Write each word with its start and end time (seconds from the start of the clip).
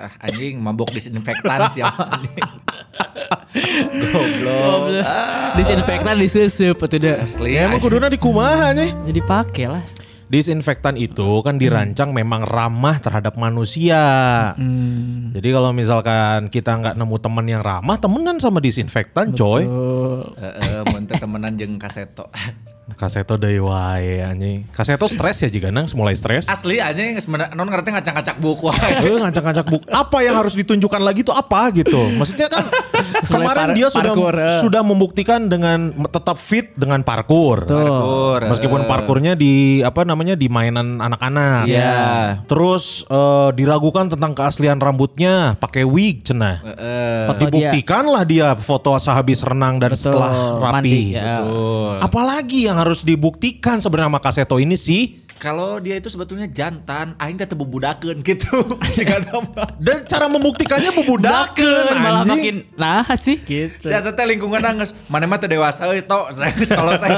Ah, 0.00 0.12
anjing 0.24 0.56
mabok 0.56 0.88
disinfektan 0.96 1.68
siapa 1.68 2.08
anjing. 2.08 2.40
Goblok. 4.00 5.04
Disinfektan 5.60 6.16
disuseup 6.16 6.80
atuh 6.80 6.96
deh. 6.96 7.20
Asli. 7.20 7.60
Ya 7.60 7.68
emang 7.68 7.84
kuduna 7.84 8.08
di 8.08 8.16
kumaha 8.16 8.72
nih. 8.72 8.96
Jadi 9.04 9.20
pakai 9.20 9.66
lah. 9.68 9.84
Disinfektan 10.30 10.94
itu 10.94 11.42
kan 11.42 11.58
dirancang 11.58 12.14
memang 12.14 12.46
ramah 12.46 13.02
terhadap 13.02 13.34
manusia. 13.34 13.98
Hmm. 14.54 15.34
Jadi 15.34 15.48
kalau 15.50 15.74
misalkan 15.74 16.46
kita 16.48 16.78
nggak 16.78 16.94
nemu 16.94 17.16
teman 17.18 17.44
yang 17.50 17.60
ramah, 17.66 17.98
temenan 17.98 18.38
sama 18.38 18.62
disinfektan, 18.62 19.34
coy. 19.34 19.66
Heeh, 19.66 20.86
mun 20.86 21.04
teh 21.10 21.18
temenan 21.18 21.58
jeung 21.58 21.82
kaseto. 21.82 22.30
Kaseto 22.96 23.36
deui 23.36 23.60
wae 23.62 24.22
anjing. 24.24 24.66
Kaseto 24.72 25.06
stres 25.06 25.42
ya 25.42 25.48
jika 25.50 25.68
nang 25.68 25.86
mulai 25.94 26.14
stres. 26.16 26.46
Asli 26.46 26.78
anjing 26.78 27.18
non 27.54 27.68
ngerti 27.68 27.94
ngacak-ngacak 27.94 28.36
buku 28.42 28.70
wae. 28.70 28.90
Eh 29.04 29.18
ngacak-ngacak 29.20 29.66
buk. 29.68 29.82
Apa 29.90 30.24
yang 30.24 30.38
harus 30.38 30.54
ditunjukkan 30.56 31.02
lagi 31.02 31.22
tuh 31.22 31.34
apa 31.36 31.70
gitu? 31.74 32.10
Maksudnya 32.16 32.48
kan 32.50 32.64
kemarin 33.30 33.66
par- 33.72 33.76
dia 33.76 33.88
sudah 33.92 34.12
parkour, 34.14 34.34
eh. 34.36 34.60
sudah 34.64 34.82
membuktikan 34.82 35.40
dengan 35.46 35.92
tetap 36.10 36.36
fit 36.40 36.72
dengan 36.74 37.04
parkour. 37.04 37.68
Tuh. 37.68 37.76
Parkour. 37.76 38.40
Meskipun 38.56 38.80
eh. 38.84 38.88
parkurnya 38.88 39.32
di 39.36 39.84
apa 39.84 40.02
namanya 40.08 40.34
di 40.34 40.48
mainan 40.48 40.98
anak-anak. 40.98 41.68
Iya. 41.68 42.02
Terus 42.48 43.04
eh, 43.06 43.50
diragukan 43.54 44.10
tentang 44.10 44.32
keaslian 44.32 44.80
rambutnya 44.80 45.54
pakai 45.60 45.84
wig 45.84 46.24
cenah. 46.24 46.64
Heeh. 46.64 47.26
Foto 47.28 47.44
dia. 47.46 47.50
Dibuktikan 47.50 48.04
lah 48.08 48.22
dia 48.24 48.48
foto 48.56 48.96
sehabis 48.96 49.44
renang 49.44 49.76
dan 49.78 49.92
Betul. 49.92 50.02
setelah 50.08 50.32
rapi. 50.58 50.72
Mandi, 50.80 51.02
ya. 51.14 51.44
Betul. 51.44 51.94
Apalagi 52.00 52.58
yang 52.66 52.78
harus 52.80 53.04
dibuktikan 53.04 53.76
sebenarnya 53.78 54.08
sama 54.08 54.20
Kaseto 54.24 54.56
ini 54.56 54.80
sih? 54.80 55.28
Kalau 55.40 55.80
dia 55.80 55.96
itu 55.96 56.12
sebetulnya 56.12 56.44
jantan, 56.52 57.16
aing 57.16 57.40
teh 57.40 57.48
teu 57.48 57.56
bebudakeun 57.56 58.20
gitu. 58.20 58.44
Dan 59.84 60.04
cara 60.04 60.28
membuktikannya 60.28 60.92
bebudakeun 60.92 61.96
malah 61.96 62.28
makin 62.28 62.68
nah 62.76 63.08
sih 63.16 63.40
gitu. 63.40 63.88
Si 63.88 63.88
eta 63.88 64.12
teh 64.12 64.28
lingkungan 64.28 64.60
geus 64.60 64.92
mana 65.08 65.24
mah 65.24 65.40
teu 65.40 65.48
dewasa 65.48 65.88
euy. 65.88 66.04
Geus 66.60 66.68
kalau 66.68 66.92
teh. 67.00 67.08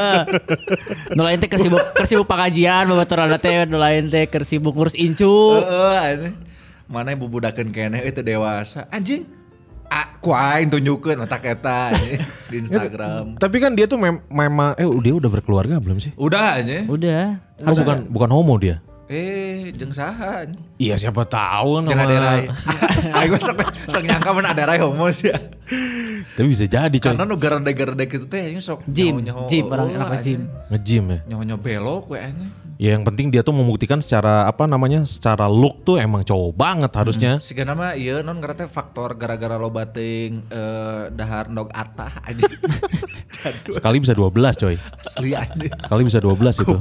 Nu 1.19 1.27
lain 1.27 1.43
teh 1.43 1.51
keur 1.51 1.59
sibuk 1.59 1.83
keur 1.99 2.07
sibuk 2.07 2.31
pengajian 2.31 2.87
babaturan 2.87 3.35
teh 3.43 3.67
nu 3.67 3.83
lain 3.83 4.07
teh 4.07 4.31
keur 4.31 4.47
sibuk 4.47 4.71
ngurus 4.71 4.95
incu. 4.95 5.59
Heeh. 5.59 6.31
Mana 6.87 7.19
bubudakeun 7.19 7.75
keneh 7.75 8.07
itu 8.07 8.23
dewasa. 8.23 8.87
Anjing. 8.95 9.42
Ku 10.19 10.31
aing 10.31 10.71
tunjukkeun 10.71 11.19
otak 11.19 11.43
eta 11.49 11.91
di 12.51 12.57
Instagram. 12.59 13.37
Tapi 13.37 13.57
kan 13.59 13.75
dia 13.75 13.85
tuh 13.85 13.97
mem- 13.97 14.23
memang 14.27 14.73
eh 14.75 14.87
dia 15.01 15.13
udah 15.13 15.27
berkeluarga 15.29 15.77
belum 15.77 15.99
sih? 15.99 16.15
Udah 16.15 16.59
aja. 16.59 16.87
Udah. 16.87 17.43
Oh, 17.61 17.75
bukan 17.75 18.07
bukan 18.07 18.31
homo 18.31 18.55
dia. 18.57 18.79
Eh, 19.07 19.69
jeung 19.75 19.91
saha 19.91 20.47
anjing. 20.47 20.63
Iya 20.79 20.95
siapa 20.97 21.27
tahu 21.27 21.77
kan 21.77 21.83
Jeung 21.85 22.01
sama- 22.01 22.09
aderai. 22.09 22.43
Aing 23.13 23.33
sok 23.45 23.59
sok 23.91 24.03
nyangka 24.03 24.31
mun 24.31 24.47
aderai 24.47 24.79
homo 24.79 25.11
sih. 25.11 25.35
Tapi 26.33 26.47
bisa 26.47 26.65
jadi 26.65 26.93
coy. 26.93 27.13
Karena 27.13 27.27
nu 27.27 27.37
garede-garede 27.37 28.05
gitu 28.07 28.25
teh 28.25 28.41
sok 28.57 28.87
Gym, 28.87 29.21
nyaho-nyaho. 29.21 29.51
gym 29.51 29.65
orang 29.69 29.87
Oh, 29.87 29.97
anak 29.99 30.09
anjing. 30.17 30.41
gym. 30.41 30.71
Nge-gym 30.71 31.05
ya. 31.05 31.19
Nyaho-nyaho 31.29 31.59
belok 31.61 32.05
we 32.09 32.19
anjing. 32.19 32.51
Ya 32.83 32.99
yang 32.99 33.07
penting 33.07 33.31
dia 33.31 33.47
tuh 33.47 33.55
membuktikan 33.55 34.03
secara 34.03 34.51
apa 34.51 34.67
namanya? 34.67 35.07
Secara 35.07 35.47
look 35.47 35.87
tuh 35.87 36.03
emang 36.03 36.27
cowok 36.27 36.51
banget 36.51 36.91
harusnya. 36.91 37.39
Siga 37.39 37.63
nama 37.63 37.95
ieu 37.95 38.27
non 38.27 38.43
teh 38.43 38.67
faktor 38.67 39.15
gara-gara 39.15 39.55
lo 39.55 39.71
bating 39.71 40.51
eh, 40.51 41.03
dahar 41.15 41.47
ndog 41.47 41.71
atah 41.71 42.19
anjing. 42.27 42.51
Sekali 43.71 44.03
bisa 44.03 44.19
12 44.19 44.35
coy. 44.59 44.75
Asli 44.99 45.31
anjing. 45.31 45.71
Sekali 45.79 46.03
bisa 46.03 46.19
12 46.19 46.43
itu. 46.59 46.75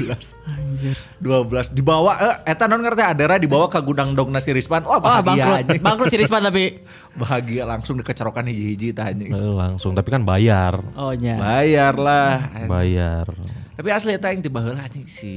12 0.00 1.20
12 1.20 1.76
dibawa 1.76 2.12
eh 2.16 2.34
eta 2.48 2.64
non 2.64 2.80
ngerti 2.80 3.04
adera 3.04 3.36
dibawa 3.36 3.68
ke 3.68 3.84
gudang 3.84 4.16
dog 4.16 4.32
nasi 4.32 4.48
Rispan 4.48 4.80
wah 4.88 4.96
bahagia 4.96 5.28
bangkrut. 5.28 5.60
anjing 5.60 5.80
Bangkrut 5.84 6.08
si 6.08 6.16
Rispan 6.16 6.40
tapi. 6.40 6.64
bahagia 7.20 7.68
langsung 7.68 8.00
dikecerokan 8.00 8.48
hiji-hiji 8.48 8.96
tah 8.96 9.12
anjing 9.12 9.28
Eh, 9.28 9.52
langsung 9.52 9.92
tapi 9.92 10.08
kan 10.08 10.24
bayar. 10.24 10.80
Oh 10.96 11.12
nya. 11.12 11.36
bayar 11.36 12.00
lah 12.00 12.48
Bayar. 12.64 13.28
Tapi 13.74 13.88
asli 13.90 14.14
eta 14.14 14.30
yang 14.30 14.40
tiba 14.40 14.62
heula 14.62 14.82
anjing 14.82 15.04
si 15.04 15.32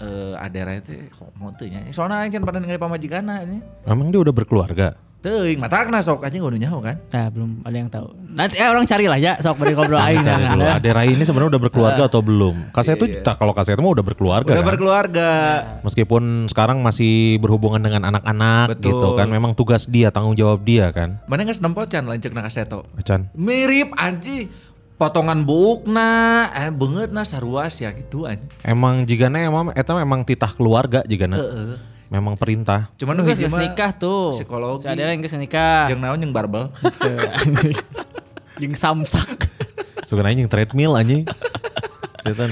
eh 0.00 0.32
adera 0.34 0.72
itu 0.74 0.96
mau 1.36 1.52
teu 1.52 1.68
nya 1.68 1.84
soalnya 1.90 2.24
aing 2.24 2.32
can 2.32 2.40
pada 2.40 2.56
ningali 2.56 2.80
pamajikanna 2.80 3.44
anjing 3.44 3.60
Emang 3.84 4.08
dia 4.08 4.20
udah 4.20 4.32
berkeluarga? 4.32 4.96
teuing 5.20 5.60
matakna 5.60 6.00
sok 6.00 6.24
anjing 6.24 6.40
kudu 6.40 6.56
nyaho 6.56 6.80
kan 6.80 6.96
Nah, 7.12 7.28
belum 7.28 7.60
ada 7.60 7.76
yang 7.76 7.92
tahu. 7.92 8.08
Nanti 8.32 8.56
eh, 8.56 8.64
orang 8.64 8.88
cari 8.88 9.04
lah 9.04 9.20
ya, 9.20 9.36
sok 9.36 9.60
beri 9.60 9.76
ngobrol 9.76 10.00
aing. 10.00 10.24
Cari 10.24 10.48
dulu. 10.48 10.64
Ade 10.64 10.90
Rai 10.96 11.12
ini 11.12 11.28
sebenarnya 11.28 11.52
udah 11.52 11.62
berkeluarga 11.68 12.02
atau 12.08 12.24
belum? 12.24 12.72
Kaset 12.72 12.96
itu 12.96 13.20
tak 13.20 13.36
kalau 13.36 13.52
kaset 13.52 13.76
mah 13.76 13.92
udah 13.92 14.00
berkeluarga. 14.00 14.48
udah 14.48 14.64
kan? 14.64 14.70
berkeluarga 14.72 15.30
Meskipun 15.84 16.48
sekarang 16.48 16.80
masih 16.80 17.36
berhubungan 17.36 17.84
dengan 17.84 18.08
anak-anak 18.08 18.80
gitu 18.80 19.12
kan. 19.12 19.28
Memang 19.28 19.52
tugas 19.52 19.84
dia, 19.84 20.08
tanggung 20.08 20.32
jawab 20.32 20.64
dia 20.64 20.88
kan. 20.88 21.20
mana 21.28 21.44
geus 21.44 21.60
nempo 21.60 21.84
can 21.84 22.08
lanceuk 22.08 22.32
na 22.32 22.40
kaseto 22.40 22.88
Acan. 22.96 23.28
mirip 23.36 23.92
anjing 24.00 24.48
potongan 25.00 25.48
buukna 25.48 26.52
eh 26.52 26.68
beungeutna 26.68 27.24
saruas 27.24 27.72
ya 27.80 27.88
gitu 27.96 28.28
anjing 28.28 28.52
Emang 28.60 29.08
jigana 29.08 29.40
emang 29.40 29.72
eta 29.72 29.96
memang 29.96 30.28
titah 30.28 30.52
keluarga 30.52 31.00
jigana. 31.08 31.40
Heeh. 31.40 31.80
Memang 32.12 32.36
perintah. 32.36 32.92
cuman 33.00 33.16
Lu 33.16 33.24
nu 33.24 33.32
geus 33.32 33.40
hiji 33.40 33.48
geus 33.48 33.54
mah 33.56 33.64
nikah 33.64 33.96
tuh. 33.96 34.36
psikologi. 34.36 34.84
Si 34.84 34.92
Adela 34.92 35.16
yang 35.16 35.24
geus 35.24 35.32
nikah. 35.40 35.88
Jeung 35.88 36.04
naon 36.04 36.20
jeung 36.20 36.36
barbel. 36.36 36.68
Jeung 38.60 38.76
samsak. 38.76 39.48
Suka 40.04 40.20
nanya 40.20 40.44
yang 40.44 40.52
treadmill 40.52 40.92
anjing. 40.92 41.24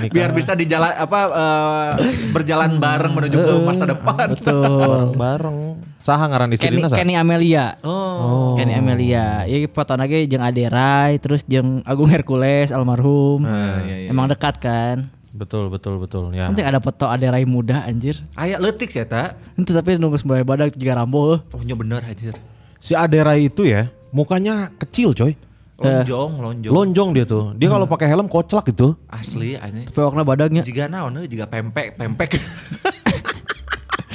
Biar 0.08 0.32
bisa 0.32 0.56
di 0.56 0.64
jalan 0.64 0.96
apa 0.96 1.20
eh, 1.28 1.90
berjalan 2.32 2.80
bareng 2.80 3.12
menuju 3.12 3.36
ke 3.36 3.52
masa 3.60 3.84
depan. 3.84 4.32
Betul. 4.32 5.12
bareng. 5.20 5.76
Saha 6.08 6.24
ngaran 6.24 6.48
Kenny, 6.56 6.80
istrina 6.80 6.88
sa? 6.88 6.96
Kenny 6.96 7.20
Amelia. 7.20 7.76
Oh. 7.84 8.56
Kenny 8.56 8.72
Amelia. 8.72 9.44
Ieu 9.44 9.68
foto 9.68 9.92
lagi 9.92 10.24
jeung 10.24 10.40
Aderai 10.40 11.20
terus 11.20 11.44
jeung 11.44 11.84
Agung 11.84 12.08
Hercules 12.08 12.72
almarhum. 12.72 13.44
Nah, 13.44 13.84
iya, 13.84 14.08
iya. 14.08 14.08
Emang 14.08 14.24
dekat 14.24 14.56
kan. 14.56 15.12
Betul 15.36 15.68
betul 15.68 16.00
betul 16.00 16.32
ya. 16.32 16.48
Nanti 16.48 16.64
ada 16.64 16.80
foto 16.80 17.04
Aderai 17.12 17.44
muda 17.44 17.84
anjir. 17.84 18.24
Aya 18.40 18.56
leutik 18.56 18.88
sih 18.88 19.04
eta. 19.04 19.36
Itu 19.52 19.76
tapi 19.76 20.00
nunggu 20.00 20.16
sebagai 20.16 20.48
badak 20.48 20.72
juga 20.80 20.96
rambo. 20.96 21.44
Oh 21.52 21.60
nya 21.60 21.76
bener 21.76 22.00
anjir. 22.00 22.32
Si 22.80 22.96
Adera 22.96 23.36
itu 23.36 23.68
ya 23.68 23.92
mukanya 24.08 24.72
kecil 24.80 25.12
coy. 25.12 25.36
Lonjong, 25.78 26.32
lonjong. 26.40 26.72
Lonjong 26.72 27.08
dia 27.14 27.24
tuh. 27.28 27.52
Dia 27.54 27.68
kalau 27.68 27.84
pakai 27.84 28.08
helm 28.08 28.32
koclak 28.32 28.64
gitu. 28.72 28.96
Asli 29.12 29.60
anjing. 29.60 29.92
Tapi 29.92 30.00
wakna 30.00 30.24
badagnya. 30.24 30.64
Jika 30.64 30.88
naon 30.88 31.20
euy, 31.20 31.28
jika 31.28 31.44
pempek, 31.46 32.00
pempek. 32.00 32.40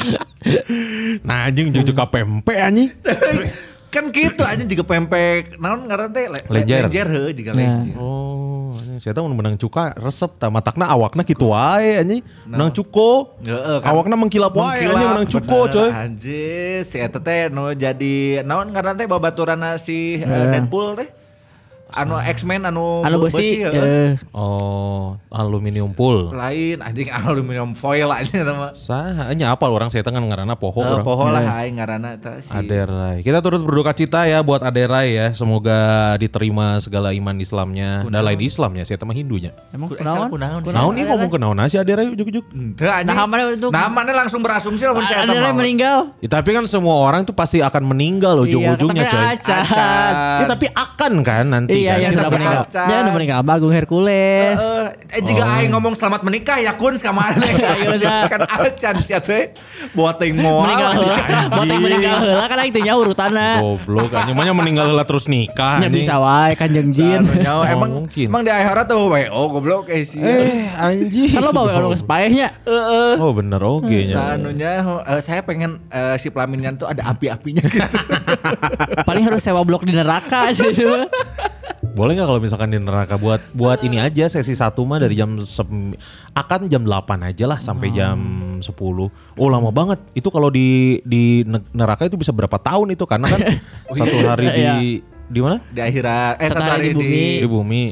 Nah 1.28 1.48
anjing 1.48 1.72
cucu 1.72 1.92
kapempe 1.94 2.54
anjing. 2.54 2.92
kan 3.94 4.10
gitu 4.10 4.42
anjing 4.42 4.66
jika 4.66 4.82
pempek. 4.82 5.54
Naon 5.62 5.86
ngaran 5.86 6.10
teh? 6.10 6.26
Le- 6.26 6.46
Lenjer. 6.50 6.90
Lenjer 6.90 7.08
heuh 7.14 7.30
jika 7.30 7.54
Nah. 7.54 7.62
lenjer. 7.62 7.94
Oh, 7.96 8.74
anjing, 8.74 8.98
saya 8.98 9.14
tahu 9.14 9.30
menang 9.30 9.54
cuka 9.54 9.94
resep 9.94 10.34
ta 10.36 10.50
matakna 10.50 10.90
awakna 10.90 11.22
kitu 11.22 11.54
wae 11.54 12.02
anjing. 12.02 12.26
Menang 12.50 12.74
cuko. 12.74 13.38
Heeh, 13.46 13.78
kan. 13.86 13.94
Awakna 13.94 14.18
mengkilap 14.18 14.50
wae 14.50 14.82
anjing 14.82 15.10
menang 15.14 15.30
cuko 15.30 15.70
coy. 15.70 15.90
Anjir, 15.94 16.82
si 16.82 16.98
eta 16.98 17.22
teh 17.22 17.54
nu 17.54 17.70
jadi 17.72 18.42
naon 18.42 18.74
ngaran 18.74 18.98
teh 18.98 19.06
babaturanna 19.06 19.78
si 19.78 20.18
eh, 20.18 20.46
Deadpool 20.50 20.98
teh. 20.98 21.10
Anu 21.94 22.18
X-Men 22.18 22.66
anu, 22.66 23.02
Anu 23.02 23.18
be- 23.20 23.30
besi. 23.30 23.62
heuh. 23.62 23.70
eh, 23.70 24.12
Oh, 24.34 25.14
aluminium 25.30 25.92
pool. 25.92 26.34
lain 26.34 26.80
anjing 26.80 27.08
aluminium 27.14 27.72
foil 27.72 28.10
anjing 28.10 28.42
eta 28.42 28.52
mah. 28.52 28.74
Saha 28.74 29.30
nya 29.32 29.50
apal 29.50 29.70
orang 29.70 29.88
saya 29.88 30.02
tangan 30.02 30.22
ngaranna 30.22 30.54
poho 30.54 30.82
orang. 30.82 31.02
poho 31.02 31.26
lah 31.28 31.62
aing 31.62 31.78
ngaranna 31.78 32.18
eta 32.18 32.38
si 32.40 32.50
Aderai. 32.50 33.22
Kita 33.22 33.40
turut 33.40 33.62
berduka 33.62 33.94
cita 33.94 34.26
ya 34.26 34.42
buat 34.42 34.60
Aderai 34.60 35.08
ya. 35.12 35.28
Semoga 35.34 35.80
diterima 36.18 36.78
segala 36.80 37.12
iman 37.12 37.38
Islamnya. 37.38 38.02
Dan 38.04 38.22
lain 38.24 38.42
Islamnya, 38.42 38.84
saya 38.84 38.98
mah 39.00 39.14
Hindunya. 39.14 39.54
Emang 39.70 39.88
Ku- 39.88 39.96
kunaon? 39.96 40.30
kunaon 40.64 40.92
nih 40.92 41.04
ngomong 41.06 41.30
ke 41.30 41.38
naon 41.38 41.58
si 41.66 41.78
Aderai. 41.78 42.10
Teu 42.74 42.90
anjing. 42.90 43.06
Nah, 43.08 43.26
mana 43.26 43.44
itu? 43.50 43.68
Nah, 43.70 43.86
mana 43.88 44.12
langsung 44.16 44.42
berasumsi 44.42 44.82
lamun 44.82 45.06
si 45.06 45.14
eta 45.14 45.30
Aderai 45.30 45.54
meninggal. 45.54 46.10
Ya, 46.20 46.30
tapi 46.32 46.52
kan 46.52 46.66
semua 46.66 46.98
orang 46.98 47.22
tuh 47.22 47.34
pasti 47.34 47.60
akan 47.60 47.84
meninggal 47.86 48.40
ujung-ujungnya 48.40 49.04
iya, 49.04 49.12
coy. 49.12 49.24
tapi 49.38 49.62
acan. 49.62 50.14
Ya, 50.40 50.46
tapi 50.48 50.66
akan 50.68 51.14
kan 51.22 51.46
nanti. 51.46 51.83
Iya, 51.84 51.94
kan. 51.94 52.02
yang 52.02 52.12
sudah 52.12 52.24
Sampai 52.24 52.38
meninggal. 52.40 52.64
acan. 52.64 52.88
Ya, 52.88 52.96
udah 52.98 53.14
meninggal 53.14 53.38
Agung 53.44 53.74
Hercules. 53.76 54.58
Eh, 54.58 54.88
eh 55.14 55.22
jika 55.22 55.44
aing 55.60 55.70
ngomong 55.70 55.94
selamat 55.94 56.22
menikah 56.24 56.58
ya 56.58 56.74
kun 56.74 56.96
ke 56.96 57.12
mana 57.12 57.46
Iya, 57.94 58.26
kan 58.26 58.42
acan 58.48 58.96
sih 59.00 59.14
teh 59.20 59.54
buat 59.94 60.18
moal 60.34 60.66
meninggal 60.66 60.92
heula. 60.98 61.18
Buat 61.52 61.68
yang 61.68 61.84
meninggal 61.84 62.16
heula 62.24 62.46
kan 62.48 62.58
aing 62.64 62.74
teh 62.74 62.82
nya 62.82 62.94
urutanna. 62.96 63.62
Goblok 63.62 64.10
anjing 64.10 64.34
mah 64.34 64.44
nya 64.44 64.54
meninggal 64.56 64.86
heula 64.90 65.04
terus 65.04 65.28
nikah 65.28 65.78
Nya 65.78 65.92
anjing. 65.92 66.02
bisa 66.02 66.18
wae 66.18 66.54
Kanjeng 66.56 66.90
Jin. 66.90 67.22
Oh, 67.46 67.62
emang 67.62 67.92
mungkin. 67.94 68.26
emang 68.26 68.42
di 68.42 68.50
akhirat 68.50 68.86
tuh 68.88 69.12
WO 69.12 69.42
goblok 69.52 69.92
eh 69.92 70.02
sih 70.02 70.24
Eh 70.24 70.72
anjing. 70.74 71.36
Kan 71.36 71.42
lo 71.44 71.52
bawa 71.54 71.78
anu 71.78 71.94
kesepaehnya. 71.94 72.48
Oh 73.22 73.30
bener 73.36 73.62
oge 73.62 74.10
nya. 74.10 74.34
Sanunya 74.34 74.82
eh, 75.06 75.22
saya 75.22 75.46
pengen 75.46 75.78
eh, 75.88 76.18
si 76.18 76.34
pelaminan 76.34 76.74
tuh 76.74 76.90
ada 76.90 77.06
api-apinya 77.06 77.62
gitu. 77.70 77.86
Paling 79.08 79.24
harus 79.24 79.42
sewa 79.42 79.62
blok 79.62 79.84
di 79.84 79.94
neraka 79.94 80.50
sih. 80.50 80.74
Boleh 81.94 82.14
nggak 82.14 82.26
kalau 82.26 82.42
misalkan 82.42 82.70
di 82.70 82.78
neraka 82.78 83.16
buat 83.16 83.38
buat 83.52 83.78
ini 83.80 83.98
aja 83.98 84.26
sesi 84.26 84.52
satu 84.52 84.82
mah 84.82 84.98
dari 84.98 85.14
jam 85.14 85.38
sem- 85.40 85.94
akan 86.34 86.66
jam 86.66 86.82
8 86.82 86.90
aja 87.24 87.46
lah 87.46 87.60
sampai 87.60 87.90
jam 87.90 88.18
10. 88.58 88.66
Oh 89.36 89.48
lama 89.48 89.70
banget. 89.70 90.02
Itu 90.12 90.28
kalau 90.28 90.50
di 90.50 90.98
di 91.02 91.42
ne- 91.44 91.62
neraka 91.72 92.04
itu 92.04 92.18
bisa 92.18 92.30
berapa 92.30 92.58
tahun 92.58 92.92
itu 92.92 93.06
karena 93.06 93.28
kan 93.28 93.40
satu 94.00 94.18
hari 94.24 94.48
di 94.48 94.60
Iya. 94.60 94.74
di 95.24 95.40
mana? 95.40 95.58
di 95.66 95.80
akhirat 95.80 96.34
eh 96.38 96.50
Satu 96.50 96.58
satu 96.58 96.72
hari 96.72 96.84
hari 96.84 96.90
di 96.90 96.90
di 96.90 96.98
bumi. 96.98 97.24
Di 97.38 97.48
bumi. 97.48 97.84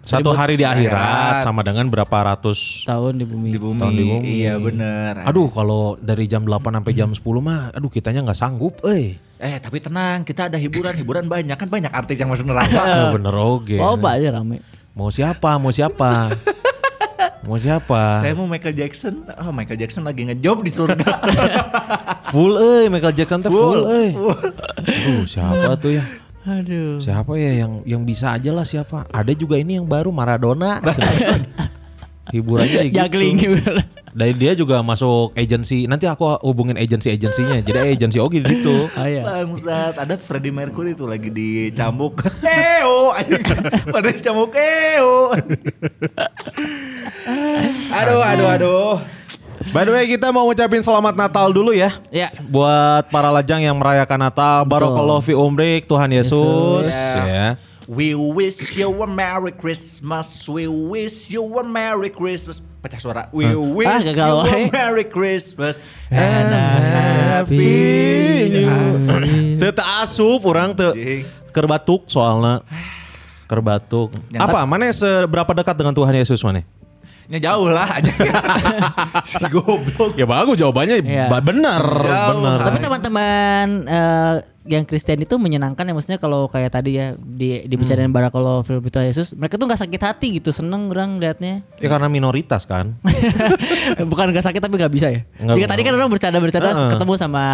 Satu 0.00 0.32
hari 0.32 0.56
di 0.56 0.64
akhirat 0.64 0.96
akhirat. 0.96 1.44
sama 1.44 1.60
dengan 1.60 1.84
berapa 1.86 2.16
ratus 2.26 2.88
Tahun 2.88 3.12
di 3.12 3.24
bumi. 3.24 3.48
di 3.52 3.60
bumi. 3.60 3.76
Tahun 3.78 3.92
di 3.92 4.04
bumi. 4.08 4.24
Iya 4.40 4.54
bener. 4.56 5.12
Aduh 5.22 5.48
kalau 5.48 6.00
dari 6.00 6.24
jam 6.24 6.42
8 6.42 6.56
sampai 6.74 6.92
jam 6.92 7.12
10 7.12 7.20
mah 7.38 7.68
aduh 7.70 7.88
kitanya 7.88 8.24
nggak 8.24 8.40
sanggup 8.40 8.80
eh. 8.88 9.20
Eh 9.40 9.56
tapi 9.56 9.80
tenang, 9.80 10.20
kita 10.20 10.52
ada 10.52 10.60
hiburan, 10.60 10.92
hiburan 10.92 11.24
banyak 11.24 11.56
kan 11.56 11.64
banyak 11.64 11.88
artis 11.88 12.20
yang 12.20 12.28
masuk 12.28 12.52
neraka. 12.52 13.08
Oh, 13.08 13.16
bener 13.16 13.32
oge. 13.32 13.80
Oh, 13.80 13.96
aja 13.96 14.36
rame. 14.36 14.60
Mau 14.92 15.08
siapa? 15.08 15.56
Mau 15.56 15.72
siapa? 15.72 16.28
mau 17.48 17.56
siapa? 17.56 18.20
Saya 18.20 18.36
mau 18.36 18.44
Michael 18.44 18.76
Jackson. 18.76 19.24
Oh 19.40 19.48
Michael 19.48 19.80
Jackson 19.80 20.04
lagi 20.04 20.28
ngejob 20.28 20.60
di 20.60 20.68
surga. 20.68 21.24
Full 22.36 22.54
eh 22.60 22.84
Michael 22.92 23.16
Jackson 23.16 23.40
teh 23.40 23.50
full 23.50 23.90
eh. 23.90 24.12
Aduh 24.14 25.24
siapa 25.24 25.72
tuh 25.80 25.98
ya? 25.98 26.04
Aduh. 26.44 27.00
Siapa 27.00 27.32
ya 27.40 27.64
yang 27.64 27.80
yang 27.88 28.02
bisa 28.04 28.36
aja 28.36 28.52
lah 28.52 28.68
siapa? 28.68 29.08
Ada 29.08 29.32
juga 29.32 29.56
ini 29.56 29.80
yang 29.80 29.88
baru 29.88 30.12
Maradona. 30.12 30.78
Hiburannya 32.34 32.92
gitu. 32.92 32.96
Juggling 32.96 33.34
gitu. 33.40 33.56
Dan 34.10 34.34
dia 34.36 34.52
juga 34.58 34.82
masuk 34.82 35.30
agensi. 35.38 35.86
Nanti 35.86 36.10
aku 36.10 36.34
hubungin 36.42 36.74
agensi-agensinya. 36.74 37.62
Jadi 37.62 37.94
agensi 37.94 38.18
Ogi 38.18 38.42
gitu. 38.42 38.90
Oh 38.90 39.06
iya. 39.06 39.22
Bangsat, 39.22 40.02
ada 40.02 40.18
Freddie 40.18 40.50
Mercury 40.50 40.98
tuh 40.98 41.06
lagi 41.06 41.30
dicambuk. 41.30 42.18
Eo, 42.42 43.14
anjing. 43.14 43.42
pada 43.94 44.10
dicambuk 44.10 44.50
eo. 44.58 45.30
aduh, 47.98 48.20
aduh, 48.22 48.48
aduh. 48.50 48.94
By 49.70 49.84
the 49.84 49.92
way 49.92 50.08
kita 50.08 50.32
mau 50.32 50.48
ngucapin 50.48 50.80
selamat 50.80 51.14
Natal 51.14 51.52
dulu 51.52 51.76
ya. 51.76 51.92
Ya. 52.08 52.32
Buat 52.48 53.12
para 53.12 53.28
lajang 53.28 53.60
yang 53.60 53.76
merayakan 53.76 54.26
Natal, 54.26 54.64
Barokallahu 54.64 55.20
fi 55.20 55.36
umrik, 55.36 55.84
Tuhan 55.84 56.10
Yesus. 56.10 56.88
Yesus. 56.88 57.28
Ya. 57.28 57.60
We 57.88 58.12
wish 58.14 58.76
you 58.76 58.92
a 58.92 59.06
Merry 59.06 59.52
Christmas. 59.52 60.44
We 60.44 60.68
wish 60.68 61.32
you 61.32 61.42
a 61.56 61.64
Merry 61.64 62.10
Christmas. 62.12 62.60
Pecah 62.80 63.00
suara. 63.00 63.22
We 63.32 63.48
wish 63.52 63.88
Ah, 63.88 64.00
you 64.00 64.68
a. 64.68 64.72
Merry 64.72 65.04
Christmas 65.04 65.80
and 66.08 66.48
a 66.48 66.66
Happy 66.80 67.56
New 68.48 68.64
Year. 68.64 69.58
Teu 69.60 69.70
teu 69.72 69.84
asup 70.00 70.40
orang 70.44 70.72
teu 70.72 70.92
Anjing. 70.92 71.24
keur 71.52 71.66
batuk 71.68 72.08
soalnya. 72.08 72.64
Keur 73.50 73.66
batuk. 73.66 74.14
Yang 74.30 74.46
Apa? 74.46 74.62
Mana 74.62 74.86
seberapa 74.94 75.50
dekat 75.50 75.74
dengan 75.74 75.90
Tuhan 75.90 76.14
Yesus 76.14 76.38
mana? 76.46 76.62
Nya 77.30 77.38
jauh 77.40 77.70
lah 77.70 77.86
aja. 77.94 78.10
si 79.30 79.38
goblok. 79.46 80.18
Ya 80.18 80.26
bagus 80.26 80.58
jawabannya 80.58 80.98
ba- 81.30 81.38
bener, 81.38 81.78
Jauh. 81.78 82.42
bener. 82.42 82.58
Tapi 82.58 82.78
teman-teman 82.82 83.66
eh, 83.86 84.34
yang 84.66 84.82
Kristen 84.82 85.22
itu 85.22 85.38
menyenangkan 85.38 85.82
ya 85.82 85.94
maksudnya 85.94 86.18
kalau 86.18 86.50
kayak 86.50 86.74
tadi 86.74 86.98
ya 86.98 87.14
di 87.14 87.62
dibicarain 87.64 88.10
Barakallahu 88.10 88.66
fil 88.66 88.82
Bita 88.82 89.00
Yesus, 89.00 89.30
mereka 89.32 89.54
tuh 89.54 89.64
nggak 89.64 89.78
sakit 89.78 90.00
hati 90.02 90.26
gitu, 90.36 90.50
seneng 90.50 90.90
orang 90.90 91.16
liatnya. 91.16 91.62
Ya 91.78 91.86
karena 91.86 92.10
minoritas 92.10 92.66
kan. 92.66 92.98
Bukan 94.10 94.34
nggak 94.34 94.44
sakit 94.44 94.58
tapi 94.58 94.74
nggak 94.74 94.90
bisa 94.90 95.08
ya. 95.08 95.22
Nggak- 95.38 95.54
Jika 95.54 95.66
tadi 95.70 95.82
kan 95.82 95.92
orang 95.94 96.10
bercanda-bercanda 96.10 96.66
Heeh. 96.68 96.90
ketemu 96.90 97.12
sama 97.14 97.44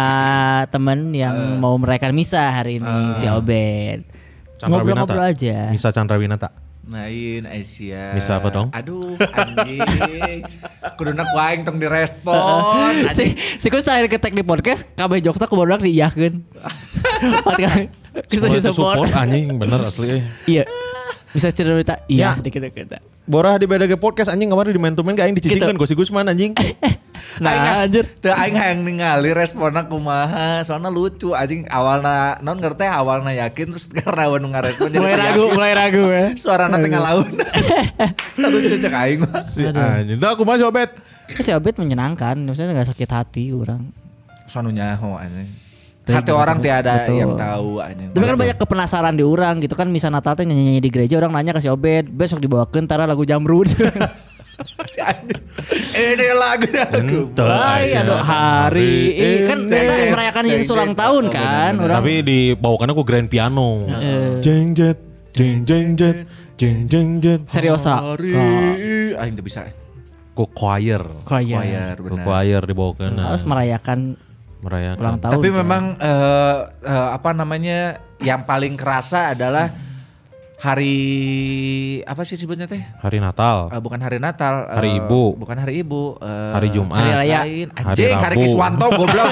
temen 0.67 1.13
yang 1.13 1.37
mau 1.61 1.77
merayakan 1.77 2.17
misa 2.17 2.49
hari 2.49 2.81
ini 2.81 2.93
si 3.15 3.29
Obed. 3.29 4.01
Chandra 4.57 4.81
Ngobrol-ngobrol 4.81 5.21
aja. 5.21 5.69
Misa 5.69 5.93
Chandra 5.93 6.17
Winata. 6.17 6.49
Nain 6.87 7.43
Aisyah. 7.43 8.15
Bisa 8.15 8.39
apa 8.39 8.47
dong? 8.47 8.67
Aduh 8.71 9.19
anjing. 9.19 10.39
Kuduna 10.97 11.27
ku 11.27 11.35
aing 11.35 11.67
tong 11.67 11.77
direspon. 11.77 13.03
si 13.17 13.35
si 13.59 13.67
Kus 13.67 13.83
terakhir 13.83 14.07
ketek 14.09 14.31
di 14.31 14.41
podcast, 14.41 14.87
kabeh 14.95 15.19
jokesnya 15.19 15.51
kumaha 15.51 15.77
diiyakeun. 15.77 16.47
Pat 17.43 17.55
kan. 17.59 17.91
Bisa 18.25 18.47
support. 18.65 19.03
support 19.03 19.11
anjing 19.13 19.59
bener 19.59 19.83
asli. 19.83 20.07
eh. 20.09 20.23
Iya. 20.47 20.63
Bisa 21.29 21.51
cerita 21.51 21.99
iya 22.07 22.33
Ya. 22.33 22.39
dikit-dikit. 22.39 23.03
Borah 23.27 23.59
di 23.59 23.67
BDG 23.67 23.99
podcast 23.99 24.31
anjing 24.31 24.47
kemarin 24.47 24.71
di 24.71 24.79
main 24.79 24.95
gak 24.95 25.27
aing 25.27 25.35
dicicingkan 25.35 25.75
Gitu. 25.75 25.81
Gosi 25.83 25.93
Gusman 25.93 26.27
anjing. 26.27 26.55
Nah, 27.37 27.85
anjir. 27.85 28.05
Teu 28.17 28.33
aing 28.33 28.57
hayang 28.57 28.81
ningali 28.81 29.29
responna 29.33 29.85
kumaha. 29.85 30.61
Soalnya 30.61 30.89
lucu 30.89 31.33
anjing 31.33 31.65
awalna 31.69 32.37
non 32.41 32.57
ngerti 32.57 32.85
awalna 32.85 33.29
yakin 33.29 33.73
terus 33.73 33.89
karena 33.93 34.25
anu 34.25 34.49
ngarespon 34.49 34.89
jadi 34.89 35.01
Mulai 35.01 35.17
ragu, 35.17 35.41
yakin. 35.45 35.53
mulai 35.53 35.73
ragu 35.73 36.03
ya. 36.07 36.25
Suarana 36.33 36.77
tengah 36.77 37.01
laut. 37.01 37.27
Teu 38.33 38.49
lucu 38.49 38.73
cek 38.77 38.93
aing 38.93 39.19
mah. 39.21 39.43
Si 39.45 39.65
Aduh. 39.65 39.81
anjing. 39.81 40.17
Tuh 40.17 40.29
aku 40.29 40.41
masih 40.45 40.65
obet. 40.65 40.89
Si 41.27 41.49
Obed 41.51 41.75
menyenangkan, 41.77 42.37
maksudnya 42.39 42.73
gak 42.73 42.89
sakit 42.95 43.09
hati 43.11 43.43
orang. 43.53 43.91
Soalnya 44.49 44.93
nyaho 44.93 45.17
anjing. 45.17 45.49
Hati 46.07 46.31
orang 46.31 46.63
betul, 46.63 46.71
tiada 46.71 46.93
betul. 47.03 47.15
yang 47.19 47.31
tahu 47.35 47.69
anjing. 47.83 48.09
Tapi 48.15 48.23
kan 48.23 48.37
banyak 48.39 48.57
kepenasaran 48.57 49.15
di 49.19 49.25
orang 49.27 49.59
gitu 49.59 49.75
kan 49.75 49.87
misa 49.91 50.07
Natal 50.07 50.39
teh 50.39 50.47
nyanyi 50.47 50.79
di 50.79 50.87
gereja 50.87 51.19
orang 51.19 51.35
nanya 51.35 51.51
ke 51.51 51.59
si 51.59 51.67
Obed 51.67 52.07
besok 52.07 52.39
dibawakan 52.39 52.87
tara 52.87 53.03
lagu 53.03 53.27
Jamrud. 53.27 53.67
si 54.91 54.99
anjing. 55.03 55.41
Ini 55.93 56.27
lagunya 56.33 56.83
aku. 56.87 57.19
Ay, 57.43 57.91
Aisyah. 57.91 58.01
aduh 58.07 58.21
hari 58.23 58.93
ini 59.13 59.39
kan 59.45 59.59
ceng, 59.67 60.09
merayakan 60.15 60.43
Yesus 60.47 60.69
ulang 60.71 60.93
tahun 60.95 61.23
Oh, 61.27 61.33
kan 61.33 61.73
orang. 61.77 61.97
Tapi 61.99 62.13
dibawakan 62.23 62.87
aku 62.95 63.01
grand 63.03 63.27
piano. 63.27 63.83
Jeng 64.39 64.71
jet, 64.73 64.97
jeng 65.35 65.67
jeng 65.67 65.93
jet, 65.99 66.23
jeng 66.55 66.87
jeng 66.87 67.19
jet. 67.19 67.41
Seriosa. 67.51 67.99
Hari 67.99 68.33
aing 69.13 69.35
teu 69.35 69.43
bisa. 69.43 69.67
Ku 70.37 70.45
choir. 70.53 71.01
choir. 71.25 71.49
Choir 71.49 71.95
Ku 71.97 72.15
choir 72.15 72.61
dibawakan. 72.63 73.17
Harus 73.17 73.41
merayakan 73.43 74.15
merayakan. 74.67 74.99
ulang 74.99 75.17
tahun. 75.23 75.33
Tapi 75.39 75.47
kan. 75.49 75.55
memang 75.63 75.83
eh, 75.97 76.57
eh, 76.83 77.09
apa 77.15 77.29
namanya 77.31 77.79
yang 78.19 78.43
paling 78.43 78.75
kerasa 78.75 79.31
adalah 79.31 79.86
hari 80.57 80.95
apa 82.01 82.25
sih 82.25 82.33
sebutnya 82.33 82.65
teh? 82.65 82.81
Hari 82.97 83.21
Natal. 83.21 83.69
Eh, 83.69 83.77
bukan 83.77 84.01
hari 84.01 84.17
Natal, 84.17 84.65
eh, 84.65 84.73
Hari 84.73 84.89
Ibu. 84.97 85.37
bukan 85.37 85.53
hari 85.53 85.85
Ibu, 85.85 86.17
eh, 86.17 86.51
Hari 86.51 86.69
Jumat. 86.73 86.97
Hari 86.97 87.11
Raya. 87.13 87.37
lain. 87.39 87.67
Hari 87.69 87.85
Anjing, 87.87 88.17
hari, 88.17 88.35
Rabu. 88.35 88.41
Kiswanto 88.41 88.85
goblok. 88.91 89.29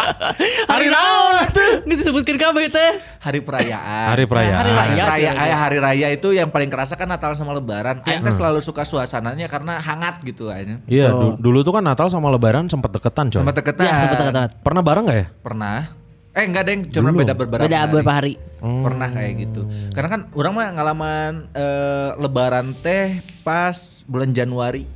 hari 0.72 0.86
naon 0.86 1.34
atuh? 1.40 1.70
Geus 1.82 1.98
disebutkeun 2.04 2.36
kabeh 2.36 2.68
teh. 2.68 2.90
hari 3.18 3.40
perayaan. 3.40 4.06
Hari 4.12 4.24
perayaan. 4.26 4.60
Hari 4.60 4.72
Hari 4.72 4.92
raya. 4.92 5.04
raya, 5.08 5.30
Cina. 5.32 5.46
eh, 5.46 5.56
hari 5.56 5.78
raya 5.80 6.06
itu 6.12 6.28
yang 6.30 6.52
paling 6.52 6.68
kerasa 6.68 6.94
kan 6.94 7.08
Natal 7.08 7.32
sama 7.32 7.56
Lebaran. 7.56 8.04
Ya. 8.04 8.12
Aing 8.12 8.22
teh 8.22 8.34
selalu 8.34 8.60
suka 8.60 8.84
suasananya 8.84 9.48
karena 9.48 9.80
hangat 9.80 10.20
gitu 10.20 10.52
aja. 10.52 10.76
Iya, 10.84 11.16
du- 11.16 11.40
dulu 11.40 11.64
tuh 11.64 11.72
kan 11.72 11.82
Natal 11.82 12.12
sama 12.12 12.28
Lebaran 12.28 12.68
sempat 12.68 12.92
deketan 12.92 13.32
coy. 13.32 13.40
Sempat 13.40 13.56
deketan. 13.56 13.88
Sempat 13.88 14.16
dekat 14.20 14.50
Pernah 14.60 14.82
bareng 14.84 15.04
gak 15.08 15.16
ya? 15.16 15.26
Pernah. 15.40 16.01
Eh 16.32 16.48
enggak 16.48 16.64
deng, 16.64 16.80
cuma 16.88 17.12
Dulu. 17.12 17.20
beda 17.20 17.36
beberapa 17.36 17.68
Beda 17.68 17.84
hari. 17.84 17.88
beberapa 17.92 18.12
hari. 18.16 18.34
Pernah 18.62 19.08
kayak 19.12 19.32
gitu. 19.36 19.62
Karena 19.92 20.08
kan 20.08 20.20
orang 20.32 20.52
mah 20.56 20.68
ngalaman 20.72 21.32
eh, 21.52 22.10
lebaran 22.16 22.72
teh 22.80 23.20
pas 23.44 23.76
bulan 24.08 24.32
Januari. 24.32 24.88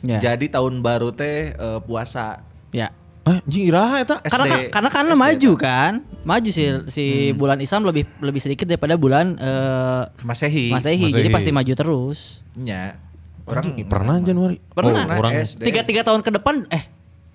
Ya. 0.00 0.16
Jadi 0.16 0.48
tahun 0.48 0.80
baru 0.80 1.12
teh 1.12 1.52
eh, 1.52 1.80
puasa. 1.84 2.40
Ya. 2.72 2.96
Eh, 3.28 3.36
anjing 3.44 3.68
iraha 3.68 4.00
eta. 4.00 4.16
SD. 4.24 4.32
Karena 4.32 4.46
karena 4.72 4.88
karena 4.88 5.12
SD 5.12 5.20
maju 5.20 5.52
kan. 5.60 5.92
Maju 6.24 6.48
si 6.48 6.64
si 6.88 7.04
bulan 7.36 7.60
Islam 7.60 7.84
lebih 7.84 8.08
lebih 8.24 8.40
sedikit 8.40 8.64
daripada 8.64 8.96
bulan 8.96 9.36
eh, 9.36 10.02
Masehi. 10.24 10.72
Masehi. 10.72 11.12
Masehi. 11.12 11.12
Jadi 11.12 11.28
pasti 11.28 11.50
maju 11.52 11.72
terus. 11.76 12.40
Nya. 12.56 12.96
Orang 13.44 13.76
Anjing, 13.76 13.84
pernah 13.84 14.16
Januari. 14.24 14.56
Pernah. 14.72 15.04
Oh, 15.12 15.20
orang. 15.20 15.44
Tiga 15.44 15.84
tiga 15.84 16.00
tahun 16.08 16.24
ke 16.24 16.30
depan 16.40 16.64
eh 16.72 16.88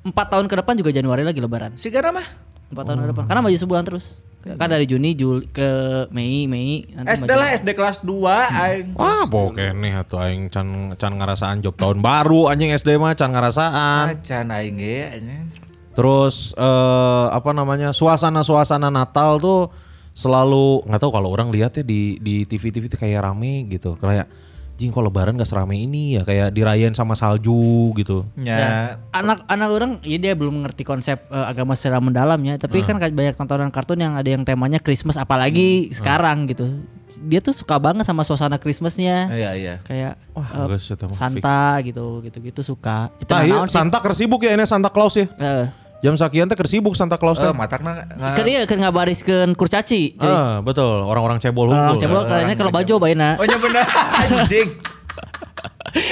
empat 0.05 0.33
tahun 0.33 0.45
ke 0.49 0.55
depan 0.61 0.73
juga 0.77 0.89
Januari 0.89 1.21
lagi 1.21 1.37
Lebaran. 1.37 1.77
Si 1.77 1.93
Gara 1.93 2.09
mah 2.09 2.25
Empat 2.71 2.83
tahun 2.87 2.97
ke 3.03 3.07
depan. 3.13 3.23
Karena 3.29 3.41
maju 3.43 3.57
sebulan 3.57 3.83
terus. 3.85 4.05
Kan 4.45 4.69
dari 4.69 4.85
Juni 4.85 5.17
Juli 5.17 5.49
ke 5.49 6.05
Mei 6.13 6.45
Mei 6.45 6.85
nanti 6.93 7.17
SD 7.17 7.33
lah 7.33 7.49
SD 7.57 7.73
kelas 7.73 8.05
2 8.05 8.13
aing. 8.53 8.93
Wah, 8.93 9.25
pokoknya 9.25 10.05
atuh 10.05 10.21
aing 10.21 10.53
can 10.53 10.93
can 11.01 11.17
ngarasaan 11.17 11.65
job 11.65 11.73
tahun 11.81 11.97
baru 11.97 12.53
anjing 12.53 12.69
SD 12.69 13.01
mah 13.01 13.17
can 13.17 13.33
ngarasaan. 13.33 14.13
Acan 14.13 14.53
aing 14.53 14.77
ge 14.77 15.01
anjing. 15.17 15.49
Terus 15.97 16.53
eh 16.53 17.25
apa 17.33 17.57
namanya? 17.57 17.89
Suasana-suasana 17.89 18.93
Natal 18.93 19.41
tuh 19.41 19.73
selalu 20.13 20.85
nggak 20.85 21.01
tahu 21.01 21.09
kalau 21.09 21.33
orang 21.33 21.49
lihat 21.49 21.81
ya 21.81 21.83
di 21.83 22.21
di 22.21 22.45
TV-TV 22.45 22.93
itu 22.93 22.97
kayak 23.01 23.25
rame 23.25 23.65
gitu. 23.65 23.97
Kayak 23.97 24.29
jing 24.75 24.91
kok 24.91 25.03
lebaran 25.07 25.39
gak 25.39 25.47
serame 25.47 25.79
ini 25.79 26.19
ya 26.19 26.27
kayak 26.27 26.51
dirayain 26.51 26.91
sama 26.91 27.15
salju 27.15 27.95
gitu. 27.95 28.27
Ya, 28.35 28.99
Anak-anak 29.15 29.69
orang 29.71 29.91
ya 30.03 30.19
dia 30.19 30.35
belum 30.35 30.61
mengerti 30.61 30.83
konsep 30.83 31.23
eh, 31.31 31.45
agama 31.47 31.79
secara 31.79 32.03
mendalam 32.03 32.39
ya, 32.43 32.59
tapi 32.59 32.83
kan 32.83 32.99
kayak 32.99 33.15
banyak 33.15 33.35
tontonan 33.39 33.71
kartun 33.71 34.03
yang 34.03 34.19
ada 34.19 34.27
yang 34.27 34.43
temanya 34.43 34.83
Christmas 34.83 35.15
apalagi 35.15 35.89
sekarang 35.95 36.51
gitu. 36.51 36.83
Dia 37.23 37.39
tuh 37.39 37.55
suka 37.55 37.79
banget 37.79 38.03
sama 38.03 38.27
suasana 38.27 38.59
Christmasnya. 38.59 39.31
iya 39.31 39.51
iya. 39.55 39.75
Kayak 39.87 40.19
Wah, 40.35 40.67
mah 40.67 41.13
Santa 41.15 41.79
gitu, 41.79 42.19
gitu-gitu 42.25 42.59
suka. 42.59 43.13
Itu 43.21 43.31
Tah, 43.31 43.47
iya? 43.47 43.63
Santa 43.71 44.03
kersibuk 44.03 44.43
ya 44.43 44.51
ini 44.51 44.67
Santa 44.67 44.91
Claus 44.91 45.15
ya. 45.15 45.31
Eh, 45.39 45.84
Jam 45.97 46.13
sakian 46.13 46.45
teh 46.45 46.53
kersibuk 46.53 46.93
Santa 46.93 47.15
Claus 47.15 47.35
teh. 47.35 47.45
Eh, 47.45 47.51
matakna 47.51 48.05
Kan 48.35 48.45
iya 48.45 48.63
kan 48.63 48.77
ngabariskeun 48.77 49.53
kurcaci. 49.53 50.15
Ah, 50.17 50.59
betul, 50.59 51.01
orang-orang 51.01 51.39
cebol 51.39 51.67
Orang 51.67 51.91
hunkul. 51.91 52.01
sebel 52.01 52.21
kayaknya 52.25 52.55
kalau 52.55 52.71
baju 52.71 52.93
baina. 52.99 53.29
Oh 53.35 53.43
iya 53.43 53.57
bener 53.57 53.85
anjing. 54.21 54.69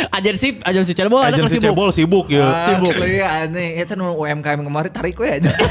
Agensi 0.10 0.48
agensi 0.60 0.92
cerbol 0.94 1.20
ada 1.20 1.30
Agensi 1.30 1.60
kersibuk. 1.60 1.68
cebol 1.70 1.90
sibuk 1.92 2.26
ya. 2.28 2.48
Sibuk. 2.66 2.96
Asli 2.96 3.20
aneh. 3.20 3.78
Eta 3.78 3.94
nu 3.94 4.16
UMKM 4.16 4.64
kemarin 4.64 4.90
tarik 4.90 5.16
we 5.16 5.28
aja. 5.30 5.52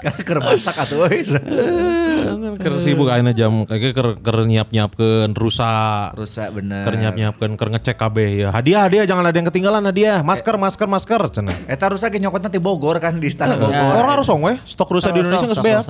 Karena 0.00 0.20
keur 0.24 0.38
masak 0.40 0.76
atuh 0.76 1.04
we. 1.04 1.20
Ker 2.60 2.74
sibuk 2.80 3.08
ayeuna 3.08 3.32
jam 3.32 3.64
kayak 3.64 3.92
ker, 3.92 4.08
ker 4.20 4.36
nyiap-nyiapkeun 4.44 5.32
rusa. 5.32 6.08
Rusak 6.12 6.52
bener. 6.56 6.84
Ker 6.84 6.94
nyiap-nyiapkeun 6.96 7.52
ker 7.56 7.68
ngecek 7.72 7.96
KB 7.96 8.16
ya. 8.44 8.48
Hadiah 8.52 8.88
hadiah 8.88 9.04
jangan 9.04 9.24
ada 9.24 9.36
yang 9.36 9.48
ketinggalan 9.48 9.84
hadiah. 9.84 10.20
Masker 10.20 10.56
masker 10.56 10.88
masker 10.88 11.20
cenah. 11.30 11.56
Eta 11.64 11.88
rusak 11.88 12.12
ge 12.12 12.20
nyokotna 12.20 12.48
ti 12.48 12.60
Bogor 12.60 12.96
kan 12.98 13.16
di 13.16 13.28
istana 13.28 13.56
Ya. 13.56 13.60
Bogor. 13.60 13.94
Orang 14.00 14.10
harus 14.16 14.26
song 14.26 14.40
weh. 14.40 14.56
Stok 14.64 14.88
rusa 14.90 15.12
di 15.12 15.20
Indonesia 15.20 15.46
geus 15.46 15.60
beak. 15.60 15.84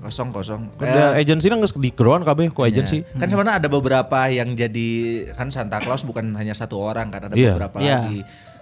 Kosong 0.00 0.28
kosong. 0.32 0.62
Kerja 0.80 1.12
agensi 1.16 1.46
geus 1.48 1.72
di 1.76 1.90
keruan 1.92 2.24
KB 2.24 2.52
ku 2.52 2.64
agensi. 2.64 3.04
Kan 3.16 3.28
sebenarnya 3.28 3.60
ada 3.60 3.68
beberapa 3.68 4.28
yang 4.28 4.56
jadi 4.56 4.88
kan 5.36 5.52
Santa 5.52 5.80
Claus 5.80 6.04
bukan 6.04 6.32
hanya 6.36 6.56
satu 6.56 6.80
orang 6.80 7.08
kan 7.08 7.28
ada 7.28 7.34
Iya. 7.36 7.52
beberapa 7.54 7.76
Iya. 7.80 7.96
lagi. 8.08 8.20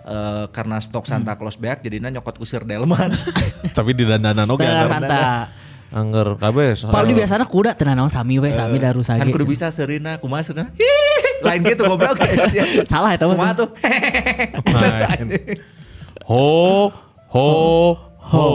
Eh, 0.08 0.44
karena 0.56 0.80
stok 0.80 1.04
Santa 1.04 1.36
Claus 1.36 1.60
beak 1.60 1.84
jadinya 1.84 2.08
nyokot 2.08 2.40
kusir 2.40 2.64
delman. 2.64 3.12
Tapi 3.76 3.92
di 3.92 4.08
dandanan 4.08 4.48
oge 4.48 4.64
Bener 4.64 4.88
anggar. 4.88 4.88
Santa. 4.88 5.20
Anggar 5.92 6.28
KB. 6.40 6.58
Paling 6.88 7.12
biasanya 7.12 7.44
kuda 7.44 7.76
tenan 7.76 8.00
naon 8.00 8.08
sami 8.08 8.40
we 8.40 8.48
sami 8.56 8.80
da 8.80 8.92
rusa 8.92 9.20
kan 9.20 9.28
kudu 9.28 9.44
bisa 9.44 9.68
serina 9.68 10.16
kumaha 10.16 10.40
serina. 10.48 10.72
Lain 11.44 11.60
gitu 11.60 11.84
goblok. 11.84 12.16
Salah 12.90 13.14
eta 13.14 13.28
Kumaha 13.28 13.52
mah. 13.52 13.60
tuh? 13.60 13.68
Main. 14.64 15.28
Ho 16.24 16.88
ho 17.28 17.48
ho. 18.32 18.48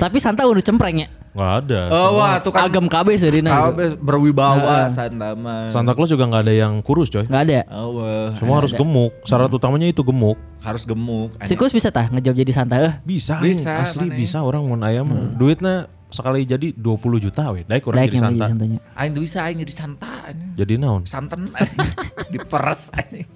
Tapi 0.00 0.16
Santa 0.16 0.48
udah 0.48 0.64
cempreng 0.64 1.04
ya. 1.04 1.08
Nggak 1.36 1.52
ada. 1.62 1.80
Oh 1.92 2.18
wah 2.18 2.40
tuh 2.40 2.50
kan 2.50 2.66
Agam 2.66 2.88
KB 2.88 3.20
seurina. 3.20 3.52
Kau 3.52 3.76
gitu. 3.76 4.00
berwibawa 4.00 4.88
Santa 4.88 5.36
mah. 5.36 5.68
Santa 5.68 5.92
Claus 5.92 6.08
juga 6.08 6.24
nggak 6.24 6.42
ada 6.48 6.54
yang 6.56 6.80
kurus 6.80 7.12
coy. 7.12 7.28
Enggak 7.28 7.42
ada. 7.46 7.60
Oh, 7.70 8.00
wah. 8.00 8.32
Semua 8.40 8.56
harus 8.64 8.72
gemuk. 8.72 9.12
Syarat 9.28 9.52
utamanya 9.52 9.86
itu 9.86 10.00
gemuk. 10.00 10.40
harus 10.60 10.84
gemuk. 10.84 11.32
Si 11.48 11.56
Kus 11.56 11.72
bisa 11.72 11.88
tah 11.88 12.08
ngejawab 12.12 12.36
jadi 12.36 12.52
Santa 12.52 12.76
eh. 12.80 12.92
Bisa, 13.00 13.40
Bisa, 13.40 13.44
bisa 13.44 13.72
asli 13.80 14.08
mana 14.08 14.12
ya? 14.12 14.18
bisa 14.20 14.38
orang 14.44 14.60
mau 14.64 14.76
ayam 14.84 15.06
duitnya 15.36 15.88
sekali 16.10 16.42
jadi 16.44 16.74
20 16.74 17.24
juta 17.24 17.54
we. 17.54 17.62
Daik 17.64 17.86
orang 17.86 18.04
Daik 18.04 18.10
jadi 18.10 18.16
yang 18.18 18.24
santa. 18.26 18.36
jadi 18.38 18.50
Santanya. 18.52 18.78
Aing 18.98 19.12
tuh 19.14 19.22
bisa 19.22 19.38
aing 19.46 19.58
jadi 19.62 19.74
Santa. 19.74 20.12
anjing. 20.26 20.50
Jadi 20.58 20.72
naon? 20.76 21.02
Santen 21.06 21.40
diperes 22.34 22.80
anjing. 22.94 23.26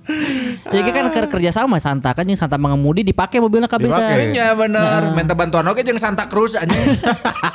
Ya 0.71 0.81
kan 0.91 1.07
ker 1.11 1.27
kerja 1.31 1.51
sama 1.55 1.79
Santa 1.79 2.11
kan 2.13 2.27
yang 2.27 2.39
Santa 2.39 2.59
mengemudi 2.59 3.07
dipakai 3.07 3.39
mobilnya 3.39 3.71
KB 3.71 3.83
teh. 3.83 3.89
Dipakai. 3.89 4.35
Iya 4.35 4.53
bener, 4.55 5.01
minta 5.15 5.33
bantuan 5.33 5.67
oke 5.71 5.81
jeung 5.81 5.99
Santa 5.99 6.27
Cruz 6.27 6.55
anjing. 6.59 6.99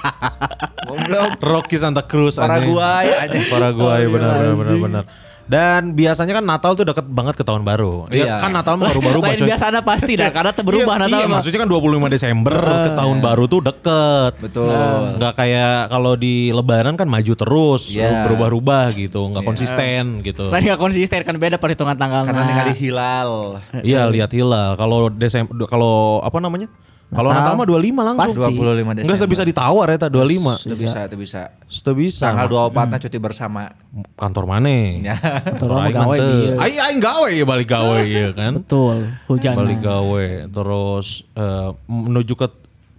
Goblok. 0.90 1.38
Rocky 1.44 1.78
Santa 1.78 2.02
Cruz 2.08 2.40
Paraguay 2.40 3.14
anjing. 3.14 3.46
Paraguay 3.48 4.10
benar 4.10 4.34
benar 4.42 4.56
benar 4.58 4.78
benar. 4.82 5.04
Dan 5.50 5.98
biasanya 5.98 6.38
kan 6.38 6.46
Natal 6.46 6.77
tuh 6.77 6.86
deket 6.86 7.10
banget 7.10 7.34
ke 7.34 7.41
tahun 7.41 7.65
baru. 7.65 8.06
Iya. 8.13 8.22
Ya, 8.22 8.34
kan 8.38 8.53
Natal 8.53 8.77
mah 8.77 8.94
baru-baru 8.94 9.20
Lain 9.25 9.41
biasanya 9.50 9.82
pasti 9.82 10.13
dah 10.13 10.29
karena 10.29 10.53
teu 10.53 10.62
berubah 10.62 10.94
iya, 10.94 11.03
Natal 11.10 11.20
iya, 11.20 11.25
mah. 11.25 11.41
maksudnya 11.41 11.60
kan 11.65 11.70
25 11.74 12.13
Desember 12.13 12.53
ke 12.62 12.89
tahun 12.94 13.18
baru 13.18 13.44
tuh 13.50 13.62
deket. 13.65 14.34
Betul. 14.38 15.18
Nggak 15.18 15.34
kayak 15.34 15.89
kalau 15.89 16.13
di 16.13 16.53
lebaran 16.53 16.94
kan 16.94 17.10
maju 17.10 17.34
terus, 17.34 17.89
Iya. 17.89 18.29
berubah-ubah 18.29 18.94
gitu, 18.94 19.25
nggak 19.34 19.41
konsisten 19.41 20.22
gitu. 20.22 20.53
Lain 20.53 20.70
gak 20.70 20.77
konsisten 20.77 21.25
kan 21.25 21.34
beda 21.41 21.58
perhitungan 21.58 21.98
tanggalnya. 21.98 22.29
Karena 22.29 22.46
ningali 22.46 22.74
hilal. 22.77 23.58
Iya, 23.82 24.06
lihat 24.06 24.29
hilal. 24.29 24.77
Kalau 24.77 25.10
Desember 25.10 25.65
kalau 25.65 26.22
apa 26.22 26.38
namanya? 26.38 26.70
Kalau 27.10 27.34
Natal. 27.34 27.58
Mah 27.58 27.66
25 27.66 28.06
langsung. 28.06 28.22
Pasti. 28.22 28.38
25 28.38 28.94
Desember. 28.94 29.18
Enggak 29.18 29.30
bisa 29.34 29.44
ditawar 29.50 29.86
ya, 29.89 29.98
ta 29.98 30.08
25. 30.13 30.70
Itu 30.70 30.75
bisa, 30.78 31.00
itu 31.10 31.18
bisa. 31.18 31.42
Sudah 31.66 31.94
bisa. 31.98 32.25
Tanggal 32.30 32.48
24 32.70 32.86
na 32.94 32.98
cuti 33.01 33.18
bersama. 33.18 33.62
kantor 34.13 34.46
mana? 34.46 34.70
Ya. 35.01 35.18
Kantor 35.58 35.70
mah 35.74 35.89
gawe 35.89 36.18
dia. 36.22 36.54
Aing 36.62 36.80
aing 36.86 37.01
gawe 37.01 37.30
ya 37.34 37.46
balik 37.50 37.68
gawe 37.74 38.00
ya 38.06 38.30
kan. 38.38 38.54
Betul, 38.62 39.10
hujan. 39.25 39.54
Balik 39.58 39.82
gawe 39.82 40.25
terus 40.54 41.25
eh, 41.34 41.70
menuju 41.89 42.34
ke 42.38 42.48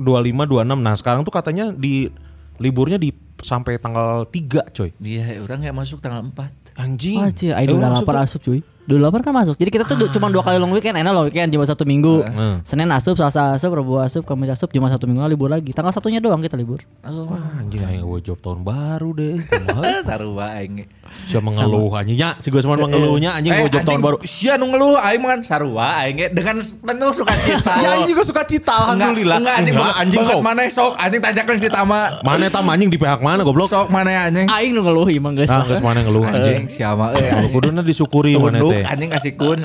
25 0.02 0.48
26. 0.48 0.80
Nah, 0.80 0.94
sekarang 0.98 1.22
tuh 1.22 1.30
katanya 1.30 1.70
di 1.70 2.10
liburnya 2.58 2.98
di 2.98 3.14
sampai 3.40 3.78
tanggal 3.78 4.26
3, 4.28 4.74
coy. 4.74 4.90
Iya, 5.00 5.40
orang 5.40 5.64
nggak 5.64 5.76
masuk 5.76 6.02
tanggal 6.02 6.26
4. 6.28 6.60
Anjing. 6.76 7.18
Oh, 7.20 7.30
cie, 7.32 7.52
ayo 7.52 7.76
udah 7.76 8.00
lapar 8.00 8.24
asup 8.24 8.42
cuy. 8.42 8.60
Dua 8.90 9.06
lapar 9.06 9.22
kan 9.22 9.30
masuk. 9.30 9.54
Jadi 9.54 9.70
kita 9.70 9.86
tuh 9.86 9.94
du- 9.94 10.10
cuma 10.10 10.26
dua 10.34 10.42
kali 10.42 10.58
long 10.58 10.74
weekend, 10.74 10.98
enak 10.98 11.14
long 11.14 11.30
weekend 11.30 11.54
cuma 11.54 11.62
satu 11.62 11.86
minggu. 11.86 12.26
Hmm. 12.26 12.58
Senin 12.66 12.90
asup, 12.90 13.14
Selasa 13.14 13.54
asup, 13.54 13.70
Rabu 13.70 14.02
asup, 14.02 14.26
Kamis 14.26 14.50
asup, 14.50 14.74
cuma 14.74 14.90
satu 14.90 15.06
minggu 15.06 15.22
libur 15.30 15.46
lagi. 15.46 15.70
Tanggal 15.70 15.94
satunya 15.94 16.18
doang 16.18 16.42
kita 16.42 16.58
libur. 16.58 16.82
Oh. 17.06 17.30
Wah, 17.30 17.62
anjing 17.62 17.78
aing 17.78 18.02
gue 18.02 18.18
job 18.26 18.42
tahun 18.42 18.66
baru 18.66 19.14
deh. 19.14 19.38
Sarua 20.10 20.58
aing. 20.58 20.90
Siapa 21.26 21.42
mengeluh 21.42 21.90
anjing 21.90 22.18
nya, 22.18 22.34
si 22.38 22.50
gue 22.50 22.58
cuma 22.58 22.74
mengeluhnya 22.78 23.30
anjing 23.34 23.54
gue 23.54 23.70
job 23.70 23.86
tahun 23.86 24.02
baru. 24.02 24.16
Sia 24.26 24.58
nu 24.58 24.70
ngeluh 24.70 24.98
aing 24.98 25.22
mah 25.22 25.28
kan 25.30 25.40
sarua 25.42 26.02
aing 26.02 26.14
ge 26.16 26.26
dengan 26.30 26.58
penuh 26.58 27.10
sukacita. 27.14 27.72
Ya 27.82 27.94
anjing 27.94 28.10
juga 28.10 28.22
suka 28.26 28.42
cita 28.42 28.74
alhamdulillah. 28.90 29.38
Enggak, 29.38 29.54
anjing 29.58 29.74
anjing 29.78 30.20
sok. 30.26 30.42
mana 30.42 30.66
sok 30.66 30.98
anjing 30.98 31.22
tanjakan 31.22 31.54
si 31.58 31.70
Tama. 31.70 32.22
Mana 32.22 32.50
tam 32.50 32.66
anjing 32.66 32.90
di 32.90 32.98
pihak 32.98 33.22
mana 33.22 33.46
goblok? 33.46 33.70
Sok 33.70 33.86
mana 33.86 34.26
anjing? 34.26 34.50
Aing 34.50 34.74
nu 34.74 34.82
ngeluh 34.82 35.06
emang 35.06 35.38
guys. 35.38 35.50
Ah, 35.50 35.62
geus 35.62 35.78
mana 35.78 36.02
ngeluh 36.02 36.26
Anjing 36.26 36.66
siapa 36.66 37.14
euy. 37.14 37.30
Kalau 37.30 37.50
kuduna 37.54 37.80
disyukuri 37.82 38.34
mana 38.34 38.58
teh. 38.58 38.79
Anjing 38.86 39.10
kasih 39.12 39.32
kun. 39.36 39.60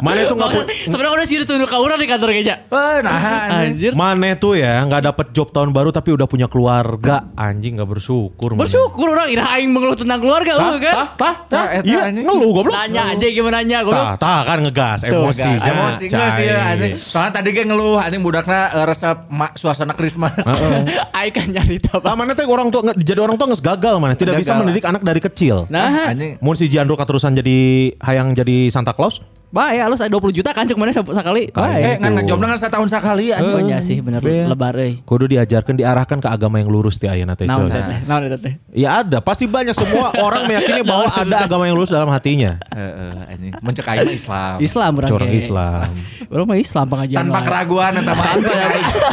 Mana 0.00 0.18
itu 0.24 0.34
nggak 0.34 0.50
Sebenarnya 0.88 1.12
udah 1.14 1.26
sih 1.26 1.36
ditunduk 1.42 1.68
ke 1.68 1.76
orang 1.76 1.98
di 1.98 2.06
kantor 2.06 2.28
gereja. 2.32 2.54
Eh, 2.66 2.98
nah 3.00 3.18
anjing. 3.50 3.68
Anjir. 3.74 3.92
Mana 3.94 4.34
tuh 4.34 4.54
ya 4.56 4.82
nggak 4.82 5.02
dapat 5.12 5.26
job 5.32 5.48
tahun 5.50 5.70
baru 5.70 5.90
tapi 5.90 6.14
udah 6.14 6.26
punya 6.26 6.46
keluarga 6.46 7.28
anjing 7.34 7.76
nggak 7.78 7.88
bersyukur. 7.88 8.54
Bersyukur 8.54 9.12
orang 9.12 9.28
ira 9.28 9.44
aing 9.54 9.70
mengeluh 9.70 9.98
tentang 9.98 10.20
keluarga 10.20 10.52
lu 10.56 10.78
kan. 10.78 10.94
tah, 11.14 11.34
tah, 11.46 11.64
Iya, 11.82 12.10
anjing. 12.10 12.24
ngeluh 12.24 12.50
goblok. 12.52 12.74
Nanya 12.74 13.02
aja 13.14 13.26
gimana 13.26 13.56
nanya 13.62 13.78
goblok. 13.82 14.04
Tah, 14.04 14.16
tah 14.18 14.40
kan 14.44 14.58
ngegas 14.62 15.00
Tuh, 15.04 15.12
emosi. 15.24 15.42
Emosi, 15.42 15.68
emosi 15.68 16.04
enggak 16.08 16.28
sih 16.34 16.44
ya 16.44 16.58
anjing. 16.74 16.92
Soalnya 16.98 17.32
tadi 17.38 17.48
ge 17.54 17.62
ngeluh 17.66 17.96
anjing 17.98 18.22
budakna 18.22 18.60
eh, 18.74 18.86
resep 18.86 19.16
suasana 19.54 19.94
Christmas. 19.94 20.34
Aing 21.18 21.34
kan 21.34 21.46
nyari 21.48 21.76
Tah, 21.78 21.98
apa. 21.98 22.14
mana 22.14 22.34
teh 22.34 22.44
orang 22.44 22.68
tua 22.68 22.92
jadi 22.94 23.20
orang 23.22 23.36
tua 23.38 23.46
nges 23.50 23.62
gagal 23.62 23.96
mana 23.98 24.14
tidak 24.14 24.38
bisa 24.38 24.54
mendidik 24.54 24.84
anak 24.84 25.02
dari 25.02 25.20
kecil. 25.22 25.66
Nah, 25.68 26.10
Anjing. 26.10 26.38
Mun 26.38 26.54
si 26.54 26.66
Jandro 26.66 26.94
keterusan 26.94 27.34
jadi 27.34 27.58
hayang 27.98 28.34
jadi 28.34 28.70
Santa 28.70 28.92
Claus, 28.92 29.20
bae 29.48 29.80
lu 29.80 29.96
saya 29.96 30.12
20 30.12 30.28
juta 30.36 30.52
kan 30.52 30.68
cek 30.68 30.76
mana 30.76 30.92
sekali. 30.92 31.48
Eh, 31.48 31.56
Bae. 31.56 31.96
ngan 31.96 32.12
ngejobna 32.20 32.52
kan 32.52 32.58
setahun 32.60 32.88
sekali 32.92 33.32
anjing. 33.32 33.56
Oh 33.56 33.60
iya 33.64 33.78
sih 33.80 33.98
bener 33.98 34.20
lebar 34.20 34.76
euy. 34.76 35.00
kudu 35.02 35.24
diajarkan 35.24 35.72
diarahkan 35.72 36.20
ke 36.20 36.28
agama 36.28 36.60
yang 36.60 36.68
lurus 36.68 37.00
ti 37.00 37.08
ayeuna 37.08 37.32
teh. 37.32 37.48
Naon 37.48 37.72
teh? 37.72 37.80
Naon 38.04 38.28
eta 38.28 38.36
teh? 38.36 38.60
Ya 38.76 39.00
ada, 39.00 39.24
pasti 39.24 39.48
banyak 39.48 39.72
semua 39.72 40.12
orang 40.26 40.44
meyakini 40.44 40.84
bahwa 40.84 41.08
ada 41.08 41.48
agama 41.48 41.64
yang 41.64 41.80
lurus 41.80 41.88
dalam 41.88 42.12
hatinya. 42.12 42.60
Heeh, 42.76 43.32
anjing. 43.32 43.52
Mencek 43.64 43.84
Islam. 44.12 44.60
Islam 44.60 44.90
orang 45.00 45.10
Orang 45.16 45.30
ge. 45.32 45.40
Islam. 45.40 45.88
Orang 46.28 46.44
mah 46.44 46.60
Islam 46.60 46.84
pengajian. 46.92 47.24
Tanpa 47.24 47.40
keraguan 47.40 47.92
eta 48.04 48.12
mah. 48.20 48.26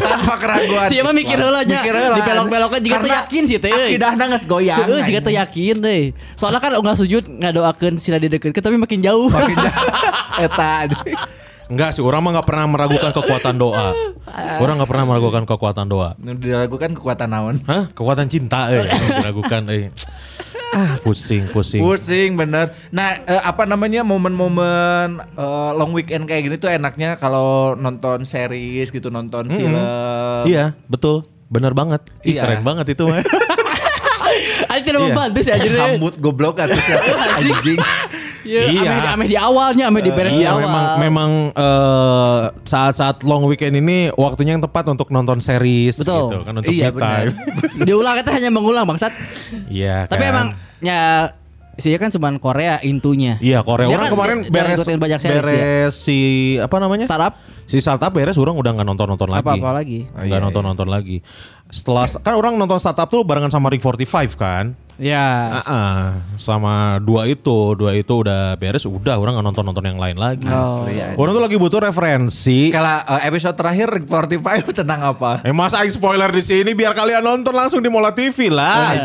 Tanpa 0.04 0.36
keraguan. 0.36 0.88
Si 0.92 1.00
emang 1.00 1.16
mikir 1.16 1.40
heula 1.40 1.64
nya. 1.64 1.80
Mikir 1.80 1.96
heula. 1.96 2.16
Dipelok-peloknya 2.20 2.80
juga 2.84 2.98
tuh 3.00 3.12
yakin 3.16 3.42
sih 3.48 3.56
teh. 3.56 3.72
euy. 3.72 3.96
Akidahna 3.96 4.24
geus 4.36 4.44
goyang. 4.44 4.84
Heeh, 4.84 5.00
jika 5.08 5.20
tuh 5.24 5.32
yakin 5.32 5.76
deh. 5.80 6.04
Soalnya 6.36 6.60
kan 6.60 6.76
nggak 6.76 6.98
sujud 7.00 7.24
nggak 7.40 7.54
doakan 7.56 7.94
sila 7.96 8.20
dideketin 8.20 8.60
tapi 8.60 8.76
makin 8.76 9.00
jauh. 9.00 9.32
Makin 9.32 9.56
jauh. 9.56 9.84
Eta. 10.40 10.90
Enggak 11.66 11.98
sih, 11.98 12.06
orang 12.06 12.22
mah 12.22 12.32
nggak 12.38 12.48
pernah 12.48 12.66
meragukan 12.70 13.10
kekuatan 13.10 13.56
doa. 13.58 13.90
Orang 14.62 14.78
nggak 14.78 14.90
pernah 14.90 15.06
meragukan 15.10 15.44
kekuatan 15.50 15.86
doa. 15.90 16.14
Diragukan 16.18 16.94
kekuatan 16.94 17.30
naon? 17.30 17.56
Hah? 17.66 17.90
Kekuatan 17.90 18.30
cinta 18.30 18.70
eh 18.70 18.86
diragukan 18.86 19.62
eh. 19.74 19.90
Ah, 20.76 21.00
pusing, 21.00 21.48
pusing. 21.50 21.80
Pusing 21.80 22.36
bener. 22.36 22.76
Nah 22.92 23.24
eh, 23.24 23.40
apa 23.40 23.64
namanya 23.64 24.04
momen-momen 24.04 25.24
eh, 25.24 25.72
long 25.72 25.96
weekend 25.96 26.28
kayak 26.28 26.46
gini 26.46 26.56
tuh 26.60 26.68
enaknya 26.68 27.16
kalau 27.16 27.74
nonton 27.74 28.28
series 28.28 28.92
gitu 28.92 29.08
nonton 29.08 29.48
film. 29.48 29.80
Iya, 30.44 30.76
betul. 30.86 31.24
Bener 31.48 31.72
banget. 31.72 32.04
Ih, 32.22 32.36
Iya. 32.36 32.42
keren 32.44 32.62
banget 32.62 32.92
itu 32.92 33.08
mah. 33.08 33.24
Aja 34.74 34.84
tidak 34.84 35.00
Iya. 35.00 35.08
membantu 35.08 35.40
sih 35.42 35.54
aja 35.54 35.64
deh. 35.64 35.80
Sambut 35.80 36.14
goblok 36.20 36.60
terus 36.60 36.84
ya, 36.84 37.00
anjing. 37.40 37.80
Ya, 38.46 38.62
Iya. 38.64 38.92
ame, 39.10 39.10
ame 39.12 39.26
di 39.26 39.36
awalnya, 39.36 39.84
ame 39.88 40.00
di 40.00 40.10
beres 40.10 40.32
di 40.32 40.40
Iya 40.40 40.54
awal. 40.54 40.62
memang 40.64 40.86
memang 41.00 41.30
eh, 41.52 42.42
saat-saat 42.62 43.22
long 43.22 43.44
weekend 43.44 43.74
ini 43.74 44.14
waktunya 44.14 44.54
yang 44.54 44.62
tepat 44.62 44.86
untuk 44.88 45.10
nonton 45.10 45.38
series 45.40 45.98
Betul. 45.98 46.30
gitu 46.30 46.38
kan 46.42 46.54
untuk 46.56 46.70
Iya, 46.70 46.90
me 46.90 47.00
time. 47.00 47.34
Diulang 47.88 48.16
itu 48.18 48.30
hanya 48.30 48.50
mengulang 48.50 48.86
bangsat. 48.86 49.12
Iya 49.66 50.06
Tapi 50.06 50.22
kan. 50.22 50.32
emang 50.32 50.48
ya 50.80 51.34
sih 51.76 51.92
kan 51.96 52.08
cuman 52.08 52.38
Korea 52.38 52.80
intunya. 52.80 53.36
Iya 53.38 53.60
Korea 53.60 53.90
Dia 53.90 53.98
orang 53.98 54.06
kan 54.06 54.14
kemarin 54.14 54.38
beres 54.48 54.80
banyak 54.86 55.20
series 55.20 55.36
dia. 55.36 55.44
beres 55.44 55.94
si 55.98 56.18
apa 56.56 56.76
namanya 56.78 57.04
Startup 57.04 57.34
si 57.66 57.82
startup 57.82 58.14
beres 58.14 58.38
orang 58.38 58.54
udah 58.54 58.72
nggak 58.72 58.86
nonton 58.86 59.10
nonton 59.10 59.26
lagi 59.28 59.42
apa-apa 59.42 59.72
lagi. 59.76 60.06
nggak 60.08 60.38
nonton 60.40 60.64
nonton 60.64 60.86
lagi 60.86 61.20
setelah 61.70 62.06
kan 62.22 62.34
orang 62.34 62.56
nonton 62.56 62.78
startup 62.78 63.10
tuh 63.10 63.26
barengan 63.26 63.50
sama 63.50 63.70
Rick 63.70 63.82
45 63.82 64.36
kan 64.38 64.78
Ya. 64.96 65.52
Ah, 65.68 66.16
sama 66.40 67.04
dua 67.04 67.28
itu 67.28 67.76
dua 67.76 67.92
itu 68.00 68.16
udah 68.16 68.56
beres 68.56 68.88
udah 68.88 69.20
orang 69.20 69.36
nggak 69.36 69.48
nonton 69.52 69.64
nonton 69.68 69.84
yang 69.92 70.00
lain 70.00 70.16
lagi 70.16 70.48
Oh. 70.48 70.88
Asli, 70.88 71.04
ya. 71.04 71.20
orang 71.20 71.36
tuh 71.36 71.44
lagi 71.44 71.58
butuh 71.60 71.84
referensi 71.84 72.72
Kalau 72.72 73.04
eh, 73.04 73.28
episode 73.28 73.60
terakhir 73.60 73.92
45 74.08 74.72
tentang 74.72 75.04
apa? 75.04 75.44
Eh 75.44 75.52
masa 75.52 75.84
aing 75.84 75.92
spoiler 75.92 76.32
di 76.32 76.40
sini 76.40 76.72
biar 76.72 76.96
kalian 76.96 77.20
nonton 77.20 77.52
langsung 77.52 77.84
di 77.84 77.92
Mola 77.92 78.16
TV 78.16 78.48
lah. 78.48 78.96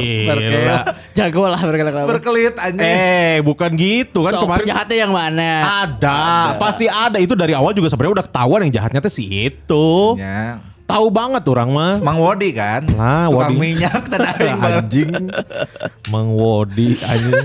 Gila. 0.00 0.32
Berkelok. 0.32 0.84
Jago 1.12 1.42
lah 1.44 1.60
berkelak 1.60 1.92
Berkelit 2.08 2.54
anjing. 2.56 2.88
Eh 2.88 3.44
bukan 3.44 3.70
gitu 3.76 4.24
kan 4.24 4.32
So, 4.32 4.48
kemarin 4.48 4.64
penjahatnya 4.64 4.96
yang 4.96 5.12
mana? 5.12 5.52
ada, 5.84 6.20
pasti 6.56 6.88
ada 6.88 7.20
itu 7.20 7.36
dari 7.36 7.52
awal 7.52 7.76
juga 7.76 7.92
sebenarnya 7.92 8.24
udah 8.24 8.26
ketahuan 8.32 8.60
yang 8.64 8.72
jahatnya 8.80 9.04
tuh 9.04 9.12
si 9.12 9.28
itu. 9.28 10.16
Ya. 10.16 10.64
Tahu 10.88 11.06
banget 11.12 11.44
orang 11.44 11.68
mah. 11.68 11.94
Mang 12.00 12.16
Wodi 12.16 12.48
kan? 12.50 12.80
Lah, 12.96 13.28
Tukang 13.28 13.52
Wodi. 13.52 13.60
minyak 13.60 14.08
tadi 14.12 14.48
anjing 14.48 15.28
Mang 16.08 16.32
Wodi 16.32 16.96
anjing 16.96 17.44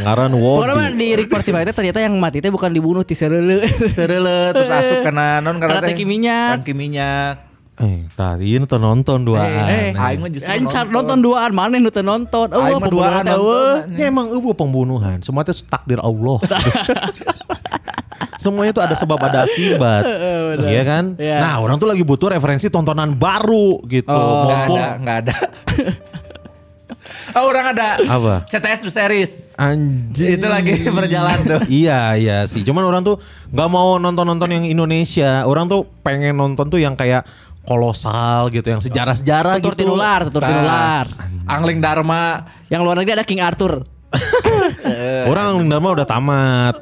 ngaran 0.00 0.32
Pokoknya 0.32 0.72
mah 0.72 0.88
Wodi 0.88 0.96
di 0.96 1.08
Rick 1.12 1.28
45 1.28 1.52
itu 1.60 1.72
ternyata 1.74 1.98
yang 2.00 2.16
mati 2.16 2.40
itu 2.40 2.48
bukan 2.48 2.72
dibunuh 2.72 3.04
ti 3.04 3.12
sereule. 3.12 3.60
Serele 3.92 4.56
terus 4.56 4.72
asup 4.72 5.04
kena 5.04 5.38
non 5.38 5.60
Karena 5.60 5.84
teh 5.84 5.92
teki 5.92 6.08
minyak. 6.08 6.64
Teki 6.64 6.72
minyak. 6.72 7.44
eh 7.78 8.10
tadi 8.10 8.58
ini 8.58 8.66
tuh 8.66 8.74
nonton 8.74 9.22
duaan 9.22 9.46
Eh, 9.70 9.94
aing 9.94 10.18
mah 10.18 10.26
justru 10.26 10.50
Aing 10.50 10.66
car 10.66 10.90
nonton 10.90 11.22
duaan 11.22 11.54
mana 11.54 11.78
nu 11.78 11.92
teu 11.92 12.02
nonton. 12.02 12.50
Aing 12.50 12.74
mah 12.74 12.90
duaan 12.90 13.22
nonton. 13.22 13.94
Ya 13.94 14.10
emang 14.10 14.32
eueuh 14.32 14.50
pembunuhan, 14.50 15.22
semua 15.22 15.46
itu 15.46 15.54
takdir 15.62 16.00
Allah. 16.00 16.42
Semuanya 18.38 18.70
itu 18.70 18.78
ada 18.80 18.94
sebab 18.94 19.18
ada 19.18 19.44
akibat. 19.44 20.02
Iya 20.48 20.82
kan? 20.82 21.04
Iya. 21.20 21.38
Nah, 21.44 21.54
orang 21.60 21.76
tuh 21.76 21.86
lagi 21.86 22.00
butuh 22.00 22.32
referensi 22.32 22.72
tontonan 22.72 23.12
baru 23.14 23.78
gitu. 23.84 24.08
Oh. 24.08 24.48
Enggak 24.48 24.58
Mumpung 24.64 24.78
ada, 24.80 24.88
enggak 24.96 25.16
ada. 25.26 25.34
oh, 27.36 27.44
orang 27.44 27.66
ada. 27.76 27.88
Apa? 28.00 28.34
CTS 28.48 28.80
The 28.82 28.92
Series. 28.92 29.32
Anjir. 29.60 30.40
Itu 30.40 30.46
lagi 30.48 30.72
berjalan 30.98 31.38
tuh. 31.44 31.60
iya, 31.68 32.16
iya 32.16 32.38
sih. 32.48 32.64
Cuman 32.64 32.80
orang 32.82 33.04
tuh 33.04 33.20
nggak 33.52 33.68
mau 33.68 34.00
nonton-nonton 34.00 34.48
yang 34.48 34.64
Indonesia. 34.64 35.44
Orang 35.44 35.68
tuh 35.68 35.84
pengen 36.00 36.34
nonton 36.34 36.66
tuh 36.72 36.80
yang 36.80 36.96
kayak 36.96 37.28
kolosal 37.68 38.48
gitu, 38.48 38.64
yang 38.64 38.80
sejarah-sejarah 38.80 39.60
Tutur 39.60 39.76
gitu. 39.76 39.84
tinular, 39.84 40.24
tutur 40.24 40.40
Nah, 40.40 40.48
tinular. 40.48 41.06
Angling 41.44 41.78
Dharma. 41.84 42.48
Yang 42.72 42.80
luar 42.80 42.96
negeri 42.96 43.12
ada 43.20 43.26
King 43.28 43.44
Arthur. 43.44 43.84
Orang 45.28 45.60
Lindama 45.60 45.92
udah 45.92 46.06
tamat. 46.08 46.80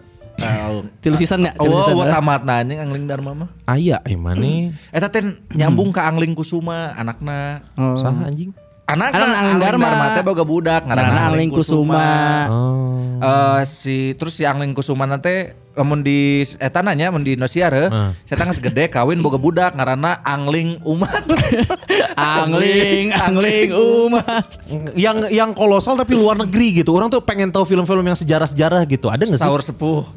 Tilu 1.00 1.16
season 1.16 1.49
ya? 1.49 1.52
Tilu 1.57 1.73
Oh, 1.73 2.05
eh. 2.05 2.12
tamat 2.12 2.43
nanya 2.45 2.85
Angling 2.85 3.09
Dharma 3.09 3.33
mah. 3.33 3.49
Aya, 3.64 4.00
nih. 4.37 4.76
Eta 4.93 5.09
teh 5.09 5.25
nyambung 5.57 5.90
ke 5.90 6.00
Angling 6.00 6.37
Kusuma 6.37 6.93
anakna. 6.93 7.64
Oh. 7.76 7.97
Saha 7.97 8.28
anjing? 8.28 8.52
Anakna 8.87 9.19
Anak 9.19 9.37
Angling 9.43 9.61
Dharma. 9.66 10.14
teh 10.14 10.23
boga 10.23 10.45
budak 10.47 10.83
Karena 10.87 11.26
Angling 11.26 11.50
Kusuma. 11.50 12.07
Oh. 12.47 13.19
Eh 13.19 13.62
si 13.66 14.14
terus 14.14 14.38
si 14.38 14.47
Angling 14.47 14.78
Kusuma 14.78 15.11
nanti 15.11 15.50
lamun 15.76 16.00
di 16.00 16.40
eta 16.57 16.81
nanya 16.81 17.12
mun 17.12 17.21
di 17.21 17.37
Indosiar 17.37 17.69
heuh, 17.76 17.93
Heeh. 17.93 18.11
saya 18.25 18.49
geus 18.49 18.64
gede 18.64 18.88
kawin 18.88 19.21
boga 19.21 19.37
budak 19.37 19.76
ngaranna 19.76 20.25
Angling 20.25 20.81
Umat. 20.87 21.26
Angling, 22.16 23.12
angling 23.12 23.76
umat. 23.76 24.49
yang 24.97 25.28
yang 25.28 25.52
kolosal 25.52 26.00
tapi 26.00 26.16
luar 26.16 26.40
negeri 26.40 26.81
gitu. 26.81 26.97
Orang 26.97 27.12
tuh 27.12 27.21
pengen 27.21 27.52
tahu 27.52 27.69
film-film 27.69 28.00
yang 28.09 28.16
sejarah-sejarah 28.16 28.88
gitu. 28.88 29.12
Ada 29.12 29.28
nggak 29.28 29.37
sih? 29.37 29.45
Saur 29.45 29.61
sepuh. 29.61 30.09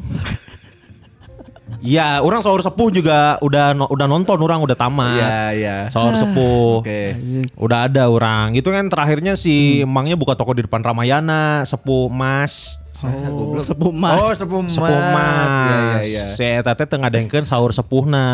Iya, 1.80 2.20
orang 2.20 2.44
sahur 2.44 2.60
sepuh 2.60 2.92
juga 2.92 3.40
udah 3.40 3.88
udah 3.88 4.08
nonton 4.08 4.38
orang 4.44 4.60
udah 4.60 4.76
tamat. 4.76 5.16
Iya, 5.16 5.40
iya. 5.56 5.78
Sahur 5.88 6.16
sepuh. 6.16 6.84
Oke. 6.84 7.16
Udah 7.56 7.88
ada 7.88 8.12
orang. 8.12 8.52
Itu 8.56 8.70
kan 8.70 8.92
terakhirnya 8.92 9.40
si 9.40 9.84
emangnya 9.84 10.20
buka 10.20 10.36
toko 10.36 10.52
di 10.52 10.68
depan 10.68 10.84
Ramayana, 10.84 11.64
sepuh 11.64 12.12
Mas. 12.12 12.80
Oh, 13.00 13.64
sepuh 13.64 13.96
mas. 13.96 14.20
Oh, 14.20 14.32
sepuh 14.36 14.60
Mas. 14.60 14.76
Sepuh 14.76 15.00
Mas. 15.16 15.52
Iya, 15.56 15.80
iya, 15.80 16.00
iya. 16.04 16.26
Si 16.36 16.44
eta 16.44 16.76
teh 16.76 16.84
teu 16.84 17.00
ngadengkeun 17.00 17.48
sahur 17.48 17.72
sepuhna. 17.72 18.28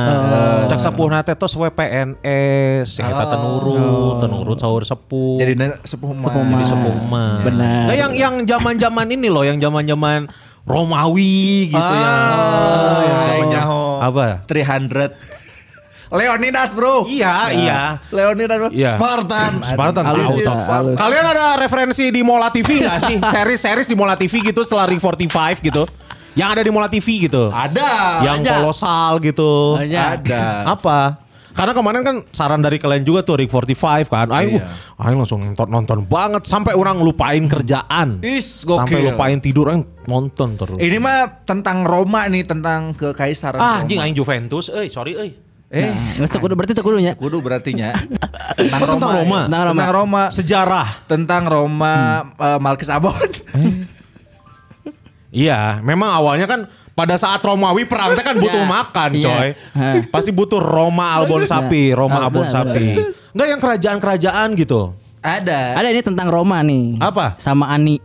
Cek 0.66 0.82
sepuhna 0.82 1.22
teh 1.22 1.38
tos 1.38 1.54
we 1.54 1.70
PNS, 1.70 2.98
si 2.98 3.02
eta 3.06 3.30
teu 3.30 3.38
nurut, 3.38 4.18
teu 4.18 4.26
nurut 4.26 4.58
sahur 4.58 4.82
sepuh. 4.82 5.38
Jadi 5.38 5.54
na- 5.54 5.78
sepuh 5.86 6.18
Mas. 6.18 6.26
Jadi 6.26 6.66
sepuh 6.66 6.96
Mas. 7.06 7.46
Benar. 7.46 7.94
Nah, 7.94 7.96
yang 7.96 8.12
yang 8.18 8.36
zaman-zaman 8.42 9.06
ini 9.14 9.30
loh, 9.30 9.46
yang 9.46 9.62
zaman-zaman 9.62 10.34
Romawi 10.66 11.70
gitu 11.70 11.78
ya. 11.78 12.10
Ah, 12.10 13.00
yang 13.06 13.20
aing 13.22 13.30
zaman- 13.38 13.54
nyaho. 13.54 13.84
Apa? 14.02 14.26
300. 14.50 15.14
Leonidas, 16.10 16.70
Bro. 16.74 17.06
Iya, 17.10 17.36
iya. 17.52 17.82
Leonidas, 18.14 18.56
bro. 18.56 18.70
Iya. 18.70 18.94
Spartan. 18.94 19.62
Spartan 19.66 20.04
tahu 20.06 20.16
halus. 20.22 20.46
tahu. 20.46 20.62
halus. 20.64 20.98
Kalian 21.02 21.26
ada 21.28 21.46
referensi 21.58 22.06
di 22.14 22.22
Mola 22.22 22.54
TV 22.54 22.86
gak 22.86 23.00
sih? 23.10 23.18
Series-series 23.34 23.88
di 23.90 23.96
Mola 23.98 24.16
TV 24.16 24.40
gitu 24.40 24.62
setelah 24.62 24.86
Ring 24.86 25.02
45 25.02 25.66
gitu. 25.66 25.84
Yang 26.38 26.50
ada 26.56 26.62
di 26.62 26.72
Mola 26.72 26.88
TV 26.88 27.26
gitu. 27.26 27.50
Ada. 27.50 28.22
yang 28.22 28.40
Ada. 28.46 28.54
kolosal 28.62 29.18
gitu. 29.20 29.76
Ada. 29.82 30.22
Ada. 30.22 30.44
Apa? 30.78 31.00
Karena 31.56 31.72
kemarin 31.72 32.02
kan 32.04 32.16
saran 32.30 32.60
dari 32.60 32.76
kalian 32.76 33.02
juga 33.02 33.24
tuh 33.24 33.40
Ring 33.40 33.48
45 33.48 33.80
kan. 34.06 34.28
Ayo, 34.30 34.60
Iya. 34.60 34.68
ayo 35.00 35.14
langsung 35.16 35.40
nonton 35.42 35.68
nonton 35.68 36.00
banget 36.04 36.44
sampai 36.44 36.72
orang 36.72 37.00
lupain 37.00 37.40
kerjaan. 37.46 38.20
Is, 38.20 38.62
Sampai 38.62 39.00
gokil. 39.00 39.08
lupain 39.08 39.40
tidur 39.40 39.72
aing 39.72 39.88
nonton 40.04 40.54
terus. 40.54 40.76
Ini 40.76 40.98
mah 40.98 41.42
tentang 41.42 41.82
Roma 41.82 42.28
nih, 42.28 42.44
tentang 42.44 42.92
kekaisaran 42.92 43.56
ah, 43.56 43.80
Roma. 43.80 43.82
anjing 43.82 43.98
aing 43.98 44.12
Juventus. 44.14 44.68
Eh, 44.68 44.86
sorry 44.86 45.16
euy. 45.16 45.32
Eh, 45.66 45.92
Nggak 46.16 46.30
teu 46.30 46.40
kudu 46.40 46.54
berarti 46.54 46.76
kudunya. 46.78 47.16
kudu 47.16 47.40
berarti 47.40 47.72
nya. 47.74 47.96
tentang 48.60 48.80
Oh, 48.82 48.88
tentang 48.92 49.12
Roma. 49.18 49.40
ya. 49.40 49.44
Tentang 49.48 49.64
Roma. 49.64 49.72
Tentang 49.74 49.92
Roma. 49.94 50.24
Sejarah. 50.30 50.88
Tentang 51.08 51.44
Roma 51.46 51.96
eh, 52.36 52.60
Malkis 52.60 52.92
Abon. 52.92 53.16
Iya, 55.32 55.80
memang 55.82 56.10
awalnya 56.14 56.48
kan 56.48 56.72
pada 56.96 57.16
saat 57.16 57.38
Romawi 57.38 57.84
perang 57.84 58.16
teh 58.16 58.24
kan 58.24 58.34
butuh 58.34 58.58
Ya, 58.58 58.72
makan, 58.72 59.10
iya. 59.14 59.28
coy. 59.28 59.50
Pasti 60.08 60.32
butuh 60.32 60.58
Roma 60.58 61.12
Albon 61.14 61.44
sapi, 61.44 61.92
Roma 61.92 62.18
Ah, 62.18 62.26
Albon 62.26 62.48
sapi. 62.48 62.96
Enggak 63.30 63.48
yang 63.48 63.60
kerajaan-kerajaan 63.60 64.48
gitu. 64.56 64.96
Ada. 65.20 65.76
Ada 65.76 65.90
ini 65.90 66.02
tentang 66.02 66.28
Roma 66.28 66.62
nih. 66.62 66.96
Apa? 66.98 67.36
Sama 67.36 67.68
Ani. 67.68 68.00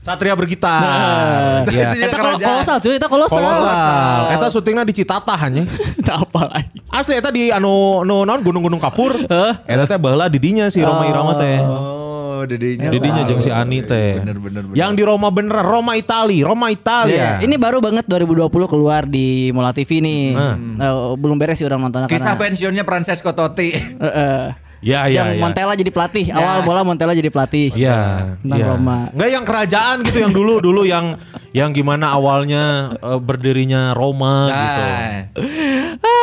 Satria 0.00 0.36
bergitar. 0.36 0.78
Nah. 0.78 1.64
Iya. 1.72 1.96
Eta 1.96 2.12
kol- 2.12 2.36
kerajaan. 2.36 2.48
kolosal 2.52 2.76
cuy, 2.78 2.94
eta 2.94 3.08
kolosal. 3.08 3.40
Kolosal. 3.40 4.22
Eta 4.30 4.46
syutingnya 4.48 4.84
di 4.84 4.94
Citatah 4.94 5.40
nya. 5.48 5.64
Tak 5.98 6.16
apa 6.24 6.40
lagi. 6.46 6.76
Asli 6.86 7.16
eta 7.16 7.32
di 7.32 7.48
anu 7.48 8.04
nu 8.04 8.22
naon 8.22 8.44
gunung-gunung 8.44 8.78
kapur. 8.78 9.16
Eta 9.64 9.84
teh 9.84 9.96
baheula 9.96 10.28
di 10.28 10.36
dinya 10.36 10.68
si 10.68 10.78
Roma 10.78 11.08
Irama 11.08 11.32
teh. 11.34 11.56
Oh, 11.58 12.03
dedinya. 12.46 12.88
Didinya 12.92 13.22
tahu. 13.24 13.30
jeung 13.34 13.40
si 13.42 13.50
Ani 13.50 13.80
teh. 13.82 14.20
Bener 14.20 14.38
bener 14.38 14.62
bener. 14.68 14.76
Yang 14.76 14.90
di 14.96 15.02
Roma 15.02 15.28
beneran, 15.28 15.64
Roma 15.64 15.92
Itali, 15.98 16.40
Roma 16.44 16.68
Italia. 16.70 17.40
Ini 17.40 17.54
baru 17.58 17.82
banget 17.82 18.04
2020 18.06 18.50
keluar 18.68 19.02
di 19.08 19.50
Mola 19.50 19.72
TV 19.72 20.00
nih. 20.04 20.24
Hmm. 20.32 20.76
Eh, 20.78 20.94
belum 21.18 21.36
beres 21.36 21.58
sih 21.58 21.66
orang 21.66 21.80
nontonnya 21.84 22.08
Kisah 22.08 22.34
karena 22.34 22.40
pensiunnya 22.40 22.84
Francesco 22.86 23.30
Totti. 23.32 23.70
Eh. 23.74 24.64
Ya, 24.84 25.08
ya, 25.08 25.24
yang 25.24 25.28
ya. 25.32 25.40
Montella 25.40 25.72
jadi 25.72 25.88
pelatih. 25.88 26.28
Awal 26.28 26.60
bola 26.60 26.84
Montella 26.84 27.16
jadi 27.16 27.32
pelatih. 27.32 27.72
Iya, 27.72 28.36
Tentang 28.44 28.60
iya. 28.60 28.68
Roma. 28.68 29.08
Enggak 29.16 29.30
yang 29.32 29.44
kerajaan 29.48 29.96
gitu 30.04 30.18
yang 30.20 30.32
dulu 30.36 30.60
dulu 30.60 30.84
yang 30.84 31.16
yang 31.56 31.72
gimana 31.72 32.12
awalnya 32.12 32.92
eh, 33.00 33.16
berdirinya 33.16 33.96
Roma 33.96 34.52
gitu. 34.52 34.82
Nah, 34.84 35.08
Ah, 36.04 36.13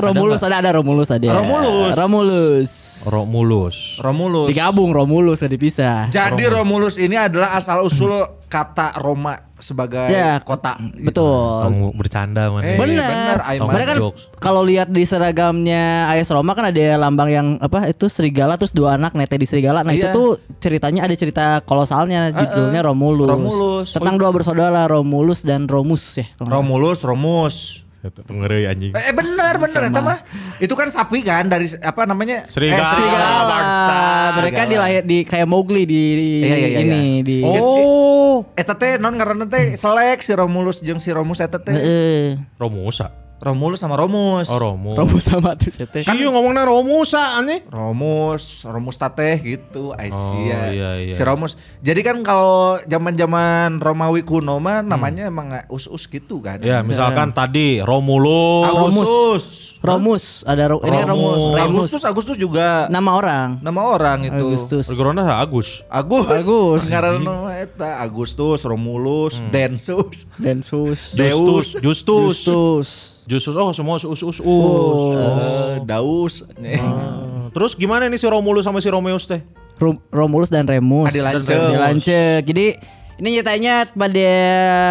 Romulus 0.00 0.40
ada 0.42 0.56
ada 0.58 0.70
Romulus 0.74 1.08
ada. 1.10 1.28
Romulus. 1.30 1.92
Romulus. 1.94 2.70
Romulus. 3.06 3.76
Romulus. 4.00 4.48
Digabung 4.48 4.90
Romulus 4.90 5.38
gak 5.38 5.52
dipisah. 5.52 6.08
Jadi 6.08 6.44
Romulus 6.46 6.96
ini 6.96 7.14
adalah 7.14 7.54
asal 7.54 7.84
usul 7.84 8.10
kata 8.46 9.02
Roma 9.02 9.34
sebagai 9.58 10.06
Ya, 10.06 10.38
kota. 10.38 10.76
Betul. 10.78 11.66
Kamu 11.66 11.96
bercanda 11.96 12.52
mana? 12.52 12.62
Eh, 12.62 12.76
Bener. 12.76 13.40
bener, 13.40 13.84
kan 13.84 13.96
kalau 14.38 14.60
lihat 14.60 14.92
di 14.92 15.02
seragamnya 15.02 16.06
AS 16.06 16.28
Roma 16.30 16.52
kan 16.52 16.68
ada 16.68 16.94
lambang 16.96 17.30
yang 17.30 17.46
apa 17.58 17.88
itu 17.88 18.06
serigala 18.06 18.54
terus 18.54 18.70
dua 18.70 18.94
anak 18.94 19.16
nete 19.16 19.34
di 19.34 19.46
serigala. 19.48 19.80
Nah 19.82 19.90
itu 19.90 20.06
Iya. 20.06 20.14
tuh 20.14 20.36
ceritanya 20.60 21.08
ada 21.08 21.14
cerita 21.16 21.44
kolosalnya 21.62 22.30
judulnya 22.30 22.84
Romulus. 22.84 23.26
Romulus. 23.26 23.88
Tentang 23.90 24.16
dua 24.16 24.30
bersaudara 24.30 24.86
Romulus 24.86 25.40
dan 25.40 25.64
Romus 25.66 26.20
ya. 26.20 26.26
Romulus, 26.38 27.00
Romus. 27.02 27.83
Eta 28.04 28.20
Pengereuy 28.20 28.68
anjing. 28.68 28.92
Eh 28.92 29.14
bener 29.16 29.54
bener 29.56 29.80
eta 29.88 30.00
mah. 30.04 30.20
Itu 30.60 30.76
kan 30.76 30.92
sapi 30.92 31.24
kan 31.24 31.48
dari 31.48 31.64
apa 31.80 32.04
namanya? 32.04 32.44
Serigala. 32.52 32.92
Serigala. 32.92 33.40
bangsa. 33.48 33.96
Mereka 33.96 34.36
Serigala. 34.44 34.68
dilahir 34.68 35.02
di 35.08 35.18
kayak 35.24 35.48
Mowgli 35.48 35.82
di, 35.88 36.02
di 36.12 36.28
Iya, 36.44 36.56
iya, 36.56 36.68
iya, 36.68 36.80
ini 36.84 37.00
iya. 37.00 37.24
di 37.24 37.36
Oh, 37.40 38.44
Eta 38.60 38.76
teh 38.76 39.00
non 39.00 39.16
ngaranna 39.16 39.48
teh 39.48 39.72
selek 39.80 40.20
si 40.20 40.36
Romulus 40.36 40.84
jeung 40.84 41.00
si 41.00 41.08
Romus 41.16 41.40
eta 41.40 41.56
teh. 41.56 41.72
Heeh. 41.72 42.36
Romusa. 42.60 43.08
Romulus 43.44 43.76
sama 43.76 43.94
Romus. 43.94 44.48
Oh, 44.48 44.56
Romus. 44.56 44.96
Romo 44.96 45.16
sama 45.20 45.52
tuh 45.54 45.68
sete. 45.68 46.00
Si 46.00 46.08
ngomongnya 46.24 46.64
Romusa 46.64 47.36
anjing. 47.36 47.68
Romus, 47.68 48.64
Romus 48.64 48.96
tateh 48.96 49.36
gitu, 49.38 49.92
Oh, 49.92 50.00
Aisyah. 50.00 50.72
iya, 50.72 50.90
iya. 50.96 51.14
Si 51.14 51.20
Romus. 51.20 51.54
Jadi 51.78 52.00
kan 52.00 52.20
kalau 52.20 52.80
zaman-zaman 52.82 53.78
Romawi 53.78 54.22
kuno 54.22 54.56
mah 54.56 54.80
Hmm. 54.80 54.88
namanya 54.88 55.28
emang 55.28 55.52
us-us 55.68 56.06
gitu 56.06 56.40
kan. 56.40 56.58
Ya, 56.58 56.80
misalkan 56.80 57.30
tadi 57.30 57.78
Romulus. 57.78 58.64
Agustus. 58.66 59.44
Romus 59.78 60.24
ada 60.42 60.64
ro 60.66 60.80
ini 60.80 60.96
kan 60.96 61.08
Romus, 61.08 61.44
Romus. 61.44 61.44
Remus. 61.52 61.68
Agustus, 61.84 62.02
Agustus 62.02 62.36
juga 62.36 62.88
Nama 62.88 63.10
orang. 63.12 63.48
nama 63.60 63.80
orang 63.84 64.24
itu. 64.24 64.32
Agustus. 64.34 64.88
Regorona 64.88 65.36
Agus. 65.36 65.84
Agus. 65.86 66.24
Agus. 66.26 66.82
Ngaranna 66.88 67.36
eta 67.58 68.00
Agustus, 68.00 68.64
Romulus, 68.64 69.36
Hmm. 69.36 69.50
Densus, 69.50 70.24
Densus. 70.34 71.12
Deus, 71.12 71.76
Justus. 71.76 71.82
Justus. 71.82 72.36
Justus. 72.40 72.88
Justus. 73.24 73.54
Oh, 73.54 73.72
semua 73.72 73.96
us 73.96 74.04
us 74.04 74.22
us. 74.22 74.38
Oh. 74.38 75.16
eh, 75.16 75.76
Daus. 75.80 76.44
Oh. 76.44 77.48
Terus 77.50 77.72
gimana 77.72 78.04
nih 78.06 78.16
si 78.16 78.26
Romulus 78.26 78.64
sama 78.64 78.78
si 78.78 78.88
Romeus 78.88 79.24
teh? 79.24 79.40
Rom- 79.76 80.02
Romulus 80.08 80.48
dan 80.48 80.64
Remus. 80.64 81.08
Adi 81.08 81.18
Lancet. 81.18 81.50
Adi 81.50 81.76
Lancet. 81.76 82.42
Jadi 82.44 82.66
ini 83.14 83.28
nyatanya 83.38 83.86
pada 83.88 84.30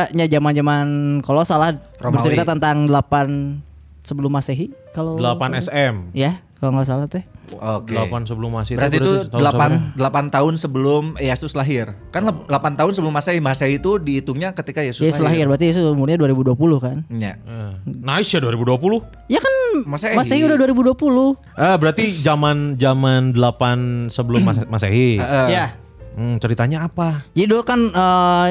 nya 0.09 0.25
zaman-zaman 0.25 0.85
kalau 1.19 1.43
salah 1.43 1.75
Romawi. 1.99 2.19
bercerita 2.19 2.43
tentang 2.47 2.87
8 2.87 3.59
sebelum 4.01 4.31
Masehi 4.31 4.71
kalau 4.91 5.19
8 5.19 5.59
SM. 5.59 6.11
Ya, 6.11 6.39
kalau 6.59 6.75
nggak 6.75 6.87
salah 6.87 7.07
teh. 7.07 7.23
Oke. 7.51 7.93
8 7.93 8.23
sebelum 8.23 8.49
Masehi. 8.51 8.75
Berarti 8.75 8.97
itu 8.97 9.13
tahun 9.27 9.41
8 9.41 9.51
sabaraha? 9.51 10.29
8 10.29 10.36
tahun 10.36 10.53
sebelum 10.56 11.03
Yesus 11.17 11.53
lahir. 11.53 11.91
Kan 12.10 12.23
8 12.23 12.47
tahun 12.73 12.91
sebelum 12.91 13.12
Masehi. 13.12 13.38
Masehi 13.38 13.77
itu 13.77 13.99
dihitungnya 13.99 14.51
ketika 14.51 14.79
Yesus 14.79 15.03
Yesus 15.03 15.19
lahir 15.19 15.45
berarti 15.45 15.67
Yesus 15.67 15.84
umurnya 15.84 16.15
2020 16.15 16.56
kan. 16.79 16.97
Ya. 17.10 17.36
Eh, 17.38 17.71
Nice 17.86 18.32
ya 18.32 18.39
2020. 18.39 19.03
Ya 19.27 19.39
kan 19.39 19.53
Masehi. 19.84 20.15
Masehi 20.15 20.41
udah 20.41 20.58
2020. 20.58 21.36
Ah, 21.53 21.75
berarti 21.75 22.15
zaman 22.15 22.75
zaman 22.75 23.32
8 23.32 24.08
sebelum 24.08 24.41
Mase- 24.41 24.67
Masehi. 24.67 25.19
Eh, 25.21 25.47
Ya. 25.51 25.65
Hmm, 26.13 26.38
ceritanya 26.38 26.86
apa? 26.86 27.25
Jadi 27.32 27.47
dulu 27.47 27.62
kan 27.62 27.89
eh, 27.89 28.49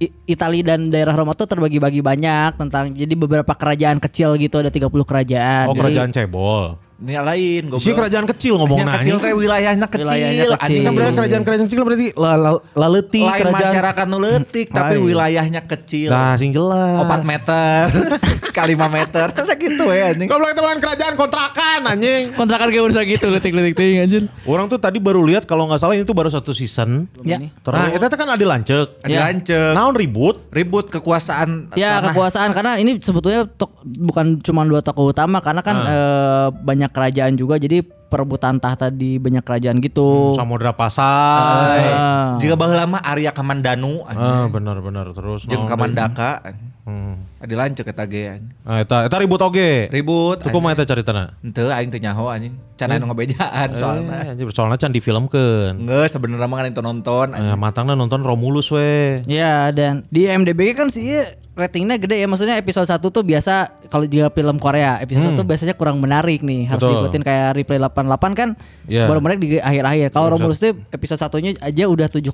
I- 0.00 0.14
Italia 0.26 0.64
dan 0.66 0.90
daerah 0.90 1.14
Roma 1.14 1.30
tuh 1.32 1.46
terbagi-bagi 1.46 2.00
banyak 2.00 2.58
tentang 2.58 2.90
jadi 2.90 3.14
beberapa 3.14 3.52
kerajaan 3.52 4.00
kecil 4.00 4.34
gitu 4.34 4.58
ada 4.58 4.66
30 4.66 4.90
kerajaan. 5.04 5.70
Oh, 5.70 5.72
Jadi- 5.72 5.78
kerajaan 5.78 6.10
Cebol. 6.10 6.74
Ini 7.02 7.18
lain 7.18 7.62
goblok. 7.66 7.82
Si 7.82 7.90
kerajaan 7.90 8.26
kecil 8.26 8.54
ngomong 8.54 8.78
Yang 8.78 8.94
kecil 8.96 9.16
teh 9.18 9.32
wilayahnya 9.32 9.86
kecil. 9.86 10.06
Wilayahnya 10.06 10.44
kecil. 10.46 10.60
Anjing 10.62 10.82
Kan 10.82 10.92
berarti 10.92 11.14
kerajaan-kerajaan 11.16 11.66
kecil 11.66 11.82
berarti 11.82 12.06
la, 12.14 12.32
la, 12.32 12.50
laleutik 12.72 13.18
lain 13.20 13.42
kerajaan. 13.42 13.58
masyarakat 13.66 14.04
nu 14.06 14.18
leutik 14.18 14.66
tapi 14.68 14.94
Lain. 14.94 15.04
wilayahnya 15.04 15.60
kecil. 15.64 16.08
Nah, 16.08 16.34
sing 16.34 16.50
jelas. 16.50 17.02
4 17.02 17.26
meter 17.26 17.82
kali 18.56 18.72
5 18.72 18.86
meter. 18.88 19.26
Masa 19.36 19.54
gitu 19.56 19.84
ya 19.88 20.04
anjing. 20.08 20.28
Goblok 20.28 20.50
itu 20.50 20.62
bukan 20.62 20.78
kerajaan 20.78 21.14
kontrakan 21.14 21.80
anjing. 21.84 22.22
kontrakan 22.32 22.68
kayak 22.68 22.84
udah 22.86 23.02
gitu 23.04 23.26
letik-letik 23.28 23.74
ting 23.74 23.98
anjir. 23.98 24.22
Orang 24.44 24.66
tuh 24.66 24.78
tadi 24.78 24.96
baru 24.96 25.22
lihat 25.22 25.42
kalau 25.42 25.66
nggak 25.66 25.78
salah 25.78 25.92
ini 25.92 26.04
tuh 26.04 26.14
baru 26.14 26.28
satu 26.28 26.50
season. 26.50 27.10
Ya. 27.22 27.42
Nah, 27.42 27.90
itu 27.90 28.06
kan 28.08 28.28
ada 28.30 28.44
lancek. 28.44 29.00
Ada 29.00 29.10
Ya. 29.10 29.20
lancet. 29.26 29.74
Naon 29.74 29.92
ribut? 29.92 30.38
Ribut 30.48 30.86
kekuasaan 30.88 31.74
Ya 31.74 31.98
tanah. 31.98 32.10
kekuasaan 32.10 32.50
karena 32.52 32.72
ini 32.76 32.96
sebetulnya 32.96 33.48
tok- 33.48 33.82
bukan 33.82 34.38
cuma 34.38 34.62
dua 34.62 34.78
tokoh 34.78 35.10
utama 35.10 35.40
karena 35.40 35.58
kan 35.60 35.76
eh, 35.82 36.46
banyak 36.92 37.08
kerajaan 37.16 37.34
juga 37.40 37.56
jadi 37.56 37.80
perebutan 37.80 38.60
tahta 38.60 38.92
di 38.92 39.16
banyak 39.16 39.40
kerajaan 39.40 39.80
gitu. 39.80 40.36
Samudra 40.36 40.76
Pasai. 40.76 41.80
Ah. 41.88 42.36
Jika 42.36 42.60
baheula 42.60 42.84
mah 42.84 43.00
Arya 43.00 43.32
Kamandanu 43.32 44.04
Ah, 44.04 44.44
benar-benar 44.52 45.08
terus. 45.16 45.48
jeung 45.48 45.64
naon 45.64 45.72
Kamandaka. 45.72 46.44
Hmm. 46.84 47.24
Adi 47.40 47.54
lancet 47.56 47.88
eta 47.88 48.04
ge. 48.04 48.36
anjing. 48.36 48.52
Nah, 48.68 48.84
eta 48.84 49.08
eta 49.08 49.16
ribut 49.16 49.40
oge. 49.40 49.88
Ribut. 49.88 50.44
Tuh 50.44 50.52
kumaha 50.52 50.76
eta 50.76 50.84
caritana? 50.84 51.32
Henteu 51.40 51.72
aing 51.72 51.88
teu 51.88 52.02
nyaho 52.04 52.28
anjing. 52.28 52.52
Can 52.76 52.92
anu 52.92 53.08
ngabejaan 53.08 53.68
soalna. 53.78 54.28
Eh, 54.28 54.32
anjir, 54.36 54.50
soalnya 54.52 54.76
can 54.76 54.92
difilmkeun. 54.92 55.80
Enggak 55.80 56.12
sebenarnya 56.12 56.50
mah 56.50 56.56
kan 56.60 56.68
itu 56.68 56.82
nonton. 56.84 57.32
Eh, 57.32 57.56
matangna 57.56 57.96
nonton 57.96 58.20
Romulus 58.20 58.68
we. 58.68 59.24
Ya 59.24 59.72
dan 59.72 60.04
di 60.12 60.28
IMDb 60.28 60.76
kan 60.76 60.92
sih 60.92 61.22
ratingnya 61.52 62.00
gede 62.00 62.16
ya 62.16 62.24
maksudnya 62.24 62.56
episode 62.56 62.88
1 62.88 62.96
tuh 62.98 63.20
biasa 63.20 63.54
kalau 63.86 64.08
juga 64.08 64.32
film 64.32 64.56
Korea 64.56 64.96
episode 64.98 65.36
1 65.36 65.44
biasanya 65.44 65.74
kurang 65.76 66.00
menarik 66.00 66.40
nih 66.40 66.64
harus 66.64 66.80
Betul. 66.80 66.92
diikutin 67.04 67.22
kayak 67.22 67.48
replay 67.52 67.76
88 67.76 68.32
kan 68.32 68.48
Iya. 68.88 69.04
baru 69.04 69.20
menarik 69.20 69.38
di 69.38 69.48
akhir-akhir 69.56 70.10
kalau 70.10 70.32
Romulus 70.32 70.58
tuh 70.58 70.72
episode 70.88 71.20
satunya 71.20 71.52
aja 71.60 71.84
udah 71.86 72.08
7,7 72.08 72.32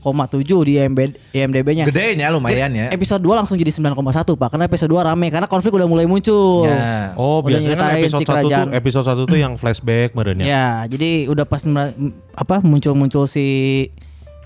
di 0.62 0.78
IMDb-nya 1.35 1.85
Gedenya 1.85 2.31
lumayan 2.31 2.70
ya. 2.70 2.87
episode 2.88 3.18
2 3.18 3.35
langsung 3.35 3.59
jadi 3.59 3.74
9,1 3.74 3.98
pak 4.38 4.48
karena 4.54 4.64
episode 4.64 4.90
2 4.90 5.02
rame 5.02 5.26
karena 5.28 5.50
konflik 5.50 5.74
udah 5.74 5.90
mulai 5.90 6.07
muncul 6.07 6.70
Ya. 6.70 7.11
Oh, 7.18 7.42
Udah 7.42 7.59
biasanya 7.59 7.74
kan 7.74 7.90
episode 7.98 8.22
si 8.22 8.26
1 8.31 8.38
tuh 8.38 8.70
episode 8.70 9.07
1 9.18 9.26
tuh 9.26 9.38
yang 9.38 9.52
flashback 9.59 10.14
meureun 10.14 10.38
ya. 10.38 10.46
Ya, 10.46 10.66
jadi 10.87 11.26
udah 11.26 11.42
pas 11.42 11.66
apa 12.33 12.62
muncul-muncul 12.62 13.26
si 13.26 13.46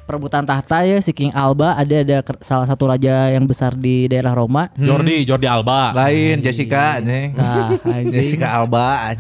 perebutan 0.02 0.42
tahta 0.42 0.82
ya 0.82 0.98
si 0.98 1.10
King 1.10 1.32
Alba 1.32 1.74
ada 1.74 1.96
ada 1.96 2.18
salah 2.38 2.64
satu 2.64 2.86
raja 2.86 3.28
yang 3.28 3.44
besar 3.44 3.72
di 3.72 4.06
daerah 4.06 4.32
Roma. 4.32 4.68
Jordi, 4.74 5.22
Jordi 5.22 5.46
Alba. 5.46 5.92
Lain 5.92 6.38
Jessica 6.38 6.98
anjing. 6.98 7.32
Nah. 7.32 7.78
Jessica 8.06 8.52
Alba. 8.52 9.14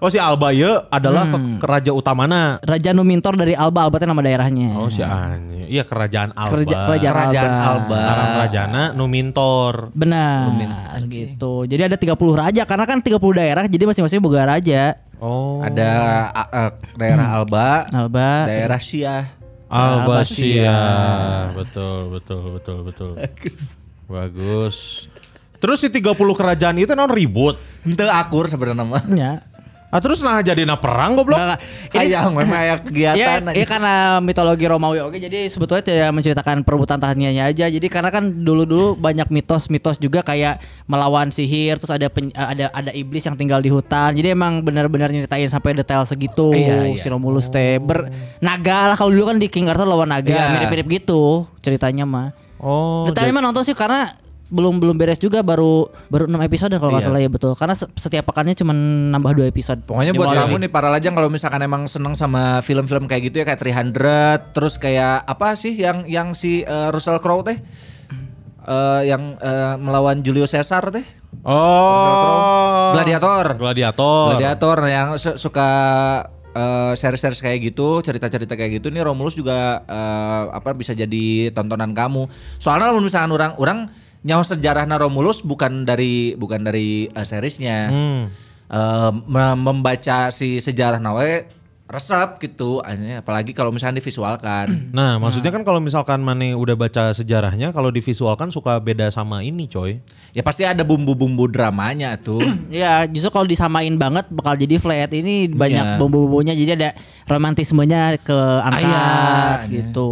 Oh 0.00 0.08
si 0.08 0.16
Alba 0.16 0.48
ya 0.48 0.88
adalah 0.88 1.28
Hmm. 1.28 1.60
ke- 1.60 1.68
raja 1.68 1.92
utamana. 1.92 2.56
Raja 2.62 2.96
Numintor 2.96 3.36
dari 3.36 3.52
Alba, 3.52 3.84
Alba 3.84 4.00
itu 4.00 4.06
nama 4.06 4.22
daerahnya. 4.22 4.72
Oh 4.74 4.88
si 4.88 5.04
Anjing. 5.04 5.68
Iya 5.68 5.84
kerajaan 5.84 6.32
Alba. 6.32 6.56
Kerja- 6.56 6.80
kerajaan, 6.82 7.14
Kerajaan 7.14 7.52
Alba. 7.52 8.00
Alba. 8.00 8.24
Kerajana 8.34 8.82
Numintor. 8.92 9.92
Benar. 9.92 11.04
gitu. 11.04 11.64
Jadi 11.64 11.82
ada 11.84 11.96
30 11.96 12.16
raja 12.34 12.62
karena 12.64 12.84
kan 12.86 12.98
30 12.98 13.34
daerah 13.34 13.64
jadi 13.66 13.84
masing-masing 13.84 14.20
boga 14.20 14.46
raja. 14.46 14.96
Oh. 15.20 15.60
Ada 15.60 15.90
a- 16.32 16.72
daerah 16.94 17.28
Alba, 17.34 17.84
Alba. 17.90 18.48
daerah 18.48 18.80
Syah. 18.80 19.36
Alba 19.70 20.26
Albasia. 20.26 20.34
Sia. 20.34 20.82
Betul, 21.54 22.18
betul, 22.18 22.42
betul, 22.58 22.78
betul. 22.82 23.10
Bagus. 24.10 25.06
Terus 25.62 25.78
si 25.78 25.88
30 25.92 26.16
kerajaan 26.16 26.76
itu 26.82 26.90
non 26.98 27.06
ribut. 27.06 27.54
Henteu 27.86 28.10
akur 28.10 28.50
sebenarnya 28.50 28.82
mah. 28.82 29.04
Ah 29.90 29.98
terus 29.98 30.22
nah 30.22 30.38
jadi 30.38 30.62
perang 30.72 31.12
goblok. 31.12 31.34
Enggak. 31.34 31.58
Ini 31.90 31.98
Hayang 32.00 32.30
memang 32.32 32.54
aya 32.54 32.66
Ya, 32.70 32.76
kegiatan. 32.78 33.40
ya 33.50 33.66
karena 33.66 33.94
mitologi 34.18 34.64
Romawi 34.64 34.98
oke 35.00 35.16
jadi 35.16 35.46
sebetulnya 35.46 35.82
tidak 35.82 36.10
menceritakan 36.12 36.62
perebutan 36.62 36.96
tahtanya 36.96 37.44
aja 37.44 37.66
jadi 37.66 37.86
karena 37.86 38.08
kan 38.08 38.24
dulu-dulu 38.36 38.94
banyak 38.94 39.26
mitos-mitos 39.28 39.98
juga 39.98 40.22
kayak 40.22 40.58
melawan 40.86 41.28
sihir 41.28 41.74
terus 41.76 41.90
ada 41.90 42.06
pen- 42.06 42.30
ada 42.30 42.70
ada 42.70 42.90
iblis 42.92 43.22
yang 43.22 43.34
tinggal 43.34 43.58
di 43.58 43.68
hutan 43.68 44.12
jadi 44.12 44.30
emang 44.30 44.60
benar-benar 44.60 45.08
nyeritain 45.08 45.46
sampai 45.46 45.74
detail 45.74 46.02
segitu 46.04 46.52
Iya, 46.52 46.86
iya. 46.88 46.96
si 46.96 47.06
Romulus 47.06 47.48
teh 47.48 47.76
ber 47.76 48.06
naga 48.38 48.86
lah 48.86 48.96
kalau 48.96 49.10
dulu 49.10 49.26
kan 49.26 49.36
di 49.36 49.46
King 49.46 49.66
Arthur 49.66 49.84
lawan 49.84 50.08
naga 50.08 50.30
Iya. 50.30 50.54
mirip-mirip 50.54 50.86
gitu 50.88 51.22
ceritanya 51.58 52.04
mah 52.04 52.30
Oh. 52.56 53.08
detailnya 53.08 53.32
mah 53.32 53.44
nonton 53.44 53.64
sih 53.64 53.72
karena 53.72 54.14
belum 54.50 54.78
belum 54.78 54.94
beres 54.94 55.16
juga 55.16 55.40
baru 55.40 55.86
baru 56.06 56.26
6 56.26 56.34
episode 56.42 56.74
kalau 56.74 56.90
nggak 56.90 57.00
Iya. 57.00 57.08
salah 57.08 57.20
ya 57.20 57.30
betul 57.30 57.52
karena 57.54 57.72
se- 57.72 57.86
setiap 57.94 58.26
pekannya 58.26 58.52
cuma 58.52 58.74
nambah 58.74 59.32
dua 59.32 59.46
episode 59.46 59.78
Pokoknya 59.80 60.10
buat 60.10 60.26
kamu 60.28 60.60
nih 60.60 60.70
para 60.70 60.86
lajang 60.86 61.14
kalau 61.14 61.26
misalkan 61.26 61.58
emang 61.60 61.86
seneng 61.86 62.12
sama 62.12 62.58
film-film 62.60 63.06
kayak 63.06 63.30
gitu 63.30 63.36
ya 63.38 63.46
kayak 63.46 63.62
300 63.62 64.50
terus 64.50 64.74
kayak 64.74 65.22
apa 65.22 65.54
sih 65.54 65.72
yang 65.72 66.02
yang 66.04 66.32
si 66.32 66.60
eh, 66.60 66.88
Russell 66.90 67.18
Crowe 67.18 67.42
teh 67.42 67.62
Eh, 68.60 69.02
yang 69.06 69.34
eh, 69.36 69.74
melawan 69.76 70.20
Julio 70.20 70.44
Caesar 70.44 70.90
teh 70.90 71.02
Oh. 71.40 72.92
Gladiator. 72.92 73.56
Gladiator. 73.56 74.26
Gladiator 74.34 74.78
yang 74.84 75.08
su- 75.16 75.38
suka 75.38 75.70
eh, 76.50 76.92
series-series 76.92 77.40
kayak 77.40 77.58
gitu, 77.64 78.02
cerita-cerita 78.02 78.52
kayak 78.52 78.76
gitu 78.76 78.90
nih 78.90 79.00
Romulus 79.00 79.32
juga 79.32 79.80
eh, 79.80 80.42
apa 80.50 80.70
bisa 80.72 80.92
jadi 80.92 81.48
tontonan 81.50 81.94
kamu. 81.94 82.26
Soalnya 82.58 82.90
kalau 82.90 83.00
misalkan 83.00 83.30
orang 83.30 83.52
orang 83.56 83.78
nyawa 84.20 84.44
sejarah 84.44 84.84
Romulus 84.96 85.40
bukan 85.40 85.84
dari 85.84 86.32
bukan 86.34 86.60
dari 86.62 87.06
eh, 87.06 87.26
seriesnya. 87.26 87.88
Hmm. 87.88 88.22
Eh, 88.70 89.10
mem- 89.26 89.58
membaca 89.58 90.30
si 90.30 90.62
sejarah 90.62 91.02
nawe 91.02 91.58
resep 91.90 92.38
gitu 92.38 92.78
apalagi 93.18 93.50
kalau 93.50 93.74
misalnya 93.74 93.98
divisualkan 93.98 94.70
Nah, 94.94 95.18
maksudnya 95.18 95.50
kan 95.50 95.66
kalau 95.66 95.82
misalkan 95.82 96.22
Mane 96.22 96.54
udah 96.54 96.78
baca 96.78 97.10
sejarahnya, 97.10 97.74
kalau 97.74 97.90
divisualkan 97.90 98.54
suka 98.54 98.78
beda 98.78 99.10
sama 99.10 99.42
ini, 99.42 99.66
coy. 99.66 99.98
ya 100.30 100.46
pasti 100.46 100.62
ada 100.62 100.86
bumbu-bumbu 100.86 101.50
dramanya 101.50 102.14
tuh 102.14 102.38
Ya 102.70 103.10
justru 103.10 103.34
kalau 103.34 103.42
disamain 103.42 103.90
banget 103.98 104.30
bakal 104.30 104.54
jadi 104.54 104.78
flat 104.78 105.10
Ini 105.10 105.50
banyak 105.50 105.98
bumbu-bumbunya 105.98 106.54
Jadi 106.54 106.70
ada 106.78 106.90
romantismenya 107.26 108.22
ke 108.22 108.38
angkat 108.62 108.86
Ah, 108.86 109.66
iya. 109.66 109.82
gitu 109.82 110.10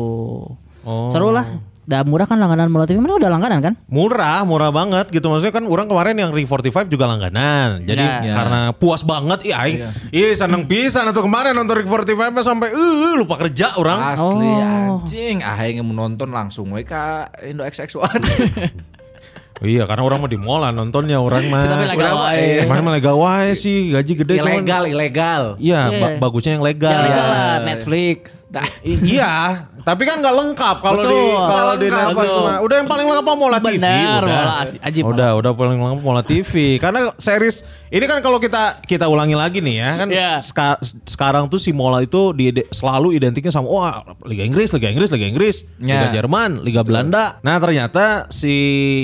Oh. 0.82 1.06
Seru 1.12 1.30
lah 1.30 1.44
dah 1.88 2.04
murah 2.04 2.28
kan 2.28 2.36
langganan 2.36 2.68
Mola 2.68 2.84
TV 2.84 3.00
mana 3.00 3.16
udah 3.16 3.32
langganan 3.32 3.64
kan? 3.64 3.72
Murah, 3.88 4.44
murah 4.44 4.68
banget 4.68 5.08
gitu. 5.08 5.24
Maksudnya 5.24 5.56
kan 5.56 5.64
orang 5.64 5.88
kemarin 5.88 6.20
yang 6.20 6.30
Ring 6.36 6.44
45 6.44 6.84
juga 6.92 7.08
langganan. 7.08 7.80
Jadi 7.80 8.04
Ya. 8.04 8.36
karena 8.36 8.60
puas 8.76 9.00
banget 9.00 9.48
iya 9.48 9.56
aing. 9.64 9.78
Ih, 10.12 10.36
seneng 10.36 10.68
pisan 10.68 11.08
atau 11.08 11.24
kemarin 11.24 11.56
nonton 11.56 11.80
Ring 11.80 11.88
45 11.88 12.44
sampai 12.44 12.68
eh 12.76 13.14
lupa 13.16 13.40
kerja 13.40 13.72
orang. 13.80 14.12
Asli 14.12 14.44
Oh. 14.52 15.00
anjing, 15.00 15.40
ah 15.40 15.56
yang 15.64 15.88
menonton 15.88 16.28
langsung 16.28 16.68
we 16.68 16.84
ka 16.84 17.32
Indo 17.40 17.64
XX1. 17.64 18.20
Iya, 19.58 19.84
karena 19.84 20.02
orang 20.02 20.18
mau 20.18 20.26
di 20.26 20.36
mall 20.36 20.60
lah 20.60 20.70
nontonnya 20.70 21.18
orang 21.18 21.46
mah. 21.46 21.60
Tapi 21.60 21.84
legal 21.88 22.14
Orang- 22.14 22.30
wae. 22.30 22.38
iya. 22.38 22.62
Mana 22.64 22.80
mah 22.80 22.92
legal 22.94 23.16
wae 23.16 23.50
sih, 23.52 23.90
gaji 23.90 24.12
gede 24.16 24.34
cuman- 24.38 24.54
ilegal, 24.56 24.82
ilegal. 24.84 25.42
Iya, 25.56 25.80
Iya. 25.84 25.98
ba- 25.98 26.16
bagusnya 26.20 26.52
yang 26.54 26.64
legal. 26.64 26.90
Yang 26.90 27.04
legal 27.08 27.26
lah 27.26 27.54
Netflix. 27.60 28.18
I- 28.80 29.02
iya, 29.14 29.32
tapi 29.82 30.02
kan 30.02 30.18
nggak 30.18 30.32
lengkap 30.32 30.76
kalau 30.78 31.02
di 31.02 31.18
kalau 31.28 31.74
di 31.76 31.86
Netflix 31.86 32.28
cuma- 32.32 32.60
udah 32.60 32.76
yang 32.76 32.88
paling 32.88 33.06
lengkap 33.06 33.26
Mola 33.28 33.58
TV 33.58 33.76
Benar, 33.76 34.20
udah. 34.20 34.40
Mola 34.40 34.54
Ajib, 34.80 35.02
udah, 35.04 35.30
udah 35.36 35.50
paling 35.52 35.76
lengkap 35.76 36.00
Mola 36.00 36.22
TV. 36.22 36.52
Karena 36.78 37.00
series 37.14 37.60
ini 37.88 38.04
kan 38.04 38.18
kalau 38.18 38.38
kita 38.38 38.80
kita 38.82 39.04
ulangi 39.04 39.34
lagi 39.34 39.58
nih 39.58 39.76
ya 39.76 39.90
kan 39.96 40.08
Iya. 40.08 40.32
seka- 40.40 40.80
sekarang 41.04 41.48
tuh 41.48 41.58
si 41.58 41.70
Mola 41.70 42.00
itu 42.00 42.32
di, 42.32 42.48
selalu 42.70 43.12
identiknya 43.12 43.50
sama 43.50 43.66
wah 43.66 43.92
Liga 44.24 44.44
Inggris, 44.44 44.72
Liga 44.72 44.88
Inggris, 44.88 45.10
Liga 45.10 45.26
Inggris, 45.26 45.56
Liga 45.76 46.08
Ya. 46.08 46.12
Jerman, 46.14 46.62
Liga 46.62 46.80
Belanda. 46.80 47.36
Nah, 47.40 47.56
ternyata 47.58 48.28
si 48.28 48.54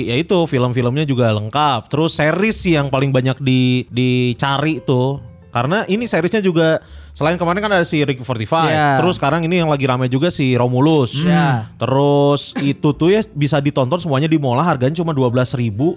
ya 0.05 0.15
itu 0.15 0.44
film-filmnya 0.47 1.05
juga 1.05 1.29
lengkap. 1.33 1.91
Terus 1.91 2.17
series 2.17 2.57
yang 2.65 2.89
paling 2.89 3.13
banyak 3.13 3.37
di 3.41 3.85
dicari 3.89 4.81
tuh. 4.81 5.21
Karena 5.53 5.87
ini 5.87 6.03
seriesnya 6.09 6.43
juga 6.43 6.83
selain 7.15 7.39
kemarin 7.39 7.63
kan 7.63 7.71
ada 7.71 7.81
si 7.81 7.97
Rick 7.97 8.19
45, 8.19 8.67
Iya. 8.67 8.99
terus 8.99 9.15
sekarang 9.15 9.41
ini 9.41 9.57
yang 9.57 9.71
lagi 9.71 9.87
rame 9.87 10.05
juga 10.05 10.27
si 10.27 10.51
Romulus. 10.53 11.15
Iya. 11.15 11.71
Terus 11.75 12.51
itu 12.59 12.91
tuh 12.91 13.09
ya 13.09 13.23
bisa 13.25 13.57
ditonton 13.57 13.97
semuanya 13.97 14.27
di 14.27 14.35
Mola 14.35 14.61
harganya 14.61 14.93
cuma 14.93 15.15
12.500 15.15 15.95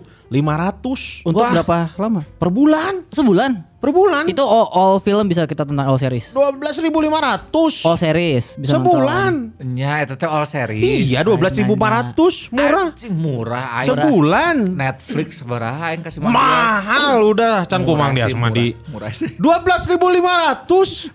Untuk 1.24 1.42
berapa 1.42 1.90
lama? 1.98 2.22
per 2.22 2.48
bulan. 2.48 3.02
Sebulan. 3.08 3.66
Per 3.78 3.94
bulan. 3.94 4.26
Itu 4.26 4.42
all, 4.42 4.66
all 4.68 4.98
film 4.98 5.26
bisa 5.26 5.46
kita 5.46 5.62
tonton 5.62 5.78
all 5.80 5.94
series. 5.96 6.34
12.500 6.34 7.86
All 7.86 7.94
series 7.94 8.58
bisa 8.58 8.74
sebulan. 8.74 9.54
Nya 9.62 10.02
eta 10.02 10.18
teh 10.18 10.26
all 10.26 10.42
series. 10.44 10.82
Iya, 11.06 11.22
12.500 11.22 12.50
murah. 12.50 12.90
Anjing 12.90 13.14
murah 13.14 13.78
aing. 13.78 13.86
Sebulan. 13.88 14.56
Netflix 14.74 15.38
sabaraha 15.38 15.94
aing 15.94 16.02
kasih 16.02 16.18
Mahal 16.20 17.22
udah 17.24 17.70
can 17.70 17.86
kumang 17.86 18.18
dia 18.18 18.26
sama 18.26 18.50
di 18.50 18.74
12.500 19.38 21.07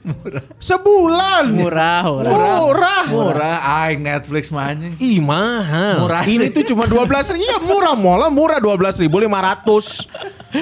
sebulan. 0.58 1.44
Murah, 1.50 2.02
murah. 2.04 2.32
Murah. 2.60 3.04
Murah 3.08 3.58
aing 3.84 4.00
Netflix 4.00 4.50
mah 4.50 4.70
anjing. 4.70 4.94
Ih 4.98 5.20
mahal. 5.20 6.02
Murah 6.02 6.24
Ini 6.24 6.50
sih. 6.50 6.56
tuh 6.56 6.64
cuma 6.68 6.86
12 6.86 7.36
Iya 7.36 7.58
murah 7.60 7.94
mola 7.94 8.28
murah 8.28 8.58
12.500 8.58 9.10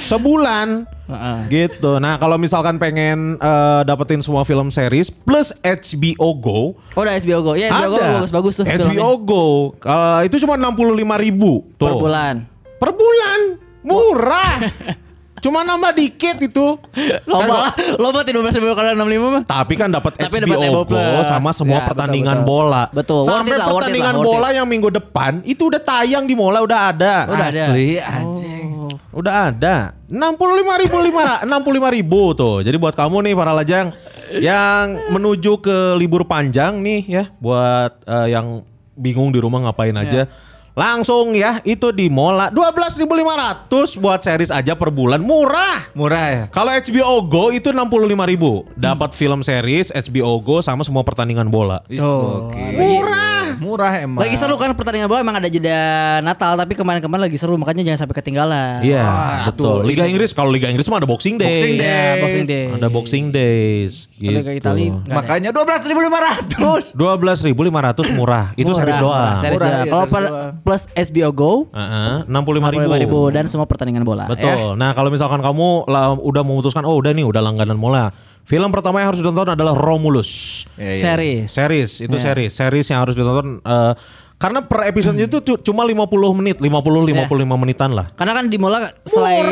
sebulan. 0.02 0.88
Heeh. 1.06 1.40
Gitu. 1.50 2.00
Nah, 2.00 2.16
kalau 2.16 2.40
misalkan 2.40 2.78
pengen 2.78 3.36
eh, 3.36 3.82
dapetin 3.84 4.24
semua 4.24 4.42
film 4.42 4.72
series 4.72 5.12
plus 5.12 5.52
HBO 5.60 6.28
Go, 6.34 6.62
Oh, 6.96 7.02
udah 7.04 7.20
HBO 7.20 7.40
Go. 7.44 7.54
Ya, 7.54 7.68
HBO 7.70 7.90
Go 7.90 7.98
ada. 7.98 8.12
bagus-bagus 8.20 8.54
tuh 8.56 8.66
HBO 8.66 8.80
filmnya. 8.80 9.04
Go. 9.22 9.46
Eh, 9.76 10.20
itu 10.26 10.36
cuma 10.40 10.56
65.000 10.56 10.96
ribu 11.20 11.68
tuh. 11.76 11.86
Per 11.86 11.96
bulan. 11.98 12.36
Per 12.80 12.92
bulan. 12.92 13.40
Murah. 13.84 14.56
cuma 15.42 15.62
nambah 15.62 15.92
dikit 15.92 16.38
itu. 16.40 16.78
Loba, 17.26 17.74
loba 17.98 18.20
tidak 18.22 18.46
berhasil 18.46 18.62
kali 18.62 18.94
65 18.94 19.34
mah. 19.34 19.44
Tapi 19.44 19.74
kan 19.74 19.90
dapat 19.90 20.14
HBO, 20.16 20.30
dapat 20.30 20.58
HBO 20.58 20.72
Go 20.72 20.82
Plus. 20.86 21.26
sama 21.26 21.50
semua 21.52 21.82
Ya, 21.82 21.88
pertandingan 21.90 22.42
betul, 22.42 22.46
betul. 22.46 22.62
bola. 22.64 22.84
Betul. 22.94 23.22
Sampai 23.26 23.56
lah, 23.58 23.68
pertandingan 23.68 24.16
lah, 24.16 24.24
bola 24.24 24.48
yang 24.54 24.68
minggu 24.70 24.90
depan 24.90 25.42
itu 25.44 25.68
udah 25.68 25.82
tayang 25.82 26.24
di 26.24 26.34
Mola 26.34 26.62
udah 26.62 26.80
ada. 26.94 27.16
Udah 27.28 27.48
ada. 27.50 27.64
Asli 27.68 27.98
anjing. 27.98 28.70
Udah 29.12 29.52
ada. 29.52 29.76
65 30.08 30.82
ribu, 30.88 30.98
65 31.04 31.44
ribu 32.00 32.22
tuh. 32.32 32.56
Jadi 32.64 32.78
buat 32.80 32.96
kamu 32.96 33.28
nih 33.28 33.34
para 33.36 33.52
lajang 33.52 33.92
yang 34.32 34.96
menuju 35.12 35.60
ke 35.60 35.78
libur 36.00 36.24
panjang 36.24 36.80
nih 36.80 37.02
ya. 37.10 37.24
Buat 37.38 38.06
eh, 38.08 38.28
yang 38.32 38.64
bingung 38.96 39.34
di 39.34 39.40
rumah 39.42 39.68
ngapain 39.68 39.96
aja. 39.98 40.28
Langsung 40.72 41.36
ya 41.36 41.60
itu 41.68 41.92
di 41.92 42.08
Mola 42.08 42.48
12.500 42.50 44.00
buat 44.00 44.20
series 44.24 44.52
aja 44.52 44.74
per 44.76 44.88
bulan 44.88 45.20
murah. 45.20 45.92
Murah 45.92 46.28
ya. 46.32 46.44
Kalau 46.48 46.72
HBO 46.72 47.28
Go 47.28 47.44
itu 47.52 47.76
65.000 47.76 48.32
ribu 48.32 48.64
Dapat 48.80 49.12
film 49.12 49.44
series 49.44 49.92
HBO 49.92 50.40
Go 50.40 50.64
sama 50.64 50.88
semua 50.88 51.04
pertandingan 51.04 51.52
bola. 51.52 51.84
Tuh. 51.92 52.48
oke. 52.48 52.64
Murah. 52.80 53.31
Murah 53.62 53.94
emang. 54.02 54.26
Lagi 54.26 54.34
seru 54.42 54.58
kan 54.58 54.74
pertandingan 54.74 55.06
bola 55.06 55.22
emang 55.22 55.38
ada 55.38 55.46
jeda 55.46 55.78
Natal 56.26 56.58
tapi 56.58 56.74
kemarin-kemarin 56.74 57.30
lagi 57.30 57.38
seru 57.38 57.54
makanya 57.62 57.86
jangan 57.86 58.10
sampai 58.10 58.16
ketinggalan. 58.18 58.82
Iya, 58.82 59.06
Wah, 59.06 59.42
betul. 59.54 59.86
Liga 59.86 60.10
Inggris 60.10 60.34
kalau 60.34 60.50
Liga 60.50 60.66
Inggris 60.66 60.90
mah 60.90 60.98
ada 60.98 61.06
Boxing 61.06 61.38
Day. 61.38 61.46
Boxing 61.46 61.76
Day. 61.78 61.86
Ya, 61.86 62.10
Boxing 62.18 62.46
Day. 62.50 62.66
Ada 62.74 62.88
Boxing 62.90 63.26
Days 63.30 63.94
Liga 64.18 64.50
gitu. 64.50 64.66
Nggak 64.66 65.06
ada. 65.06 65.14
Makanya 65.14 65.50
12.500. 65.54 66.98
12.500 66.98 68.18
murah. 68.18 68.46
Itu 68.60 68.74
Murah, 68.74 68.82
series 68.82 68.98
doang. 68.98 69.38
series 69.38 69.60
Murah, 69.62 69.70
doang. 69.70 69.86
iya, 69.86 69.92
Kalau 69.94 70.30
plus 70.66 70.84
HBO 70.98 71.30
Go 71.30 71.52
Heeh, 71.70 72.14
65.000 72.26 73.04
ribu 73.06 73.20
dan 73.30 73.46
semua 73.46 73.70
pertandingan 73.70 74.02
bola. 74.02 74.26
Ya. 74.26 74.34
Betul. 74.34 74.74
Nah, 74.82 74.98
kalau 74.98 75.14
misalkan 75.14 75.38
kamu 75.38 75.86
lah, 75.86 76.18
udah 76.18 76.42
memutuskan 76.42 76.82
oh 76.82 76.98
udah 76.98 77.14
nih 77.14 77.30
udah 77.30 77.42
langganan 77.46 77.78
mola. 77.78 78.10
Film 78.52 78.68
pertama 78.68 79.00
yang 79.00 79.16
harus 79.16 79.24
ditonton 79.24 79.48
adalah 79.50 79.72
Romulus. 79.72 80.64
Iya, 80.76 80.92
iya. 80.92 81.00
Series. 81.00 81.48
Series, 81.48 81.92
itu 82.04 82.12
Ya. 82.12 82.24
series. 82.28 82.52
Series 82.52 82.86
yang 82.86 83.00
harus 83.00 83.16
ditonton 83.16 83.64
eh, 83.64 83.94
karena 84.36 84.60
per 84.60 84.92
episode 84.92 85.16
itu 85.16 85.40
tu- 85.40 85.62
cuma 85.62 85.88
50 85.88 86.04
menit, 86.34 86.60
50 86.60 87.08
55 87.08 87.56
menitan 87.56 87.96
lah. 87.96 88.12
Karena 88.12 88.36
kan 88.36 88.52
di 88.52 88.60
Mola 88.60 88.92
selain 89.08 89.48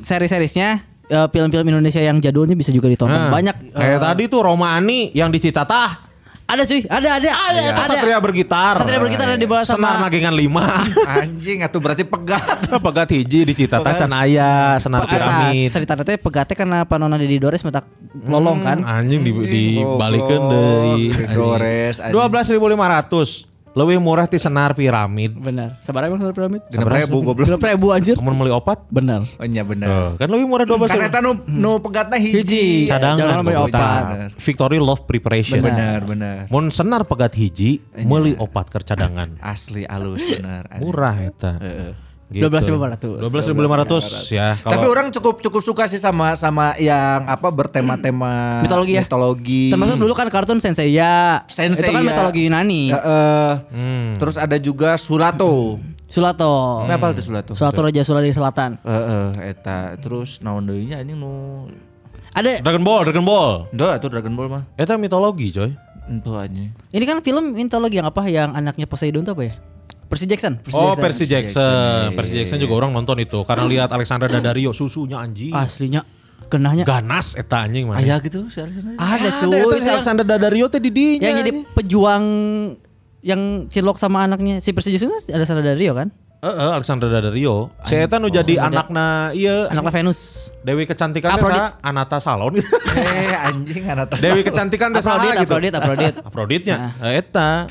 seri-serisnya 0.00 0.80
eh, 1.04 1.28
film-film 1.28 1.64
Indonesia 1.66 2.00
yang 2.00 2.16
jadulnya 2.18 2.56
bisa 2.56 2.72
juga 2.72 2.88
ditonton. 2.88 3.16
Nah, 3.18 3.28
Banyak 3.28 3.76
Kayak 3.76 3.96
eh, 3.96 4.00
tadi 4.00 4.22
tuh 4.26 4.40
Romani 4.42 5.12
yang 5.12 5.28
di 5.28 5.38
Citatah. 5.38 6.07
Ada 6.48 6.64
cuy, 6.64 6.80
ada 6.88 7.08
ada. 7.20 7.28
Ada, 7.28 7.60
Itu 7.60 7.82
Satria 7.92 8.18
bergitar. 8.24 8.80
Satria 8.80 8.96
bergitar 8.96 9.28
ada 9.28 9.36
di 9.36 9.44
bola 9.44 9.68
Senar 9.68 10.00
sama 10.00 10.08
nagingan 10.08 10.32
5. 10.32 10.48
Anjing 11.20 11.58
atuh 11.60 11.76
berarti 11.76 12.08
pegat. 12.08 12.72
Pegat 12.88 13.08
hiji 13.12 13.44
di 13.44 13.52
Citatah 13.52 13.92
can 14.00 14.16
aya 14.16 14.80
senar 14.80 15.04
piramid. 15.04 15.68
cerita 15.68 15.92
nanti 15.92 16.16
pegate 16.16 16.56
karena 16.56 16.88
panona 16.88 17.20
Dedi 17.20 17.36
Dores 17.36 17.60
metak 17.60 17.84
lolong 18.24 18.64
kan. 18.64 18.80
Anjing 18.80 19.20
di 19.20 19.32
dibalikeun 19.36 20.40
Goblok. 20.40 20.52
deui. 20.56 21.04
Digores, 21.12 22.00
anjing. 22.00 22.16
12.500. 22.16 23.57
Lebih 23.78 24.02
murah 24.02 24.26
ti 24.26 24.42
senar 24.42 24.74
piramid. 24.74 25.38
Benar. 25.38 25.78
Sabar 25.78 26.10
emang 26.10 26.18
piramid. 26.34 26.66
Genep 26.66 26.90
ribu 26.90 27.22
goblok. 27.22 27.46
Genep 27.46 27.62
ribu 27.62 27.94
anjir. 27.94 28.18
Kamu 28.18 28.34
beli 28.34 28.50
opat? 28.50 28.82
Benar. 28.90 29.22
Oh 29.38 29.46
iya 29.46 29.62
bener. 29.62 29.86
Tuh, 29.86 30.10
kan 30.18 30.26
lebih 30.34 30.46
murah 30.50 30.66
12 30.66 30.90
Karena 30.90 31.06
eta 31.06 31.20
nu 31.22 31.38
nu 31.46 31.78
pegatna 31.78 32.18
hiji. 32.18 32.42
Hiji. 32.42 32.66
cadangan. 32.90 33.22
Jangan 33.22 33.42
beli 33.46 33.58
opat. 33.62 34.04
Victory 34.34 34.78
Love 34.82 35.02
Preparation. 35.06 35.62
Bener 35.62 36.02
bener. 36.02 36.50
Mun 36.50 36.74
senar 36.74 37.06
pegat 37.06 37.38
hiji, 37.38 37.78
meuli 38.02 38.34
opat 38.34 38.66
keur 38.66 38.82
cadangan. 38.82 39.38
Asli 39.38 39.86
alus 39.86 40.26
bener. 40.26 40.66
anjing. 40.66 40.82
Murah 40.82 41.16
eta. 41.22 41.52
Heeh. 41.62 42.07
Gitu. 42.28 42.44
12.500. 42.44 43.24
12.500 43.24 44.36
ya. 44.36 44.52
Tapi 44.60 44.84
Kalau 44.84 44.92
orang 44.92 45.08
cukup 45.08 45.40
cukup 45.40 45.62
suka 45.64 45.88
sih 45.88 45.96
sama 45.96 46.36
sama 46.36 46.76
yang 46.76 47.24
apa 47.24 47.48
bertema-tema 47.48 48.60
Mitologi 48.60 49.00
ya? 49.00 49.02
Mitologi. 49.08 49.72
Termasuk 49.72 49.96
dulu 49.96 50.12
kan 50.12 50.28
kartun 50.28 50.60
Sensei 50.60 50.92
ya. 50.92 51.40
Sensei 51.48 51.88
Itu 51.88 51.96
kan 51.96 52.04
ya. 52.04 52.12
mitologi 52.12 52.40
Yunani. 52.44 52.92
Heeh. 52.92 53.50
Hmm. 53.72 54.08
Terus 54.20 54.36
ada 54.36 54.60
juga 54.60 55.00
Surato. 55.00 55.80
Sulato. 56.04 56.84
Kenapa 56.84 57.16
itu 57.16 57.24
Surato? 57.24 57.52
Sulato 57.56 57.80
Raja 57.80 58.04
Sula 58.04 58.20
dari 58.20 58.36
Selatan. 58.36 58.76
Heeh, 58.84 59.56
eta. 59.56 59.96
Terus 59.96 60.44
naon 60.44 60.68
deui 60.68 60.84
nya 60.84 61.00
anjing 61.00 61.16
nu 61.16 61.64
Ada 62.36 62.60
Dragon 62.60 62.84
Ball, 62.84 63.02
Dragon 63.08 63.24
Ball. 63.24 63.72
Ndo 63.72 63.88
itu 63.88 64.06
Dragon 64.12 64.32
Ball 64.36 64.48
mah. 64.52 64.62
Eta 64.76 65.00
mitologi, 65.00 65.48
coy. 65.48 65.72
Itu 66.08 66.32
anjing. 66.36 66.72
ini 66.92 67.04
kan 67.04 67.20
film 67.20 67.52
mitologi 67.52 68.00
yang 68.00 68.08
apa 68.08 68.24
yang 68.28 68.52
anaknya 68.52 68.84
Poseidon 68.84 69.24
tuh 69.24 69.32
apa 69.32 69.44
ya? 69.48 69.54
Percy 70.08 70.24
Jackson. 70.24 70.56
Oh, 70.72 70.90
Jackson. 70.90 71.02
Percy 71.04 71.24
Jackson. 71.24 71.62
Jackson, 71.62 72.16
Percy 72.16 72.32
Jackson 72.34 72.58
juga 72.58 72.74
orang 72.76 72.90
nonton 72.90 73.16
itu 73.18 73.44
karena 73.44 73.64
lihat 73.64 73.88
Alexandra 73.92 74.24
Daddario 74.26 74.72
susunya 74.72 75.20
anjing. 75.20 75.52
Aslinya 75.52 76.00
kenahnya 76.48 76.82
Ganas 76.82 77.36
eta 77.36 77.60
anjing 77.60 77.84
mana. 77.86 78.00
Aya 78.00 78.16
gitu 78.18 78.48
seharusnya. 78.48 78.96
ada 78.96 79.20
Ada 79.20 79.28
cuy. 79.38 79.52
eta 79.52 79.68
si 79.68 79.78
Yang- 79.78 79.94
Alexandra 79.94 80.24
Daddario 80.24 80.66
teh 80.66 80.80
di 80.80 80.88
dinya. 80.88 81.28
yang 81.28 81.36
jadi 81.38 81.50
pejuang 81.68 82.24
yang 83.20 83.40
cilok 83.66 83.98
sama 83.98 84.24
anaknya 84.24 84.58
si 84.58 84.72
Percy 84.72 84.94
Jackson 84.94 85.12
ada 85.28 85.44
salah 85.44 85.60
dari 85.60 85.84
Rio 85.84 85.92
kan? 86.38 86.46
Heeh, 86.48 86.70
Alexandra 86.70 87.10
Daddario. 87.10 87.74
Si 87.82 87.94
eta 87.98 88.22
nu 88.22 88.30
jadi 88.30 88.62
anakna 88.62 89.34
ieu 89.34 89.66
Anaknya 89.66 89.90
Venus. 89.90 90.50
Dewi 90.62 90.86
kecantikan 90.86 91.34
teh 91.34 91.42
Aphrodite. 91.42 91.70
Anata 91.82 92.18
Salon. 92.22 92.54
Eh 92.94 93.34
anjing 93.34 93.82
anak 93.90 94.14
tas. 94.14 94.22
Dewi 94.22 94.46
kecantikan 94.46 94.94
teh 94.94 95.02
saha 95.02 95.34
gitu. 95.34 95.50
Aphrodite, 95.50 95.76
Aphrodite. 95.78 96.18
Afroditnya 96.28 96.76
eta. 97.02 97.66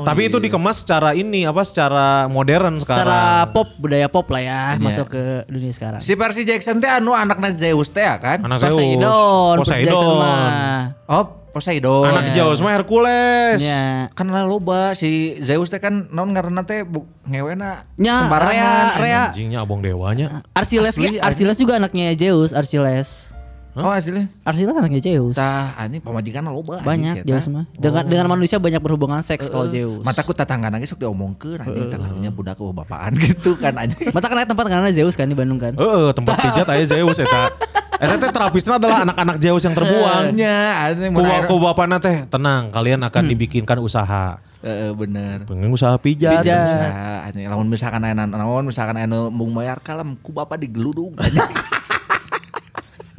Tapi 0.00 0.32
itu 0.32 0.40
dikemas 0.40 0.80
secara 0.80 1.12
ini 1.12 1.44
apa 1.44 1.60
secara 1.60 2.24
modern 2.32 2.80
sekarang. 2.80 3.04
Secara 3.04 3.20
pop, 3.52 3.68
budaya 3.76 4.08
pop 4.08 4.24
lah 4.32 4.40
ya, 4.40 4.60
masuk 4.80 5.12
ke 5.12 5.44
dunia 5.52 5.72
sekarang. 5.76 6.00
Si 6.00 6.16
Percy 6.16 6.48
Jackson 6.48 6.80
teh 6.80 6.88
anu 6.88 7.12
anakna 7.12 7.52
Zeus 7.52 7.92
teh 7.92 8.00
ya 8.00 8.16
kan? 8.16 8.40
Anak 8.40 8.64
Zeus. 8.64 8.80
Poseidon, 8.80 9.56
Poseidon. 9.60 9.84
Jackson 9.92 10.12
mah. 10.16 10.84
Oh, 11.04 11.39
Poseidon. 11.50 12.06
Anak 12.06 12.30
Zeus 12.30 12.58
mah 12.58 12.72
Hercules. 12.72 13.58
Ya. 13.58 14.06
Kan 14.14 14.30
lah 14.30 14.46
loba 14.46 14.94
si 14.94 15.34
Zeus 15.38 15.66
teh 15.66 15.76
kan 15.76 16.06
naon 16.08 16.30
ngaranna 16.30 16.62
teh 16.62 16.82
bu- 16.82 17.10
ngewena 17.26 17.90
Nya, 17.94 18.24
sembarangan. 18.24 18.54
Rea, 18.54 18.72
Rea. 18.96 19.22
Anjingnya 19.30 19.58
abang 19.60 19.78
dewanya. 19.78 20.46
Archiles, 20.50 20.94
Asli, 20.94 21.18
Archiles 21.18 21.58
juga 21.58 21.76
anaknya 21.76 22.14
Zeus, 22.14 22.50
Archiles. 22.50 23.34
Oh 23.70 23.86
asli. 23.86 24.26
Archiles 24.42 24.74
anaknya 24.74 24.98
Zeus. 25.00 25.38
Tah 25.38 25.78
anjing 25.78 26.02
pamajikan 26.02 26.42
loba 26.42 26.82
Banyak 26.82 27.22
Zeus 27.22 27.46
mah. 27.46 27.70
Dengan 27.72 28.02
dengan 28.02 28.26
manusia 28.26 28.58
banyak 28.58 28.82
berhubungan 28.82 29.22
seks 29.22 29.46
kalau 29.46 29.70
Zeus. 29.70 30.02
Mataku 30.02 30.34
tetangga 30.34 30.70
nangis 30.70 30.90
sok 30.90 30.98
diomongkeun 31.00 31.62
anjing 31.62 31.86
tangannya 31.86 32.30
budak 32.30 32.58
ke 32.58 32.66
bapaan 32.66 33.14
gitu 33.22 33.54
kan 33.54 33.74
anjing. 33.74 34.10
Mata 34.10 34.26
kan 34.26 34.42
ada 34.42 34.50
tempat 34.50 34.66
karena 34.66 34.90
Zeus 34.90 35.14
kan 35.14 35.26
di 35.26 35.38
Bandung 35.38 35.58
kan. 35.58 35.74
Heeh, 35.74 36.08
tempat 36.10 36.34
pijat 36.36 36.66
aya 36.66 36.84
Zeus 36.84 37.18
eta. 37.18 37.46
Eta 38.00 38.16
teh 38.16 38.30
terapisna 38.32 38.80
adalah 38.80 39.04
anak-anak 39.04 39.36
Zeus 39.36 39.60
yang 39.60 39.76
terbuang. 39.76 40.32
Nya 40.32 40.96
Ku, 41.44 41.60
bapana 41.60 42.00
teh 42.00 42.24
tenang, 42.32 42.72
kalian 42.72 43.04
akan 43.04 43.22
dibikinkan 43.28 43.76
usaha. 43.76 44.40
Heeh 44.60 44.92
bener. 44.92 45.44
Pengen 45.48 45.72
usaha 45.72 45.96
pijat. 46.00 46.40
Pijat. 46.40 46.64
Bisa, 46.68 47.28
anjing 47.28 47.48
lamun 47.48 47.68
misalkan 47.68 48.04
aya 48.04 48.12
naon 48.12 48.68
misalkan 48.68 48.96
aya 49.00 49.08
mung 49.08 49.52
mayar 49.56 49.80
kalem 49.80 50.16
ku 50.20 50.36
bapak 50.36 50.60
digeludug 50.60 51.16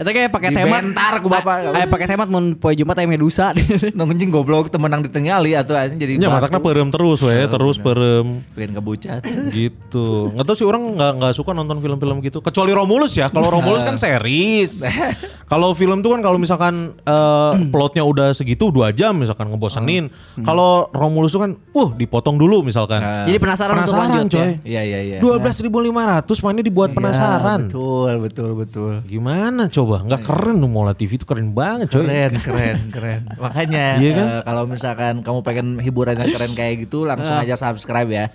Itu 0.02 0.10
kayak 0.10 0.34
pakai 0.34 0.50
temat. 0.50 0.82
Dibentar 0.82 1.14
ku 1.22 1.30
bapak. 1.30 1.78
Ayo 1.78 1.86
pakai 1.86 2.08
temat 2.10 2.26
mun 2.26 2.58
poe 2.58 2.74
Jumat 2.74 2.98
aya 2.98 3.06
Medusa. 3.06 3.54
Nu 3.98 4.10
anjing 4.10 4.34
goblok 4.34 4.74
temenang 4.74 5.06
ditingali 5.06 5.54
atuh 5.54 5.78
anjing 5.78 6.02
jadi 6.02 6.18
Ya 6.18 6.26
matakna 6.26 6.58
perem 6.58 6.90
terus 6.90 7.22
we, 7.22 7.38
terus 7.46 7.78
perem 7.78 8.42
pengen 8.58 8.82
kebucat. 8.82 9.22
gitu. 9.54 10.34
Nggak 10.34 10.46
tahu 10.50 10.56
sih 10.58 10.66
orang 10.66 10.98
nggak 10.98 11.12
nggak 11.22 11.34
suka 11.38 11.54
nonton 11.54 11.78
film-film 11.78 12.18
gitu. 12.26 12.42
Kecuali 12.42 12.74
Romulus 12.74 13.14
ya. 13.14 13.30
Kalau 13.30 13.54
Romulus 13.56 13.86
kan 13.86 13.94
series. 13.96 14.82
Kalau 15.52 15.76
film 15.76 16.00
tuh 16.00 16.16
kan 16.16 16.24
kalau 16.24 16.40
misalkan 16.40 16.96
eh, 16.98 17.52
plotnya 17.76 18.08
udah 18.08 18.32
segitu 18.32 18.72
dua 18.72 18.96
jam 18.96 19.20
misalkan 19.20 19.52
ngebosenin. 19.52 20.08
Kalau 20.40 20.88
Romulus 20.90 21.36
tuh 21.36 21.44
kan, 21.44 21.52
uh 21.76 21.90
dipotong 21.92 22.40
dulu 22.40 22.64
misalkan. 22.64 23.04
Jadi 23.28 23.36
penasaran, 23.36 23.76
untuk 23.78 23.92
Penasaran 23.92 24.16
lanjut 24.16 24.32
coy. 24.32 24.40
ya. 24.40 24.48
Iya 24.64 24.82
iya 24.82 25.00
iya. 25.04 25.18
Dua 25.20 25.36
belas 25.38 25.60
ribu 25.60 25.84
lima 25.84 26.08
ratus 26.08 26.40
mainnya 26.40 26.64
dibuat 26.64 26.96
penasaran. 26.96 27.68
Betul 27.68 28.24
betul 28.24 28.50
betul. 28.56 28.94
Gimana 29.04 29.68
coba? 29.68 30.08
Nggak 30.08 30.22
keren 30.24 30.56
tuh 30.56 30.72
Mola 30.72 30.96
TV 30.96 31.20
itu 31.20 31.28
keren 31.28 31.52
banget 31.52 31.92
coy. 31.92 32.08
Keren, 32.08 32.32
keren, 32.40 32.78
keren. 32.88 33.22
Makanya 33.36 34.00
Iya 34.00 34.12
kan? 34.16 34.28
eh, 34.32 34.42
kalau 34.48 34.64
misalkan 34.64 35.14
kamu 35.20 35.40
pengen 35.44 35.68
hiburan 35.78 36.16
yang 36.16 36.32
keren 36.32 36.56
kayak 36.56 36.88
gitu 36.88 37.04
langsung 37.04 37.36
aja 37.36 37.60
subscribe 37.60 38.08
ya. 38.08 38.32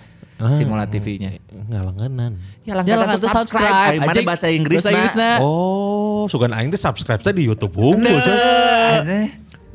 Simola 0.53 0.85
TV-nya. 0.85 1.41
Nggak 1.49 1.83
langganan. 1.83 2.31
Ya 2.61 2.73
Ya 2.73 2.73
langganan 2.77 3.17
tuh 3.17 3.25
tuh 3.25 3.31
subscribe. 3.33 3.65
subscribe. 3.65 4.01
Mana 4.05 4.21
bahasa 4.21 4.47
Inggris 4.53 4.77
Bahasa 4.85 4.89
Inggrisna. 4.93 5.29
Oh, 5.41 6.29
sugan 6.29 6.53
aing 6.53 6.69
teh 6.69 6.77
subscribe 6.77 7.21
teh 7.21 7.33
di 7.33 7.49
YouTube 7.49 7.73
unggul 7.73 8.21
Nah. 8.21 9.27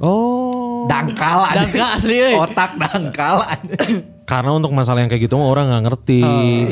Oh. 0.03 0.87
Dangkal 0.91 1.47
aneh. 1.47 1.67
Dangkal 1.67 1.89
asli, 1.95 2.15
euy. 2.19 2.35
Otak 2.39 2.79
dangkal 2.79 3.43
aneh. 3.47 4.03
Karena 4.31 4.51
untuk 4.55 4.71
masalah 4.71 5.03
yang 5.03 5.11
kayak 5.11 5.29
gitu 5.29 5.35
mah 5.35 5.51
orang 5.51 5.67
nggak 5.69 5.85
ngerti 5.91 6.23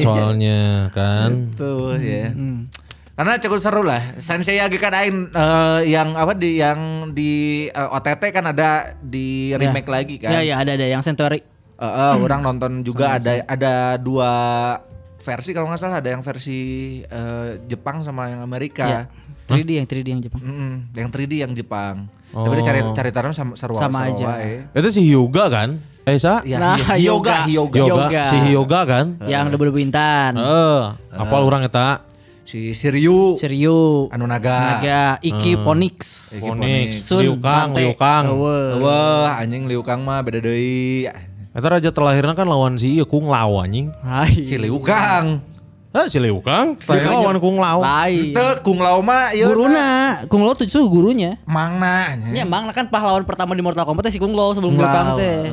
soalnya 0.00 0.88
kan. 0.94 1.54
Tuh 1.58 1.98
ya. 1.98 2.30
Karena 3.20 3.36
cukup 3.36 3.58
seru 3.60 3.82
lah. 3.84 4.16
Sensei 4.16 4.56
Yagi 4.56 4.80
kan 4.80 4.96
aing 4.96 5.28
eh, 5.28 5.80
yang 5.92 6.16
apa 6.16 6.32
di 6.32 6.56
yang 6.56 7.12
di 7.12 7.66
eh, 7.68 7.88
OTT 7.94 8.32
kan 8.32 8.48
ada 8.48 8.96
di 8.96 9.52
remake 9.52 9.90
lagi 9.90 10.16
kan. 10.16 10.32
Ya 10.32 10.40
ya 10.40 10.56
ada 10.56 10.72
ada 10.72 10.86
yang 10.88 11.04
Centauri. 11.04 11.42
Eh, 11.80 11.86
eh, 11.86 12.14
orang 12.18 12.40
nonton 12.44 12.84
juga 12.84 13.16
ada 13.16 13.40
ada 13.42 13.72
dua 13.96 14.30
versi 15.18 15.50
kalau 15.50 15.68
nggak 15.68 15.80
salah 15.80 15.98
ada 15.98 16.08
yang 16.08 16.20
versi 16.20 16.58
eh, 17.00 17.56
Jepang 17.64 18.00
sama 18.00 18.28
yang 18.28 18.40
Amerika. 18.40 18.84
Ya. 18.84 19.02
3D 19.48 19.70
yang 19.74 19.86
3D 19.88 20.06
yang 20.06 20.22
Jepang. 20.22 20.40
Mm-mm, 20.40 20.72
yang 20.92 21.08
3D 21.10 21.32
yang 21.40 21.52
Jepang. 21.52 22.06
Oh. 22.30 22.46
Tapi 22.46 22.62
dia 22.62 22.64
cari 22.64 22.80
cari 22.94 23.10
taruh 23.10 23.34
sama 23.34 23.58
seru 23.58 23.74
Sama 23.74 24.06
seru 24.06 24.14
aja. 24.14 24.26
wae. 24.30 24.52
Itu 24.70 24.88
si 24.92 25.00
Hyuga 25.02 25.50
kan? 25.50 25.82
Eh, 26.04 26.16
Sa? 26.16 26.38
Ya, 26.44 26.62
Nah, 26.62 26.78
Hy- 26.78 27.02
Hyoga, 27.02 27.44
Hyoga. 27.44 27.50
Hyoga. 27.50 27.76
Hyoga. 27.76 28.06
Yoga. 28.06 28.24
Si 28.24 28.36
Hyuga 28.44 28.80
kan? 28.84 29.06
Yang 29.24 29.44
debu-debu 29.50 29.78
intan. 29.80 30.32
Eh, 30.38 30.82
apal 31.12 31.42
orang 31.42 31.66
eta? 31.66 32.06
Si 32.46 32.74
Siryu, 32.74 33.38
Seriu. 33.38 34.10
Anu 34.10 34.26
Naga. 34.26 34.78
Naga. 34.78 35.02
Iki 35.18 35.62
Ponix. 35.62 35.96
Iki 36.34 36.50
Onyx, 36.50 36.90
Sun 37.00 37.22
Liu 37.22 37.34
Kang, 37.36 37.70
Bante. 37.70 37.78
Liu 37.80 37.94
Kang. 37.94 38.24
Eueuh. 38.26 38.82
Wah, 38.82 39.38
anjing 39.38 39.66
Liu 39.66 39.82
Kang 39.82 40.02
mah 40.02 40.18
beda 40.20 40.42
deui. 40.42 41.06
Eta 41.50 41.66
raja 41.66 41.90
terlahirnya 41.90 42.38
kan 42.38 42.46
lawan 42.46 42.78
si 42.78 42.94
Ieu 42.94 43.06
Kung 43.06 43.26
Lao 43.26 43.58
anjing. 43.58 43.90
Hai. 44.06 44.38
Si 44.46 44.54
Liu 44.54 44.78
Kang. 44.78 45.42
Ah, 45.90 46.06
si 46.06 46.22
Liu 46.22 46.38
Kang, 46.38 46.78
saya 46.78 47.02
lawan 47.10 47.42
Kung 47.42 47.58
Lao. 47.58 47.82
Lain. 47.82 48.30
Teu 48.30 48.62
Kung 48.62 48.78
Lao 48.78 49.02
mah 49.02 49.34
ieu 49.34 49.50
Guruna, 49.50 50.22
Kung 50.30 50.46
Lao 50.46 50.54
tuh 50.54 50.62
itu 50.62 50.78
gurunya. 50.86 51.42
Mangna. 51.50 52.14
Ya 52.30 52.46
emang 52.46 52.70
kan 52.70 52.86
pahlawan 52.86 53.26
pertama 53.26 53.58
di 53.58 53.62
Mortal 53.66 53.82
Kombat 53.82 54.06
si 54.14 54.22
Kung 54.22 54.30
Lao 54.30 54.54
sebelum 54.54 54.78
Liu 54.78 54.86
Kang 54.86 55.18
teh. 55.18 55.50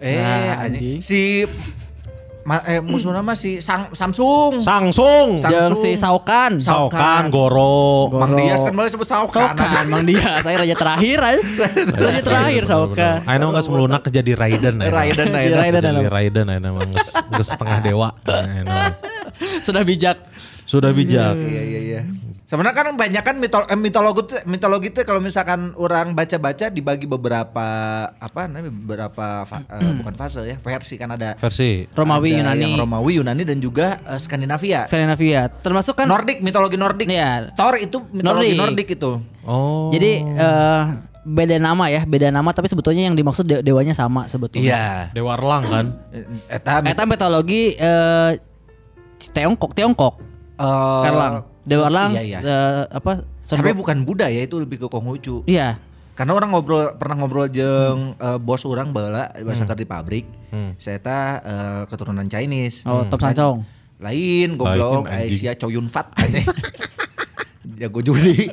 Eh, 0.00 0.20
Nah, 0.20 0.64
anjing. 0.64 0.76
anjing. 0.76 0.98
Si 1.00 1.44
ma, 2.44 2.62
eh, 2.64 2.80
musuhnya 2.80 3.20
mah 3.20 3.36
si 3.36 3.60
Sang, 3.60 3.92
Samsung. 3.92 4.64
Samsung. 4.64 5.40
Yang 5.40 5.76
Samsung. 5.76 5.82
si 5.82 5.90
Saukan. 5.96 6.52
Saukan. 6.60 7.22
Goro. 7.28 8.08
Goro. 8.10 8.20
Mang 8.22 8.34
Dias 8.36 8.60
kan 8.64 8.72
boleh 8.72 8.90
sebut 8.90 9.08
Saukan. 9.08 9.54
Saukan, 9.56 9.84
Mang 9.92 10.04
Dia. 10.04 10.40
Saya 10.40 10.56
raja 10.60 10.76
terakhir 10.76 11.18
aja. 11.20 11.40
raja 12.06 12.22
terakhir 12.24 12.62
Saukan. 12.66 13.18
Ayo 13.28 13.46
nggak 13.50 13.64
semelunak 13.64 14.02
jadi 14.08 14.32
Raiden. 14.36 14.74
Raiden 14.80 15.28
Raiden. 15.32 15.58
Raiden. 15.58 15.82
Jadi 15.82 16.08
Raiden 16.08 16.46
geus 16.90 17.08
geus 17.12 17.48
setengah 17.48 17.78
dewa. 17.84 18.08
Sudah 19.64 19.82
bijak. 19.84 20.18
Sudah 20.70 20.94
bijak. 20.94 21.34
Iya 21.34 21.62
iya 21.66 21.80
iya. 21.82 22.00
Sebenarnya 22.46 22.82
kan 22.82 22.94
banyak 22.94 23.22
kan 23.22 23.36
mitol 23.38 23.62
eh, 23.66 23.74
mitologi 23.74 24.22
mitologi 24.42 24.90
tuh 24.90 25.02
kalau 25.02 25.18
misalkan 25.18 25.74
orang 25.74 26.14
baca-baca 26.14 26.66
dibagi 26.66 27.06
beberapa 27.06 27.66
apa 28.10 28.46
namanya 28.46 28.70
beberapa 28.70 29.42
fa- 29.42 29.66
eh, 29.66 29.90
bukan 29.98 30.14
fase 30.14 30.46
ya 30.46 30.54
versi 30.56 30.94
kan 30.94 31.10
ada 31.10 31.34
Versi. 31.36 31.90
Romawi, 31.90 32.34
ada 32.34 32.54
Yunani. 32.54 32.62
yang 32.64 32.74
Romawi 32.78 33.18
Yunani 33.18 33.42
dan 33.42 33.58
juga 33.58 33.98
eh, 34.00 34.18
Skandinavia. 34.18 34.86
Skandinavia. 34.86 35.50
Termasuk 35.50 35.94
kan 35.94 36.06
Nordik 36.06 36.38
mitologi 36.38 36.78
Nordik. 36.78 37.06
Iya. 37.06 37.50
Thor 37.54 37.74
itu 37.74 38.06
mitologi 38.08 38.54
Nordik. 38.54 38.58
Nordik 38.62 38.88
itu. 38.94 39.12
Oh. 39.42 39.90
Jadi 39.90 40.22
eh, 40.22 40.82
beda 41.20 41.58
nama 41.58 41.86
ya, 41.86 42.02
beda 42.02 42.30
nama 42.30 42.50
tapi 42.50 42.66
sebetulnya 42.66 43.06
yang 43.06 43.14
dimaksud 43.14 43.42
de- 43.42 43.62
dewanya 43.62 43.90
sama 43.92 44.26
sebetulnya. 44.26 44.70
Iya. 44.70 44.86
Dewa 45.14 45.34
Erlang 45.34 45.62
kan. 45.66 45.86
Eta 46.46 46.82
Eta 46.82 47.02
mitologi 47.06 47.74
eh 47.74 48.38
Tiongkok, 49.20 49.74
Tiongkok. 49.74 50.29
Eh, 50.60 51.08
Erlang. 51.08 51.34
Dewa 51.64 51.84
Erlang 51.88 52.10
Iya, 52.16 52.22
iya. 52.22 52.38
eh, 52.40 52.82
apa? 52.92 53.24
Son 53.40 53.56
Tapi 53.60 53.72
bukan 53.72 54.04
Buddha 54.04 54.28
ya 54.28 54.44
itu 54.44 54.60
lebih 54.60 54.84
ke 54.84 54.86
Konghucu. 54.92 55.48
Iya. 55.48 55.80
Karena 56.14 56.36
orang 56.36 56.52
ngobrol 56.52 57.00
pernah 57.00 57.16
ngobrol 57.16 57.48
jeung 57.48 58.12
eh, 58.20 58.38
bos 58.38 58.68
orang 58.68 58.92
bala 58.92 59.32
bahasa 59.40 59.64
di 59.72 59.88
pabrik. 59.88 60.28
Saya 60.76 61.00
ta 61.00 61.18
eh, 61.40 61.82
keturunan 61.88 62.28
Chinese. 62.28 62.84
Oh, 62.84 63.08
Tom 63.08 63.16
Sancong. 63.16 63.64
Lain 64.00 64.56
goblok. 64.56 65.08
Asia 65.08 65.56
Chow 65.56 65.72
Yun 65.72 65.88
Fat. 65.88 66.12
Jago 67.80 68.00
judi. 68.04 68.48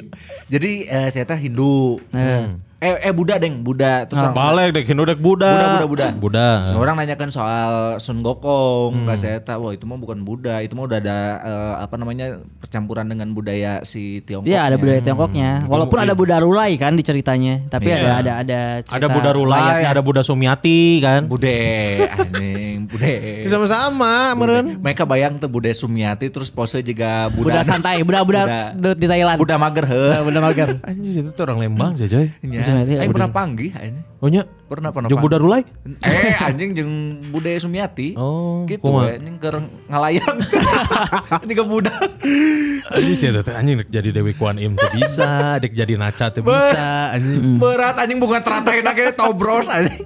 Jadi 0.48 0.88
eh, 0.88 1.08
saya 1.12 1.28
ta 1.28 1.36
Hindu. 1.36 2.00
Eh. 2.16 2.48
Eh 2.78 3.10
eh 3.10 3.10
Buddha 3.10 3.42
deng, 3.42 3.66
Buddha 3.66 4.06
terus 4.06 4.22
orang 4.22 4.38
Balik 4.38 4.70
dek 4.72 4.86
Hindu 4.86 5.02
dek 5.02 5.18
Buddha. 5.18 5.50
Buddha, 5.50 5.66
Buddha, 5.66 5.88
Buddha. 5.88 6.08
Buddha. 6.14 6.50
Nah, 6.68 6.78
orang 6.78 6.96
nanyakan 6.96 7.30
soal 7.30 7.72
Sun 7.98 8.22
Gokong, 8.22 9.10
hmm. 9.10 9.18
saya 9.18 9.42
tahu, 9.42 9.66
wah 9.66 9.74
itu 9.74 9.84
mah 9.84 9.98
bukan 9.98 10.22
Buddha, 10.22 10.62
itu 10.62 10.78
mah 10.78 10.86
udah 10.86 11.02
ada 11.02 11.18
eh, 11.42 11.74
apa 11.82 11.98
namanya 11.98 12.38
percampuran 12.62 13.10
dengan 13.10 13.34
budaya 13.34 13.82
si 13.82 14.22
Tiongkok. 14.22 14.46
Iya 14.46 14.62
ada 14.64 14.78
budaya 14.78 15.02
Tiongkoknya. 15.02 15.66
Walaupun 15.66 15.98
ada 15.98 16.14
Buddha 16.14 16.38
Rulai 16.38 16.78
kan 16.78 16.94
di 16.94 17.02
ceritanya, 17.02 17.66
tapi 17.66 17.90
Iya. 17.90 17.98
ada 17.98 18.12
ada 18.14 18.32
ada 18.46 18.60
cerita 18.80 18.94
Ada 18.94 19.08
Buddha 19.10 19.32
Rulai, 19.34 19.58
Layaknya. 19.58 19.90
ada 19.90 20.02
Buddha 20.04 20.22
Sumiati 20.22 20.80
kan. 21.02 21.22
Bude, 21.26 21.58
anjing, 22.06 22.86
bude. 22.86 23.14
Sama-sama, 23.50 24.38
meren. 24.38 24.78
Mereka 24.78 25.02
bayang 25.04 25.42
tuh 25.42 25.50
Bude 25.50 25.74
Sumiati 25.74 26.30
terus 26.30 26.54
pose 26.54 26.78
juga 26.80 27.26
Buddha 27.34 27.58
Buddha 27.58 27.62
santai, 27.66 28.06
Buddha 28.06 28.22
Buddha 28.22 28.44
Buddha- 28.70 28.94
di 28.94 29.06
Thailand. 29.10 29.42
Buddha 29.42 29.58
mager 29.58 29.86
he. 29.90 30.04
Buddha 30.22 30.42
mager. 30.46 30.70
Anjir 30.86 31.26
itu 31.26 31.34
tuh 31.34 31.42
orang 31.42 31.58
Lembang 31.58 31.98
sih 31.98 32.06
coy. 32.06 32.30
Ya, 32.68 32.84
Sumiati, 32.84 32.94
aing 33.00 33.14
pernah 33.16 33.32
panggih 33.32 33.72
anjing. 33.72 34.04
Oh 34.20 34.28
nya. 34.28 34.44
Pernah 34.68 34.92
pernah. 34.92 35.08
Jeung 35.08 35.24
panggih. 35.24 35.40
Rulai? 35.40 35.62
Eh 36.04 36.36
anjing 36.36 36.76
jeung 36.76 36.92
Bude 37.32 37.56
Sumiati. 37.56 38.20
Oh, 38.20 38.68
gitu 38.68 38.92
anjing 39.00 39.40
keur 39.40 39.64
ngalayang. 39.88 40.38
Anjing 41.40 41.58
ke 41.58 41.66
budak. 41.66 41.96
Anjing 42.92 43.16
sih 43.16 43.32
teh 43.32 43.56
anjing 43.56 43.88
jadi 43.88 44.10
Dewi 44.12 44.36
Kuan 44.36 44.60
Im 44.60 44.76
tuh 44.76 44.92
bisa, 44.92 45.56
dek 45.64 45.72
jadi 45.72 45.96
Naca 45.96 46.28
tuh 46.36 46.44
bisa 46.44 47.16
anjing. 47.16 47.56
Berat 47.56 47.96
anjing 47.96 48.20
bukan 48.20 48.44
teratain 48.44 48.84
lagi 48.84 49.16
tobros 49.16 49.72
anjing. 49.72 50.04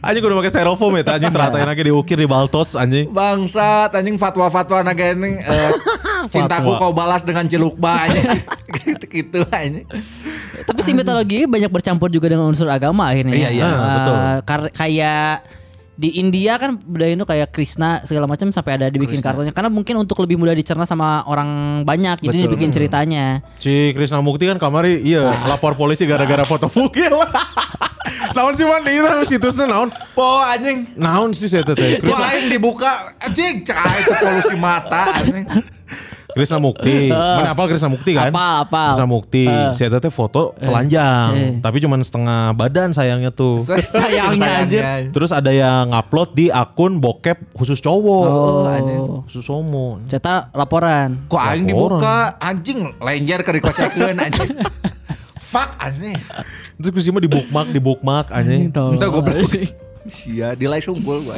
Anjing 0.00 0.22
kudu 0.24 0.40
pakai 0.40 0.52
styrofoam 0.52 0.96
ya, 0.96 1.04
anjing 1.06 1.28
teratain 1.28 1.68
lagi 1.68 1.82
diukir 1.84 2.16
di 2.16 2.24
baltos 2.24 2.72
anjing. 2.72 3.12
Bangsat 3.12 3.92
anjing 3.92 4.16
fatwa-fatwa 4.16 4.80
naga 4.80 5.12
ini 5.12 5.36
eh, 5.36 5.70
cintaku 6.32 6.76
kau 6.76 6.92
balas 6.92 7.22
dengan 7.22 7.44
cilukba 7.44 8.08
anjing. 8.08 8.24
gitu-gitu 8.80 9.44
anjing. 9.48 9.84
Tapi 10.64 10.80
si 10.80 10.96
mitologi 10.96 11.44
banyak 11.44 11.68
bercampur 11.68 12.08
juga 12.08 12.32
dengan 12.32 12.48
unsur 12.48 12.66
agama 12.66 13.12
akhirnya. 13.12 13.36
Iya, 13.36 13.50
iya, 13.52 13.66
Eh, 13.68 13.76
betul. 13.92 14.16
kar- 14.42 14.72
kayak 14.72 15.44
di 15.94 16.18
India 16.18 16.58
kan 16.58 16.74
budaya 16.74 17.14
itu 17.14 17.26
kayak 17.26 17.48
Krishna 17.54 18.02
segala 18.02 18.26
macam 18.26 18.50
sampai 18.50 18.82
ada 18.82 18.86
dibikin 18.90 19.22
kartunya 19.22 19.54
karena 19.54 19.70
mungkin 19.70 19.94
untuk 20.02 20.18
lebih 20.26 20.34
mudah 20.34 20.50
dicerna 20.50 20.82
sama 20.82 21.22
orang 21.30 21.82
banyak 21.86 22.18
jadi 22.18 22.34
Betul. 22.34 22.46
dibikin 22.50 22.70
ceritanya. 22.74 23.46
Si 23.62 23.94
Krisna 23.94 24.18
Mukti 24.18 24.50
kan 24.50 24.58
kamari 24.58 24.98
iya 25.06 25.30
lapor 25.46 25.78
polisi 25.78 26.02
gara-gara 26.02 26.42
foto 26.42 26.66
bugil. 26.66 27.14
naon 28.36 28.52
sih 28.58 28.66
man 28.66 28.82
itu 28.82 29.06
situsnya 29.30 29.70
naon? 29.70 29.94
Po 30.18 30.42
anjing. 30.42 30.98
Naon 30.98 31.30
sih 31.30 31.46
saya 31.46 31.62
teh? 31.62 32.02
Aing 32.02 32.50
dibuka 32.50 33.14
anjing 33.22 33.62
cai 33.62 34.02
itu 34.02 34.12
polusi 34.18 34.54
mata 34.58 35.22
anjing. 35.22 35.46
Krisna 36.34 36.58
Mukti. 36.58 37.08
Mana 37.14 37.54
apal 37.54 37.70
Krisna 37.70 37.86
Mukti 37.86 38.10
kan? 38.18 38.28
Apal, 38.28 38.54
apal. 38.66 38.90
Krisna 38.90 39.06
Mukti. 39.06 39.46
Eh. 39.46 39.70
Saya 39.78 40.02
teh 40.02 40.10
foto 40.10 40.52
telanjang, 40.58 41.30
eh. 41.38 41.52
tapi 41.62 41.78
cuman 41.78 42.02
setengah 42.02 42.52
badan 42.58 42.90
sayangnya 42.90 43.30
tuh. 43.30 43.62
Sayangnya 43.94 44.66
anjir. 44.66 44.82
Terus 45.14 45.30
ada 45.30 45.54
yang 45.54 45.94
ngupload 45.94 46.34
di 46.34 46.46
akun 46.50 46.98
bokep 46.98 47.54
khusus 47.54 47.78
cowok. 47.78 48.26
Oh, 48.26 49.22
Khusus 49.30 49.46
homo. 49.46 50.02
Cetak 50.10 50.50
laporan. 50.52 51.30
Kok 51.30 51.40
aing 51.40 51.64
dibuka 51.70 52.34
anjing 52.42 52.98
lenjer 52.98 53.40
ke 53.46 53.50
dikocekeun 53.54 54.18
anjing. 54.18 54.50
Fuck 55.54 55.78
anjing. 55.78 56.18
Terus 56.74 56.90
gue 56.90 57.02
sih 57.06 57.12
mah 57.14 57.22
di 57.22 57.30
bookmark, 57.30 57.68
di 57.70 57.78
bookmark 57.78 58.26
anjing. 58.34 58.74
Entah 58.74 59.08
goblok. 59.08 59.54
Sia, 60.04 60.52
di 60.52 60.68
like 60.68 60.84
sungkul 60.84 61.24
gue. 61.24 61.36